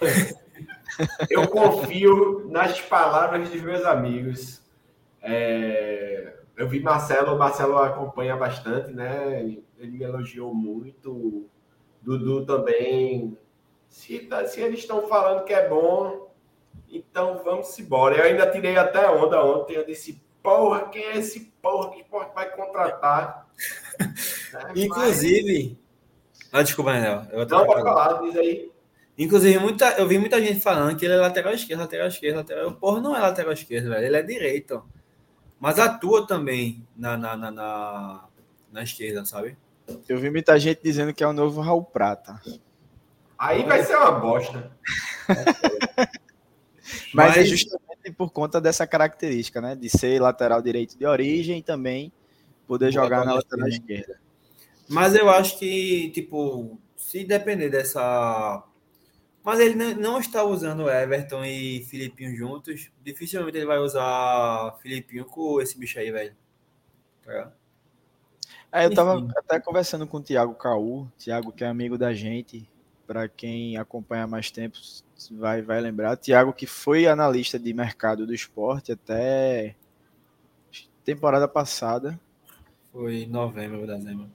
Eu 1.30 1.46
confio 1.46 2.48
nas 2.50 2.80
palavras 2.80 3.50
dos 3.50 3.62
meus 3.62 3.84
amigos. 3.84 4.60
É, 5.22 6.34
eu 6.56 6.68
vi 6.68 6.80
Marcelo, 6.80 7.36
o 7.36 7.38
Marcelo 7.38 7.78
acompanha 7.78 8.36
bastante, 8.36 8.90
né? 8.92 9.40
Ele 9.78 9.92
me 9.92 10.02
elogiou 10.02 10.52
muito. 10.52 11.48
Dudu 12.02 12.44
também. 12.44 13.38
Se, 13.88 14.18
tá- 14.20 14.44
se 14.46 14.60
eles 14.60 14.80
estão 14.80 15.06
falando 15.06 15.44
que 15.44 15.52
é 15.52 15.68
bom, 15.68 16.27
então 16.90 17.40
vamos 17.44 17.78
embora. 17.78 18.16
Eu 18.16 18.24
ainda 18.24 18.50
tirei 18.50 18.76
até 18.76 19.08
onda 19.10 19.44
ontem. 19.44 19.74
Eu 19.74 19.84
disse, 19.86 20.20
porra, 20.42 20.88
quem 20.88 21.02
é 21.02 21.18
esse 21.18 21.52
porra 21.60 21.90
que 21.90 21.98
o 21.98 22.00
esporte 22.00 22.34
vai 22.34 22.50
contratar? 22.50 23.46
É, 23.98 24.72
Inclusive. 24.84 25.78
Ah, 26.52 26.62
desculpa, 26.62 26.92
Daniel. 26.92 27.26
Eu 27.30 27.38
mas- 27.40 27.48
Não, 27.48 27.66
pode 27.66 27.82
falar, 27.82 28.20
diz 28.22 28.36
aí. 28.36 28.70
Inclusive, 29.18 29.58
muita, 29.58 29.90
eu 29.98 30.06
vi 30.06 30.16
muita 30.16 30.40
gente 30.40 30.60
falando 30.60 30.96
que 30.96 31.04
ele 31.04 31.14
é 31.14 31.16
lateral 31.16 31.52
esquerdo, 31.52 31.80
lateral 31.80 32.06
esquerdo, 32.06 32.36
lateral. 32.36 32.72
Porra, 32.72 33.00
não 33.00 33.16
é 33.16 33.18
lateral 33.18 33.52
esquerdo, 33.52 33.88
velho. 33.90 34.06
Ele 34.06 34.16
é 34.16 34.22
direito. 34.22 34.82
Mas 35.58 35.78
atua 35.80 36.24
também 36.24 36.86
na, 36.96 37.16
na, 37.16 37.36
na, 37.36 37.50
na, 37.50 38.24
na 38.70 38.82
esquerda, 38.82 39.24
sabe? 39.24 39.56
Eu 40.08 40.18
vi 40.18 40.30
muita 40.30 40.56
gente 40.58 40.80
dizendo 40.84 41.12
que 41.12 41.24
é 41.24 41.26
o 41.26 41.32
novo 41.32 41.60
Raul 41.60 41.82
Prata. 41.82 42.40
Aí 43.36 43.64
vai 43.64 43.82
ser 43.82 43.96
uma 43.96 44.12
bosta. 44.12 44.70
Mas, 47.18 47.36
é 47.36 47.40
Mas- 47.40 47.48
justamente 47.50 48.12
por 48.16 48.30
conta 48.30 48.60
dessa 48.60 48.86
característica, 48.86 49.60
né? 49.60 49.74
De 49.76 49.88
ser 49.90 50.20
lateral 50.20 50.62
direito 50.62 50.96
de 50.96 51.04
origem 51.04 51.58
e 51.58 51.62
também 51.62 52.12
poder 52.66 52.92
jogar 52.92 53.24
na 53.24 53.34
lateral 53.34 53.68
esquerda. 53.68 54.18
Mas 54.88 55.14
eu 55.14 55.28
acho 55.28 55.58
que, 55.58 56.10
tipo, 56.10 56.78
se 56.96 57.24
depender 57.24 57.68
dessa. 57.68 58.62
Mas 59.44 59.60
ele 59.60 59.94
não- 59.94 60.18
está 60.18 60.42
usando 60.44 60.88
Everton 60.90 61.44
e 61.44 61.82
Filipinho 61.84 62.36
juntos. 62.36 62.90
Dificilmente 63.02 63.56
ele 63.56 63.66
vai 63.66 63.78
usar 63.78 64.76
Filipinho 64.82 65.24
com 65.24 65.60
esse 65.60 65.78
bicho 65.78 65.98
aí, 65.98 66.10
velho. 66.10 66.34
Tá? 67.24 67.52
É, 68.72 68.84
eu 68.84 68.94
tava 68.94 69.16
Enfim. 69.18 69.32
até 69.36 69.58
conversando 69.60 70.06
com 70.06 70.18
o 70.18 70.22
Thiago 70.22 70.54
Caú, 70.54 71.08
Thiago 71.18 71.52
que 71.52 71.64
é 71.64 71.66
amigo 71.66 71.96
da 71.96 72.12
gente, 72.12 72.68
para 73.08 73.26
quem 73.26 73.78
acompanha 73.78 74.26
mais 74.26 74.50
tempo 74.50 74.76
vai, 75.30 75.62
vai 75.62 75.80
lembrar. 75.80 76.14
Thiago 76.18 76.52
que 76.52 76.66
foi 76.66 77.06
analista 77.06 77.58
de 77.58 77.72
mercado 77.72 78.26
do 78.26 78.34
esporte 78.34 78.92
até 78.92 79.74
temporada 81.02 81.48
passada. 81.48 82.20
Foi 82.92 83.22
em 83.22 83.26
novembro, 83.26 83.86
dezembro. 83.86 84.30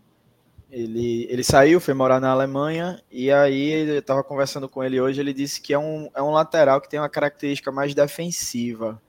Ele, 0.71 1.27
ele 1.29 1.43
saiu, 1.43 1.79
foi 1.79 1.93
morar 1.93 2.19
na 2.19 2.31
Alemanha, 2.31 2.99
e 3.11 3.31
aí 3.31 3.87
eu 3.87 4.01
tava 4.01 4.23
conversando 4.23 4.67
com 4.67 4.83
ele 4.83 4.99
hoje, 4.99 5.21
ele 5.21 5.31
disse 5.31 5.61
que 5.61 5.71
é 5.71 5.77
um, 5.77 6.09
é 6.15 6.21
um 6.23 6.31
lateral 6.31 6.81
que 6.81 6.89
tem 6.89 6.99
uma 6.99 7.07
característica 7.09 7.71
mais 7.71 7.93
defensiva. 7.93 8.99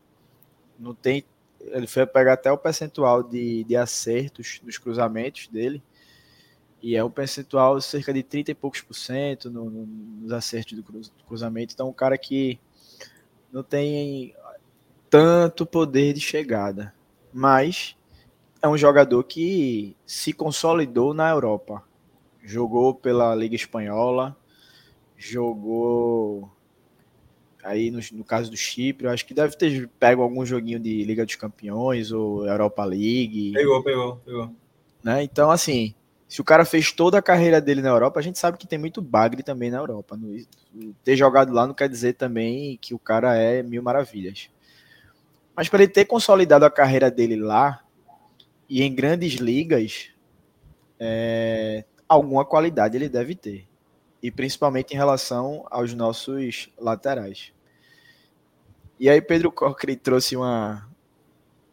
Não 0.78 0.94
tem. 0.94 1.24
Ele 1.58 1.86
foi 1.86 2.04
pegar 2.04 2.34
até 2.34 2.52
o 2.52 2.58
percentual 2.58 3.22
de, 3.22 3.64
de 3.64 3.74
acertos 3.76 4.60
dos 4.62 4.76
cruzamentos 4.76 5.48
dele. 5.48 5.82
E 6.86 6.94
é 6.96 7.02
um 7.02 7.08
percentual 7.10 7.80
cerca 7.80 8.12
de 8.12 8.22
30 8.22 8.50
e 8.50 8.54
poucos 8.54 8.82
por 8.82 8.92
cento 8.92 9.50
no- 9.50 9.70
no- 9.70 9.86
nos 9.86 10.32
acertos 10.32 10.74
do, 10.74 10.82
cruz- 10.82 11.08
do 11.08 11.24
cruzamento. 11.24 11.72
Então, 11.72 11.88
um 11.88 11.92
cara 11.94 12.18
que 12.18 12.60
não 13.50 13.62
tem 13.62 14.34
tanto 15.08 15.64
poder 15.64 16.12
de 16.12 16.20
chegada. 16.20 16.94
Mas 17.32 17.96
é 18.60 18.68
um 18.68 18.76
jogador 18.76 19.24
que 19.24 19.96
se 20.04 20.34
consolidou 20.34 21.14
na 21.14 21.30
Europa. 21.30 21.82
Jogou 22.42 22.94
pela 22.94 23.34
Liga 23.34 23.54
Espanhola, 23.56 24.36
jogou 25.16 26.50
aí 27.62 27.90
no, 27.90 27.98
no 28.12 28.24
caso 28.24 28.50
do 28.50 28.56
Chipre, 28.58 29.06
eu 29.06 29.10
acho 29.10 29.24
que 29.24 29.32
deve 29.32 29.56
ter 29.56 29.88
pego 29.98 30.20
algum 30.20 30.44
joguinho 30.44 30.78
de 30.78 31.02
Liga 31.02 31.24
dos 31.24 31.34
Campeões 31.36 32.12
ou 32.12 32.46
Europa 32.46 32.84
League, 32.84 33.52
Pegou, 33.54 33.82
pegou, 33.82 34.16
pegou. 34.16 34.50
né? 35.02 35.22
Então, 35.22 35.50
assim, 35.50 35.94
se 36.28 36.40
o 36.40 36.44
cara 36.44 36.64
fez 36.64 36.90
toda 36.90 37.18
a 37.18 37.22
carreira 37.22 37.60
dele 37.60 37.82
na 37.82 37.90
Europa, 37.90 38.18
a 38.18 38.22
gente 38.22 38.38
sabe 38.38 38.58
que 38.58 38.66
tem 38.66 38.78
muito 38.78 39.02
bagre 39.02 39.42
também 39.42 39.70
na 39.70 39.78
Europa. 39.78 40.16
Não- 40.16 40.94
ter 41.04 41.16
jogado 41.16 41.52
lá 41.52 41.66
não 41.66 41.74
quer 41.74 41.88
dizer 41.88 42.14
também 42.14 42.78
que 42.80 42.94
o 42.94 42.98
cara 42.98 43.36
é 43.36 43.62
mil 43.62 43.82
maravilhas. 43.82 44.48
Mas 45.54 45.68
para 45.68 45.82
ele 45.82 45.92
ter 45.92 46.04
consolidado 46.06 46.64
a 46.64 46.70
carreira 46.70 47.10
dele 47.10 47.36
lá 47.36 47.84
e 48.68 48.82
em 48.82 48.92
grandes 48.92 49.34
ligas, 49.34 50.10
é, 50.98 51.84
alguma 52.08 52.44
qualidade 52.44 52.96
ele 52.96 53.08
deve 53.08 53.34
ter. 53.34 53.68
E 54.22 54.30
principalmente 54.30 54.92
em 54.92 54.96
relação 54.96 55.66
aos 55.70 55.92
nossos 55.92 56.72
laterais. 56.78 57.52
E 58.98 59.08
aí 59.08 59.20
Pedro 59.20 59.52
Cochrane 59.52 59.96
trouxe 59.96 60.34
uma... 60.34 60.88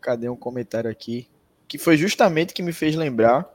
Cadê 0.01 0.27
um 0.27 0.35
comentário 0.35 0.89
aqui? 0.89 1.27
Que 1.67 1.77
foi 1.77 1.95
justamente 1.95 2.53
que 2.53 2.61
me 2.61 2.73
fez 2.73 2.95
lembrar 2.95 3.49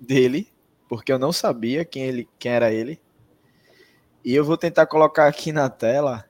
dele, 0.00 0.48
porque 0.88 1.12
eu 1.12 1.18
não 1.18 1.32
sabia 1.32 1.84
quem, 1.84 2.04
ele, 2.04 2.28
quem 2.38 2.52
era 2.52 2.72
ele. 2.72 3.00
E 4.24 4.34
eu 4.34 4.44
vou 4.44 4.56
tentar 4.56 4.86
colocar 4.86 5.26
aqui 5.26 5.52
na 5.52 5.68
tela, 5.68 6.24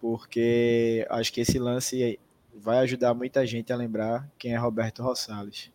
porque 0.00 1.06
acho 1.10 1.32
que 1.32 1.40
esse 1.40 1.58
lance 1.58 2.18
vai 2.54 2.78
ajudar 2.78 3.14
muita 3.14 3.46
gente 3.46 3.72
a 3.72 3.76
lembrar 3.76 4.28
quem 4.38 4.54
é 4.54 4.56
Roberto 4.56 5.02
Rosales. 5.02 5.72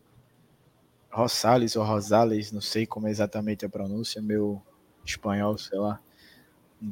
Rosales 1.10 1.76
ou 1.76 1.84
Rosales, 1.84 2.52
não 2.52 2.60
sei 2.60 2.86
como 2.86 3.08
é 3.08 3.10
exatamente 3.10 3.64
a 3.64 3.68
pronúncia, 3.68 4.22
meu 4.22 4.62
espanhol, 5.04 5.58
sei 5.58 5.78
lá. 5.78 6.00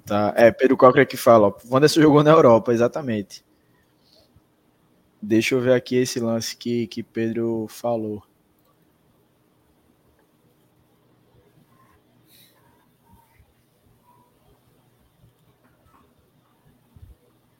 Tá. 0.04 0.34
É, 0.36 0.50
Pedro 0.50 0.76
Cocker 0.76 1.06
que 1.06 1.16
fala, 1.16 1.48
ó, 1.48 1.56
Wanderson 1.70 2.02
jogou 2.02 2.22
na 2.22 2.30
Europa, 2.30 2.72
exatamente. 2.72 3.44
Deixa 5.20 5.54
eu 5.54 5.60
ver 5.60 5.72
aqui 5.72 5.96
esse 5.96 6.20
lance 6.20 6.56
que, 6.56 6.86
que 6.86 7.02
Pedro 7.02 7.66
falou. 7.68 8.22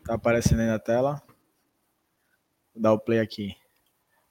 Tá 0.09 0.15
aparecendo 0.15 0.61
aí 0.61 0.67
na 0.67 0.79
tela? 0.79 1.23
Vou 2.73 2.83
dar 2.83 2.95
o 2.95 2.99
play 2.99 3.21
aqui. 3.21 3.55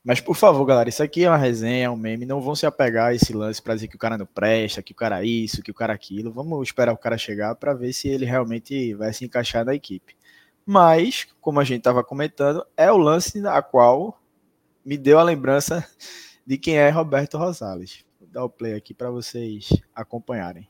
Mas, 0.03 0.19
por 0.19 0.35
favor, 0.35 0.65
galera, 0.65 0.89
isso 0.89 1.03
aqui 1.03 1.23
é 1.23 1.29
uma 1.29 1.37
resenha, 1.37 1.85
é 1.85 1.89
um 1.89 1.95
meme. 1.95 2.25
Não 2.25 2.41
vão 2.41 2.55
se 2.55 2.65
apegar 2.65 3.09
a 3.09 3.13
esse 3.13 3.31
lance 3.31 3.61
para 3.61 3.75
dizer 3.75 3.87
que 3.87 3.95
o 3.95 3.99
cara 3.99 4.17
não 4.17 4.25
presta, 4.25 4.81
que 4.81 4.91
o 4.91 4.95
cara 4.95 5.23
isso, 5.23 5.61
que 5.61 5.69
o 5.69 5.75
cara 5.75 5.93
aquilo. 5.93 6.31
Vamos 6.31 6.67
esperar 6.67 6.93
o 6.93 6.97
cara 6.97 7.15
chegar 7.15 7.53
para 7.53 7.75
ver 7.75 7.93
se 7.93 8.07
ele 8.07 8.25
realmente 8.25 8.95
vai 8.95 9.13
se 9.13 9.23
encaixar 9.23 9.63
na 9.63 9.75
equipe. 9.75 10.17
Mas, 10.65 11.27
como 11.39 11.59
a 11.59 11.63
gente 11.63 11.81
estava 11.81 12.03
comentando, 12.03 12.65
é 12.75 12.91
o 12.91 12.97
lance 12.97 13.45
a 13.45 13.61
qual 13.61 14.19
me 14.83 14.97
deu 14.97 15.19
a 15.19 15.23
lembrança 15.23 15.87
de 16.43 16.57
quem 16.57 16.75
é 16.75 16.89
Roberto 16.89 17.37
Rosales. 17.37 18.03
Vou 18.19 18.27
dar 18.27 18.43
o 18.43 18.49
play 18.49 18.73
aqui 18.73 18.95
para 18.95 19.11
vocês 19.11 19.69
acompanharem. 19.93 20.67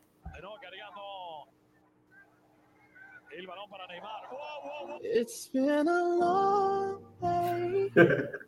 It's 5.04 5.50
been 5.54 5.88
a 5.88 6.04
long 6.20 7.00
day. 7.22 7.92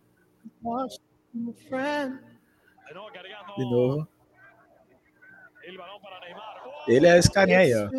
De 3.58 3.66
novo. 3.66 4.08
Ele 6.88 7.08
é 7.08 7.18
esse 7.18 7.32
carinha 7.32 7.60
aí, 7.60 7.74
ó. 7.74 7.90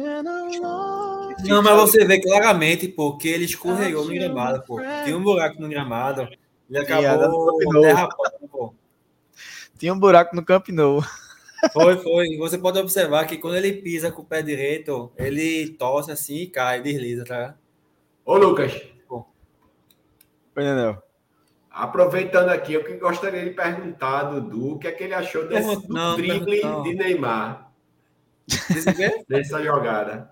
Não, 1.44 1.62
mas 1.62 1.76
você 1.76 2.04
vê 2.04 2.20
claramente, 2.20 2.88
porque 2.88 3.28
ele 3.28 3.44
escorregou 3.44 4.04
no 4.04 4.12
gramado, 4.12 4.62
pô. 4.64 4.80
Tinha 5.04 5.16
um 5.16 5.22
buraco 5.22 5.60
no 5.60 5.68
gramado. 5.68 6.28
Ele 6.68 6.78
acabou 6.78 7.58
derrapando, 7.80 8.48
pô. 8.50 8.74
Tinha 9.78 9.94
um 9.94 9.98
buraco 9.98 10.34
no 10.34 10.44
Camp 10.44 10.68
Nou. 10.68 11.02
Foi, 11.72 11.96
foi. 11.98 12.36
Você 12.38 12.58
pode 12.58 12.78
observar 12.78 13.26
que 13.26 13.36
quando 13.36 13.56
ele 13.56 13.74
pisa 13.74 14.10
com 14.10 14.22
o 14.22 14.24
pé 14.24 14.42
direito, 14.42 15.12
ele 15.16 15.70
tosse 15.70 16.10
assim 16.10 16.36
e 16.36 16.46
cai, 16.46 16.82
desliza, 16.82 17.24
tá? 17.24 17.54
Ô, 18.30 18.36
Lucas. 18.36 18.80
Oi, 19.10 19.24
Daniel. 20.54 21.02
Aproveitando 21.68 22.50
aqui, 22.50 22.74
eu 22.74 22.84
que 22.84 22.92
gostaria 22.92 23.42
de 23.42 23.50
perguntar, 23.50 24.22
Dudu, 24.22 24.74
o 24.74 24.78
que 24.78 24.86
é 24.86 24.92
que 24.92 25.02
ele 25.02 25.14
achou 25.14 25.48
desse 25.48 25.88
não, 25.88 26.14
drible 26.14 26.60
não. 26.62 26.84
de 26.84 26.94
Neymar? 26.94 27.72
Dessa 29.28 29.60
jogada. 29.64 30.30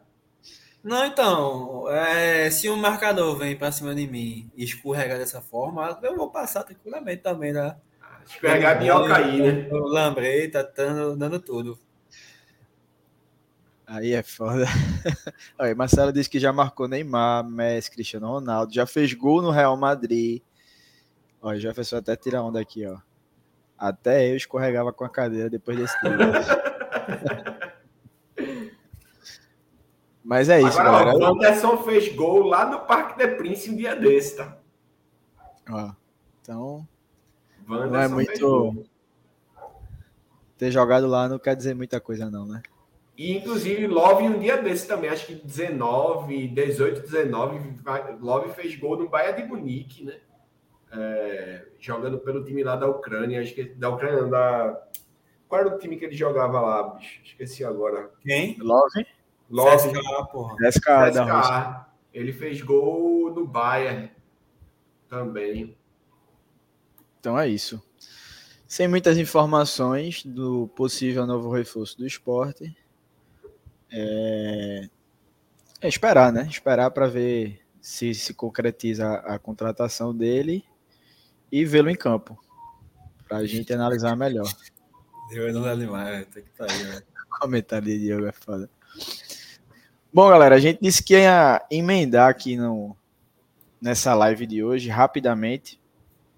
Não, 0.80 1.04
então, 1.06 1.90
é, 1.90 2.48
se 2.52 2.70
um 2.70 2.76
marcador 2.76 3.36
vem 3.36 3.56
para 3.56 3.72
cima 3.72 3.92
de 3.92 4.06
mim 4.06 4.48
e 4.56 4.62
escorregar 4.62 5.18
dessa 5.18 5.40
forma, 5.40 5.98
eu 6.00 6.14
vou 6.14 6.30
passar 6.30 6.62
tranquilamente 6.62 7.22
também, 7.22 7.52
né? 7.52 7.74
Escorregar 8.24 8.78
minhoca 8.78 9.16
aí, 9.16 9.42
né? 9.42 9.68
Lambrei, 9.72 10.48
tá 10.48 10.62
dando, 10.62 11.16
dando 11.16 11.40
tudo. 11.40 11.76
Aí 13.88 14.12
é 14.12 14.22
foda. 14.22 14.66
Aí, 15.58 15.74
Marcelo 15.74 16.12
disse 16.12 16.28
que 16.28 16.38
já 16.38 16.52
marcou 16.52 16.86
Neymar, 16.86 17.42
Messi, 17.42 17.90
Cristiano 17.90 18.28
Ronaldo, 18.28 18.74
já 18.74 18.84
fez 18.84 19.14
gol 19.14 19.40
no 19.40 19.50
Real 19.50 19.74
Madrid. 19.78 20.42
Ó, 21.40 21.52
o 21.52 21.58
Jefferson 21.58 21.96
até 21.96 22.14
tira 22.14 22.42
onda 22.42 22.60
aqui, 22.60 22.84
ó. 22.84 22.98
Até 23.78 24.30
eu 24.30 24.36
escorregava 24.36 24.92
com 24.92 25.04
a 25.04 25.08
cadeira 25.08 25.48
depois 25.48 25.78
desse 25.78 25.98
tempo. 26.02 26.18
Mas 30.22 30.50
é 30.50 30.60
isso, 30.60 30.78
Agora, 30.78 31.06
galera. 31.06 31.18
O 31.18 31.24
Anderson 31.24 31.78
fez 31.78 32.14
gol 32.14 32.42
lá 32.42 32.66
no 32.66 32.80
Parque 32.80 33.16
de 33.16 33.36
Príncipe 33.36 33.70
um 33.70 33.76
dia 33.76 33.96
desse, 33.96 34.36
tá? 34.36 34.58
Ó, 35.70 35.92
então. 36.42 36.86
Wanderson 37.66 37.92
não 37.94 38.00
é 38.00 38.08
muito. 38.08 38.84
Ter 40.58 40.70
jogado 40.70 41.06
lá 41.06 41.26
não 41.26 41.38
quer 41.38 41.56
dizer 41.56 41.74
muita 41.74 41.98
coisa, 41.98 42.30
não, 42.30 42.44
né? 42.44 42.60
E, 43.18 43.36
inclusive, 43.36 43.86
Love 43.88 44.22
um 44.22 44.38
dia 44.38 44.56
desse 44.56 44.86
também, 44.86 45.10
acho 45.10 45.26
que 45.26 45.34
19, 45.34 46.48
18, 46.48 47.00
19, 47.00 47.80
Love 48.20 48.52
fez 48.52 48.76
gol 48.76 48.96
no 48.96 49.08
Bahia 49.08 49.32
de 49.32 49.42
Munique, 49.42 50.04
né? 50.04 50.20
é, 50.92 51.66
jogando 51.78 52.18
pelo 52.18 52.44
time 52.44 52.62
lá 52.62 52.76
da 52.76 52.86
Ucrânia, 52.88 53.40
acho 53.40 53.54
que 53.54 53.64
da 53.64 53.90
Ucrânia, 53.90 54.24
da 54.24 54.82
qual 55.46 55.62
era 55.62 55.74
o 55.74 55.78
time 55.78 55.96
que 55.96 56.04
ele 56.04 56.16
jogava 56.16 56.60
lá, 56.60 56.82
bicho? 56.94 57.20
Esqueci 57.24 57.64
agora. 57.64 58.10
Quem? 58.20 58.56
Love? 58.58 59.06
Love. 59.50 59.76
CSKA, 59.76 60.24
porra. 60.26 60.56
CSKA, 60.56 61.10
CSKA. 61.10 61.86
Ele 62.12 62.32
fez 62.32 62.60
gol 62.60 63.32
no 63.32 63.46
Bayern 63.46 64.10
também. 65.08 65.76
Então 67.18 67.38
é 67.38 67.48
isso. 67.48 67.82
Sem 68.66 68.86
muitas 68.86 69.16
informações 69.16 70.22
do 70.24 70.68
possível 70.68 71.26
novo 71.26 71.50
reforço 71.50 71.96
do 71.96 72.06
esporte. 72.06 72.76
É, 73.90 74.88
é 75.80 75.88
esperar, 75.88 76.32
né? 76.32 76.46
Esperar 76.50 76.90
para 76.90 77.06
ver 77.06 77.60
se 77.80 78.14
se 78.14 78.34
concretiza 78.34 79.06
a, 79.06 79.34
a 79.34 79.38
contratação 79.38 80.14
dele 80.14 80.64
e 81.50 81.64
vê-lo 81.64 81.90
em 81.90 81.96
campo. 81.96 82.38
Para 83.26 83.38
a 83.38 83.46
gente 83.46 83.72
analisar 83.72 84.16
melhor. 84.16 84.46
Eu 85.30 85.52
não 85.52 85.64
animar, 85.64 86.24
tem 86.26 86.42
que 86.42 86.50
estar 86.50 86.66
tá 86.66 86.72
aí, 86.72 86.84
né? 86.84 87.02
Comentário 87.40 87.86
de 87.86 87.98
Diego 87.98 88.26
é 88.26 88.32
foda. 88.32 88.68
Bom, 90.12 90.28
galera, 90.28 90.56
a 90.56 90.58
gente 90.58 90.80
disse 90.80 91.02
que 91.02 91.14
ia 91.14 91.64
emendar 91.70 92.30
aqui 92.30 92.56
no, 92.56 92.96
nessa 93.80 94.14
live 94.14 94.46
de 94.46 94.64
hoje 94.64 94.88
rapidamente, 94.88 95.80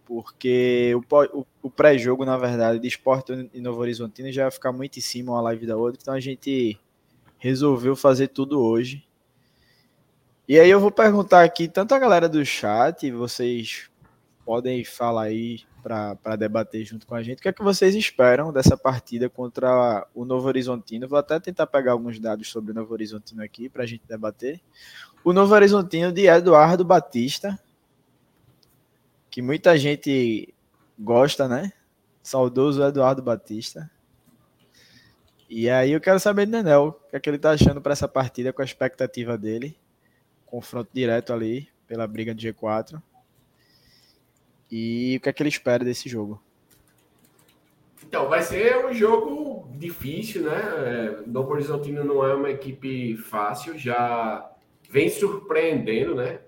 porque 0.05 0.93
o, 0.94 1.39
o, 1.39 1.47
o 1.62 1.70
pré-jogo, 1.70 2.24
na 2.24 2.36
verdade, 2.36 2.81
de 2.81 2.89
Esporte 2.89 3.48
e 3.55 3.60
Novo 3.60 3.81
Horizontino 3.81 4.31
já 4.32 4.44
ia 4.44 4.51
ficar 4.51 4.72
muito 4.72 4.98
em 4.98 5.02
cima 5.02 5.32
uma 5.32 5.40
live 5.40 5.66
da 5.66 5.77
outra, 5.77 6.01
então 6.02 6.12
a 6.12 6.20
gente 6.20 6.78
resolveu 7.40 7.96
fazer 7.96 8.28
tudo 8.28 8.60
hoje. 8.60 9.04
E 10.46 10.60
aí 10.60 10.70
eu 10.70 10.78
vou 10.78 10.90
perguntar 10.92 11.42
aqui, 11.42 11.66
tanto 11.66 11.94
a 11.94 11.98
galera 11.98 12.28
do 12.28 12.44
chat, 12.44 13.10
vocês 13.10 13.90
podem 14.44 14.84
falar 14.84 15.22
aí 15.22 15.60
para 15.82 16.36
debater 16.36 16.84
junto 16.84 17.06
com 17.06 17.14
a 17.14 17.22
gente. 17.22 17.38
O 17.38 17.42
que 17.42 17.48
é 17.48 17.52
que 17.52 17.62
vocês 17.62 17.94
esperam 17.94 18.52
dessa 18.52 18.76
partida 18.76 19.30
contra 19.30 20.06
o 20.14 20.24
Novo 20.24 20.46
Horizontino? 20.48 21.08
Vou 21.08 21.18
até 21.18 21.40
tentar 21.40 21.66
pegar 21.66 21.92
alguns 21.92 22.18
dados 22.18 22.50
sobre 22.50 22.72
o 22.72 22.74
Novo 22.74 22.92
Horizontino 22.92 23.42
aqui 23.42 23.68
para 23.68 23.84
a 23.84 23.86
gente 23.86 24.02
debater. 24.06 24.60
O 25.24 25.32
Novo 25.32 25.54
Horizontino 25.54 26.12
de 26.12 26.26
Eduardo 26.26 26.84
Batista, 26.84 27.58
que 29.30 29.40
muita 29.40 29.78
gente 29.78 30.52
gosta, 30.98 31.48
né? 31.48 31.72
Saudoso 32.22 32.82
Eduardo 32.82 33.22
Batista. 33.22 33.90
E 35.52 35.68
aí 35.68 35.90
eu 35.90 36.01
quero 36.01 36.20
saber 36.20 36.47
do 36.47 36.52
Nenel, 36.52 36.97
o 37.05 37.10
que 37.10 37.16
é 37.16 37.18
que 37.18 37.28
ele 37.28 37.36
está 37.36 37.51
achando 37.51 37.82
para 37.82 37.93
essa 37.93 38.06
partida, 38.06 38.52
com 38.52 38.62
a 38.62 38.64
expectativa 38.64 39.36
dele. 39.36 39.77
Confronto 40.47 40.90
direto 40.94 41.32
ali 41.32 41.68
pela 41.89 42.06
briga 42.06 42.32
de 42.32 42.52
G4. 42.52 43.02
E 44.70 45.16
o 45.16 45.20
que 45.20 45.28
é 45.28 45.32
que 45.32 45.43
ele 45.43 45.48
espera 45.48 45.85
desse 45.85 46.09
jogo? 46.09 46.40
Então, 48.06 48.28
vai 48.28 48.43
ser 48.43 48.86
um 48.86 48.94
jogo 48.94 49.68
difícil, 49.77 50.44
né? 50.44 50.52
É, 50.55 51.22
Novo 51.27 51.51
Horizontino 51.51 52.05
não 52.05 52.24
é 52.24 52.32
uma 52.32 52.51
equipe 52.51 53.16
fácil, 53.16 53.77
já 53.77 54.48
vem 54.89 55.09
surpreendendo, 55.09 56.14
né? 56.14 56.39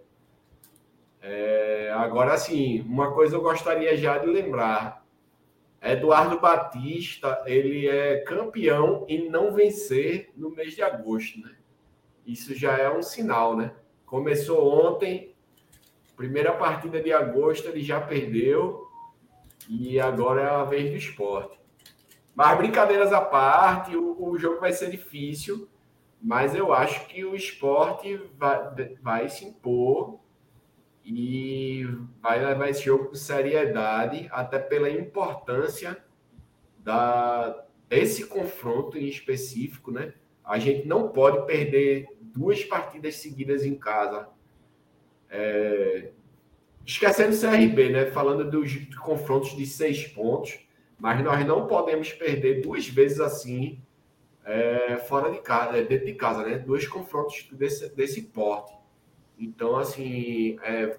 É, 1.21 1.93
agora, 1.97 2.39
sim, 2.39 2.83
uma 2.83 3.11
coisa 3.13 3.35
eu 3.35 3.43
gostaria 3.43 3.97
já 3.97 4.19
de 4.19 4.29
lembrar. 4.29 5.02
Eduardo 5.83 6.39
Batista, 6.39 7.43
ele 7.47 7.89
é 7.89 8.19
campeão 8.21 9.05
em 9.09 9.29
não 9.29 9.53
vencer 9.53 10.31
no 10.37 10.51
mês 10.51 10.75
de 10.75 10.83
agosto, 10.83 11.41
né? 11.41 11.57
Isso 12.27 12.55
já 12.55 12.79
é 12.79 12.89
um 12.89 13.03
sinal, 13.03 13.57
né? 13.57 13.75
Começou 14.07 14.89
ontem, 14.89 15.33
Primeira 16.17 16.53
partida 16.53 17.03
de 17.03 17.13
agosto 17.13 17.67
ele 17.69 17.83
já 17.83 18.01
perdeu 18.01 18.87
e 19.69 19.99
agora 19.99 20.43
é 20.43 20.49
a 20.49 20.63
vez 20.63 20.91
do 20.91 20.97
esporte. 20.97 21.59
Mas 22.35 22.57
brincadeiras 22.57 23.13
à 23.13 23.21
parte, 23.21 23.97
o, 23.97 24.17
o 24.23 24.39
jogo 24.39 24.61
vai 24.61 24.73
ser 24.73 24.91
difícil, 24.91 25.69
mas 26.21 26.55
eu 26.55 26.73
acho 26.73 27.07
que 27.09 27.25
o 27.25 27.35
esporte 27.35 28.17
vai, 28.39 28.95
vai 29.03 29.29
se 29.29 29.45
impor 29.45 30.21
e 31.05 31.85
vai 32.21 32.45
levar 32.45 32.69
esse 32.69 32.85
jogo 32.85 33.07
com 33.07 33.15
seriedade, 33.15 34.29
até 34.31 34.59
pela 34.59 34.89
importância 34.89 35.97
da, 36.79 37.65
desse 37.89 38.27
confronto 38.27 38.97
em 38.99 39.09
específico, 39.09 39.91
né? 39.91 40.15
A 40.45 40.59
gente 40.59 40.87
não 40.87 41.09
pode 41.09 41.47
perder 41.47 42.09
duas 42.21 42.65
partidas 42.65 43.17
seguidas 43.17 43.65
em 43.65 43.75
casa 43.75 44.29
é, 45.31 46.11
esquecendo 46.85 47.35
o 47.35 47.41
CRB, 47.41 47.89
né? 47.91 48.07
Falando 48.07 48.49
dos 48.51 48.73
confrontos 48.97 49.57
de 49.57 49.67
seis 49.67 50.07
pontos, 50.07 50.59
mas 50.99 51.23
nós 51.25 51.45
não 51.47 51.67
podemos 51.67 52.13
perder 52.13 52.61
duas 52.61 52.87
vezes 52.87 53.21
assim 53.21 53.83
é, 54.45 54.99
fora 54.99 55.31
de 55.31 55.41
casa, 55.41 55.83
dentro 55.83 56.07
de 56.07 56.15
casa, 56.15 56.45
né? 56.45 56.59
Dois 56.59 56.87
confrontos 56.87 57.49
desse, 57.53 57.89
desse 57.95 58.23
porte. 58.23 58.82
Então, 59.43 59.77
assim, 59.77 60.57
é, 60.63 60.97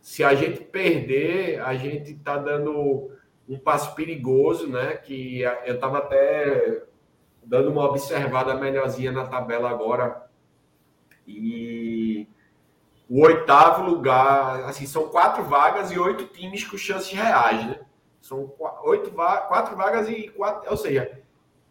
se 0.00 0.24
a 0.24 0.34
gente 0.34 0.64
perder, 0.64 1.60
a 1.60 1.74
gente 1.74 2.12
está 2.12 2.38
dando 2.38 3.10
um 3.46 3.58
passo 3.58 3.94
perigoso, 3.94 4.66
né? 4.66 4.96
Que 4.96 5.42
eu 5.42 5.74
estava 5.74 5.98
até 5.98 6.84
dando 7.44 7.70
uma 7.70 7.84
observada 7.84 8.54
melhorzinha 8.54 9.12
na 9.12 9.26
tabela 9.26 9.68
agora. 9.68 10.26
E 11.26 12.26
o 13.06 13.20
oitavo 13.26 13.82
lugar, 13.82 14.64
assim, 14.64 14.86
são 14.86 15.10
quatro 15.10 15.44
vagas 15.44 15.90
e 15.90 15.98
oito 15.98 16.24
times 16.28 16.64
com 16.64 16.78
chances 16.78 17.12
reais, 17.12 17.66
né? 17.66 17.80
São 18.22 18.54
oito 18.84 19.10
quatro 19.10 19.76
vagas 19.76 20.08
e 20.08 20.28
quatro, 20.28 20.70
ou 20.70 20.76
seja, 20.78 21.20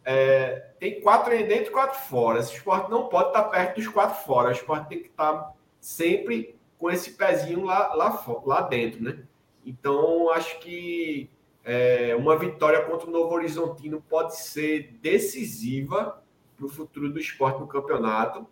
é, 0.05 0.71
tem 0.79 1.01
quatro 1.01 1.31
dentro 1.31 1.65
e 1.65 1.71
quatro 1.71 1.97
fora. 1.99 2.39
Esse 2.39 2.53
esporte 2.53 2.91
não 2.91 3.07
pode 3.07 3.29
estar 3.29 3.43
perto 3.45 3.75
dos 3.77 3.87
quatro 3.87 4.23
fora. 4.23 4.49
O 4.49 4.51
esporte 4.51 4.87
tem 4.87 5.01
que 5.01 5.07
estar 5.07 5.53
sempre 5.79 6.55
com 6.77 6.89
esse 6.89 7.11
pezinho 7.11 7.65
lá, 7.65 7.93
lá, 7.93 8.25
lá 8.45 8.61
dentro, 8.61 9.03
né? 9.03 9.19
Então, 9.65 10.31
acho 10.31 10.59
que 10.59 11.29
é, 11.63 12.15
uma 12.15 12.37
vitória 12.37 12.81
contra 12.83 13.07
o 13.07 13.11
Novo 13.11 13.33
Horizontino 13.35 14.03
pode 14.09 14.37
ser 14.37 14.97
decisiva 15.01 16.23
para 16.57 16.65
o 16.65 16.69
futuro 16.69 17.09
do 17.09 17.19
esporte 17.19 17.59
no 17.59 17.67
campeonato. 17.67 18.47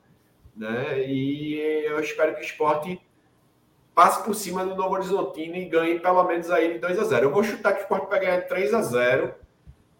Né? 0.55 1.07
E 1.07 1.55
eu 1.85 1.99
espero 1.99 2.35
que 2.35 2.41
o 2.41 2.43
esporte 2.43 3.01
passe 3.95 4.23
por 4.23 4.35
cima 4.35 4.65
do 4.65 4.75
Novo 4.75 4.93
Horizontino 4.93 5.55
e 5.55 5.65
ganhe 5.65 5.99
pelo 5.99 6.23
menos 6.23 6.51
aí 6.51 6.73
de 6.73 6.79
2 6.79 6.99
a 6.99 7.03
0 7.03 7.25
Eu 7.25 7.31
vou 7.31 7.43
chutar 7.43 7.73
que 7.73 7.79
o 7.79 7.83
esporte 7.83 8.09
vai 8.09 8.19
ganhar 8.19 8.41
3 8.41 8.73
a 8.73 8.81
0 8.81 9.33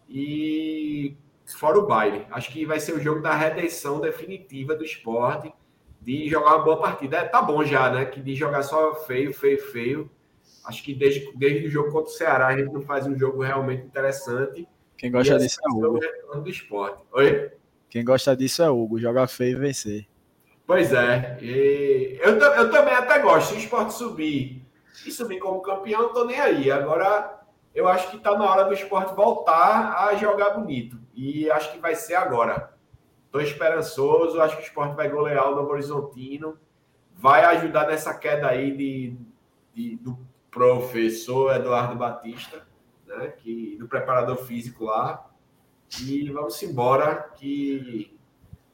e 0.08 1.16
fora 1.46 1.78
o 1.78 1.86
baile. 1.86 2.26
Acho 2.30 2.52
que 2.52 2.64
vai 2.64 2.78
ser 2.78 2.92
o 2.92 3.00
jogo 3.00 3.20
da 3.20 3.34
redenção 3.34 4.00
definitiva 4.00 4.74
do 4.74 4.84
esporte 4.84 5.52
de 6.00 6.28
jogar 6.28 6.56
uma 6.56 6.64
boa 6.64 6.78
partida. 6.78 7.18
É, 7.18 7.24
tá 7.24 7.42
bom 7.42 7.64
já, 7.64 7.90
né? 7.90 8.04
Que 8.04 8.20
de 8.20 8.34
jogar 8.34 8.62
só 8.62 8.94
feio, 8.94 9.32
feio, 9.32 9.58
feio. 9.58 10.10
Acho 10.64 10.82
que 10.82 10.94
desde, 10.94 11.32
desde 11.34 11.66
o 11.66 11.70
jogo 11.70 11.90
contra 11.90 12.10
o 12.10 12.14
Ceará 12.14 12.48
a 12.48 12.56
gente 12.56 12.72
não 12.72 12.82
faz 12.82 13.06
um 13.06 13.16
jogo 13.16 13.42
realmente 13.42 13.86
interessante. 13.86 14.66
Quem 14.96 15.10
gosta 15.10 15.38
disso 15.38 15.60
é 15.64 15.70
o 15.70 15.76
Hugo. 15.76 16.00
Do 16.42 16.50
esporte. 16.50 17.02
Oi? 17.12 17.52
Quem 17.88 18.04
gosta 18.04 18.36
disso 18.36 18.62
é 18.62 18.70
Hugo. 18.70 18.98
Jogar 18.98 19.28
feio 19.28 19.56
e 19.56 19.60
vencer. 19.60 20.06
Pois 20.66 20.92
é. 20.92 21.38
E 21.40 22.18
eu, 22.20 22.36
eu 22.38 22.70
também 22.70 22.94
até 22.94 23.18
gosto. 23.20 23.50
Se 23.50 23.54
o 23.54 23.58
esporte 23.58 23.94
subir 23.94 24.62
e 25.06 25.10
subir 25.10 25.38
como 25.38 25.62
campeão, 25.62 26.02
não 26.02 26.12
tô 26.12 26.24
nem 26.24 26.38
aí. 26.38 26.70
Agora, 26.70 27.40
eu 27.74 27.88
acho 27.88 28.10
que 28.10 28.16
está 28.16 28.36
na 28.36 28.44
hora 28.44 28.64
do 28.64 28.74
esporte 28.74 29.14
voltar 29.14 29.94
a 30.04 30.14
jogar 30.16 30.50
bonito. 30.50 30.98
E 31.14 31.50
acho 31.50 31.72
que 31.72 31.78
vai 31.78 31.94
ser 31.94 32.16
agora. 32.16 32.76
Estou 33.28 33.42
esperançoso. 33.42 34.40
Acho 34.40 34.56
que 34.56 34.62
o 34.62 34.66
esporte 34.66 34.96
vai 34.96 35.08
golear 35.08 35.52
o 35.52 35.54
Novo 35.54 35.70
Horizontino. 35.70 36.58
Vai 37.14 37.44
ajudar 37.44 37.86
nessa 37.86 38.14
queda 38.14 38.48
aí 38.48 38.74
de, 38.74 39.16
de 39.74 39.96
do 39.96 40.18
professor 40.50 41.54
Eduardo 41.54 41.94
Batista, 41.94 42.66
né, 43.06 43.28
que, 43.36 43.76
do 43.78 43.86
preparador 43.86 44.38
físico 44.38 44.86
lá. 44.86 45.28
E 46.00 46.30
vamos 46.30 46.62
embora, 46.62 47.30
que, 47.36 48.16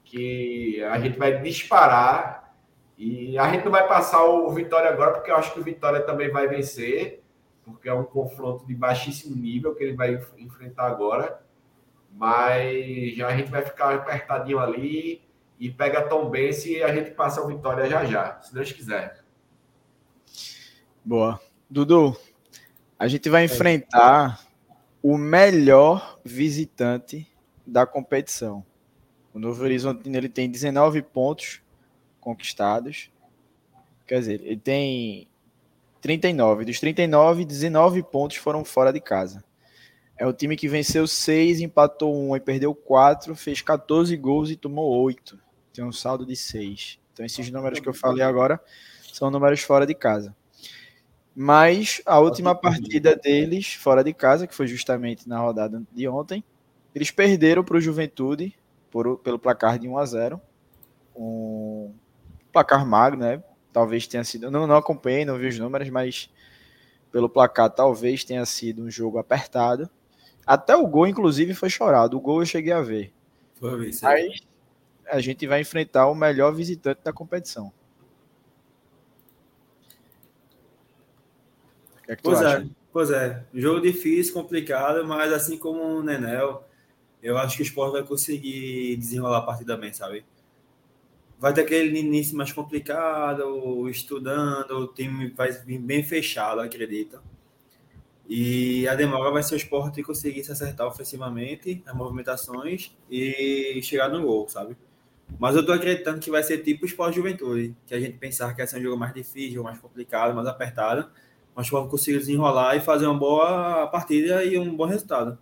que 0.04 0.82
a 0.84 0.98
gente 1.00 1.18
vai 1.18 1.40
disparar. 1.42 2.54
E 2.96 3.36
a 3.36 3.50
gente 3.50 3.64
não 3.64 3.72
vai 3.72 3.88
passar 3.88 4.24
o 4.24 4.48
Vitória 4.50 4.88
agora, 4.88 5.12
porque 5.14 5.32
eu 5.32 5.36
acho 5.36 5.52
que 5.52 5.60
o 5.60 5.64
Vitória 5.64 6.00
também 6.00 6.30
vai 6.30 6.46
vencer, 6.46 7.24
porque 7.64 7.88
é 7.88 7.94
um 7.94 8.04
confronto 8.04 8.64
de 8.64 8.74
baixíssimo 8.74 9.34
nível 9.34 9.74
que 9.74 9.82
ele 9.82 9.96
vai 9.96 10.14
enfrentar 10.38 10.86
agora. 10.86 11.43
Mas 12.14 13.16
já 13.16 13.28
a 13.28 13.36
gente 13.36 13.50
vai 13.50 13.62
ficar 13.62 13.94
apertadinho 13.94 14.58
ali 14.58 15.20
e 15.58 15.70
pega 15.70 16.08
Tom 16.08 16.30
Benz 16.30 16.64
e 16.64 16.82
a 16.82 16.94
gente 16.94 17.10
passa 17.10 17.42
o 17.42 17.48
Vitória 17.48 17.88
já 17.88 18.04
já, 18.04 18.40
se 18.40 18.54
Deus 18.54 18.70
quiser. 18.70 19.22
Boa. 21.04 21.40
Dudu, 21.68 22.16
a 22.98 23.08
gente 23.08 23.28
vai 23.28 23.44
enfrentar 23.44 24.46
o 25.02 25.18
melhor 25.18 26.18
visitante 26.24 27.26
da 27.66 27.84
competição. 27.84 28.64
O 29.32 29.38
Novo 29.38 29.62
Horizontino 29.62 30.16
ele 30.16 30.28
tem 30.28 30.48
19 30.48 31.02
pontos 31.02 31.60
conquistados. 32.20 33.10
Quer 34.06 34.20
dizer, 34.20 34.40
ele 34.42 34.60
tem 34.60 35.28
39. 36.00 36.64
Dos 36.64 36.78
39, 36.78 37.44
19 37.44 38.02
pontos 38.04 38.36
foram 38.36 38.64
fora 38.64 38.92
de 38.92 39.00
casa. 39.00 39.42
É 40.16 40.26
o 40.26 40.32
time 40.32 40.56
que 40.56 40.68
venceu 40.68 41.06
6, 41.06 41.60
empatou 41.60 42.14
1 42.30 42.36
e 42.36 42.40
perdeu 42.40 42.74
4, 42.74 43.34
fez 43.34 43.60
14 43.60 44.16
gols 44.16 44.50
e 44.50 44.56
tomou 44.56 45.02
8. 45.02 45.38
Tem 45.72 45.84
um 45.84 45.92
saldo 45.92 46.24
de 46.24 46.36
6. 46.36 47.00
Então 47.12 47.26
esses 47.26 47.50
números 47.50 47.80
que 47.80 47.88
eu 47.88 47.94
falei 47.94 48.22
agora 48.22 48.60
são 49.12 49.30
números 49.30 49.60
fora 49.60 49.86
de 49.86 49.94
casa. 49.94 50.34
Mas 51.34 52.00
a 52.06 52.20
última 52.20 52.54
partida 52.54 53.16
deles, 53.16 53.74
fora 53.74 54.04
de 54.04 54.12
casa, 54.12 54.46
que 54.46 54.54
foi 54.54 54.68
justamente 54.68 55.28
na 55.28 55.40
rodada 55.40 55.82
de 55.92 56.06
ontem, 56.06 56.44
eles 56.94 57.10
perderam 57.10 57.64
para 57.64 57.76
o 57.76 57.80
Juventude 57.80 58.54
por, 58.90 59.18
pelo 59.18 59.38
placar 59.38 59.78
de 59.78 59.88
1 59.88 59.98
a 59.98 60.06
0 60.06 60.40
Um 61.16 61.92
placar 62.52 62.86
magro, 62.86 63.18
né? 63.18 63.42
Talvez 63.72 64.06
tenha 64.06 64.22
sido. 64.22 64.48
Não, 64.48 64.64
não 64.64 64.76
acompanhei, 64.76 65.24
não 65.24 65.36
vi 65.36 65.48
os 65.48 65.58
números, 65.58 65.90
mas 65.90 66.30
pelo 67.10 67.28
placar 67.28 67.68
talvez 67.70 68.22
tenha 68.22 68.46
sido 68.46 68.84
um 68.84 68.90
jogo 68.90 69.18
apertado. 69.18 69.90
Até 70.46 70.76
o 70.76 70.86
gol, 70.86 71.06
inclusive, 71.06 71.54
foi 71.54 71.70
chorado. 71.70 72.16
O 72.16 72.20
gol 72.20 72.40
eu 72.42 72.46
cheguei 72.46 72.72
a 72.72 72.82
ver. 72.82 73.12
Foi. 73.54 73.90
Aí 74.02 74.34
a 75.06 75.20
gente 75.20 75.46
vai 75.46 75.60
enfrentar 75.60 76.06
o 76.06 76.14
melhor 76.14 76.52
visitante 76.52 77.00
da 77.04 77.12
competição. 77.12 77.72
que 82.04 82.12
é 82.12 82.16
que 82.16 82.22
pois 82.22 82.40
é, 82.42 82.66
pois 82.92 83.10
é. 83.10 83.44
Jogo 83.54 83.80
difícil, 83.80 84.34
complicado, 84.34 85.06
mas 85.06 85.32
assim 85.32 85.58
como 85.58 85.82
o 85.82 86.02
Nenel, 86.02 86.64
eu 87.22 87.38
acho 87.38 87.56
que 87.56 87.62
o 87.62 87.64
Sport 87.64 87.92
vai 87.92 88.02
conseguir 88.02 88.96
desenrolar 88.96 89.38
a 89.38 89.42
partida 89.42 89.76
bem, 89.76 89.92
sabe? 89.92 90.24
Vai 91.38 91.52
ter 91.52 91.62
aquele 91.62 91.98
início 91.98 92.36
mais 92.36 92.52
complicado, 92.52 93.88
estudando, 93.88 94.70
o 94.78 94.86
time 94.86 95.30
vai 95.30 95.50
vir 95.52 95.78
bem 95.78 96.02
fechado, 96.02 96.60
acredito. 96.60 97.20
E 98.28 98.88
a 98.88 98.94
demora 98.94 99.30
vai 99.30 99.42
ser 99.42 99.54
o 99.54 99.56
Sport 99.56 100.00
conseguir 100.02 100.44
se 100.44 100.52
acertar 100.52 100.86
ofensivamente, 100.86 101.82
as 101.86 101.94
movimentações 101.94 102.96
e 103.10 103.80
chegar 103.82 104.08
no 104.08 104.22
gol, 104.22 104.48
sabe? 104.48 104.76
Mas 105.38 105.56
eu 105.56 105.64
tô 105.64 105.72
acreditando 105.72 106.20
que 106.20 106.30
vai 106.30 106.42
ser 106.42 106.58
tipo 106.58 106.84
o 106.84 106.86
Sport 106.86 107.14
Juventude, 107.14 107.76
que 107.86 107.94
a 107.94 108.00
gente 108.00 108.16
pensar 108.18 108.50
que 108.52 108.58
vai 108.58 108.66
ser 108.66 108.78
um 108.78 108.82
jogo 108.82 108.96
mais 108.96 109.12
difícil, 109.12 109.62
mais 109.62 109.78
complicado, 109.78 110.34
mais 110.34 110.46
apertado 110.46 111.10
mas 111.54 111.68
vamos 111.70 111.90
conseguir 111.90 112.18
desenrolar 112.18 112.76
e 112.76 112.80
fazer 112.80 113.06
uma 113.06 113.18
boa 113.18 113.86
partida 113.86 114.44
e 114.44 114.58
um 114.58 114.74
bom 114.74 114.86
resultado. 114.86 115.38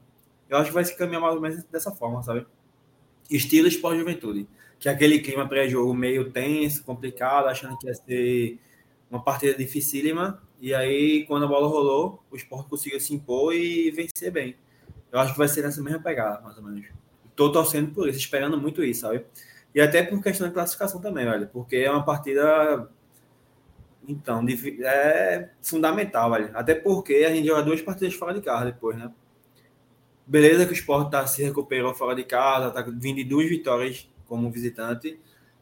Eu 0.49 0.59
acho 0.59 0.69
que 0.69 0.75
vai 0.75 0.85
se 0.85 0.97
caminhar 0.97 1.23
mais 1.23 1.35
ou 1.35 1.41
menos 1.41 1.65
dessa 1.65 1.91
forma, 1.91 2.23
sabe? 2.23 2.47
Estilo 3.31 3.67
Esporte 3.67 3.99
Juventude, 3.99 4.47
que 4.79 4.89
é 4.89 4.93
aquele 4.93 5.21
clima 5.21 5.49
pré-jogo 5.49 5.95
meio 5.95 6.31
tenso, 6.31 6.85
complicado, 6.85 7.47
achando 7.47 7.79
que 7.79 7.87
ia 7.87 7.95
ser 7.95 8.59
uma 9.11 9.23
partida 9.23 9.55
dificílima, 9.55 10.43
e 10.63 10.73
aí 10.73 11.27
quando 11.27 11.45
a 11.45 11.49
bola 11.49 11.67
rolou, 11.67 12.23
o 12.31 12.37
Esporte 12.37 12.71
conseguiu 12.71 13.01
se 13.01 13.13
impor 13.13 13.55
e 13.55 13.91
vencer 13.91 14.31
bem. 14.31 14.57
Eu 15.11 15.19
acho 15.19 15.33
que 15.33 15.39
vai 15.39 15.49
ser 15.49 15.63
nessa 15.63 15.83
mesma 15.83 16.01
pegada, 16.01 16.41
mais 16.41 16.57
ou 16.57 16.63
menos. 16.63 16.87
Estou 17.29 17.53
torcendo 17.53 17.93
por 17.93 18.09
isso, 18.09 18.19
esperando 18.19 18.59
muito 18.59 18.83
isso, 18.85 19.01
sabe? 19.01 19.27
E 19.75 19.81
até 19.81 20.03
por 20.03 20.23
questão 20.23 20.47
de 20.47 20.55
classificação 20.55 21.01
também, 21.01 21.25
velho, 21.25 21.49
porque 21.49 21.77
é 21.77 21.91
uma 21.91 22.05
partida 22.05 22.89
então, 24.07 24.45
é 24.85 25.51
fundamental, 25.63 26.31
velho. 26.31 26.51
Até 26.55 26.75
porque 26.75 27.25
a 27.27 27.35
gente 27.35 27.47
joga 27.47 27.63
duas 27.63 27.81
partidas 27.81 28.15
fora 28.15 28.35
de 28.35 28.41
casa 28.41 28.67
depois, 28.67 28.97
né? 28.97 29.13
Beleza 30.27 30.67
que 30.67 30.73
o 30.73 30.75
Sport 30.75 31.11
tá, 31.11 31.27
se 31.27 31.43
recuperou 31.43 31.95
fora 31.95 32.15
de 32.15 32.25
casa, 32.25 32.71
tá 32.71 32.83
vindo 32.83 33.17
de 33.17 33.25
duas 33.25 33.49
vitórias 33.49 34.09
como 34.27 34.51
visitante, 34.51 35.19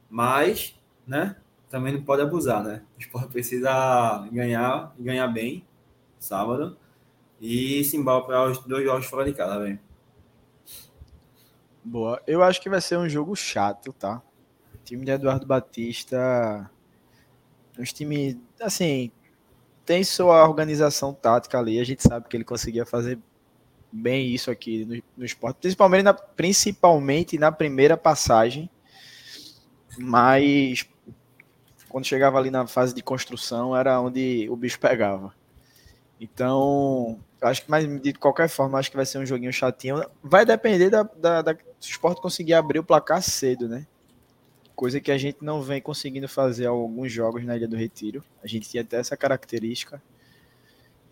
mas, 0.09 0.79
né? 1.07 1.37
Também 1.71 1.95
não 1.95 2.03
pode 2.03 2.21
abusar, 2.21 2.63
né? 2.63 2.83
O 2.99 3.01
Sport 3.01 3.31
precisa 3.33 4.29
ganhar, 4.31 4.95
ganhar 4.99 5.29
bem, 5.29 5.67
sábado, 6.19 6.77
e 7.41 7.83
se 7.85 8.03
para 8.05 8.51
os 8.51 8.59
dois 8.59 8.85
jogos 8.85 9.07
fora 9.07 9.25
de 9.25 9.33
casa, 9.33 9.59
velho. 9.59 9.79
Boa. 11.83 12.21
Eu 12.27 12.43
acho 12.43 12.61
que 12.61 12.69
vai 12.69 12.83
ser 12.83 12.99
um 12.99 13.09
jogo 13.09 13.35
chato, 13.35 13.93
tá? 13.95 14.21
O 14.75 14.79
time 14.85 15.07
de 15.07 15.13
Eduardo 15.13 15.47
Batista 15.47 16.71
os 17.81 17.93
times, 17.93 18.37
assim, 18.61 19.11
tem 19.85 20.05
sua 20.05 20.47
organização 20.47 21.13
tática 21.13 21.59
ali. 21.59 21.81
A 21.81 21.85
gente 21.85 22.03
sabe 22.03 22.29
que 22.29 22.37
ele 22.37 22.45
conseguia 22.45 22.85
fazer 22.85 23.19
bem 23.91 24.29
isso 24.29 24.51
aqui 24.51 24.85
no, 24.85 25.03
no 25.19 25.25
esporte, 25.25 25.57
principalmente 25.61 26.03
na, 26.03 26.15
principalmente 26.15 27.39
na 27.39 27.51
primeira 27.51 27.97
passagem. 27.97 28.71
Mas 29.99 30.87
quando 31.91 32.07
chegava 32.07 32.39
ali 32.39 32.51
na 32.51 32.67
fase 32.67 32.95
de 32.95 33.03
construção, 33.03 33.77
era 33.77 34.01
onde 34.01 34.49
o 34.49 34.57
bicho 34.57 34.81
pegava. 34.81 35.35
Então, 36.19 37.19
acho 37.43 37.63
que, 37.63 37.71
mas 37.71 37.87
de 38.01 38.15
qualquer 38.15 38.49
forma, 38.49 38.79
acho 38.79 38.91
que 38.91 38.97
vai 38.97 39.07
ser 39.07 39.19
um 39.19 39.27
joguinho 39.27 39.53
chatinho. 39.53 40.03
Vai 40.23 40.47
depender 40.47 40.89
da, 40.89 41.03
da, 41.03 41.43
da 41.43 41.57
conseguir 42.21 42.55
abrir 42.55 42.79
o 42.79 42.85
placar 42.85 43.23
cedo, 43.23 43.69
né? 43.69 43.87
coisa 44.81 44.99
que 44.99 45.13
a 45.13 45.19
gente 45.19 45.45
não 45.45 45.61
vem 45.61 45.79
conseguindo 45.79 46.27
fazer 46.27 46.65
alguns 46.65 47.13
jogos 47.13 47.45
na 47.45 47.55
Ilha 47.55 47.69
do 47.69 47.77
Retiro. 47.77 48.25
A 48.43 48.47
gente 48.47 48.67
tinha 48.67 48.83
até 48.83 48.97
essa 48.97 49.15
característica 49.15 50.03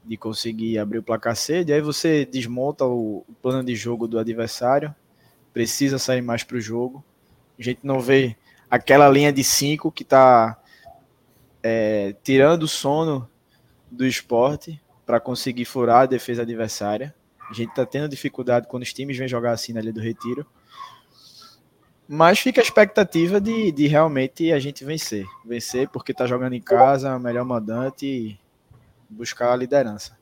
de 0.02 0.16
conseguir 0.16 0.78
abrir 0.78 0.96
o 0.96 1.02
placar 1.02 1.36
cedo, 1.36 1.68
e 1.68 1.74
aí 1.74 1.82
você 1.82 2.24
desmonta 2.24 2.86
o, 2.86 3.26
plano 3.42 3.62
de 3.62 3.76
jogo 3.76 4.08
do 4.08 4.18
adversário, 4.18 4.94
precisa 5.52 5.98
sair 5.98 6.22
mais 6.22 6.42
para 6.42 6.56
o 6.56 6.60
jogo. 6.62 7.04
A 7.58 7.62
gente 7.62 7.80
não 7.82 8.00
vê 8.00 8.34
aquela 8.70 9.06
linha 9.06 9.30
de 9.30 9.44
cinco 9.44 9.92
que 9.92 10.02
está 10.02 10.58
é, 11.68 12.16
tirando 12.22 12.62
o 12.62 12.68
sono 12.68 13.28
do 13.90 14.06
esporte 14.06 14.80
para 15.04 15.20
conseguir 15.20 15.66
furar 15.66 16.02
a 16.02 16.06
defesa 16.06 16.40
adversária. 16.42 17.14
A 17.50 17.52
gente 17.52 17.68
está 17.70 17.84
tendo 17.84 18.08
dificuldade 18.08 18.66
quando 18.66 18.84
os 18.84 18.92
times 18.92 19.18
vêm 19.18 19.28
jogar 19.28 19.52
assim 19.52 19.74
na 19.74 19.80
Ilha 19.80 19.92
do 19.92 20.00
Retiro. 20.00 20.46
Mas 22.08 22.38
fica 22.38 22.60
a 22.60 22.64
expectativa 22.64 23.38
de, 23.38 23.70
de 23.70 23.86
realmente 23.86 24.50
a 24.50 24.58
gente 24.58 24.82
vencer. 24.82 25.26
Vencer 25.44 25.88
porque 25.90 26.12
está 26.12 26.26
jogando 26.26 26.54
em 26.54 26.60
casa, 26.60 27.18
melhor 27.18 27.44
mandante 27.44 28.40
buscar 29.10 29.52
a 29.52 29.56
liderança. 29.56 30.18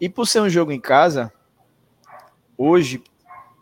E 0.00 0.08
por 0.08 0.26
ser 0.26 0.40
um 0.40 0.48
jogo 0.48 0.70
em 0.70 0.80
casa, 0.80 1.32
hoje 2.56 3.02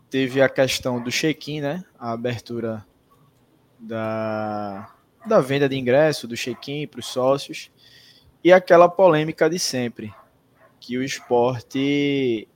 teve 0.07 0.39
a 0.39 0.47
questão 0.47 1.01
do 1.01 1.09
check-in, 1.09 1.61
né? 1.61 1.83
A 1.97 2.11
abertura 2.11 2.85
da, 3.79 4.91
da 5.27 5.39
venda 5.39 5.67
de 5.67 5.77
ingresso, 5.77 6.27
do 6.27 6.35
check-in 6.35 6.87
para 6.87 6.99
os 6.99 7.07
sócios. 7.07 7.71
E 8.43 8.51
aquela 8.51 8.87
polêmica 8.87 9.49
de 9.49 9.59
sempre, 9.59 10.13
que 10.79 10.97
o 10.97 11.03
esporte 11.03 12.47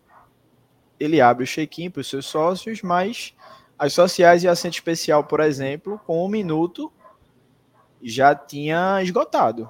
ele 1.00 1.20
abre 1.20 1.44
o 1.44 1.48
check-in 1.48 1.90
para 1.90 2.02
os 2.02 2.08
seus 2.08 2.28
sócios, 2.28 2.82
mas 2.82 3.34
as 3.78 3.94
sociais 3.94 4.44
e 4.44 4.48
assento 4.48 4.76
especial, 4.76 5.24
por 5.24 5.40
exemplo, 5.40 6.00
com 6.06 6.24
um 6.24 6.30
minuto 6.30 6.92
já 8.02 8.36
tinha 8.36 9.02
esgotado, 9.02 9.70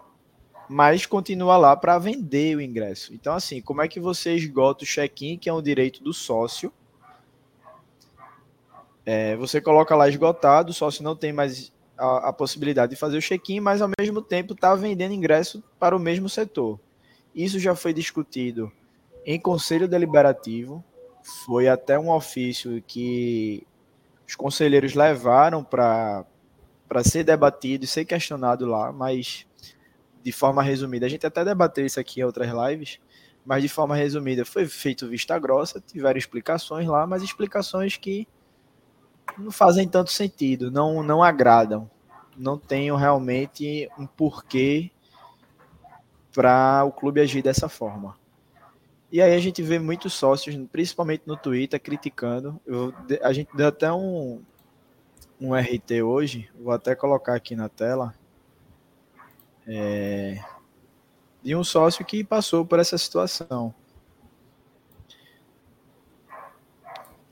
mas 0.67 1.05
continua 1.05 1.55
lá 1.57 1.75
para 1.75 1.97
vender 1.97 2.57
o 2.57 2.61
ingresso. 2.61 3.13
Então, 3.13 3.33
assim, 3.33 3.61
como 3.61 3.81
é 3.81 3.87
que 3.87 3.99
você 3.99 4.35
esgota 4.35 4.83
o 4.83 4.87
check-in, 4.87 5.37
que 5.37 5.49
é 5.49 5.53
um 5.53 5.61
direito 5.61 6.03
do 6.03 6.13
sócio? 6.13 6.71
É, 9.05 9.35
você 9.37 9.59
coloca 9.59 9.95
lá 9.95 10.07
esgotado, 10.07 10.71
o 10.71 10.73
sócio 10.73 11.03
não 11.03 11.15
tem 11.15 11.31
mais 11.33 11.73
a, 12.01 12.29
a 12.29 12.33
possibilidade 12.33 12.89
de 12.89 12.95
fazer 12.95 13.17
o 13.17 13.21
check-in, 13.21 13.59
mas 13.59 13.81
ao 13.81 13.89
mesmo 13.99 14.21
tempo 14.21 14.53
está 14.53 14.73
vendendo 14.73 15.13
ingresso 15.13 15.63
para 15.79 15.95
o 15.95 15.99
mesmo 15.99 16.27
setor. 16.27 16.79
Isso 17.33 17.59
já 17.59 17.75
foi 17.75 17.93
discutido 17.93 18.71
em 19.25 19.39
conselho 19.39 19.87
deliberativo, 19.87 20.83
foi 21.45 21.67
até 21.67 21.99
um 21.99 22.11
ofício 22.11 22.83
que 22.87 23.65
os 24.27 24.35
conselheiros 24.35 24.95
levaram 24.95 25.63
para 25.63 26.25
ser 27.03 27.23
debatido 27.23 27.85
e 27.85 27.87
ser 27.87 28.05
questionado 28.05 28.65
lá, 28.65 28.91
mas 28.91 29.45
de 30.23 30.31
forma 30.31 30.63
resumida, 30.63 31.05
a 31.05 31.09
gente 31.09 31.25
até 31.25 31.43
debateu 31.45 31.85
isso 31.85 31.99
aqui 31.99 32.21
em 32.21 32.23
outras 32.23 32.49
lives, 32.49 32.99
mas 33.45 33.61
de 33.61 33.69
forma 33.69 33.95
resumida 33.95 34.45
foi 34.45 34.65
feito 34.65 35.07
vista 35.07 35.37
grossa, 35.37 35.81
tiveram 35.81 36.17
explicações 36.17 36.87
lá, 36.87 37.05
mas 37.05 37.21
explicações 37.21 37.97
que 37.97 38.27
não 39.37 39.51
fazem 39.51 39.87
tanto 39.87 40.11
sentido, 40.11 40.71
não, 40.71 41.03
não 41.03 41.23
agradam, 41.23 41.89
não 42.37 42.57
tenho 42.57 42.95
realmente 42.95 43.89
um 43.97 44.05
porquê 44.05 44.91
para 46.33 46.83
o 46.85 46.91
clube 46.91 47.21
agir 47.21 47.41
dessa 47.41 47.67
forma. 47.67 48.15
E 49.11 49.21
aí 49.21 49.35
a 49.35 49.39
gente 49.39 49.61
vê 49.61 49.77
muitos 49.77 50.13
sócios, 50.13 50.55
principalmente 50.71 51.23
no 51.25 51.35
Twitter, 51.35 51.79
criticando. 51.79 52.59
Eu, 52.65 52.93
a 53.21 53.33
gente 53.33 53.49
deu 53.55 53.67
até 53.67 53.91
um, 53.91 54.41
um 55.39 55.53
RT 55.53 56.01
hoje, 56.01 56.49
vou 56.57 56.71
até 56.71 56.95
colocar 56.95 57.35
aqui 57.35 57.55
na 57.55 57.67
tela, 57.67 58.13
é, 59.67 60.41
de 61.43 61.55
um 61.55 61.63
sócio 61.63 62.05
que 62.05 62.23
passou 62.23 62.65
por 62.65 62.79
essa 62.79 62.97
situação. 62.97 63.73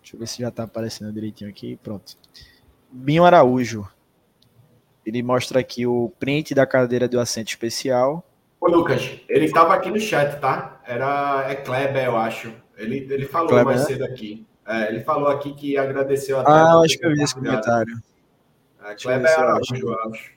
Deixa 0.01 0.15
eu 0.15 0.19
ver 0.19 0.27
se 0.27 0.41
já 0.41 0.49
está 0.49 0.63
aparecendo 0.63 1.13
direitinho 1.13 1.49
aqui. 1.49 1.77
Pronto. 1.77 2.17
Binho 2.91 3.23
Araújo. 3.23 3.87
Ele 5.09 5.23
mostra 5.23 5.59
aqui 5.59 5.85
o 5.85 6.13
print 6.19 6.53
da 6.53 6.65
cadeira 6.65 7.07
do 7.07 7.19
assento 7.19 7.49
especial 7.49 8.23
Ô, 8.59 8.67
Lucas, 8.67 9.21
ele 9.29 9.45
estava 9.45 9.73
aqui 9.73 9.89
no 9.89 9.99
chat, 9.99 10.39
tá? 10.39 10.81
Era, 10.85 11.45
é 11.49 11.55
Kleber, 11.55 12.05
eu 12.05 12.17
acho. 12.17 12.53
Ele, 12.77 13.07
ele 13.09 13.25
falou 13.25 13.47
Kleber, 13.47 13.65
mais 13.65 13.81
né? 13.81 13.87
cedo 13.87 14.03
aqui. 14.03 14.45
É, 14.67 14.89
ele 14.89 14.99
falou 15.01 15.29
aqui 15.29 15.53
que 15.53 15.77
agradeceu 15.77 16.39
até. 16.39 16.51
Ah, 16.51 16.79
acho 16.79 16.97
que 16.97 17.05
eu 17.05 17.11
vi 17.11 17.23
esse 17.23 17.33
comentário. 17.33 17.97
É, 18.83 18.95
Kleber 18.95 19.29
se 19.29 19.35
eu 19.35 19.43
Araújo, 19.43 19.73
acho. 19.73 19.85
eu 19.85 19.99
acho. 20.11 20.31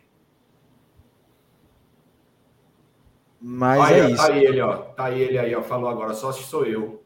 Mas 3.40 3.80
aí, 3.80 3.98
é 3.98 4.04
ó, 4.04 4.08
isso. 4.08 4.16
Tá 4.16 4.32
aí 4.32 4.44
ele, 4.44 4.60
ó. 4.60 4.76
Tá 4.76 5.04
aí 5.06 5.20
ele 5.20 5.38
aí, 5.38 5.54
ó. 5.56 5.62
Falou 5.62 5.90
agora, 5.90 6.14
só 6.14 6.30
se 6.30 6.44
sou 6.44 6.64
eu. 6.64 7.02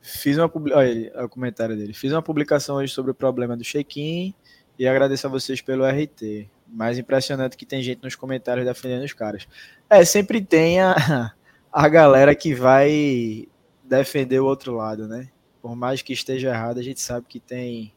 Fiz 0.00 0.38
uma 0.38 0.48
publi... 0.48 0.72
Olha 0.72 0.88
ele, 0.88 1.12
olha 1.14 1.26
o 1.26 1.28
comentário 1.28 1.76
dele. 1.76 1.92
Fiz 1.92 2.10
uma 2.10 2.22
publicação 2.22 2.76
hoje 2.76 2.92
sobre 2.92 3.10
o 3.10 3.14
problema 3.14 3.54
do 3.54 3.62
check-in 3.62 4.34
e 4.80 4.88
agradeço 4.88 5.26
a 5.26 5.30
vocês 5.30 5.60
pelo 5.60 5.84
RT. 5.86 6.48
Mais 6.66 6.98
impressionante 6.98 7.54
que 7.54 7.66
tem 7.66 7.82
gente 7.82 8.02
nos 8.02 8.14
comentários 8.14 8.64
defendendo 8.64 9.04
os 9.04 9.12
caras. 9.12 9.46
É, 9.90 10.02
sempre 10.06 10.40
tem 10.40 10.80
a, 10.80 11.34
a 11.70 11.86
galera 11.86 12.34
que 12.34 12.54
vai 12.54 13.46
defender 13.84 14.40
o 14.40 14.46
outro 14.46 14.74
lado, 14.74 15.06
né? 15.06 15.28
Por 15.60 15.76
mais 15.76 16.00
que 16.00 16.14
esteja 16.14 16.48
errado, 16.48 16.78
a 16.78 16.82
gente 16.82 16.98
sabe 16.98 17.26
que 17.28 17.38
tem 17.38 17.92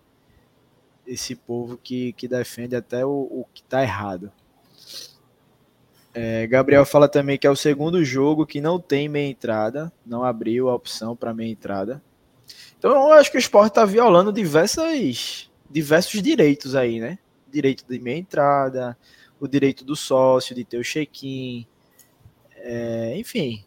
esse 1.07 1.35
povo 1.35 1.79
que, 1.81 2.11
que 2.11 2.27
defende 2.27 2.75
até 2.75 3.05
o, 3.05 3.29
o 3.31 3.45
que 3.53 3.63
tá 3.63 3.81
errado. 3.81 4.29
É, 6.13 6.45
Gabriel 6.47 6.85
fala 6.85 7.07
também 7.07 7.37
que 7.37 7.47
é 7.47 7.49
o 7.49 7.55
segundo 7.55 8.03
jogo 8.03 8.45
que 8.45 8.59
não 8.59 8.77
tem 8.77 9.07
meia 9.07 9.29
entrada, 9.29 9.89
não 10.05 10.21
abriu 10.21 10.67
a 10.67 10.75
opção 10.75 11.15
para 11.15 11.33
meia 11.33 11.49
entrada. 11.49 12.03
Então 12.77 12.91
eu 12.91 13.13
acho 13.13 13.31
que 13.31 13.37
o 13.37 13.39
esporte 13.39 13.69
está 13.69 13.85
violando 13.85 14.33
diversas, 14.33 15.49
diversos 15.73 16.21
direitos 16.21 16.75
aí, 16.75 16.99
né? 16.99 17.17
Direito 17.51 17.83
de 17.89 17.99
meia 17.99 18.19
entrada, 18.19 18.97
o 19.39 19.47
direito 19.47 19.83
do 19.83 19.95
sócio 19.95 20.55
de 20.55 20.63
ter 20.63 20.77
o 20.77 20.83
check-in, 20.83 21.67
é, 22.57 23.17
enfim. 23.17 23.65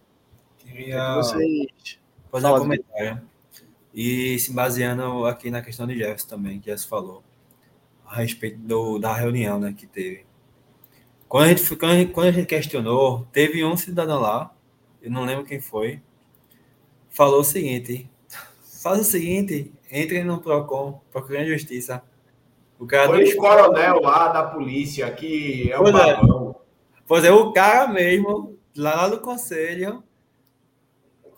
É 0.65 0.70
Queria 0.70 1.15
vocês 1.16 1.99
fazer 2.31 2.47
um 2.47 2.59
comentário. 2.59 3.23
E 3.93 4.39
se 4.39 4.53
baseando 4.53 5.27
aqui 5.27 5.51
na 5.51 5.62
questão 5.62 5.87
de 5.87 5.97
Jefferson 5.97 6.28
também, 6.28 6.61
que 6.61 6.66
Jefferson 6.66 6.89
falou, 6.89 7.24
a 8.07 8.16
respeito 8.16 8.59
do, 8.59 8.99
da 8.99 9.12
reunião 9.12 9.59
né, 9.59 9.74
que 9.77 9.87
teve. 9.87 10.24
Quando 11.28 11.45
a, 11.45 11.49
gente, 11.49 11.77
quando, 11.77 11.91
a 11.91 11.97
gente, 11.97 12.12
quando 12.12 12.28
a 12.28 12.33
gente 12.33 12.47
questionou, 12.47 13.27
teve 13.33 13.65
um 13.65 13.77
cidadão 13.77 14.20
lá, 14.20 14.55
eu 15.03 15.11
não 15.11 15.24
lembro 15.24 15.45
quem 15.45 15.61
foi, 15.61 16.01
falou 17.11 17.41
o 17.41 17.45
seguinte: 17.45 18.09
faz 18.83 19.01
o 19.01 19.05
seguinte, 19.05 19.73
entre 19.91 20.23
no 20.25 20.41
PROCON, 20.41 21.01
procurem 21.11 21.43
a 21.43 21.47
justiça. 21.47 22.03
O 22.79 22.87
cara 22.87 23.09
Foi 23.09 23.25
o 23.25 23.37
coronel 23.37 24.01
lá 24.01 24.29
da 24.29 24.45
polícia, 24.45 25.11
que 25.11 25.71
é 25.71 25.79
o 25.79 25.83
Pois 25.83 25.95
é. 25.95 26.17
Pois 27.07 27.25
é, 27.25 27.33
o 27.33 27.53
cara 27.53 27.87
mesmo, 27.87 28.59
lá 28.77 29.09
do 29.09 29.21
conselho, 29.21 30.03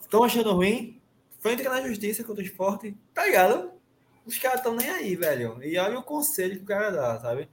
estão 0.01 0.23
achando 0.23 0.53
ruim, 0.53 0.99
foi 1.37 1.53
entrar 1.53 1.69
na 1.69 1.87
justiça 1.87 2.23
contra 2.23 2.43
o 2.43 2.45
esporte, 2.45 2.97
tá 3.13 3.25
ligado? 3.25 3.71
Os 4.25 4.37
caras 4.37 4.59
estão 4.59 4.75
nem 4.75 4.89
aí, 4.89 5.15
velho. 5.15 5.57
E 5.63 5.77
olha 5.77 5.99
o 5.99 6.03
conselho 6.03 6.57
que 6.57 6.63
o 6.63 6.67
cara 6.67 6.91
dá, 6.91 7.19
sabe? 7.19 7.49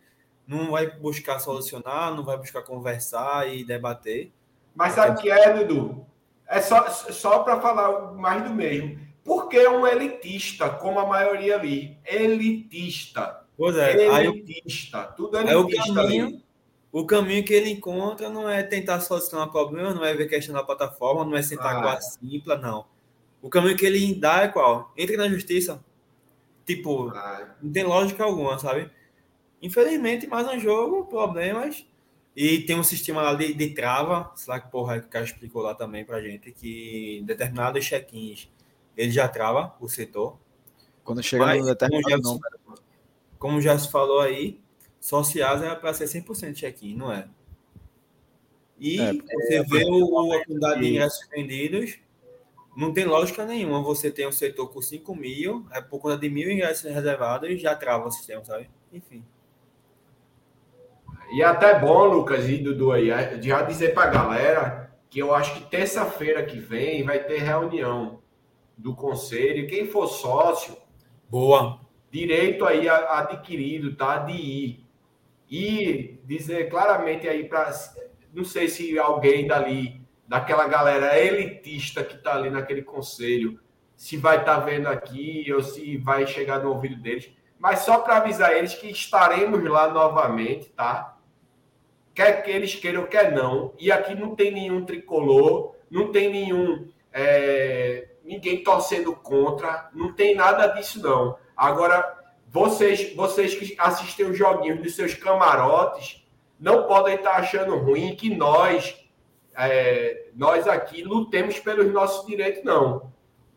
Não 0.47 0.70
vai 0.70 0.90
buscar 0.90 1.39
solucionar, 1.39 2.14
não 2.14 2.24
vai 2.24 2.36
buscar 2.36 2.62
conversar 2.62 3.48
e 3.52 3.64
debater. 3.64 4.32
Mas 4.74 4.94
sabe 4.94 5.18
o 5.18 5.23
que 5.23 5.31
é, 5.31 5.52
Dudu? 5.52 6.06
É 6.48 6.60
só, 6.60 6.89
só 6.90 7.40
para 7.40 7.60
falar 7.60 8.12
mais 8.12 8.43
do 8.44 8.51
mesmo. 8.51 9.05
Porque 9.26 9.56
é 9.58 9.68
um 9.68 9.86
elitista, 9.86 10.70
como 10.70 11.00
a 11.00 11.06
maioria 11.06 11.56
ali. 11.56 11.98
Elitista. 12.06 13.44
Pois 13.58 13.76
é, 13.76 14.08
aí, 14.08 14.28
o- 14.28 14.32
elitista. 14.34 15.02
Tudo 15.16 15.36
aí 15.36 15.54
o 15.54 15.60
elitista 15.68 16.00
ali. 16.00 16.18
caminho, 16.18 16.42
o 16.92 17.04
caminho 17.04 17.44
que 17.44 17.52
ele 17.52 17.70
encontra 17.70 18.28
não 18.30 18.48
é 18.48 18.62
tentar 18.62 19.00
solucionar 19.00 19.48
o 19.48 19.50
problema, 19.50 19.92
não 19.92 20.04
é 20.04 20.14
ver 20.14 20.26
questão 20.28 20.54
da 20.54 20.62
plataforma, 20.62 21.24
não 21.24 21.36
é 21.36 21.42
sentar 21.42 21.76
Ah. 21.76 21.82
com 21.82 21.88
a 21.88 22.00
simpla, 22.00 22.56
não. 22.56 22.86
O 23.42 23.48
caminho 23.50 23.76
que 23.76 23.84
ele 23.84 24.14
dá 24.14 24.42
é 24.42 24.48
qual? 24.48 24.92
Entre 24.96 25.16
na 25.16 25.28
justiça. 25.28 25.82
Tipo, 26.64 27.08
Ah, 27.14 27.54
Não 27.62 27.72
tem 27.72 27.84
lógica 27.84 28.24
alguma, 28.24 28.58
sabe? 28.58 28.90
Infelizmente, 29.62 30.26
mais 30.26 30.46
um 30.48 30.58
jogo, 30.58 31.04
problemas. 31.06 31.84
E 32.34 32.60
tem 32.60 32.78
um 32.78 32.82
sistema 32.84 33.22
lá 33.22 33.34
de, 33.34 33.54
de 33.54 33.70
trava, 33.70 34.30
sei 34.36 34.52
lá 34.52 34.60
que 34.60 34.70
porra 34.70 35.00
que 35.00 35.06
o 35.06 35.08
cara 35.08 35.24
explicou 35.24 35.62
lá 35.62 35.74
também 35.74 36.04
pra 36.04 36.20
gente, 36.20 36.52
que 36.52 37.22
determinados 37.24 37.82
check-ins 37.84 38.50
ele 38.97 39.10
já 39.10 39.28
trava 39.28 39.74
o 39.81 39.89
setor. 39.89 40.36
Quando 41.05 41.23
chega 41.23 41.44
Mas, 41.47 41.60
no 41.60 41.66
determinado 41.66 42.05
como 42.05 42.10
já- 42.16 42.31
número. 42.32 42.82
Como 43.39 43.60
já 43.60 43.78
se 43.78 43.90
falou 43.90 44.20
aí, 44.20 44.60
sociais 45.01 45.62
era 45.62 45.77
para 45.77 45.93
ser 45.94 46.06
100% 46.09 46.55
check-in, 46.55 46.97
não 46.97 47.12
é? 47.12 47.28
E 48.78 49.01
É, 49.01 49.12
você 49.12 49.62
vê 49.62 49.85
o, 49.85 50.32
a 50.32 50.44
quantidade 50.44 50.81
de 50.81 50.89
ingressos 50.89 51.27
vendidos, 51.31 51.98
não 52.77 52.93
tem 52.93 53.05
lógica 53.05 53.44
nenhuma. 53.44 53.82
Você 53.82 54.10
tem 54.10 54.27
um 54.27 54.32
setor 54.32 54.68
com 54.68 54.82
5 54.82 55.14
mil, 55.14 55.66
é 55.73 55.81
por 55.81 55.98
conta 56.01 56.18
de 56.18 56.28
mil 56.28 56.51
ingressos 56.51 56.90
reservados 56.90 57.48
e 57.48 57.56
já 57.56 57.74
trava 57.74 58.09
o 58.09 58.10
sistema, 58.10 58.44
sabe? 58.44 58.68
Enfim. 58.93 59.24
E 61.32 61.43
é 61.43 61.44
até 61.44 61.78
bom, 61.78 62.05
Lucas 62.05 62.48
e 62.48 62.59
Dudu 62.59 62.93
aí, 62.93 63.10
é, 63.10 63.36
de 63.36 63.48
já 63.48 63.62
dizer 63.62 63.94
pra 63.94 64.06
galera 64.06 64.94
que 65.10 65.18
eu 65.18 65.35
acho 65.35 65.55
que 65.55 65.70
terça-feira 65.70 66.44
que 66.44 66.59
vem 66.59 67.02
vai 67.02 67.23
ter 67.24 67.39
reunião 67.39 68.20
do 68.76 68.94
conselho. 68.94 69.66
Quem 69.66 69.86
for 69.86 70.06
sócio, 70.06 70.76
Boa. 71.28 71.80
direito 72.10 72.64
aí 72.64 72.88
adquirido, 72.88 73.94
tá? 73.96 74.18
De 74.18 74.32
ir. 74.32 74.86
E 75.48 76.18
dizer 76.24 76.68
claramente 76.68 77.28
aí 77.28 77.44
para 77.44 77.70
não 78.36 78.44
sei 78.44 78.68
se 78.68 78.98
alguém 78.98 79.46
dali, 79.46 80.00
daquela 80.28 80.68
galera 80.68 81.18
elitista 81.18 82.04
que 82.04 82.16
está 82.16 82.34
ali 82.34 82.50
naquele 82.50 82.82
conselho, 82.82 83.58
se 83.96 84.18
vai 84.18 84.38
estar 84.38 84.60
tá 84.60 84.60
vendo 84.60 84.88
aqui 84.88 85.50
ou 85.52 85.62
se 85.62 85.96
vai 85.96 86.26
chegar 86.26 86.62
no 86.62 86.70
ouvido 86.70 86.96
deles. 86.96 87.32
Mas 87.58 87.80
só 87.80 88.00
para 88.00 88.18
avisar 88.18 88.54
eles 88.54 88.74
que 88.74 88.88
estaremos 88.88 89.64
lá 89.64 89.88
novamente, 89.88 90.68
tá? 90.70 91.16
Quer 92.14 92.42
que 92.42 92.50
eles 92.50 92.74
queiram, 92.74 93.06
quer 93.06 93.32
não. 93.32 93.72
E 93.78 93.90
aqui 93.90 94.14
não 94.14 94.34
tem 94.34 94.50
nenhum 94.50 94.84
tricolor, 94.84 95.74
não 95.90 96.12
tem 96.12 96.30
nenhum. 96.30 96.88
É, 97.10 98.08
ninguém 98.26 98.62
torcendo 98.62 99.14
contra, 99.14 99.88
não 99.94 100.12
tem 100.12 100.34
nada 100.34 100.66
disso, 100.68 101.00
não. 101.02 101.38
Agora, 101.56 102.16
vocês, 102.48 103.14
vocês 103.14 103.54
que 103.54 103.74
assistem 103.78 104.26
os 104.26 104.36
joguinhos 104.36 104.82
dos 104.82 104.94
seus 104.94 105.14
camarotes, 105.14 106.26
não 106.58 106.86
podem 106.86 107.14
estar 107.14 107.36
achando 107.36 107.76
ruim 107.76 108.16
que 108.16 108.34
nós, 108.34 108.98
é, 109.56 110.28
nós 110.34 110.66
aqui, 110.66 111.02
lutemos 111.02 111.58
pelos 111.60 111.92
nossos 111.92 112.26
direitos, 112.26 112.64
não. 112.64 113.12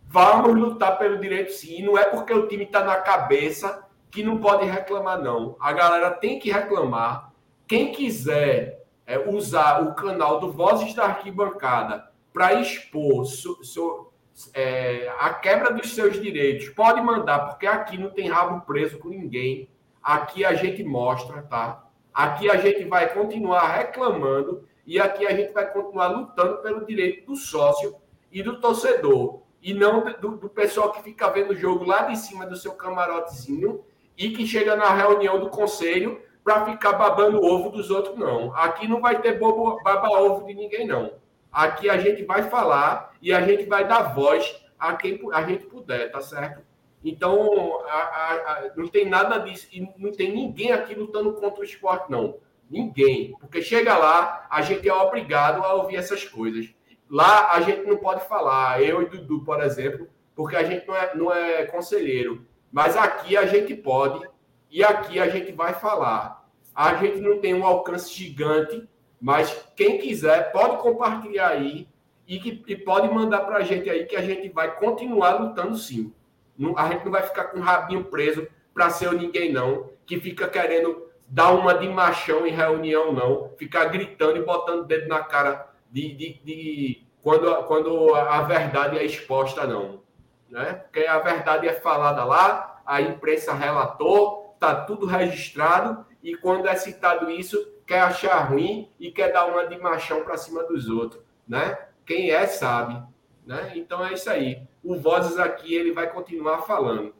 Vamos 0.07 0.55
lutar 0.55 0.97
pelo 0.97 1.19
direito, 1.19 1.51
sim. 1.51 1.83
Não 1.83 1.97
é 1.97 2.03
porque 2.03 2.33
o 2.33 2.47
time 2.47 2.65
está 2.65 2.83
na 2.83 2.97
cabeça 2.97 3.87
que 4.11 4.23
não 4.23 4.39
pode 4.39 4.65
reclamar, 4.65 5.21
não. 5.21 5.55
A 5.59 5.71
galera 5.71 6.11
tem 6.11 6.39
que 6.39 6.51
reclamar. 6.51 7.31
Quem 7.67 7.91
quiser 7.91 8.85
é, 9.05 9.19
usar 9.19 9.83
o 9.83 9.93
canal 9.93 10.39
do 10.39 10.51
Vozes 10.51 10.93
da 10.93 11.05
Arquibancada 11.05 12.09
para 12.33 12.55
expor 12.55 13.25
so, 13.25 13.63
so, 13.63 14.08
é, 14.53 15.11
a 15.19 15.33
quebra 15.33 15.73
dos 15.73 15.93
seus 15.93 16.21
direitos, 16.21 16.69
pode 16.69 17.01
mandar, 17.01 17.39
porque 17.47 17.67
aqui 17.67 17.97
não 17.97 18.09
tem 18.09 18.29
rabo 18.29 18.65
preso 18.65 18.97
com 18.99 19.09
ninguém. 19.09 19.69
Aqui 20.01 20.45
a 20.45 20.53
gente 20.53 20.83
mostra, 20.83 21.41
tá? 21.41 21.85
Aqui 22.13 22.49
a 22.49 22.57
gente 22.57 22.85
vai 22.85 23.13
continuar 23.13 23.67
reclamando 23.67 24.67
e 24.85 24.99
aqui 24.99 25.27
a 25.27 25.33
gente 25.33 25.53
vai 25.53 25.71
continuar 25.71 26.07
lutando 26.07 26.57
pelo 26.57 26.85
direito 26.85 27.27
do 27.27 27.35
sócio 27.35 27.95
e 28.31 28.41
do 28.41 28.59
torcedor. 28.59 29.41
E 29.61 29.73
não 29.73 30.03
do, 30.19 30.37
do 30.37 30.49
pessoal 30.49 30.91
que 30.91 31.03
fica 31.03 31.29
vendo 31.29 31.51
o 31.51 31.55
jogo 31.55 31.85
lá 31.85 32.03
de 32.03 32.17
cima 32.17 32.45
do 32.45 32.55
seu 32.55 32.73
camarotezinho 32.73 33.83
e 34.17 34.31
que 34.31 34.47
chega 34.47 34.75
na 34.75 34.93
reunião 34.93 35.39
do 35.39 35.49
conselho 35.49 36.21
para 36.43 36.65
ficar 36.65 36.93
babando 36.93 37.39
o 37.39 37.45
ovo 37.45 37.69
dos 37.69 37.91
outros, 37.91 38.17
não. 38.17 38.55
Aqui 38.55 38.87
não 38.87 39.01
vai 39.01 39.21
ter 39.21 39.37
bobo, 39.37 39.81
baba-ovo 39.83 40.45
de 40.47 40.53
ninguém, 40.53 40.87
não. 40.87 41.11
Aqui 41.51 41.89
a 41.89 41.97
gente 41.97 42.23
vai 42.23 42.43
falar 42.43 43.13
e 43.21 43.33
a 43.33 43.41
gente 43.41 43.65
vai 43.65 43.87
dar 43.87 44.13
voz 44.13 44.63
a 44.77 44.93
quem 44.93 45.19
a 45.33 45.43
gente 45.43 45.65
puder, 45.65 46.11
tá 46.11 46.21
certo? 46.21 46.61
Então, 47.03 47.81
a, 47.87 47.97
a, 47.97 48.33
a, 48.33 48.71
não 48.75 48.87
tem 48.87 49.07
nada 49.07 49.37
disso, 49.39 49.67
e 49.71 49.89
não 49.97 50.11
tem 50.11 50.33
ninguém 50.33 50.71
aqui 50.71 50.93
lutando 50.93 51.33
contra 51.33 51.61
o 51.61 51.63
esporte, 51.63 52.11
não. 52.11 52.37
Ninguém. 52.69 53.35
Porque 53.39 53.61
chega 53.61 53.97
lá, 53.97 54.45
a 54.49 54.61
gente 54.61 54.87
é 54.87 54.93
obrigado 54.93 55.63
a 55.63 55.73
ouvir 55.73 55.95
essas 55.95 56.23
coisas. 56.25 56.69
Lá 57.09 57.53
a 57.53 57.61
gente 57.61 57.87
não 57.87 57.97
pode 57.97 58.27
falar, 58.27 58.83
eu 58.83 59.01
e 59.01 59.05
Dudu, 59.05 59.43
por 59.43 59.61
exemplo, 59.63 60.07
porque 60.35 60.55
a 60.55 60.63
gente 60.63 60.87
não 60.87 60.95
é, 60.95 61.15
não 61.15 61.33
é 61.33 61.65
conselheiro. 61.65 62.45
Mas 62.71 62.95
aqui 62.95 63.35
a 63.35 63.47
gente 63.47 63.73
pode, 63.73 64.27
e 64.69 64.83
aqui 64.83 65.19
a 65.19 65.27
gente 65.27 65.51
vai 65.51 65.73
falar. 65.73 66.47
A 66.75 66.95
gente 66.95 67.19
não 67.19 67.39
tem 67.39 67.53
um 67.55 67.65
alcance 67.65 68.13
gigante, 68.13 68.87
mas 69.19 69.65
quem 69.75 69.97
quiser 69.97 70.51
pode 70.51 70.77
compartilhar 70.77 71.49
aí 71.49 71.87
e, 72.27 72.39
que, 72.39 72.63
e 72.67 72.75
pode 72.75 73.09
mandar 73.09 73.39
para 73.39 73.57
a 73.57 73.61
gente 73.61 73.89
aí 73.89 74.05
que 74.05 74.15
a 74.15 74.21
gente 74.21 74.49
vai 74.49 74.75
continuar 74.75 75.39
lutando 75.41 75.75
sim. 75.75 76.13
Não, 76.57 76.77
a 76.77 76.87
gente 76.89 77.03
não 77.05 77.11
vai 77.11 77.23
ficar 77.23 77.45
com 77.45 77.59
o 77.59 77.61
rabinho 77.61 78.03
preso 78.05 78.47
para 78.73 78.89
ser 78.89 79.11
ninguém, 79.13 79.51
não, 79.51 79.89
que 80.05 80.19
fica 80.19 80.47
querendo 80.47 81.09
dar 81.27 81.51
uma 81.51 81.73
de 81.73 81.87
machão 81.87 82.45
em 82.45 82.51
reunião, 82.51 83.11
não, 83.13 83.51
ficar 83.57 83.85
gritando 83.85 84.37
e 84.37 84.45
botando 84.45 84.85
dedo 84.85 85.07
na 85.07 85.23
cara 85.23 85.69
de, 85.91 86.13
de, 86.13 86.41
de 86.43 87.07
quando, 87.21 87.63
quando 87.63 88.15
a 88.15 88.41
verdade 88.41 88.97
é 88.97 89.05
exposta, 89.05 89.65
não. 89.65 90.01
Né? 90.49 90.73
Porque 90.73 91.05
a 91.05 91.19
verdade 91.19 91.67
é 91.67 91.73
falada 91.73 92.23
lá, 92.23 92.81
a 92.85 93.01
imprensa 93.01 93.53
relatou, 93.53 94.53
está 94.55 94.75
tudo 94.75 95.05
registrado, 95.05 96.05
e 96.23 96.35
quando 96.35 96.67
é 96.67 96.75
citado 96.75 97.29
isso, 97.29 97.57
quer 97.89 98.01
achar 98.01 98.47
ruim 98.47 98.87
e 98.99 99.11
quer 99.11 99.33
dar 99.33 99.47
uma 99.47 99.65
de 99.65 99.75
machão 99.79 100.23
para 100.23 100.37
cima 100.37 100.63
dos 100.63 100.87
outros. 100.87 101.23
Né? 101.47 101.75
Quem 102.05 102.29
é, 102.29 102.45
sabe. 102.45 103.03
Né? 103.47 103.73
Então 103.75 104.05
é 104.05 104.13
isso 104.13 104.29
aí. 104.29 104.61
O 104.83 104.95
Vozes 104.95 105.39
aqui 105.39 105.73
ele 105.73 105.91
vai 105.91 106.07
continuar 106.13 106.61
falando. 106.61 107.15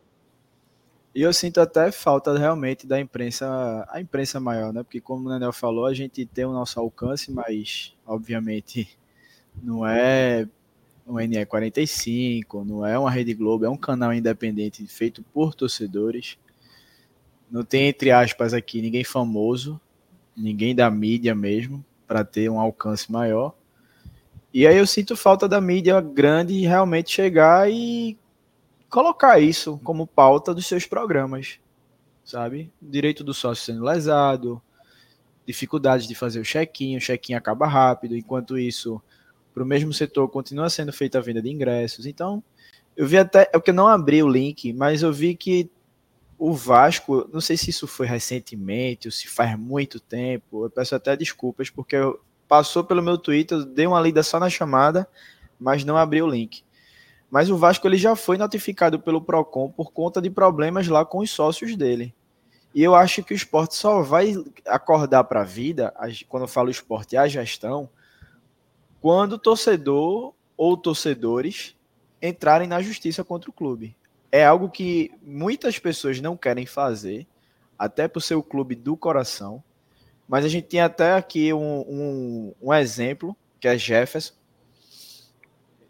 E 1.16 1.24
eu 1.24 1.34
sinto 1.34 1.60
até 1.60 1.92
falta 1.92 2.38
realmente 2.38 2.86
da 2.86 3.00
imprensa, 3.00 3.84
a 3.90 4.00
imprensa 4.00 4.40
maior, 4.40 4.72
né? 4.72 4.84
Porque 4.84 5.02
como 5.02 5.28
o 5.28 5.34
Nenel 5.34 5.52
falou, 5.52 5.88
a 5.88 5.94
gente 5.94 6.24
tem 6.24 6.46
o 6.46 6.54
nosso 6.54 6.80
alcance, 6.80 7.32
mas 7.32 7.98
obviamente 8.06 8.96
não 9.64 9.88
é 9.88 10.48
um 11.08 11.16
NE45, 11.16 12.64
não 12.64 12.86
é 12.86 12.98
uma 12.98 13.10
Rede 13.10 13.34
Globo, 13.34 13.66
é 13.66 13.70
um 13.70 13.76
canal 13.76 14.14
independente 14.14 14.86
feito 14.86 15.24
por 15.34 15.56
torcedores. 15.56 16.38
Não 17.50 17.64
tem, 17.64 17.88
entre 17.88 18.12
aspas, 18.12 18.54
aqui 18.54 18.80
ninguém 18.80 19.04
famoso, 19.04 19.82
ninguém 20.40 20.74
da 20.74 20.90
mídia 20.90 21.36
mesmo, 21.36 21.84
para 22.08 22.24
ter 22.24 22.50
um 22.50 22.60
alcance 22.60 23.12
maior. 23.12 23.54
E 24.54 24.66
aí 24.66 24.78
eu 24.78 24.88
sinto 24.88 25.16
falta 25.16 25.48
da 25.48 25.62
mídia 25.62 26.02
grande 26.02 26.60
realmente 26.62 27.12
chegar 27.12 27.70
e 27.70 28.18
colocar 28.90 29.40
isso 29.40 29.80
como 29.84 30.08
pauta 30.08 30.54
dos 30.54 30.66
seus 30.66 30.88
programas, 30.88 31.60
sabe? 32.26 32.72
Direito 32.82 33.24
do 33.24 33.34
sócio 33.34 33.64
sendo 33.64 33.84
lesado, 33.84 34.60
dificuldades 35.46 36.08
de 36.08 36.16
fazer 36.16 36.40
o 36.40 36.44
check-in, 36.44 36.98
o 36.98 37.00
check-in 37.00 37.36
acaba 37.36 37.68
rápido, 37.68 38.16
enquanto 38.16 38.58
isso, 38.58 39.02
para 39.54 39.64
o 39.64 39.66
mesmo 39.66 39.94
setor 39.94 40.28
continua 40.30 40.70
sendo 40.70 40.92
feita 40.92 41.20
a 41.20 41.22
venda 41.22 41.42
de 41.42 41.50
ingressos. 41.50 42.08
Então, 42.08 42.44
eu 42.98 43.08
vi 43.08 43.18
até, 43.18 43.42
é 43.54 43.58
porque 43.58 43.72
não 43.72 43.88
abri 43.88 44.24
o 44.24 44.28
link, 44.28 44.74
mas 44.74 45.04
eu 45.04 45.14
vi 45.14 45.36
que 45.36 45.70
o 46.40 46.54
Vasco, 46.54 47.30
não 47.34 47.42
sei 47.42 47.58
se 47.58 47.70
isso 47.70 47.86
foi 47.86 48.08
recentemente 48.08 49.10
ou 49.10 49.12
se 49.12 49.28
faz 49.28 49.60
muito 49.60 50.00
tempo, 50.00 50.64
eu 50.66 50.70
peço 50.70 50.96
até 50.96 51.14
desculpas, 51.16 51.70
porque 51.70 51.98
passou 52.48 52.82
pelo 52.82 53.04
meu 53.04 53.18
Twitter, 53.18 53.66
dei 53.66 53.86
uma 53.86 54.00
lida 54.00 54.24
só 54.24 54.40
na 54.40 54.50
chamada, 54.50 55.06
mas 55.60 55.84
não 55.84 55.98
abri 55.98 56.22
o 56.22 56.28
link. 56.28 56.64
Mas 57.30 57.50
o 57.50 57.58
Vasco 57.58 57.86
ele 57.86 57.98
já 57.98 58.16
foi 58.16 58.38
notificado 58.38 59.00
pelo 59.02 59.22
Procon 59.22 59.70
por 59.70 59.92
conta 59.92 60.22
de 60.22 60.30
problemas 60.30 60.88
lá 60.88 61.04
com 61.04 61.20
os 61.20 61.30
sócios 61.30 61.76
dele. 61.76 62.16
E 62.74 62.82
eu 62.82 62.96
acho 62.96 63.22
que 63.22 63.34
o 63.34 63.36
esporte 63.36 63.76
só 63.76 64.02
vai 64.02 64.34
acordar 64.66 65.26
para 65.26 65.42
a 65.42 65.46
vida, 65.46 65.94
quando 66.30 66.44
eu 66.44 66.48
falo 66.48 66.72
esporte, 66.72 67.18
a 67.18 67.28
gestão, 67.28 67.90
quando 69.02 69.34
o 69.34 69.40
torcedor 69.40 70.34
ou 70.56 70.78
torcedores 70.78 71.76
entrarem 72.22 72.68
na 72.68 72.82
justiça 72.82 73.24
contra 73.26 73.50
o 73.50 73.54
clube. 73.54 73.96
É 74.32 74.46
algo 74.46 74.70
que 74.70 75.12
muitas 75.22 75.80
pessoas 75.80 76.22
não 76.22 76.38
querem 76.38 76.66
fazer, 76.66 77.28
até 77.78 78.10
ser 78.20 78.36
o 78.36 78.44
clube 78.44 78.76
do 78.76 78.96
coração. 78.96 79.64
Mas 80.28 80.46
a 80.46 80.48
gente 80.48 80.68
tem 80.68 80.82
até 80.82 81.14
aqui 81.14 81.52
um, 81.54 81.80
um, 81.82 82.54
um 82.62 82.74
exemplo, 82.74 83.36
que 83.60 83.68
é 83.68 83.78
Jefferson. 83.78 84.34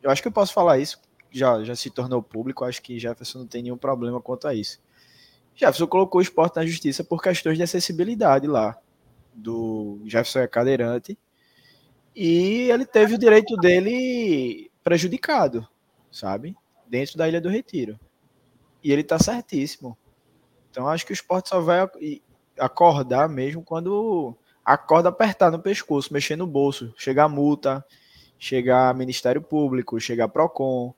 Eu 0.02 0.10
acho 0.10 0.22
que 0.22 0.28
eu 0.30 0.32
posso 0.32 0.53
falar 0.53 0.80
isso, 0.80 1.02
já, 1.30 1.61
já 1.64 1.76
se 1.76 1.90
tornou 1.90 2.24
público, 2.24 2.64
acho 2.64 2.82
que 2.82 2.98
Jefferson 2.98 3.40
não 3.40 3.48
tem 3.48 3.64
nenhum 3.64 3.78
problema 3.78 4.22
quanto 4.22 4.48
a 4.48 4.53
isso. 4.53 4.80
Jefferson 5.53 5.88
colocou 5.88 6.20
o 6.20 6.22
esporte 6.22 6.56
na 6.56 6.66
justiça 6.66 7.03
por 7.03 7.22
questões 7.22 7.57
de 7.57 7.64
acessibilidade 7.64 8.48
lá. 8.48 8.78
Do 9.34 9.99
Jefferson 10.06 10.40
é 10.40 10.48
cadeirante. 10.48 11.18
E 12.16 12.70
ele 12.72 12.86
teve 12.86 13.16
o 13.16 13.20
direito 13.20 13.57
dele 13.57 14.72
prejudicado, 14.84 15.68
sabe? 16.10 16.56
Dentro 16.88 17.18
da 17.18 17.28
Ilha 17.28 17.41
do 17.41 17.49
Retiro. 17.49 17.99
E 18.84 18.92
ele 18.92 19.04
tá 19.04 19.20
certíssimo. 19.20 19.98
Então 20.70 20.88
acho 20.88 21.06
que 21.06 21.12
o 21.12 21.14
esporte 21.14 21.50
só 21.50 21.60
vai 21.60 21.88
acordar 22.58 23.28
mesmo 23.28 23.64
quando 23.64 24.36
a 24.64 24.78
corda 24.78 25.10
apertar 25.10 25.52
no 25.52 25.60
pescoço, 25.60 26.14
mexer 26.14 26.36
no 26.36 26.46
bolso, 26.46 26.94
chegar 26.96 27.28
multa, 27.28 27.84
chegar 28.38 28.94
Ministério 28.94 29.42
Público, 29.42 30.00
chegar 30.00 30.28
Procon, 30.28 30.94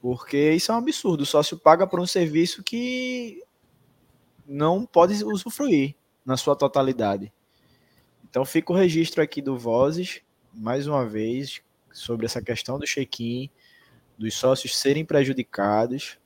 porque 0.00 0.52
isso 0.52 0.70
é 0.70 0.74
um 0.74 0.78
absurdo. 0.78 1.22
O 1.22 1.26
sócio 1.26 1.58
paga 1.58 1.86
por 1.86 2.00
um 2.00 2.06
serviço 2.06 2.62
que 2.62 3.42
não 4.46 4.86
pode 4.86 5.24
usufruir 5.24 5.94
na 6.24 6.36
sua 6.36 6.54
totalidade. 6.54 7.32
Então 8.22 8.44
fica 8.44 8.72
o 8.72 8.76
registro 8.76 9.22
aqui 9.22 9.42
do 9.42 9.58
Vozes, 9.58 10.20
mais 10.52 10.86
uma 10.86 11.04
vez, 11.04 11.60
sobre 11.92 12.26
essa 12.26 12.42
questão 12.42 12.78
do 12.78 12.86
check-in, 12.86 13.50
dos 14.18 14.34
sócios 14.34 14.76
serem 14.76 15.04
prejudicados 15.04 16.18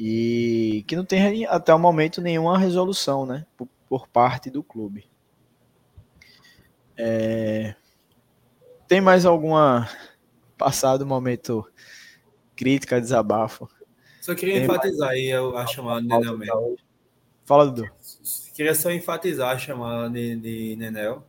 e 0.00 0.84
que 0.86 0.94
não 0.94 1.04
tem 1.04 1.44
até 1.46 1.74
o 1.74 1.78
momento 1.78 2.22
nenhuma 2.22 2.56
resolução, 2.56 3.26
né, 3.26 3.44
por, 3.56 3.66
por 3.88 4.06
parte 4.06 4.48
do 4.48 4.62
clube. 4.62 5.10
É... 6.96 7.74
Tem 8.86 9.00
mais 9.00 9.26
alguma 9.26 9.90
passado 10.56 11.04
momento 11.04 11.68
crítica, 12.54 13.00
desabafo? 13.00 13.68
Só 14.20 14.36
queria 14.36 14.54
Tem 14.54 14.64
enfatizar 14.64 15.08
mais... 15.08 15.18
aí 15.18 15.32
a 15.32 15.66
chamada 15.66 16.00
de 16.00 16.06
Nenel 16.06 16.38
mesmo. 16.38 16.76
Fala, 17.44 17.66
Dudu. 17.66 17.90
Queria 18.54 18.74
só 18.74 18.92
enfatizar 18.92 19.56
a 19.56 19.58
chamada 19.58 20.10
de, 20.10 20.36
de 20.36 20.76
Nenel, 20.76 21.24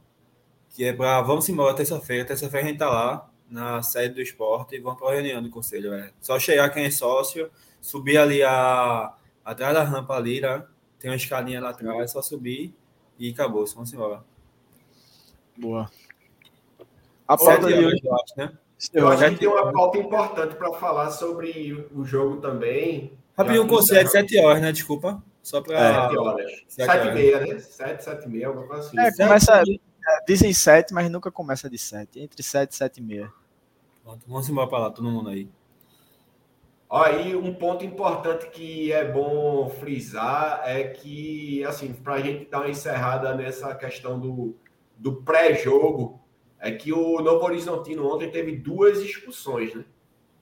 que 0.69 0.83
é 0.83 0.93
para 0.93 1.21
vamos 1.21 1.49
embora 1.49 1.75
terça-feira. 1.75 2.25
Terça-feira 2.25 2.67
a 2.67 2.69
gente 2.69 2.79
tá 2.79 2.89
lá 2.89 3.31
na 3.49 3.81
sede 3.81 4.15
do 4.15 4.21
esporte 4.21 4.75
e 4.75 4.79
vamos 4.79 4.99
para 4.99 5.09
a 5.09 5.13
reunião 5.13 5.41
do 5.41 5.49
conselho. 5.49 5.93
É. 5.93 6.11
Só 6.21 6.37
chegar 6.39 6.69
quem 6.69 6.85
é 6.85 6.91
sócio, 6.91 7.49
subir 7.81 8.17
ali 8.17 8.43
a, 8.43 9.13
atrás 9.43 9.73
da 9.73 9.83
rampa 9.83 10.15
ali, 10.15 10.41
né? 10.41 10.63
tem 10.99 11.09
uma 11.09 11.15
escadinha 11.15 11.61
lá 11.61 11.69
atrás, 11.69 12.01
é 12.01 12.07
só 12.07 12.21
subir 12.21 12.75
e 13.17 13.29
acabou. 13.29 13.65
Vamos 13.67 13.93
embora. 13.93 14.23
Boa. 15.57 15.89
A 17.27 17.37
pauta 17.37 17.67
de 17.67 17.85
hoje, 17.85 18.01
eu 18.03 18.15
acho, 18.15 18.33
né? 18.37 18.57
Eu 18.93 19.07
acho 19.07 19.29
que 19.31 19.35
tem 19.37 19.47
uma 19.47 19.71
pauta 19.71 19.97
importante 19.97 20.55
para 20.55 20.73
falar 20.73 21.11
sobre 21.11 21.87
o 21.93 22.03
jogo 22.03 22.37
também. 22.37 23.17
Rapidinho, 23.37 23.65
o 23.65 23.67
conselho 23.67 23.99
é 23.99 24.03
de 24.03 24.11
7 24.11 24.39
horas, 24.39 24.61
né? 24.61 24.71
Desculpa. 24.71 25.21
Só 25.41 25.61
para. 25.61 26.09
7 26.09 26.17
horas. 26.17 26.51
7 26.67 27.07
e 27.07 27.13
meia, 27.13 27.39
né? 27.39 27.59
7, 27.59 28.03
7 28.03 28.25
e 28.25 28.29
meia, 28.29 28.47
alguma 28.47 28.67
coisa 28.67 28.87
assim. 28.87 28.99
É, 28.99 29.11
começa, 29.11 29.63
dizem 30.27 30.53
7, 30.53 30.93
mas 30.93 31.09
nunca 31.09 31.31
começa 31.31 31.69
de 31.69 31.77
7. 31.77 32.19
Entre 32.19 32.41
7 32.41 32.71
e 32.71 32.75
7 32.75 32.97
e 32.97 33.03
meia. 33.03 33.31
Vamos 34.27 34.49
embora 34.49 34.67
para 34.67 34.79
lá, 34.79 34.91
todo 34.91 35.09
mundo 35.09 35.29
aí. 35.29 35.49
Aí 36.89 37.35
um 37.35 37.53
ponto 37.53 37.85
importante 37.85 38.49
que 38.49 38.91
é 38.91 39.05
bom 39.05 39.69
frisar 39.69 40.61
é 40.65 40.85
que, 40.85 41.63
assim, 41.65 41.93
para 41.93 42.15
a 42.15 42.19
gente 42.19 42.49
dar 42.49 42.61
uma 42.61 42.69
encerrada 42.69 43.35
nessa 43.35 43.75
questão 43.75 44.19
do, 44.19 44.55
do 44.97 45.17
pré-jogo, 45.17 46.19
é 46.59 46.71
que 46.71 46.91
o 46.91 47.21
Novo 47.21 47.45
Horizontino 47.45 48.11
ontem 48.11 48.31
teve 48.31 48.55
duas 48.55 48.99
expulsões, 48.99 49.75
né? 49.75 49.85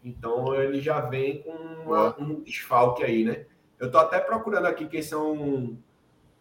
Então 0.03 0.56
ele 0.56 0.80
já 0.80 1.02
vem 1.02 1.41
com 1.41 1.52
uma, 1.52 2.18
um 2.18 2.41
desfalque 2.41 3.03
aí, 3.03 3.26
né? 3.26 3.45
Eu 3.78 3.91
tô 3.91 3.98
até 3.98 4.19
procurando 4.19 4.65
aqui 4.65 4.88
quem 4.88 5.02
são. 5.02 5.78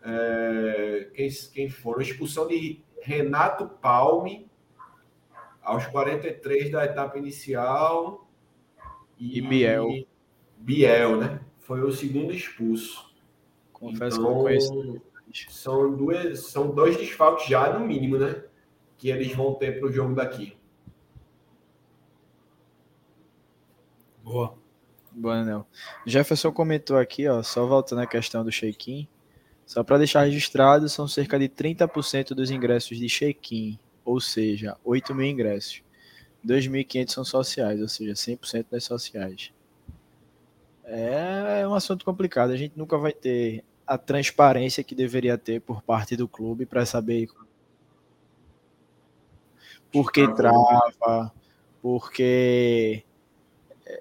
É, 0.04 1.08
quem, 1.14 1.28
quem 1.52 1.68
foram. 1.68 2.00
Expulsão 2.00 2.46
de 2.46 2.80
Renato 3.02 3.66
Palme 3.66 4.48
aos 5.60 5.84
43 5.86 6.70
da 6.70 6.84
etapa 6.84 7.18
inicial. 7.18 8.25
E, 9.18 9.38
e 9.38 9.40
Biel. 9.42 10.06
Biel, 10.58 11.16
né? 11.18 11.40
Foi 11.60 11.82
o 11.82 11.90
segundo 11.90 12.32
expulso. 12.32 13.10
Confesso 13.72 14.18
então, 14.18 14.32
que 14.32 14.38
eu 14.38 14.42
conheço. 14.42 15.02
São, 15.48 15.94
duas, 15.94 16.40
são 16.40 16.74
dois 16.74 16.96
desfalques 16.96 17.48
já, 17.48 17.78
no 17.78 17.86
mínimo, 17.86 18.16
né? 18.16 18.44
Que 18.96 19.10
eles 19.10 19.34
vão 19.34 19.54
ter 19.54 19.78
para 19.78 19.88
o 19.88 19.92
jogo 19.92 20.14
daqui. 20.14 20.56
Boa. 24.22 24.56
Boa, 25.12 25.36
Anel. 25.36 25.66
Jefferson 26.06 26.52
comentou 26.52 26.96
aqui, 26.96 27.28
ó, 27.28 27.42
só 27.42 27.66
voltando 27.66 28.02
à 28.02 28.06
questão 28.06 28.44
do 28.44 28.50
check-in. 28.50 29.08
Só 29.66 29.82
para 29.82 29.98
deixar 29.98 30.22
registrado, 30.22 30.88
são 30.88 31.08
cerca 31.08 31.38
de 31.38 31.48
30% 31.48 32.28
dos 32.28 32.50
ingressos 32.50 32.98
de 32.98 33.08
check-in, 33.08 33.78
ou 34.04 34.20
seja, 34.20 34.76
8 34.84 35.14
mil 35.14 35.26
ingressos. 35.26 35.82
2.500 36.46 37.10
são 37.10 37.24
sociais, 37.24 37.80
ou 37.80 37.88
seja, 37.88 38.12
100% 38.12 38.66
das 38.70 38.84
sociais. 38.84 39.52
É 40.84 41.66
um 41.66 41.74
assunto 41.74 42.04
complicado. 42.04 42.50
A 42.50 42.56
gente 42.56 42.78
nunca 42.78 42.96
vai 42.96 43.12
ter 43.12 43.64
a 43.86 43.98
transparência 43.98 44.84
que 44.84 44.94
deveria 44.94 45.36
ter 45.36 45.60
por 45.60 45.82
parte 45.82 46.16
do 46.16 46.28
clube 46.28 46.64
para 46.64 46.86
saber 46.86 47.28
por 49.92 50.12
que 50.12 50.26
trava, 50.34 51.32
porque 51.82 53.04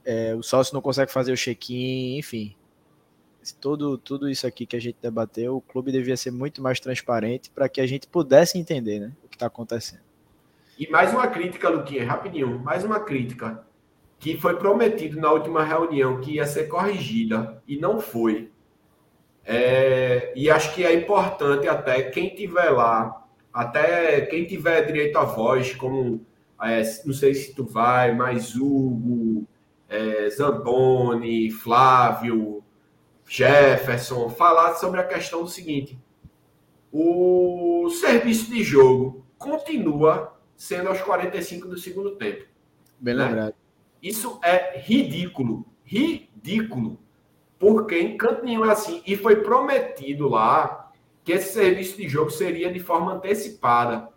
é, 0.03 0.35
o 0.35 0.43
sócio 0.43 0.73
não 0.73 0.81
consegue 0.81 1.11
fazer 1.11 1.31
o 1.31 1.37
check-in, 1.37 2.17
enfim. 2.17 2.55
Tudo, 3.61 3.97
tudo 3.97 4.27
isso 4.27 4.47
aqui 4.47 4.65
que 4.65 4.75
a 4.75 4.81
gente 4.81 4.97
debateu, 4.99 5.57
o 5.57 5.61
clube 5.61 5.91
devia 5.91 6.17
ser 6.17 6.31
muito 6.31 6.61
mais 6.61 6.79
transparente 6.79 7.51
para 7.51 7.69
que 7.69 7.79
a 7.79 7.85
gente 7.85 8.07
pudesse 8.07 8.57
entender 8.57 8.99
né, 8.99 9.11
o 9.23 9.27
que 9.27 9.35
está 9.35 9.45
acontecendo. 9.45 10.04
E 10.77 10.89
mais 10.89 11.13
uma 11.13 11.27
crítica, 11.27 11.69
Luquinha, 11.69 12.05
rapidinho, 12.05 12.59
mais 12.59 12.83
uma 12.83 12.99
crítica 12.99 13.65
que 14.19 14.37
foi 14.37 14.57
prometido 14.57 15.19
na 15.19 15.31
última 15.31 15.63
reunião 15.63 16.19
que 16.19 16.33
ia 16.33 16.45
ser 16.45 16.67
corrigida 16.67 17.61
e 17.67 17.77
não 17.77 17.99
foi. 17.99 18.51
É, 19.45 20.33
e 20.35 20.49
acho 20.49 20.73
que 20.73 20.83
é 20.83 20.93
importante 20.93 21.67
até 21.67 22.01
quem 22.03 22.33
tiver 22.35 22.71
lá, 22.71 23.23
até 23.53 24.21
quem 24.21 24.45
tiver 24.45 24.85
direito 24.85 25.17
à 25.17 25.23
voz, 25.23 25.73
como 25.75 26.25
é, 26.61 26.81
não 27.05 27.13
sei 27.13 27.33
se 27.33 27.53
tu 27.53 27.63
vai, 27.63 28.13
mas 28.13 28.55
Hugo, 28.55 29.47
é, 29.87 30.29
Zamboni, 30.29 31.51
Flávio, 31.51 32.63
Jefferson, 33.27 34.29
falar 34.29 34.73
sobre 34.75 34.99
a 34.99 35.07
questão 35.07 35.43
do 35.43 35.49
seguinte: 35.49 35.97
o 36.91 37.89
serviço 37.89 38.51
de 38.51 38.63
jogo 38.63 39.25
continua 39.37 40.34
sendo 40.55 40.89
aos 40.89 41.01
45 41.01 41.67
do 41.67 41.77
segundo 41.77 42.15
tempo. 42.15 42.45
Bem 42.99 43.15
né? 43.15 43.25
lembrado. 43.25 43.55
Isso 44.01 44.39
é 44.43 44.77
ridículo. 44.79 45.65
Ridículo. 45.83 46.99
Porque 47.57 47.99
em 47.99 48.17
canto 48.17 48.43
nenhum 48.43 48.65
é 48.65 48.71
assim. 48.71 49.01
E 49.05 49.17
foi 49.17 49.37
prometido 49.37 50.27
lá 50.27 50.91
que 51.23 51.31
esse 51.31 51.53
serviço 51.53 51.97
de 51.97 52.07
jogo 52.07 52.29
seria 52.29 52.71
de 52.71 52.79
forma 52.79 53.13
antecipada. 53.13 54.09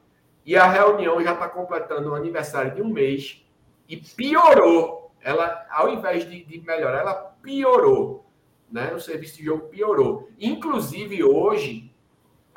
E 0.44 0.56
a 0.56 0.70
reunião 0.70 1.22
já 1.22 1.32
está 1.32 1.48
completando 1.48 2.10
o 2.10 2.14
aniversário 2.14 2.74
de 2.74 2.82
um 2.82 2.88
mês 2.88 3.44
e 3.88 3.96
piorou. 3.96 5.10
Ela, 5.20 5.66
ao 5.70 5.90
invés 5.90 6.28
de, 6.28 6.44
de 6.44 6.60
melhorar, 6.60 7.00
ela 7.00 7.14
piorou. 7.14 8.26
Né? 8.70 8.92
O 8.94 9.00
serviço 9.00 9.38
de 9.38 9.44
jogo 9.44 9.68
piorou. 9.68 10.28
Inclusive, 10.38 11.24
hoje, 11.24 11.87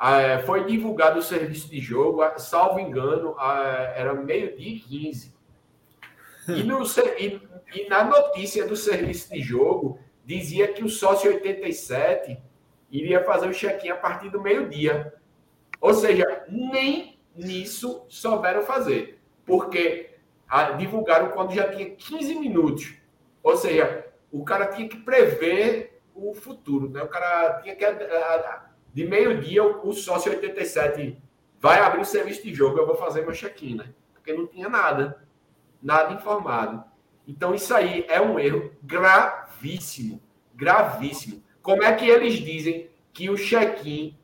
é, 0.02 0.40
foi 0.40 0.64
divulgado 0.64 1.20
o 1.20 1.22
serviço 1.22 1.70
de 1.70 1.78
jogo, 1.78 2.22
salvo 2.36 2.80
engano, 2.80 3.36
era 3.94 4.12
meio-dia 4.14 4.74
e 4.74 4.80
15. 4.80 5.32
E, 6.48 6.62
no, 6.64 6.82
e, 6.82 7.40
e, 7.72 7.88
na 7.88 8.02
notícia 8.02 8.66
do 8.66 8.74
serviço 8.74 9.30
de 9.30 9.40
jogo, 9.40 10.00
dizia 10.24 10.72
que 10.72 10.82
o 10.82 10.88
sócio 10.88 11.30
87 11.30 12.36
iria 12.90 13.22
fazer 13.22 13.46
o 13.46 13.54
check-in 13.54 13.90
a 13.90 13.96
partir 13.96 14.28
do 14.28 14.42
meio-dia. 14.42 15.14
Ou 15.80 15.94
seja, 15.94 16.44
nem 16.48 17.20
nisso 17.36 18.04
souberam 18.08 18.62
fazer. 18.62 19.20
Porque 19.46 20.10
a, 20.48 20.72
divulgaram 20.72 21.30
quando 21.30 21.54
já 21.54 21.68
tinha 21.70 21.90
15 21.90 22.34
minutos. 22.34 22.94
Ou 23.40 23.56
seja, 23.56 24.04
o 24.32 24.44
cara 24.44 24.66
tinha 24.66 24.88
que 24.88 24.96
prever 24.96 26.00
o 26.12 26.34
futuro. 26.34 26.90
Né? 26.90 27.02
O 27.02 27.08
cara 27.08 27.60
tinha 27.62 27.76
que. 27.76 27.84
A, 27.84 28.71
de 28.92 29.04
meio-dia, 29.04 29.64
o 29.64 29.92
sócio 29.92 30.30
87 30.30 31.16
vai 31.58 31.80
abrir 31.80 32.00
o 32.00 32.04
serviço 32.04 32.42
de 32.42 32.54
jogo, 32.54 32.78
eu 32.78 32.86
vou 32.86 32.96
fazer 32.96 33.22
meu 33.22 33.32
check-in, 33.32 33.76
né? 33.76 33.86
Porque 34.12 34.32
não 34.32 34.46
tinha 34.46 34.68
nada, 34.68 35.22
nada 35.82 36.12
informado. 36.12 36.84
Então, 37.26 37.54
isso 37.54 37.74
aí 37.74 38.04
é 38.08 38.20
um 38.20 38.38
erro 38.38 38.72
gravíssimo, 38.82 40.20
gravíssimo. 40.54 41.42
Como 41.62 41.82
é 41.82 41.92
que 41.94 42.08
eles 42.08 42.34
dizem 42.34 42.90
que 43.12 43.30
o 43.30 43.36
check-in, 43.36 44.18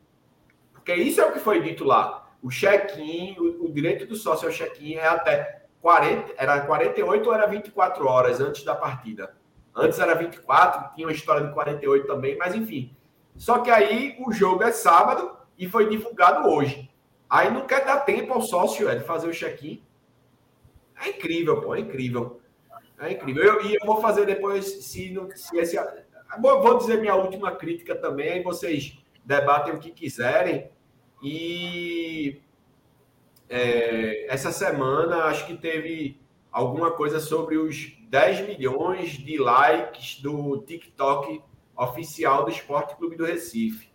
porque 0.73 0.95
isso 0.95 1.21
é 1.21 1.27
o 1.27 1.33
que 1.33 1.39
foi 1.39 1.63
dito 1.63 1.85
lá, 1.85 2.29
o 2.43 2.51
check-in, 2.51 3.37
o, 3.39 3.67
o, 3.67 3.73
direito 3.73 4.07
do 4.07 4.15
sócio 4.15 4.49
ao 4.49 4.55
check-in 4.55 4.95
é 4.95 5.07
até 5.07 5.63
40, 5.81 6.35
era 6.37 6.61
48 6.61 7.29
ou 7.29 7.35
era 7.35 7.47
24 7.47 8.07
horas 8.07 8.41
antes 8.41 8.65
da 8.65 8.75
partida. 8.75 9.35
Antes 9.75 9.99
era 9.99 10.15
24, 10.15 10.95
tinha 10.95 11.07
uma 11.07 11.13
história 11.13 11.47
de 11.47 11.53
48 11.53 12.07
também, 12.07 12.37
mas 12.37 12.55
enfim, 12.55 12.97
só 13.39 13.61
que 13.61 13.71
aí 13.71 14.17
o 14.27 14.33
jogo 14.33 14.65
é 14.65 14.73
sábado 14.73 15.39
e 15.57 15.69
foi 15.69 15.89
divulgado 15.89 16.49
hoje. 16.49 16.91
Aí 17.31 17.51
não 17.51 17.67
quer 17.67 17.85
dar 17.85 18.01
tempo 18.01 18.33
ao 18.33 18.43
sócio 18.43 18.89
é, 18.89 18.97
de 18.97 19.05
fazer 19.05 19.29
o 19.29 19.33
check-in. 19.33 19.83
É 21.01 21.11
incrível, 21.11 21.61
pô, 21.61 21.75
é 21.75 21.81
incrível. 21.81 22.41
É 22.99 23.13
incrível. 23.13 23.45
Eu, 23.45 23.65
e 23.65 23.75
eu 23.75 23.87
vou 23.87 24.01
fazer 24.01 24.27
depois, 24.27 24.65
se, 24.85 25.15
se 25.35 25.57
esse. 25.57 25.79
Vou 26.41 26.79
dizer 26.79 27.01
minha 27.01 27.15
última 27.15 27.53
crítica 27.53 27.95
também, 27.95 28.31
aí 28.31 28.43
vocês 28.43 28.99
debatem 29.25 29.73
o 29.73 29.79
que 29.79 29.93
quiserem. 29.93 30.71
E 31.23 32.41
é, 33.49 34.27
essa 34.33 34.51
semana 34.51 35.25
acho 35.25 35.47
que 35.47 35.57
teve 35.57 36.21
alguma 36.51 36.91
coisa 36.91 37.21
sobre 37.21 37.57
os 37.57 37.93
10 38.09 38.49
milhões 38.49 39.13
de 39.13 39.39
likes 39.39 40.21
do 40.21 40.59
TikTok 40.63 41.41
oficial 41.79 42.45
do 42.45 42.51
Esporte 42.51 42.97
Clube 42.97 43.17
do 43.17 43.25
Recife. 43.25 43.89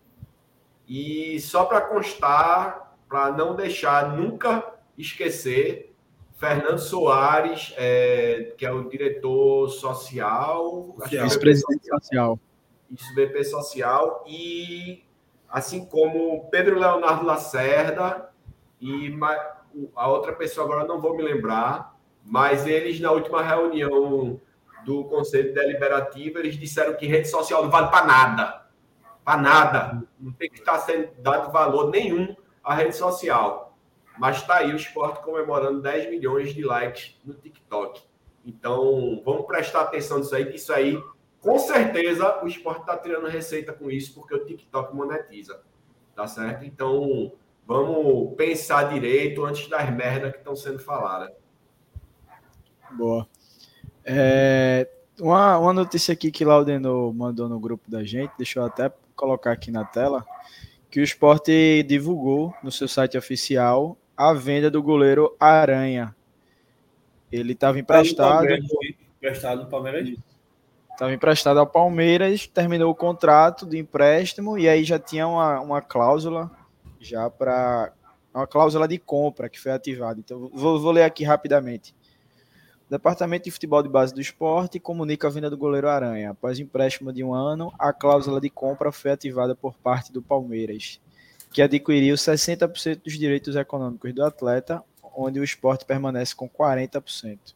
E 0.87 1.39
só 1.41 1.65
para 1.65 1.81
constar, 1.81 2.95
para 3.09 3.31
não 3.31 3.55
deixar 3.55 4.15
nunca 4.17 4.73
esquecer, 4.97 5.93
Fernando 6.35 6.79
Soares, 6.79 7.73
é, 7.77 8.53
que 8.57 8.65
é 8.65 8.71
o 8.71 8.89
diretor 8.89 9.69
social, 9.69 10.95
é 11.11 11.23
vice-presidente 11.23 11.87
social. 11.87 12.39
Isso, 12.91 13.15
VP 13.15 13.43
Social, 13.45 14.23
e 14.27 15.03
assim 15.49 15.85
como 15.85 16.47
Pedro 16.49 16.79
Leonardo 16.79 17.25
Lacerda 17.25 18.29
e 18.79 19.17
a 19.95 20.07
outra 20.07 20.33
pessoa, 20.33 20.65
agora 20.65 20.87
não 20.87 21.01
vou 21.01 21.15
me 21.15 21.23
lembrar, 21.23 21.97
mas 22.23 22.67
eles 22.67 22.99
na 22.99 23.11
última 23.11 23.41
reunião 23.41 24.39
do 24.85 25.05
Conselho 25.05 25.53
Deliberativo, 25.53 26.39
eles 26.39 26.57
disseram 26.57 26.95
que 26.95 27.05
rede 27.05 27.27
social 27.27 27.63
não 27.63 27.71
vale 27.71 27.87
para 27.89 28.05
nada. 28.05 28.65
Para 29.23 29.41
nada. 29.41 30.03
Não 30.19 30.31
tem 30.31 30.49
que 30.49 30.59
estar 30.59 30.79
sendo 30.79 31.09
dado 31.19 31.51
valor 31.51 31.89
nenhum 31.89 32.35
à 32.63 32.73
rede 32.73 32.95
social. 32.95 33.77
Mas 34.17 34.37
está 34.37 34.57
aí 34.57 34.71
o 34.73 34.75
esporte 34.75 35.23
comemorando 35.23 35.81
10 35.81 36.09
milhões 36.09 36.53
de 36.53 36.63
likes 36.63 37.19
no 37.23 37.33
TikTok. 37.33 38.01
Então, 38.45 39.21
vamos 39.23 39.45
prestar 39.45 39.81
atenção 39.81 40.19
nisso 40.19 40.35
aí, 40.35 40.45
que 40.45 40.55
isso 40.57 40.73
aí, 40.73 41.03
com 41.39 41.57
certeza, 41.57 42.43
o 42.43 42.47
esporte 42.47 42.81
está 42.81 42.97
tirando 42.97 43.27
receita 43.27 43.71
com 43.71 43.89
isso, 43.89 44.13
porque 44.13 44.35
o 44.35 44.45
TikTok 44.45 44.93
monetiza. 44.95 45.61
Tá 46.13 46.27
certo? 46.27 46.63
Então, 46.65 47.31
vamos 47.65 48.35
pensar 48.35 48.83
direito 48.93 49.43
antes 49.43 49.67
das 49.67 49.89
merdas 49.89 50.33
que 50.33 50.37
estão 50.39 50.55
sendo 50.55 50.79
faladas. 50.79 51.31
Boa. 52.91 53.27
É, 54.05 54.87
uma, 55.19 55.57
uma 55.57 55.73
notícia 55.73 56.13
aqui 56.13 56.31
que 56.31 56.43
Laudeno 56.43 57.13
mandou 57.13 57.47
no 57.47 57.59
grupo 57.59 57.89
da 57.89 58.03
gente, 58.03 58.31
deixa 58.37 58.59
eu 58.59 58.65
até 58.65 58.91
colocar 59.15 59.51
aqui 59.51 59.71
na 59.71 59.85
tela, 59.85 60.25
que 60.89 60.99
o 60.99 61.03
esporte 61.03 61.83
divulgou 61.83 62.53
no 62.63 62.71
seu 62.71 62.87
site 62.87 63.17
oficial 63.17 63.97
a 64.15 64.33
venda 64.33 64.69
do 64.69 64.81
goleiro 64.81 65.35
Aranha. 65.39 66.15
Ele 67.31 67.53
estava 67.53 67.79
emprestado. 67.79 68.45
Emprestado 69.17 69.63
no 69.63 69.69
Palmeiras. 69.69 70.15
Estava 70.91 71.13
emprestado 71.13 71.59
ao 71.59 71.65
Palmeiras, 71.65 72.45
terminou 72.45 72.91
o 72.91 72.95
contrato 72.95 73.65
de 73.65 73.79
empréstimo 73.79 74.57
e 74.59 74.69
aí 74.69 74.83
já 74.83 74.99
tinha 74.99 75.27
uma, 75.27 75.59
uma 75.59 75.81
cláusula 75.81 76.51
já 76.99 77.29
para 77.29 77.91
uma 78.33 78.45
cláusula 78.45 78.87
de 78.87 78.99
compra 78.99 79.49
que 79.49 79.59
foi 79.59 79.71
ativada. 79.71 80.19
Então 80.19 80.49
vou, 80.53 80.79
vou 80.79 80.91
ler 80.91 81.03
aqui 81.03 81.23
rapidamente. 81.23 81.95
Departamento 82.89 83.45
de 83.45 83.51
Futebol 83.51 83.81
de 83.81 83.89
Base 83.89 84.13
do 84.13 84.21
Esporte 84.21 84.79
comunica 84.79 85.27
a 85.27 85.31
venda 85.31 85.49
do 85.49 85.57
goleiro 85.57 85.87
Aranha. 85.87 86.31
Após 86.31 86.59
empréstimo 86.59 87.11
de 87.11 87.23
um 87.23 87.33
ano, 87.33 87.73
a 87.79 87.91
cláusula 87.91 88.39
de 88.39 88.49
compra 88.49 88.91
foi 88.91 89.11
ativada 89.11 89.55
por 89.55 89.75
parte 89.77 90.11
do 90.11 90.21
Palmeiras, 90.21 90.99
que 91.51 91.61
adquiriu 91.61 92.15
60% 92.15 93.01
dos 93.03 93.17
direitos 93.17 93.55
econômicos 93.55 94.13
do 94.13 94.23
atleta, 94.23 94.83
onde 95.15 95.39
o 95.39 95.43
esporte 95.43 95.85
permanece 95.85 96.35
com 96.35 96.49
40%. 96.49 97.55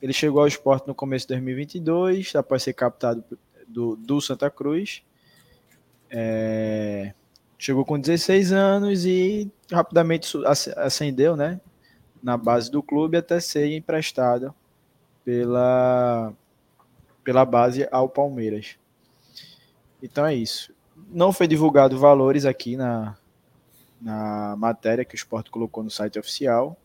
Ele 0.00 0.12
chegou 0.12 0.40
ao 0.40 0.48
esporte 0.48 0.86
no 0.86 0.94
começo 0.94 1.26
de 1.26 1.34
2022, 1.34 2.34
após 2.34 2.62
ser 2.62 2.72
captado 2.72 3.24
do, 3.66 3.96
do 3.96 4.20
Santa 4.20 4.50
Cruz. 4.50 5.02
É, 6.10 7.14
chegou 7.56 7.84
com 7.84 7.98
16 7.98 8.52
anos 8.52 9.06
e 9.06 9.50
rapidamente 9.70 10.36
ascendeu 10.76 11.36
né, 11.36 11.60
na 12.22 12.36
base 12.36 12.70
do 12.70 12.82
clube 12.82 13.16
até 13.16 13.40
ser 13.40 13.74
emprestado 13.74 14.54
pela, 15.24 16.32
pela 17.24 17.44
base 17.44 17.88
ao 17.90 18.08
Palmeiras. 18.08 18.76
Então 20.02 20.24
é 20.26 20.34
isso. 20.34 20.74
Não 21.10 21.32
foi 21.32 21.46
divulgado 21.46 21.98
valores 21.98 22.44
aqui 22.44 22.76
na, 22.76 23.16
na 24.00 24.56
matéria 24.56 25.04
que 25.04 25.14
o 25.14 25.16
Sport 25.16 25.50
colocou 25.50 25.82
no 25.82 25.90
site 25.90 26.18
oficial. 26.18 26.76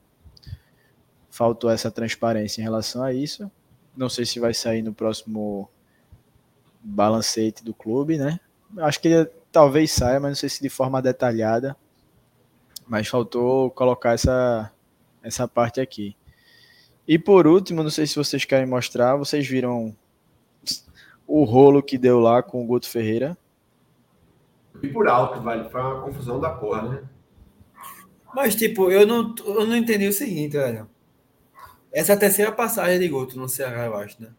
Faltou 1.30 1.70
essa 1.70 1.92
transparência 1.92 2.62
em 2.62 2.64
relação 2.64 3.04
a 3.04 3.14
isso. 3.14 3.50
Não 3.96 4.10
sei 4.10 4.26
se 4.26 4.40
vai 4.40 4.54
sair 4.54 4.82
no 4.82 4.94
próximo 4.94 5.70
balancete 6.82 7.64
do 7.64 7.74
clube, 7.74 8.18
né? 8.18 8.40
Acho 8.78 9.00
que 9.00 9.30
talvez 9.52 9.92
saia, 9.92 10.20
mas 10.20 10.32
não 10.32 10.36
sei 10.36 10.50
se 10.50 10.62
de 10.62 10.70
forma 10.70 11.02
detalhada. 11.02 11.76
Mas 12.88 13.08
faltou 13.08 13.72
colocar 13.72 14.14
essa, 14.14 14.72
essa 15.24 15.48
parte 15.48 15.80
aqui. 15.80 16.16
E 17.08 17.18
por 17.18 17.48
último, 17.48 17.84
não 17.84 17.90
sei 17.90 18.06
se 18.06 18.16
vocês 18.16 18.44
querem 18.44 18.66
mostrar, 18.66 19.16
vocês 19.16 19.48
viram 19.48 19.96
o 21.26 21.44
rolo 21.44 21.82
que 21.82 21.98
deu 21.98 22.20
lá 22.20 22.44
com 22.44 22.64
o 22.64 22.66
Guto 22.66 22.90
Ferreira? 22.90 23.38
E 24.82 24.88
por 24.88 25.08
alto, 25.08 25.42
vale. 25.42 25.70
Foi 25.70 25.82
uma 25.82 26.02
confusão 26.02 26.40
da 26.40 26.52
porra, 26.52 26.82
né? 26.84 27.04
Mas, 28.34 28.56
tipo, 28.56 28.92
eu 28.92 29.08
não, 29.08 29.34
eu 29.46 29.66
não 29.66 29.76
entendi 29.76 30.08
o 30.08 30.14
seguinte, 30.14 30.58
velho. 30.58 30.90
Essa 31.92 32.14
é 32.14 32.16
a 32.16 32.20
terceira 32.20 32.52
passagem 32.52 33.00
de 33.00 33.08
Guto 33.08 33.40
no 33.40 33.50
Ceará, 33.50 33.86
eu 33.86 33.96
acho, 33.96 34.22
né? 34.22 34.30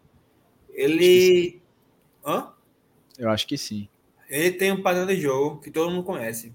Ele. 0.70 1.60
Hã? 2.24 2.52
Eu 3.18 3.30
acho 3.30 3.46
que 3.46 3.58
sim. 3.58 3.88
Ele 4.28 4.52
tem 4.52 4.70
um 4.70 4.82
padrão 4.82 5.06
de 5.06 5.16
jogo 5.16 5.60
que 5.60 5.70
todo 5.70 5.90
mundo 5.90 6.04
conhece. 6.04 6.52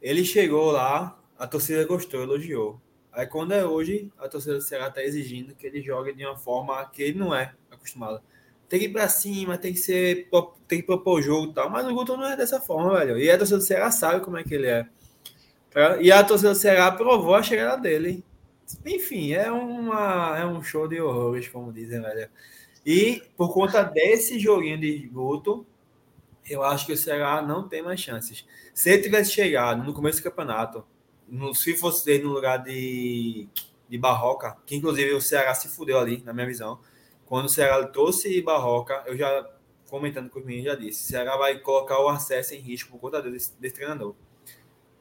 Ele 0.00 0.24
chegou 0.24 0.70
lá, 0.70 1.18
a 1.38 1.46
torcida 1.46 1.84
gostou, 1.84 2.22
elogiou. 2.22 2.80
Aí 3.12 3.26
quando 3.26 3.52
é 3.52 3.64
hoje, 3.64 4.10
a 4.18 4.28
torcida 4.28 4.54
do 4.54 4.60
Ceará 4.60 4.88
está 4.88 5.02
exigindo 5.02 5.54
que 5.54 5.66
ele 5.66 5.82
jogue 5.82 6.12
de 6.12 6.24
uma 6.24 6.36
forma 6.36 6.84
que 6.86 7.02
ele 7.02 7.18
não 7.18 7.34
é 7.34 7.52
acostumado. 7.70 8.22
Tem 8.68 8.78
que 8.78 8.86
ir 8.86 8.92
para 8.92 9.08
cima, 9.08 9.58
tem 9.58 9.72
que 9.72 9.80
ser, 9.80 10.28
tem 10.68 10.80
que 10.80 10.86
propor 10.86 11.18
o 11.18 11.22
jogo 11.22 11.50
e 11.50 11.54
tal. 11.54 11.68
Mas 11.68 11.86
o 11.86 11.92
Guto 11.92 12.16
não 12.16 12.26
é 12.26 12.36
dessa 12.36 12.60
forma, 12.60 12.98
velho. 12.98 13.18
E 13.18 13.28
a 13.28 13.36
torcida 13.36 13.58
do 13.58 13.64
Ceará 13.64 13.90
sabe 13.90 14.24
como 14.24 14.36
é 14.36 14.44
que 14.44 14.54
ele 14.54 14.68
é. 14.68 14.86
E 16.00 16.12
a 16.12 16.22
torcida 16.22 16.50
do 16.52 16.58
Ceará 16.58 16.92
provou 16.92 17.34
a 17.34 17.42
chegada 17.42 17.82
dele. 17.82 18.24
Enfim, 18.86 19.32
é, 19.32 19.50
uma, 19.50 20.38
é 20.38 20.46
um 20.46 20.62
show 20.62 20.86
de 20.86 21.00
horrores, 21.00 21.48
como 21.48 21.72
dizem, 21.72 22.00
velho. 22.00 22.28
E 22.86 23.22
por 23.36 23.52
conta 23.52 23.82
desse 23.82 24.38
joguinho 24.38 24.78
de 24.80 25.08
Guto, 25.08 25.66
eu 26.48 26.62
acho 26.62 26.86
que 26.86 26.92
o 26.92 26.96
Ceará 26.96 27.42
não 27.42 27.68
tem 27.68 27.82
mais 27.82 28.00
chances. 28.00 28.46
Se 28.72 28.90
ele 28.90 29.02
tivesse 29.02 29.32
chegado 29.32 29.82
no 29.82 29.92
começo 29.92 30.20
do 30.20 30.24
campeonato, 30.24 30.84
no, 31.30 31.54
se 31.54 31.76
fosse 31.76 32.10
ele 32.10 32.24
no 32.24 32.32
lugar 32.32 32.58
de, 32.58 33.48
de 33.88 33.98
Barroca, 33.98 34.56
que 34.66 34.76
inclusive 34.76 35.12
o 35.14 35.20
Ceará 35.20 35.54
se 35.54 35.68
fudeu 35.68 35.98
ali, 35.98 36.22
na 36.24 36.32
minha 36.32 36.46
visão. 36.46 36.78
Quando 37.26 37.46
o 37.46 37.48
Ceará 37.48 37.86
trouxe 37.86 38.42
Barroca, 38.42 39.02
eu 39.06 39.16
já 39.16 39.48
comentando 39.88 40.30
com 40.30 40.38
os 40.38 40.44
meninos, 40.44 40.70
já 40.70 40.74
disse: 40.74 41.04
o 41.04 41.06
Ceará 41.06 41.36
vai 41.36 41.58
colocar 41.58 42.00
o 42.00 42.08
acesso 42.08 42.54
em 42.54 42.58
risco 42.58 42.90
por 42.90 42.98
conta 42.98 43.22
desse, 43.22 43.52
desse 43.58 43.74
treinador. 43.74 44.14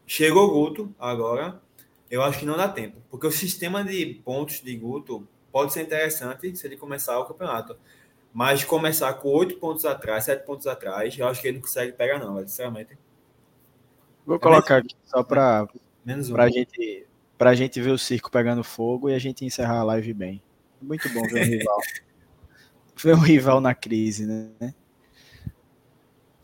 Chegou 0.06 0.48
o 0.48 0.52
Guto 0.52 0.94
agora, 1.00 1.62
eu 2.10 2.24
acho 2.24 2.40
que 2.40 2.46
não 2.46 2.58
dá 2.58 2.68
tempo, 2.68 2.98
porque 3.10 3.28
o 3.28 3.32
sistema 3.32 3.84
de 3.84 4.06
pontos 4.26 4.62
de 4.62 4.76
Guto 4.76 5.28
pode 5.52 5.74
ser 5.74 5.84
interessante 5.84 6.56
se 6.56 6.66
ele 6.66 6.78
começar 6.78 7.20
o 7.20 7.26
campeonato. 7.26 7.78
Mas 8.32 8.64
começar 8.64 9.12
com 9.16 9.30
oito 9.30 9.58
pontos 9.58 9.86
atrás, 9.86 10.26
sete 10.26 10.46
pontos 10.46 10.68
atrás, 10.68 11.18
eu 11.18 11.28
acho 11.28 11.42
que 11.42 11.48
ele 11.48 11.58
não 11.58 11.64
consegue 11.64 11.94
pegar, 11.94 12.20
não, 12.20 12.40
sinceramente. 12.40 12.98
Vou 14.26 14.36
é 14.36 14.40
colocar 14.40 14.78
aqui 14.78 14.96
só 15.06 15.24
para 15.24 15.68
Menos 16.10 16.28
um. 16.28 16.34
Pra 16.34 16.50
gente, 16.50 17.08
pra 17.38 17.54
gente 17.54 17.80
ver 17.80 17.92
o 17.92 17.98
circo 17.98 18.32
pegando 18.32 18.64
fogo 18.64 19.12
e 19.12 19.14
a 19.14 19.20
gente 19.20 19.46
encerrar 19.46 19.82
a 19.82 19.84
live 19.84 20.12
bem. 20.12 20.42
Muito 20.82 21.08
bom 21.14 21.22
ver 21.22 21.42
um 21.42 21.46
rival. 21.60 21.80
ver 22.98 23.16
um 23.16 23.20
rival 23.20 23.62
na 23.62 23.76
crise, 23.76 24.26
né? 24.26 24.50
Deixa 24.60 24.74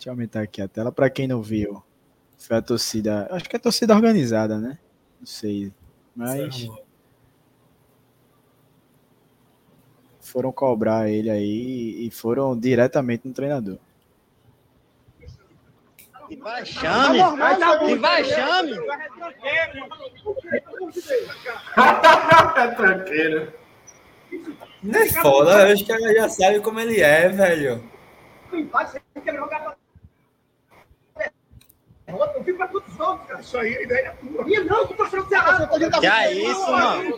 eu 0.05 0.11
aumentar 0.11 0.43
aqui 0.43 0.61
a 0.61 0.67
tela. 0.67 0.91
Para 0.91 1.09
quem 1.09 1.27
não 1.27 1.41
viu, 1.41 1.81
foi 2.37 2.57
a 2.57 2.61
torcida. 2.61 3.27
Acho 3.31 3.49
que 3.49 3.55
é 3.55 3.57
a 3.57 3.61
torcida 3.61 3.95
organizada, 3.95 4.59
né? 4.59 4.77
Não 5.19 5.25
sei. 5.25 5.73
Mas. 6.15 6.67
Foram 10.19 10.51
cobrar 10.51 11.09
ele 11.09 11.31
aí 11.31 12.05
e 12.05 12.11
foram 12.11 12.55
diretamente 12.55 13.27
no 13.27 13.33
treinador. 13.33 13.79
E 16.29 16.35
vai 16.37 16.65
chame. 16.65 17.19
E 17.89 17.95
vai 17.95 18.23
chame. 18.23 18.79
É 22.55 22.67
tranqueiro. 22.67 23.53
Não 24.83 24.99
é 24.99 25.09
foda, 25.09 25.67
eu 25.67 25.73
acho 25.73 25.85
que 25.85 25.91
ela 25.91 26.13
já 26.13 26.29
sabe 26.29 26.59
como 26.59 26.79
ele 26.79 27.01
é, 27.01 27.29
velho. 27.29 27.83
Eu 32.07 32.43
fico 32.43 32.57
pra 32.57 32.67
todos 32.67 32.93
os 32.93 32.99
outros, 32.99 33.27
cara. 33.27 33.41
Isso 33.41 33.57
aí, 33.57 33.77
a 33.77 33.81
ideia 33.81 34.07
é 34.07 34.11
tua. 34.11 34.47
E 34.47 34.59
não, 34.63 34.87
tá 34.87 35.99
Que 35.99 36.07
é 36.07 36.31
isso, 36.33 36.71
mano? 36.71 37.13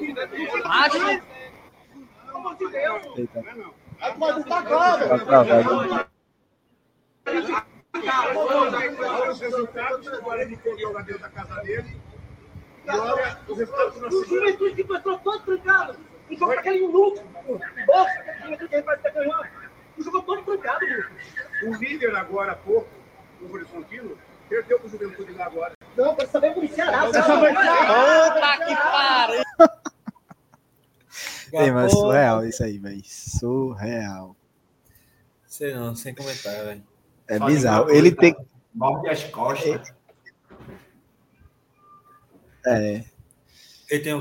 Acho. 0.66 0.98
Pelo 0.98 2.38
amor 2.38 2.56
de 2.56 2.70
Deus. 2.70 3.02
Mas 4.18 4.46
tá 4.46 4.62
claro 4.64 6.08
olha 7.94 9.32
os 9.32 9.40
resultados, 9.40 10.08
agora 10.08 10.42
ele 10.42 10.58
colheu 10.58 10.92
lá 10.92 11.02
dentro 11.02 11.22
da 11.22 11.30
casa 11.30 11.62
dele. 11.62 12.00
E 12.86 12.90
olha 12.90 13.40
os 13.48 13.58
resultados 13.58 13.94
do 13.96 14.02
nosso. 14.02 14.22
O 14.22 14.26
Juventude 14.26 14.76
que 14.76 14.94
entrou 14.94 15.20
todo 15.20 15.40
trancado. 15.44 15.98
O 16.30 16.36
jogo 16.36 16.54
tá 16.54 16.60
aquele 16.60 16.88
lucro. 16.88 17.24
O 17.48 17.60
Juventude 18.44 18.70
que 18.70 18.82
vai 18.82 18.96
estar 18.96 19.10
ganhando. 19.10 19.48
O 19.98 20.04
jogo 20.04 20.22
todo 20.22 20.44
trancado. 20.44 20.86
O 21.64 21.74
líder 21.76 22.16
agora 22.16 22.52
há 22.52 22.56
pouco, 22.56 22.90
o 23.42 23.52
Horizontino, 23.52 24.18
perdeu 24.48 24.80
pro 24.80 24.90
Juventude 24.90 25.34
lá 25.34 25.46
agora. 25.46 25.74
Não, 25.96 26.16
quero 26.16 26.30
saber 26.30 26.54
pro 26.54 26.68
Ceará. 26.68 27.06
Opa, 27.10 28.58
que 28.66 28.76
pariu! 28.76 29.44
Ei, 31.54 31.72
mas 31.72 31.92
surreal 31.94 32.46
isso 32.46 32.64
aí, 32.64 32.78
velho. 32.78 33.02
Surreal. 33.04 34.36
Sei 35.48 35.74
não, 35.74 35.96
sem 35.96 36.14
comentário, 36.14 36.66
velho. 36.66 36.84
É 37.28 37.40
bizarro. 37.40 37.90
Ele 37.90 38.12
tem. 38.12 38.36
Morde 38.74 39.10
as 39.10 39.24
costas. 39.26 39.94
É. 42.66 43.04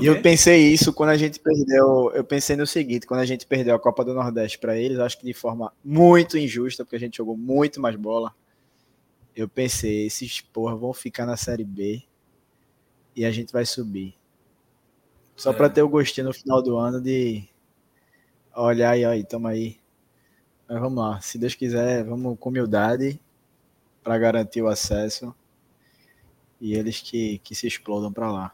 E 0.01 0.05
eu 0.05 0.21
pensei 0.21 0.71
isso 0.71 0.93
quando 0.93 1.09
a 1.09 1.17
gente 1.17 1.39
perdeu. 1.39 2.11
Eu 2.13 2.23
pensei 2.23 2.55
no 2.55 2.65
seguinte: 2.65 3.05
quando 3.05 3.19
a 3.19 3.25
gente 3.25 3.45
perdeu 3.45 3.75
a 3.75 3.79
Copa 3.79 4.03
do 4.05 4.13
Nordeste 4.13 4.57
para 4.57 4.77
eles, 4.77 4.97
acho 4.99 5.19
que 5.19 5.25
de 5.25 5.33
forma 5.33 5.73
muito 5.83 6.37
injusta, 6.37 6.85
porque 6.85 6.95
a 6.95 6.99
gente 6.99 7.17
jogou 7.17 7.35
muito 7.35 7.81
mais 7.81 7.95
bola. 7.97 8.33
Eu 9.35 9.47
pensei, 9.47 10.05
esses 10.07 10.39
porra 10.41 10.75
vão 10.75 10.93
ficar 10.93 11.25
na 11.25 11.37
Série 11.37 11.63
B. 11.65 12.01
e 13.15 13.25
a 13.25 13.31
gente 13.31 13.51
vai 13.51 13.65
subir. 13.65 14.15
Só 15.35 15.49
É. 15.51 15.53
para 15.53 15.69
ter 15.69 15.81
o 15.81 15.89
gostinho 15.89 16.27
no 16.27 16.33
final 16.33 16.61
do 16.61 16.77
ano 16.77 17.01
de 17.01 17.43
olhar 18.55 18.91
aí, 18.91 19.03
aí, 19.03 19.23
tamo 19.23 19.47
aí. 19.47 19.77
Mas 20.67 20.79
vamos 20.79 20.99
lá, 21.03 21.21
se 21.21 21.37
Deus 21.37 21.55
quiser, 21.55 22.03
vamos 22.03 22.37
com 22.39 22.49
humildade 22.49 23.19
para 24.03 24.17
garantir 24.17 24.61
o 24.61 24.67
acesso 24.67 25.33
e 26.59 26.73
eles 26.73 26.99
que, 27.01 27.37
que 27.39 27.55
se 27.55 27.67
explodam 27.67 28.11
para 28.11 28.31
lá. 28.31 28.53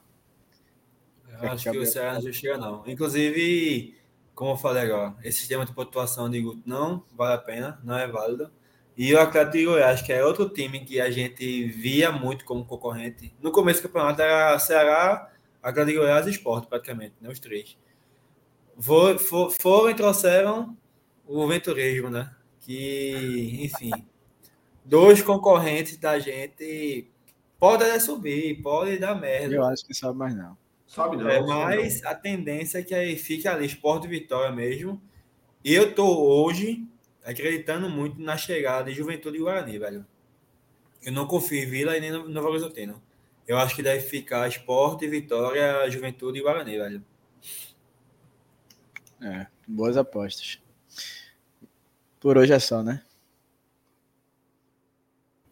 Eu 1.42 1.52
acho 1.52 1.72
que 1.72 1.78
o 1.78 1.86
Ceará 1.86 2.20
não 2.22 2.32
chega, 2.34 2.58
não. 2.58 2.84
Inclusive, 2.88 3.98
como 4.36 4.52
eu 4.52 4.58
falei 4.58 4.84
agora, 4.84 5.16
esse 5.24 5.40
sistema 5.40 5.66
de 5.66 5.74
pontuação 5.74 6.30
de 6.30 6.40
Guto 6.42 6.62
não 6.66 7.04
vale 7.16 7.34
a 7.34 7.38
pena, 7.38 7.80
não 7.84 7.98
é 7.98 8.08
válido. 8.08 8.52
E 8.96 9.12
o 9.14 9.20
Atlético 9.20 9.58
de 9.58 9.66
Goiás, 9.66 10.02
que 10.04 10.14
é 10.14 10.24
outro 10.24 10.48
time 10.50 10.82
que 10.82 11.02
a 11.02 11.10
gente 11.10 11.66
via 11.66 12.12
muito 12.12 12.46
como 12.46 12.64
concorrente. 12.64 13.34
No 13.42 13.52
começo 13.52 13.82
do 13.82 13.88
campeonato 13.90 14.22
era 14.22 14.60
Ceará, 14.60 15.32
Atlético 15.64 15.92
de 15.94 15.98
Goiás 15.98 16.28
e 16.28 16.30
Sport, 16.30 16.68
praticamente, 16.70 17.16
né? 17.20 17.30
Os 17.30 17.40
três. 17.40 17.76
For- 18.80 19.18
for- 19.18 19.50
Foram 19.52 19.90
e 19.90 19.96
trouxeram 19.96 20.78
o 21.34 21.48
Venturesmo, 21.48 22.10
né? 22.10 22.34
Que, 22.60 23.60
enfim, 23.62 23.92
dois 24.86 25.22
concorrentes 25.22 25.98
da 25.98 26.20
gente 26.20 27.08
podem 27.60 27.88
até 27.88 28.00
subir, 28.00 28.62
podem 28.62 29.00
dar 29.00 29.16
merda. 29.16 29.56
Eu 29.56 29.66
acho 29.66 29.86
que 29.86 29.94
sabe 29.94 30.18
mais 30.18 30.36
não. 30.36 30.58
Sobe 30.86 31.18
não. 31.18 31.28
É, 31.28 31.42
mas 31.42 32.04
a 32.04 32.14
tendência 32.14 32.78
é 32.78 32.84
que 32.84 32.94
aí 32.94 33.18
fique 33.18 33.48
ali, 33.48 33.66
Sport 33.66 34.06
e 34.06 34.08
Vitória 34.08 34.52
mesmo. 34.52 35.02
E 35.64 35.74
eu 35.74 35.96
tô 35.96 36.06
hoje 36.06 36.88
acreditando 37.26 37.90
muito 37.90 38.22
na 38.22 38.38
chegada 38.38 38.92
de 38.92 38.98
Juventude 38.98 39.38
e 39.38 39.42
Guarani, 39.42 39.80
velho. 39.80 40.06
Eu 41.02 41.12
não 41.12 41.26
confio 41.26 41.64
em 41.64 41.66
Vila 41.66 41.98
e 41.98 42.00
nem 42.00 42.12
no 42.12 42.30
Novo 42.30 42.50
Horizontino. 42.50 43.02
Eu 43.48 43.58
acho 43.58 43.76
que 43.76 43.82
deve 43.82 44.02
ficar 44.02 44.48
Sport 44.50 45.02
e 45.02 45.08
Vitória, 45.08 45.90
Juventude 45.90 46.40
e 46.40 46.42
Guarani, 46.44 46.78
velho. 46.78 47.06
É, 49.22 49.48
boas 49.68 49.98
apostas. 49.98 50.62
Por 52.24 52.38
hoje 52.38 52.54
é 52.54 52.60
só, 52.60 52.82
né? 52.82 53.04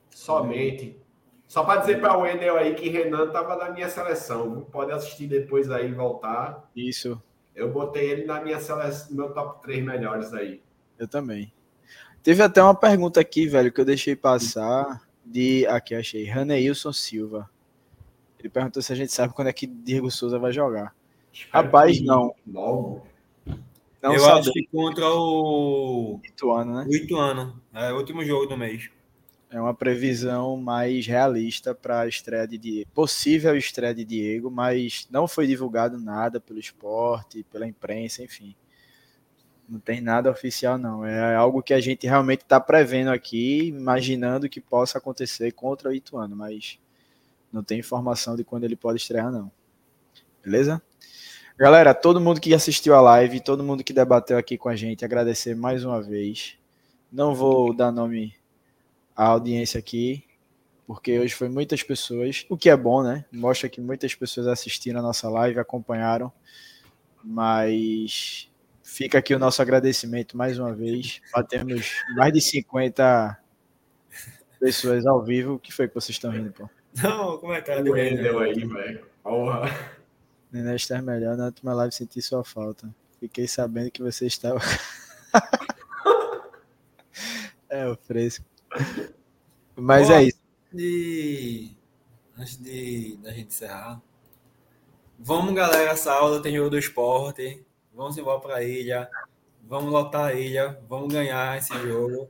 Somente. 0.10 0.98
Só 1.46 1.66
para 1.66 1.82
dizer 1.82 2.00
para 2.00 2.18
o 2.18 2.22
Wendel 2.22 2.56
aí 2.58 2.74
que 2.76 2.88
Renan 2.88 3.30
tava 3.30 3.58
na 3.58 3.70
minha 3.72 3.90
seleção. 3.90 4.62
Pode 4.72 4.90
assistir 4.94 5.28
depois 5.28 5.70
aí 5.70 5.90
e 5.90 5.94
voltar. 5.94 6.70
Isso, 6.74 7.22
Eu 7.54 7.70
botei 7.74 8.10
ele 8.10 8.24
na 8.26 8.40
minha 8.40 8.58
seleção, 8.62 9.10
no 9.12 9.18
meu 9.18 9.34
top 9.34 9.62
3 9.64 9.84
melhores 9.84 10.34
aí. 10.34 10.62
eu 10.98 11.10
também. 11.10 11.52
Teve 12.24 12.42
até 12.42 12.64
uma 12.64 12.74
pergunta 12.74 13.20
aqui, 13.20 13.48
velho, 13.48 13.70
que 13.70 13.82
eu 13.82 13.86
deixei 13.86 14.16
passar 14.16 15.02
de. 15.26 15.68
Aqui, 15.68 15.94
achei. 15.94 16.24
Raneilson 16.24 16.94
Silva. 16.94 17.50
Ele 18.40 18.48
perguntou 18.48 18.82
se 18.82 18.94
a 18.94 18.96
gente 18.96 19.12
sabe 19.12 19.34
quando 19.34 19.50
é 19.50 19.54
que 19.54 19.68
Diego 19.68 20.10
Souza 20.10 20.40
vai 20.40 20.54
jogar. 20.54 20.96
Espero 21.34 21.66
Rapaz, 21.66 21.98
que 21.98 22.06
não. 22.06 22.34
Logo. 22.48 23.06
Não 24.02 24.16
eu 24.16 24.26
acho 24.34 24.52
que 24.52 24.66
contra 24.66 25.06
o 25.14 26.20
ano, 26.56 26.76
né? 26.76 26.86
o 26.88 26.96
Ituano. 26.96 27.62
É 27.74 27.94
o 27.94 27.98
último 27.98 28.26
jogo 28.26 28.48
do 28.48 28.58
mês. 28.58 28.90
É 29.50 29.60
uma 29.60 29.74
previsão 29.74 30.56
mais 30.56 31.06
realista 31.06 31.76
para 31.76 32.02
a 32.02 32.08
estreia 32.08 32.48
de 32.48 32.58
Diego. 32.58 32.90
Possível 32.94 33.56
estreia 33.56 33.94
de 33.94 34.06
Diego, 34.06 34.50
mas 34.50 35.08
não 35.12 35.28
foi 35.28 35.46
divulgado 35.46 36.00
nada 36.00 36.40
pelo 36.40 36.58
esporte, 36.58 37.46
pela 37.52 37.68
imprensa, 37.68 38.24
enfim. 38.24 38.56
Não 39.68 39.80
tem 39.80 40.02
nada 40.02 40.32
oficial, 40.32 40.78
não. 40.78 41.06
É 41.06 41.36
algo 41.36 41.62
que 41.62 41.74
a 41.74 41.82
gente 41.82 42.08
realmente 42.08 42.42
está 42.42 42.60
prevendo 42.60 43.10
aqui, 43.10 43.68
imaginando 43.68 44.50
que 44.50 44.62
possa 44.62 44.98
acontecer 44.98 45.52
contra 45.52 45.90
o 45.90 45.94
Ituano, 45.94 46.36
mas 46.36 46.80
não 47.52 47.62
tem 47.62 47.80
informação 47.80 48.36
de 48.36 48.44
quando 48.44 48.64
ele 48.64 48.76
pode 48.76 49.00
estrear, 49.00 49.32
não. 49.32 49.52
Beleza? 50.44 50.82
Galera, 51.58 51.94
todo 51.94 52.22
mundo 52.22 52.40
que 52.42 52.54
assistiu 52.54 52.96
a 52.96 53.02
live, 53.02 53.40
todo 53.40 53.64
mundo 53.64 53.84
que 53.84 53.94
debateu 53.94 54.38
aqui 54.38 54.58
com 54.58 54.70
a 54.70 54.76
gente, 54.76 55.06
agradecer 55.06 55.56
mais 55.56 55.84
uma 55.84 56.02
vez. 56.02 56.58
Não 57.12 57.36
vou 57.36 57.76
dar 57.76 57.92
nome 57.92 58.34
à 59.16 59.26
audiência 59.26 59.78
aqui, 59.78 60.24
porque 60.88 61.20
hoje 61.20 61.34
foi 61.36 61.50
muitas 61.50 61.84
pessoas, 61.84 62.46
o 62.50 62.58
que 62.58 62.70
é 62.70 62.76
bom, 62.76 63.04
né? 63.04 63.26
Mostra 63.32 63.70
que 63.70 63.80
muitas 63.80 64.16
pessoas 64.16 64.48
assistiram 64.48 65.00
a 65.00 65.04
nossa 65.04 65.30
live, 65.30 65.60
acompanharam, 65.60 66.32
mas 67.24 68.50
fica 68.84 69.20
aqui 69.20 69.36
o 69.36 69.40
nosso 69.40 69.62
agradecimento 69.62 70.36
mais 70.36 70.58
uma 70.58 70.74
vez. 70.74 71.22
Batemos 71.34 71.94
mais 72.16 72.34
de 72.34 72.42
50 72.42 73.38
pessoas 74.60 75.06
ao 75.06 75.24
vivo. 75.24 75.56
O 75.56 75.60
que 75.60 75.72
foi 75.72 75.88
que 75.88 75.94
vocês 75.96 76.16
estão 76.16 76.32
rindo, 76.32 76.52
pô? 76.52 76.70
Não, 77.02 77.38
como 77.38 77.54
é 77.54 77.62
que 77.62 77.72
era 77.72 77.82
O 77.82 77.92
Wendel 77.92 78.40
aí, 78.40 78.66
velho. 78.66 79.06
Porra. 79.24 80.01
Nenê 80.52 80.76
está 80.76 81.02
melhor, 81.02 81.38
na 81.38 81.46
última 81.46 81.74
live 81.74 81.94
senti 81.94 82.22
sua 82.22 82.44
falta. 82.44 82.94
Fiquei 83.20 83.48
sabendo 83.48 83.90
que 83.90 84.02
você 84.02 84.26
estava. 84.26 84.60
é, 87.70 87.88
o 87.88 87.96
fresco. 87.96 88.44
Mas 89.76 90.08
Boa. 90.08 90.20
é 90.20 90.24
isso. 90.24 90.40
de 90.74 91.78
antes 92.38 92.58
de 92.58 93.18
da 93.18 93.32
gente 93.32 93.48
encerrar, 93.48 94.02
vamos 95.18 95.54
galera, 95.54 95.96
sábado 95.96 96.42
tem 96.42 96.56
jogo 96.56 96.72
do 96.72 96.78
esporte, 96.78 97.64
vamos 97.94 98.18
embora 98.18 98.42
para 98.42 98.56
a 98.56 98.64
ilha, 98.64 99.10
vamos 99.64 99.92
lotar 99.92 100.26
a 100.26 100.34
ilha, 100.34 100.82
vamos 100.90 101.14
ganhar 101.14 101.58
esse 101.58 101.74
jogo. 101.80 102.30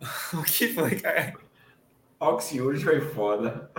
o 0.34 0.42
que 0.42 0.74
foi, 0.74 1.00
cara? 1.00 1.34
Oxiúris 2.20 2.82
foi 2.82 3.00
foda. 3.00 3.70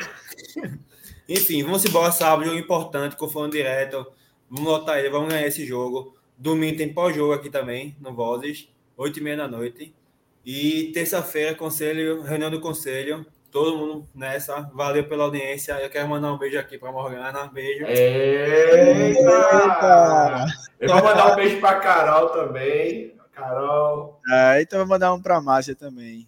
Enfim, 1.30 1.64
vamos 1.64 1.86
embora 1.86 2.12
sábado, 2.12 2.46
jogo 2.46 2.58
importante, 2.58 3.16
confronto 3.16 3.52
direto, 3.52 4.12
vamos 4.50 4.68
lotar 4.68 4.98
ilha, 5.00 5.12
vamos 5.12 5.30
ganhar 5.30 5.46
esse 5.46 5.64
jogo. 5.64 6.16
Domingo 6.36 6.78
tem 6.78 6.92
pós-jogo 6.92 7.34
aqui 7.34 7.50
também, 7.52 7.96
no 8.02 8.14
Vozes, 8.16 8.68
8 8.98 9.20
e 9.20 9.22
meia 9.22 9.38
da 9.38 9.48
noite. 9.48 9.94
E 10.46 10.92
terça-feira, 10.94 11.54
conselho, 11.54 12.24
reunião 12.24 12.50
do 12.50 12.60
conselho. 12.60 13.26
Todo 13.52 13.78
mundo 13.78 14.08
nessa. 14.16 14.62
Valeu 14.74 15.08
pela 15.08 15.26
audiência. 15.26 15.74
Eu 15.74 15.90
quero 15.90 16.08
mandar 16.08 16.32
um 16.34 16.38
beijo 16.38 16.58
aqui 16.58 16.78
para 16.78 16.92
Morgana. 16.92 17.48
Beijo. 17.48 17.86
Eita! 19.20 20.46
Eu 20.80 20.90
vou 20.90 21.04
mandar 21.04 21.34
um 21.34 21.36
beijo 21.36 21.60
pra 21.60 21.76
Carol 21.80 22.30
também. 22.30 23.14
Carol, 23.34 24.20
Ah, 24.30 24.62
então 24.62 24.80
vou 24.80 24.88
mandar 24.88 25.14
um 25.14 25.22
pra 25.22 25.40
Márcia 25.42 25.74
também. 25.76 26.28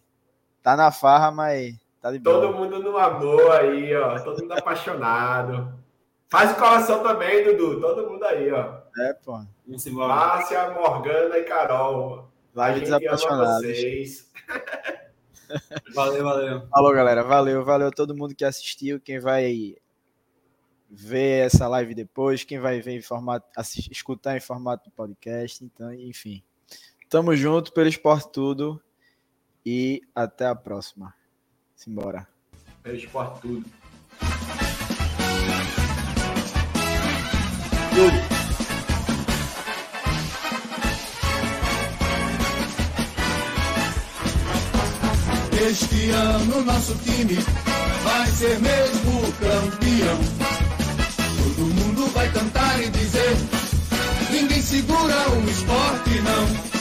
Tá 0.64 0.76
na 0.78 0.91
farra, 0.91 1.30
mas 1.32 1.76
tá 2.02 2.11
de 2.11 2.19
boa. 2.19 2.41
todo 2.41 2.56
mundo 2.57 2.80
no 2.82 2.98
amor 2.98 3.52
aí, 3.52 3.95
ó. 3.95 4.19
Todo 4.19 4.41
mundo 4.41 4.52
apaixonado. 4.53 5.80
Faz 6.30 6.52
o 6.52 6.56
coração 6.56 7.03
também, 7.03 7.44
Dudu. 7.44 7.80
Todo 7.82 8.10
mundo 8.10 8.23
aí, 8.23 8.52
ó. 8.52 8.80
É, 8.98 9.14
pô. 9.14 9.40
Márcia, 9.91 10.72
Morgana 10.72 11.38
e 11.38 11.44
Carol. 11.44 12.30
Live 12.53 12.80
gente 12.80 12.90
ama 12.90 12.99
desapaixonados. 12.99 13.61
vocês. 13.68 14.32
Valeu, 15.94 16.23
valeu. 16.23 16.68
Falou, 16.69 16.94
galera. 16.94 17.23
Valeu, 17.23 17.65
valeu 17.65 17.90
a 17.90 17.91
todo 17.91 18.15
mundo 18.15 18.34
que 18.34 18.45
assistiu. 18.45 19.02
Quem 19.02 19.19
vai 19.19 19.76
ver 20.90 21.45
essa 21.45 21.68
live 21.68 21.94
depois, 21.94 22.45
quem 22.45 22.57
vai 22.57 22.80
ver 22.80 22.91
em 22.98 23.02
formato, 23.02 23.45
assi- 23.56 23.90
escutar 23.91 24.38
em 24.38 24.40
formato 24.40 24.86
de 24.86 24.91
podcast. 24.95 25.64
Então, 25.64 25.94
enfim. 25.94 26.41
Tamo 27.10 27.36
junto 27.36 27.73
pelo 27.73 27.90
Esporte 27.90 28.30
Tudo 28.32 28.82
e 29.65 30.02
até 30.15 30.45
a 30.48 30.56
próxima. 30.56 31.14
Simbora. 31.83 32.27
Pelo 32.83 32.95
esporte 32.95 33.41
tudo. 33.41 33.65
Este 45.59 46.09
ano 46.11 46.61
nosso 46.65 46.95
time 46.99 47.33
vai 48.03 48.27
ser 48.27 48.59
mesmo 48.59 49.33
campeão. 49.39 50.19
Todo 51.35 51.65
mundo 51.65 52.05
vai 52.13 52.31
cantar 52.31 52.79
e 52.79 52.89
dizer: 52.91 53.37
ninguém 54.29 54.61
segura 54.61 55.29
o 55.31 55.49
esporte, 55.49 56.21
não. 56.21 56.80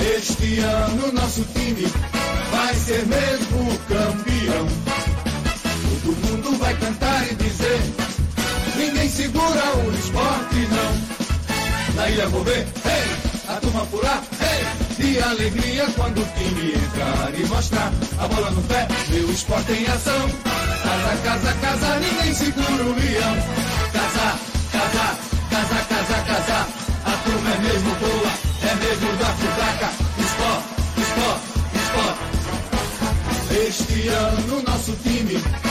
Este 0.00 0.60
ano 0.60 1.12
nosso 1.12 1.44
time 1.54 1.86
vai 2.50 2.74
ser 2.74 3.06
mesmo 3.06 3.78
campeão. 3.88 4.66
Todo 6.02 6.16
mundo 6.26 6.58
vai 6.58 6.74
cantar 6.76 7.30
e 7.30 7.34
dizer: 7.34 7.80
ninguém 8.76 9.08
segura 9.08 9.76
o 9.76 9.94
esporte, 9.94 10.68
não. 10.70 11.94
Na 11.94 12.08
ilha 12.08 12.28
vou 12.28 12.42
ver, 12.44 12.60
hey, 12.60 13.30
a 13.48 13.54
turma 13.60 13.84
pular, 13.86 14.22
hey, 14.40 15.04
de 15.04 15.20
alegria 15.20 15.86
quando 15.96 16.20
o 16.20 16.26
time 16.36 16.72
entrar 16.72 17.34
e 17.38 17.46
mostrar 17.46 17.92
a 18.18 18.28
bola 18.28 18.50
no 18.50 18.62
pé, 18.62 18.88
meu 19.10 19.30
esporte 19.30 19.72
em 19.72 19.86
ação. 19.86 20.30
Casa, 20.82 21.16
casa, 21.22 21.52
casa, 21.60 22.00
ninguém 22.00 22.34
segura 22.34 22.84
o 22.84 22.94
leão. 22.94 23.36
Casa, 23.92 24.38
casa, 24.72 25.18
casa, 25.50 25.84
casa, 25.88 26.22
casa, 26.22 26.66
a 27.04 27.12
turma 27.24 27.50
é 27.50 27.58
mesmo 27.58 27.94
boa, 27.96 28.19
é 28.70 28.74
mesmo 28.74 29.12
da 29.16 29.26
futaca. 29.26 29.90
Esporte, 30.18 30.68
esporte, 31.00 31.46
esporte. 31.74 32.20
Este 33.66 34.08
ano 34.08 34.62
nosso 34.62 34.92
time 35.02 35.70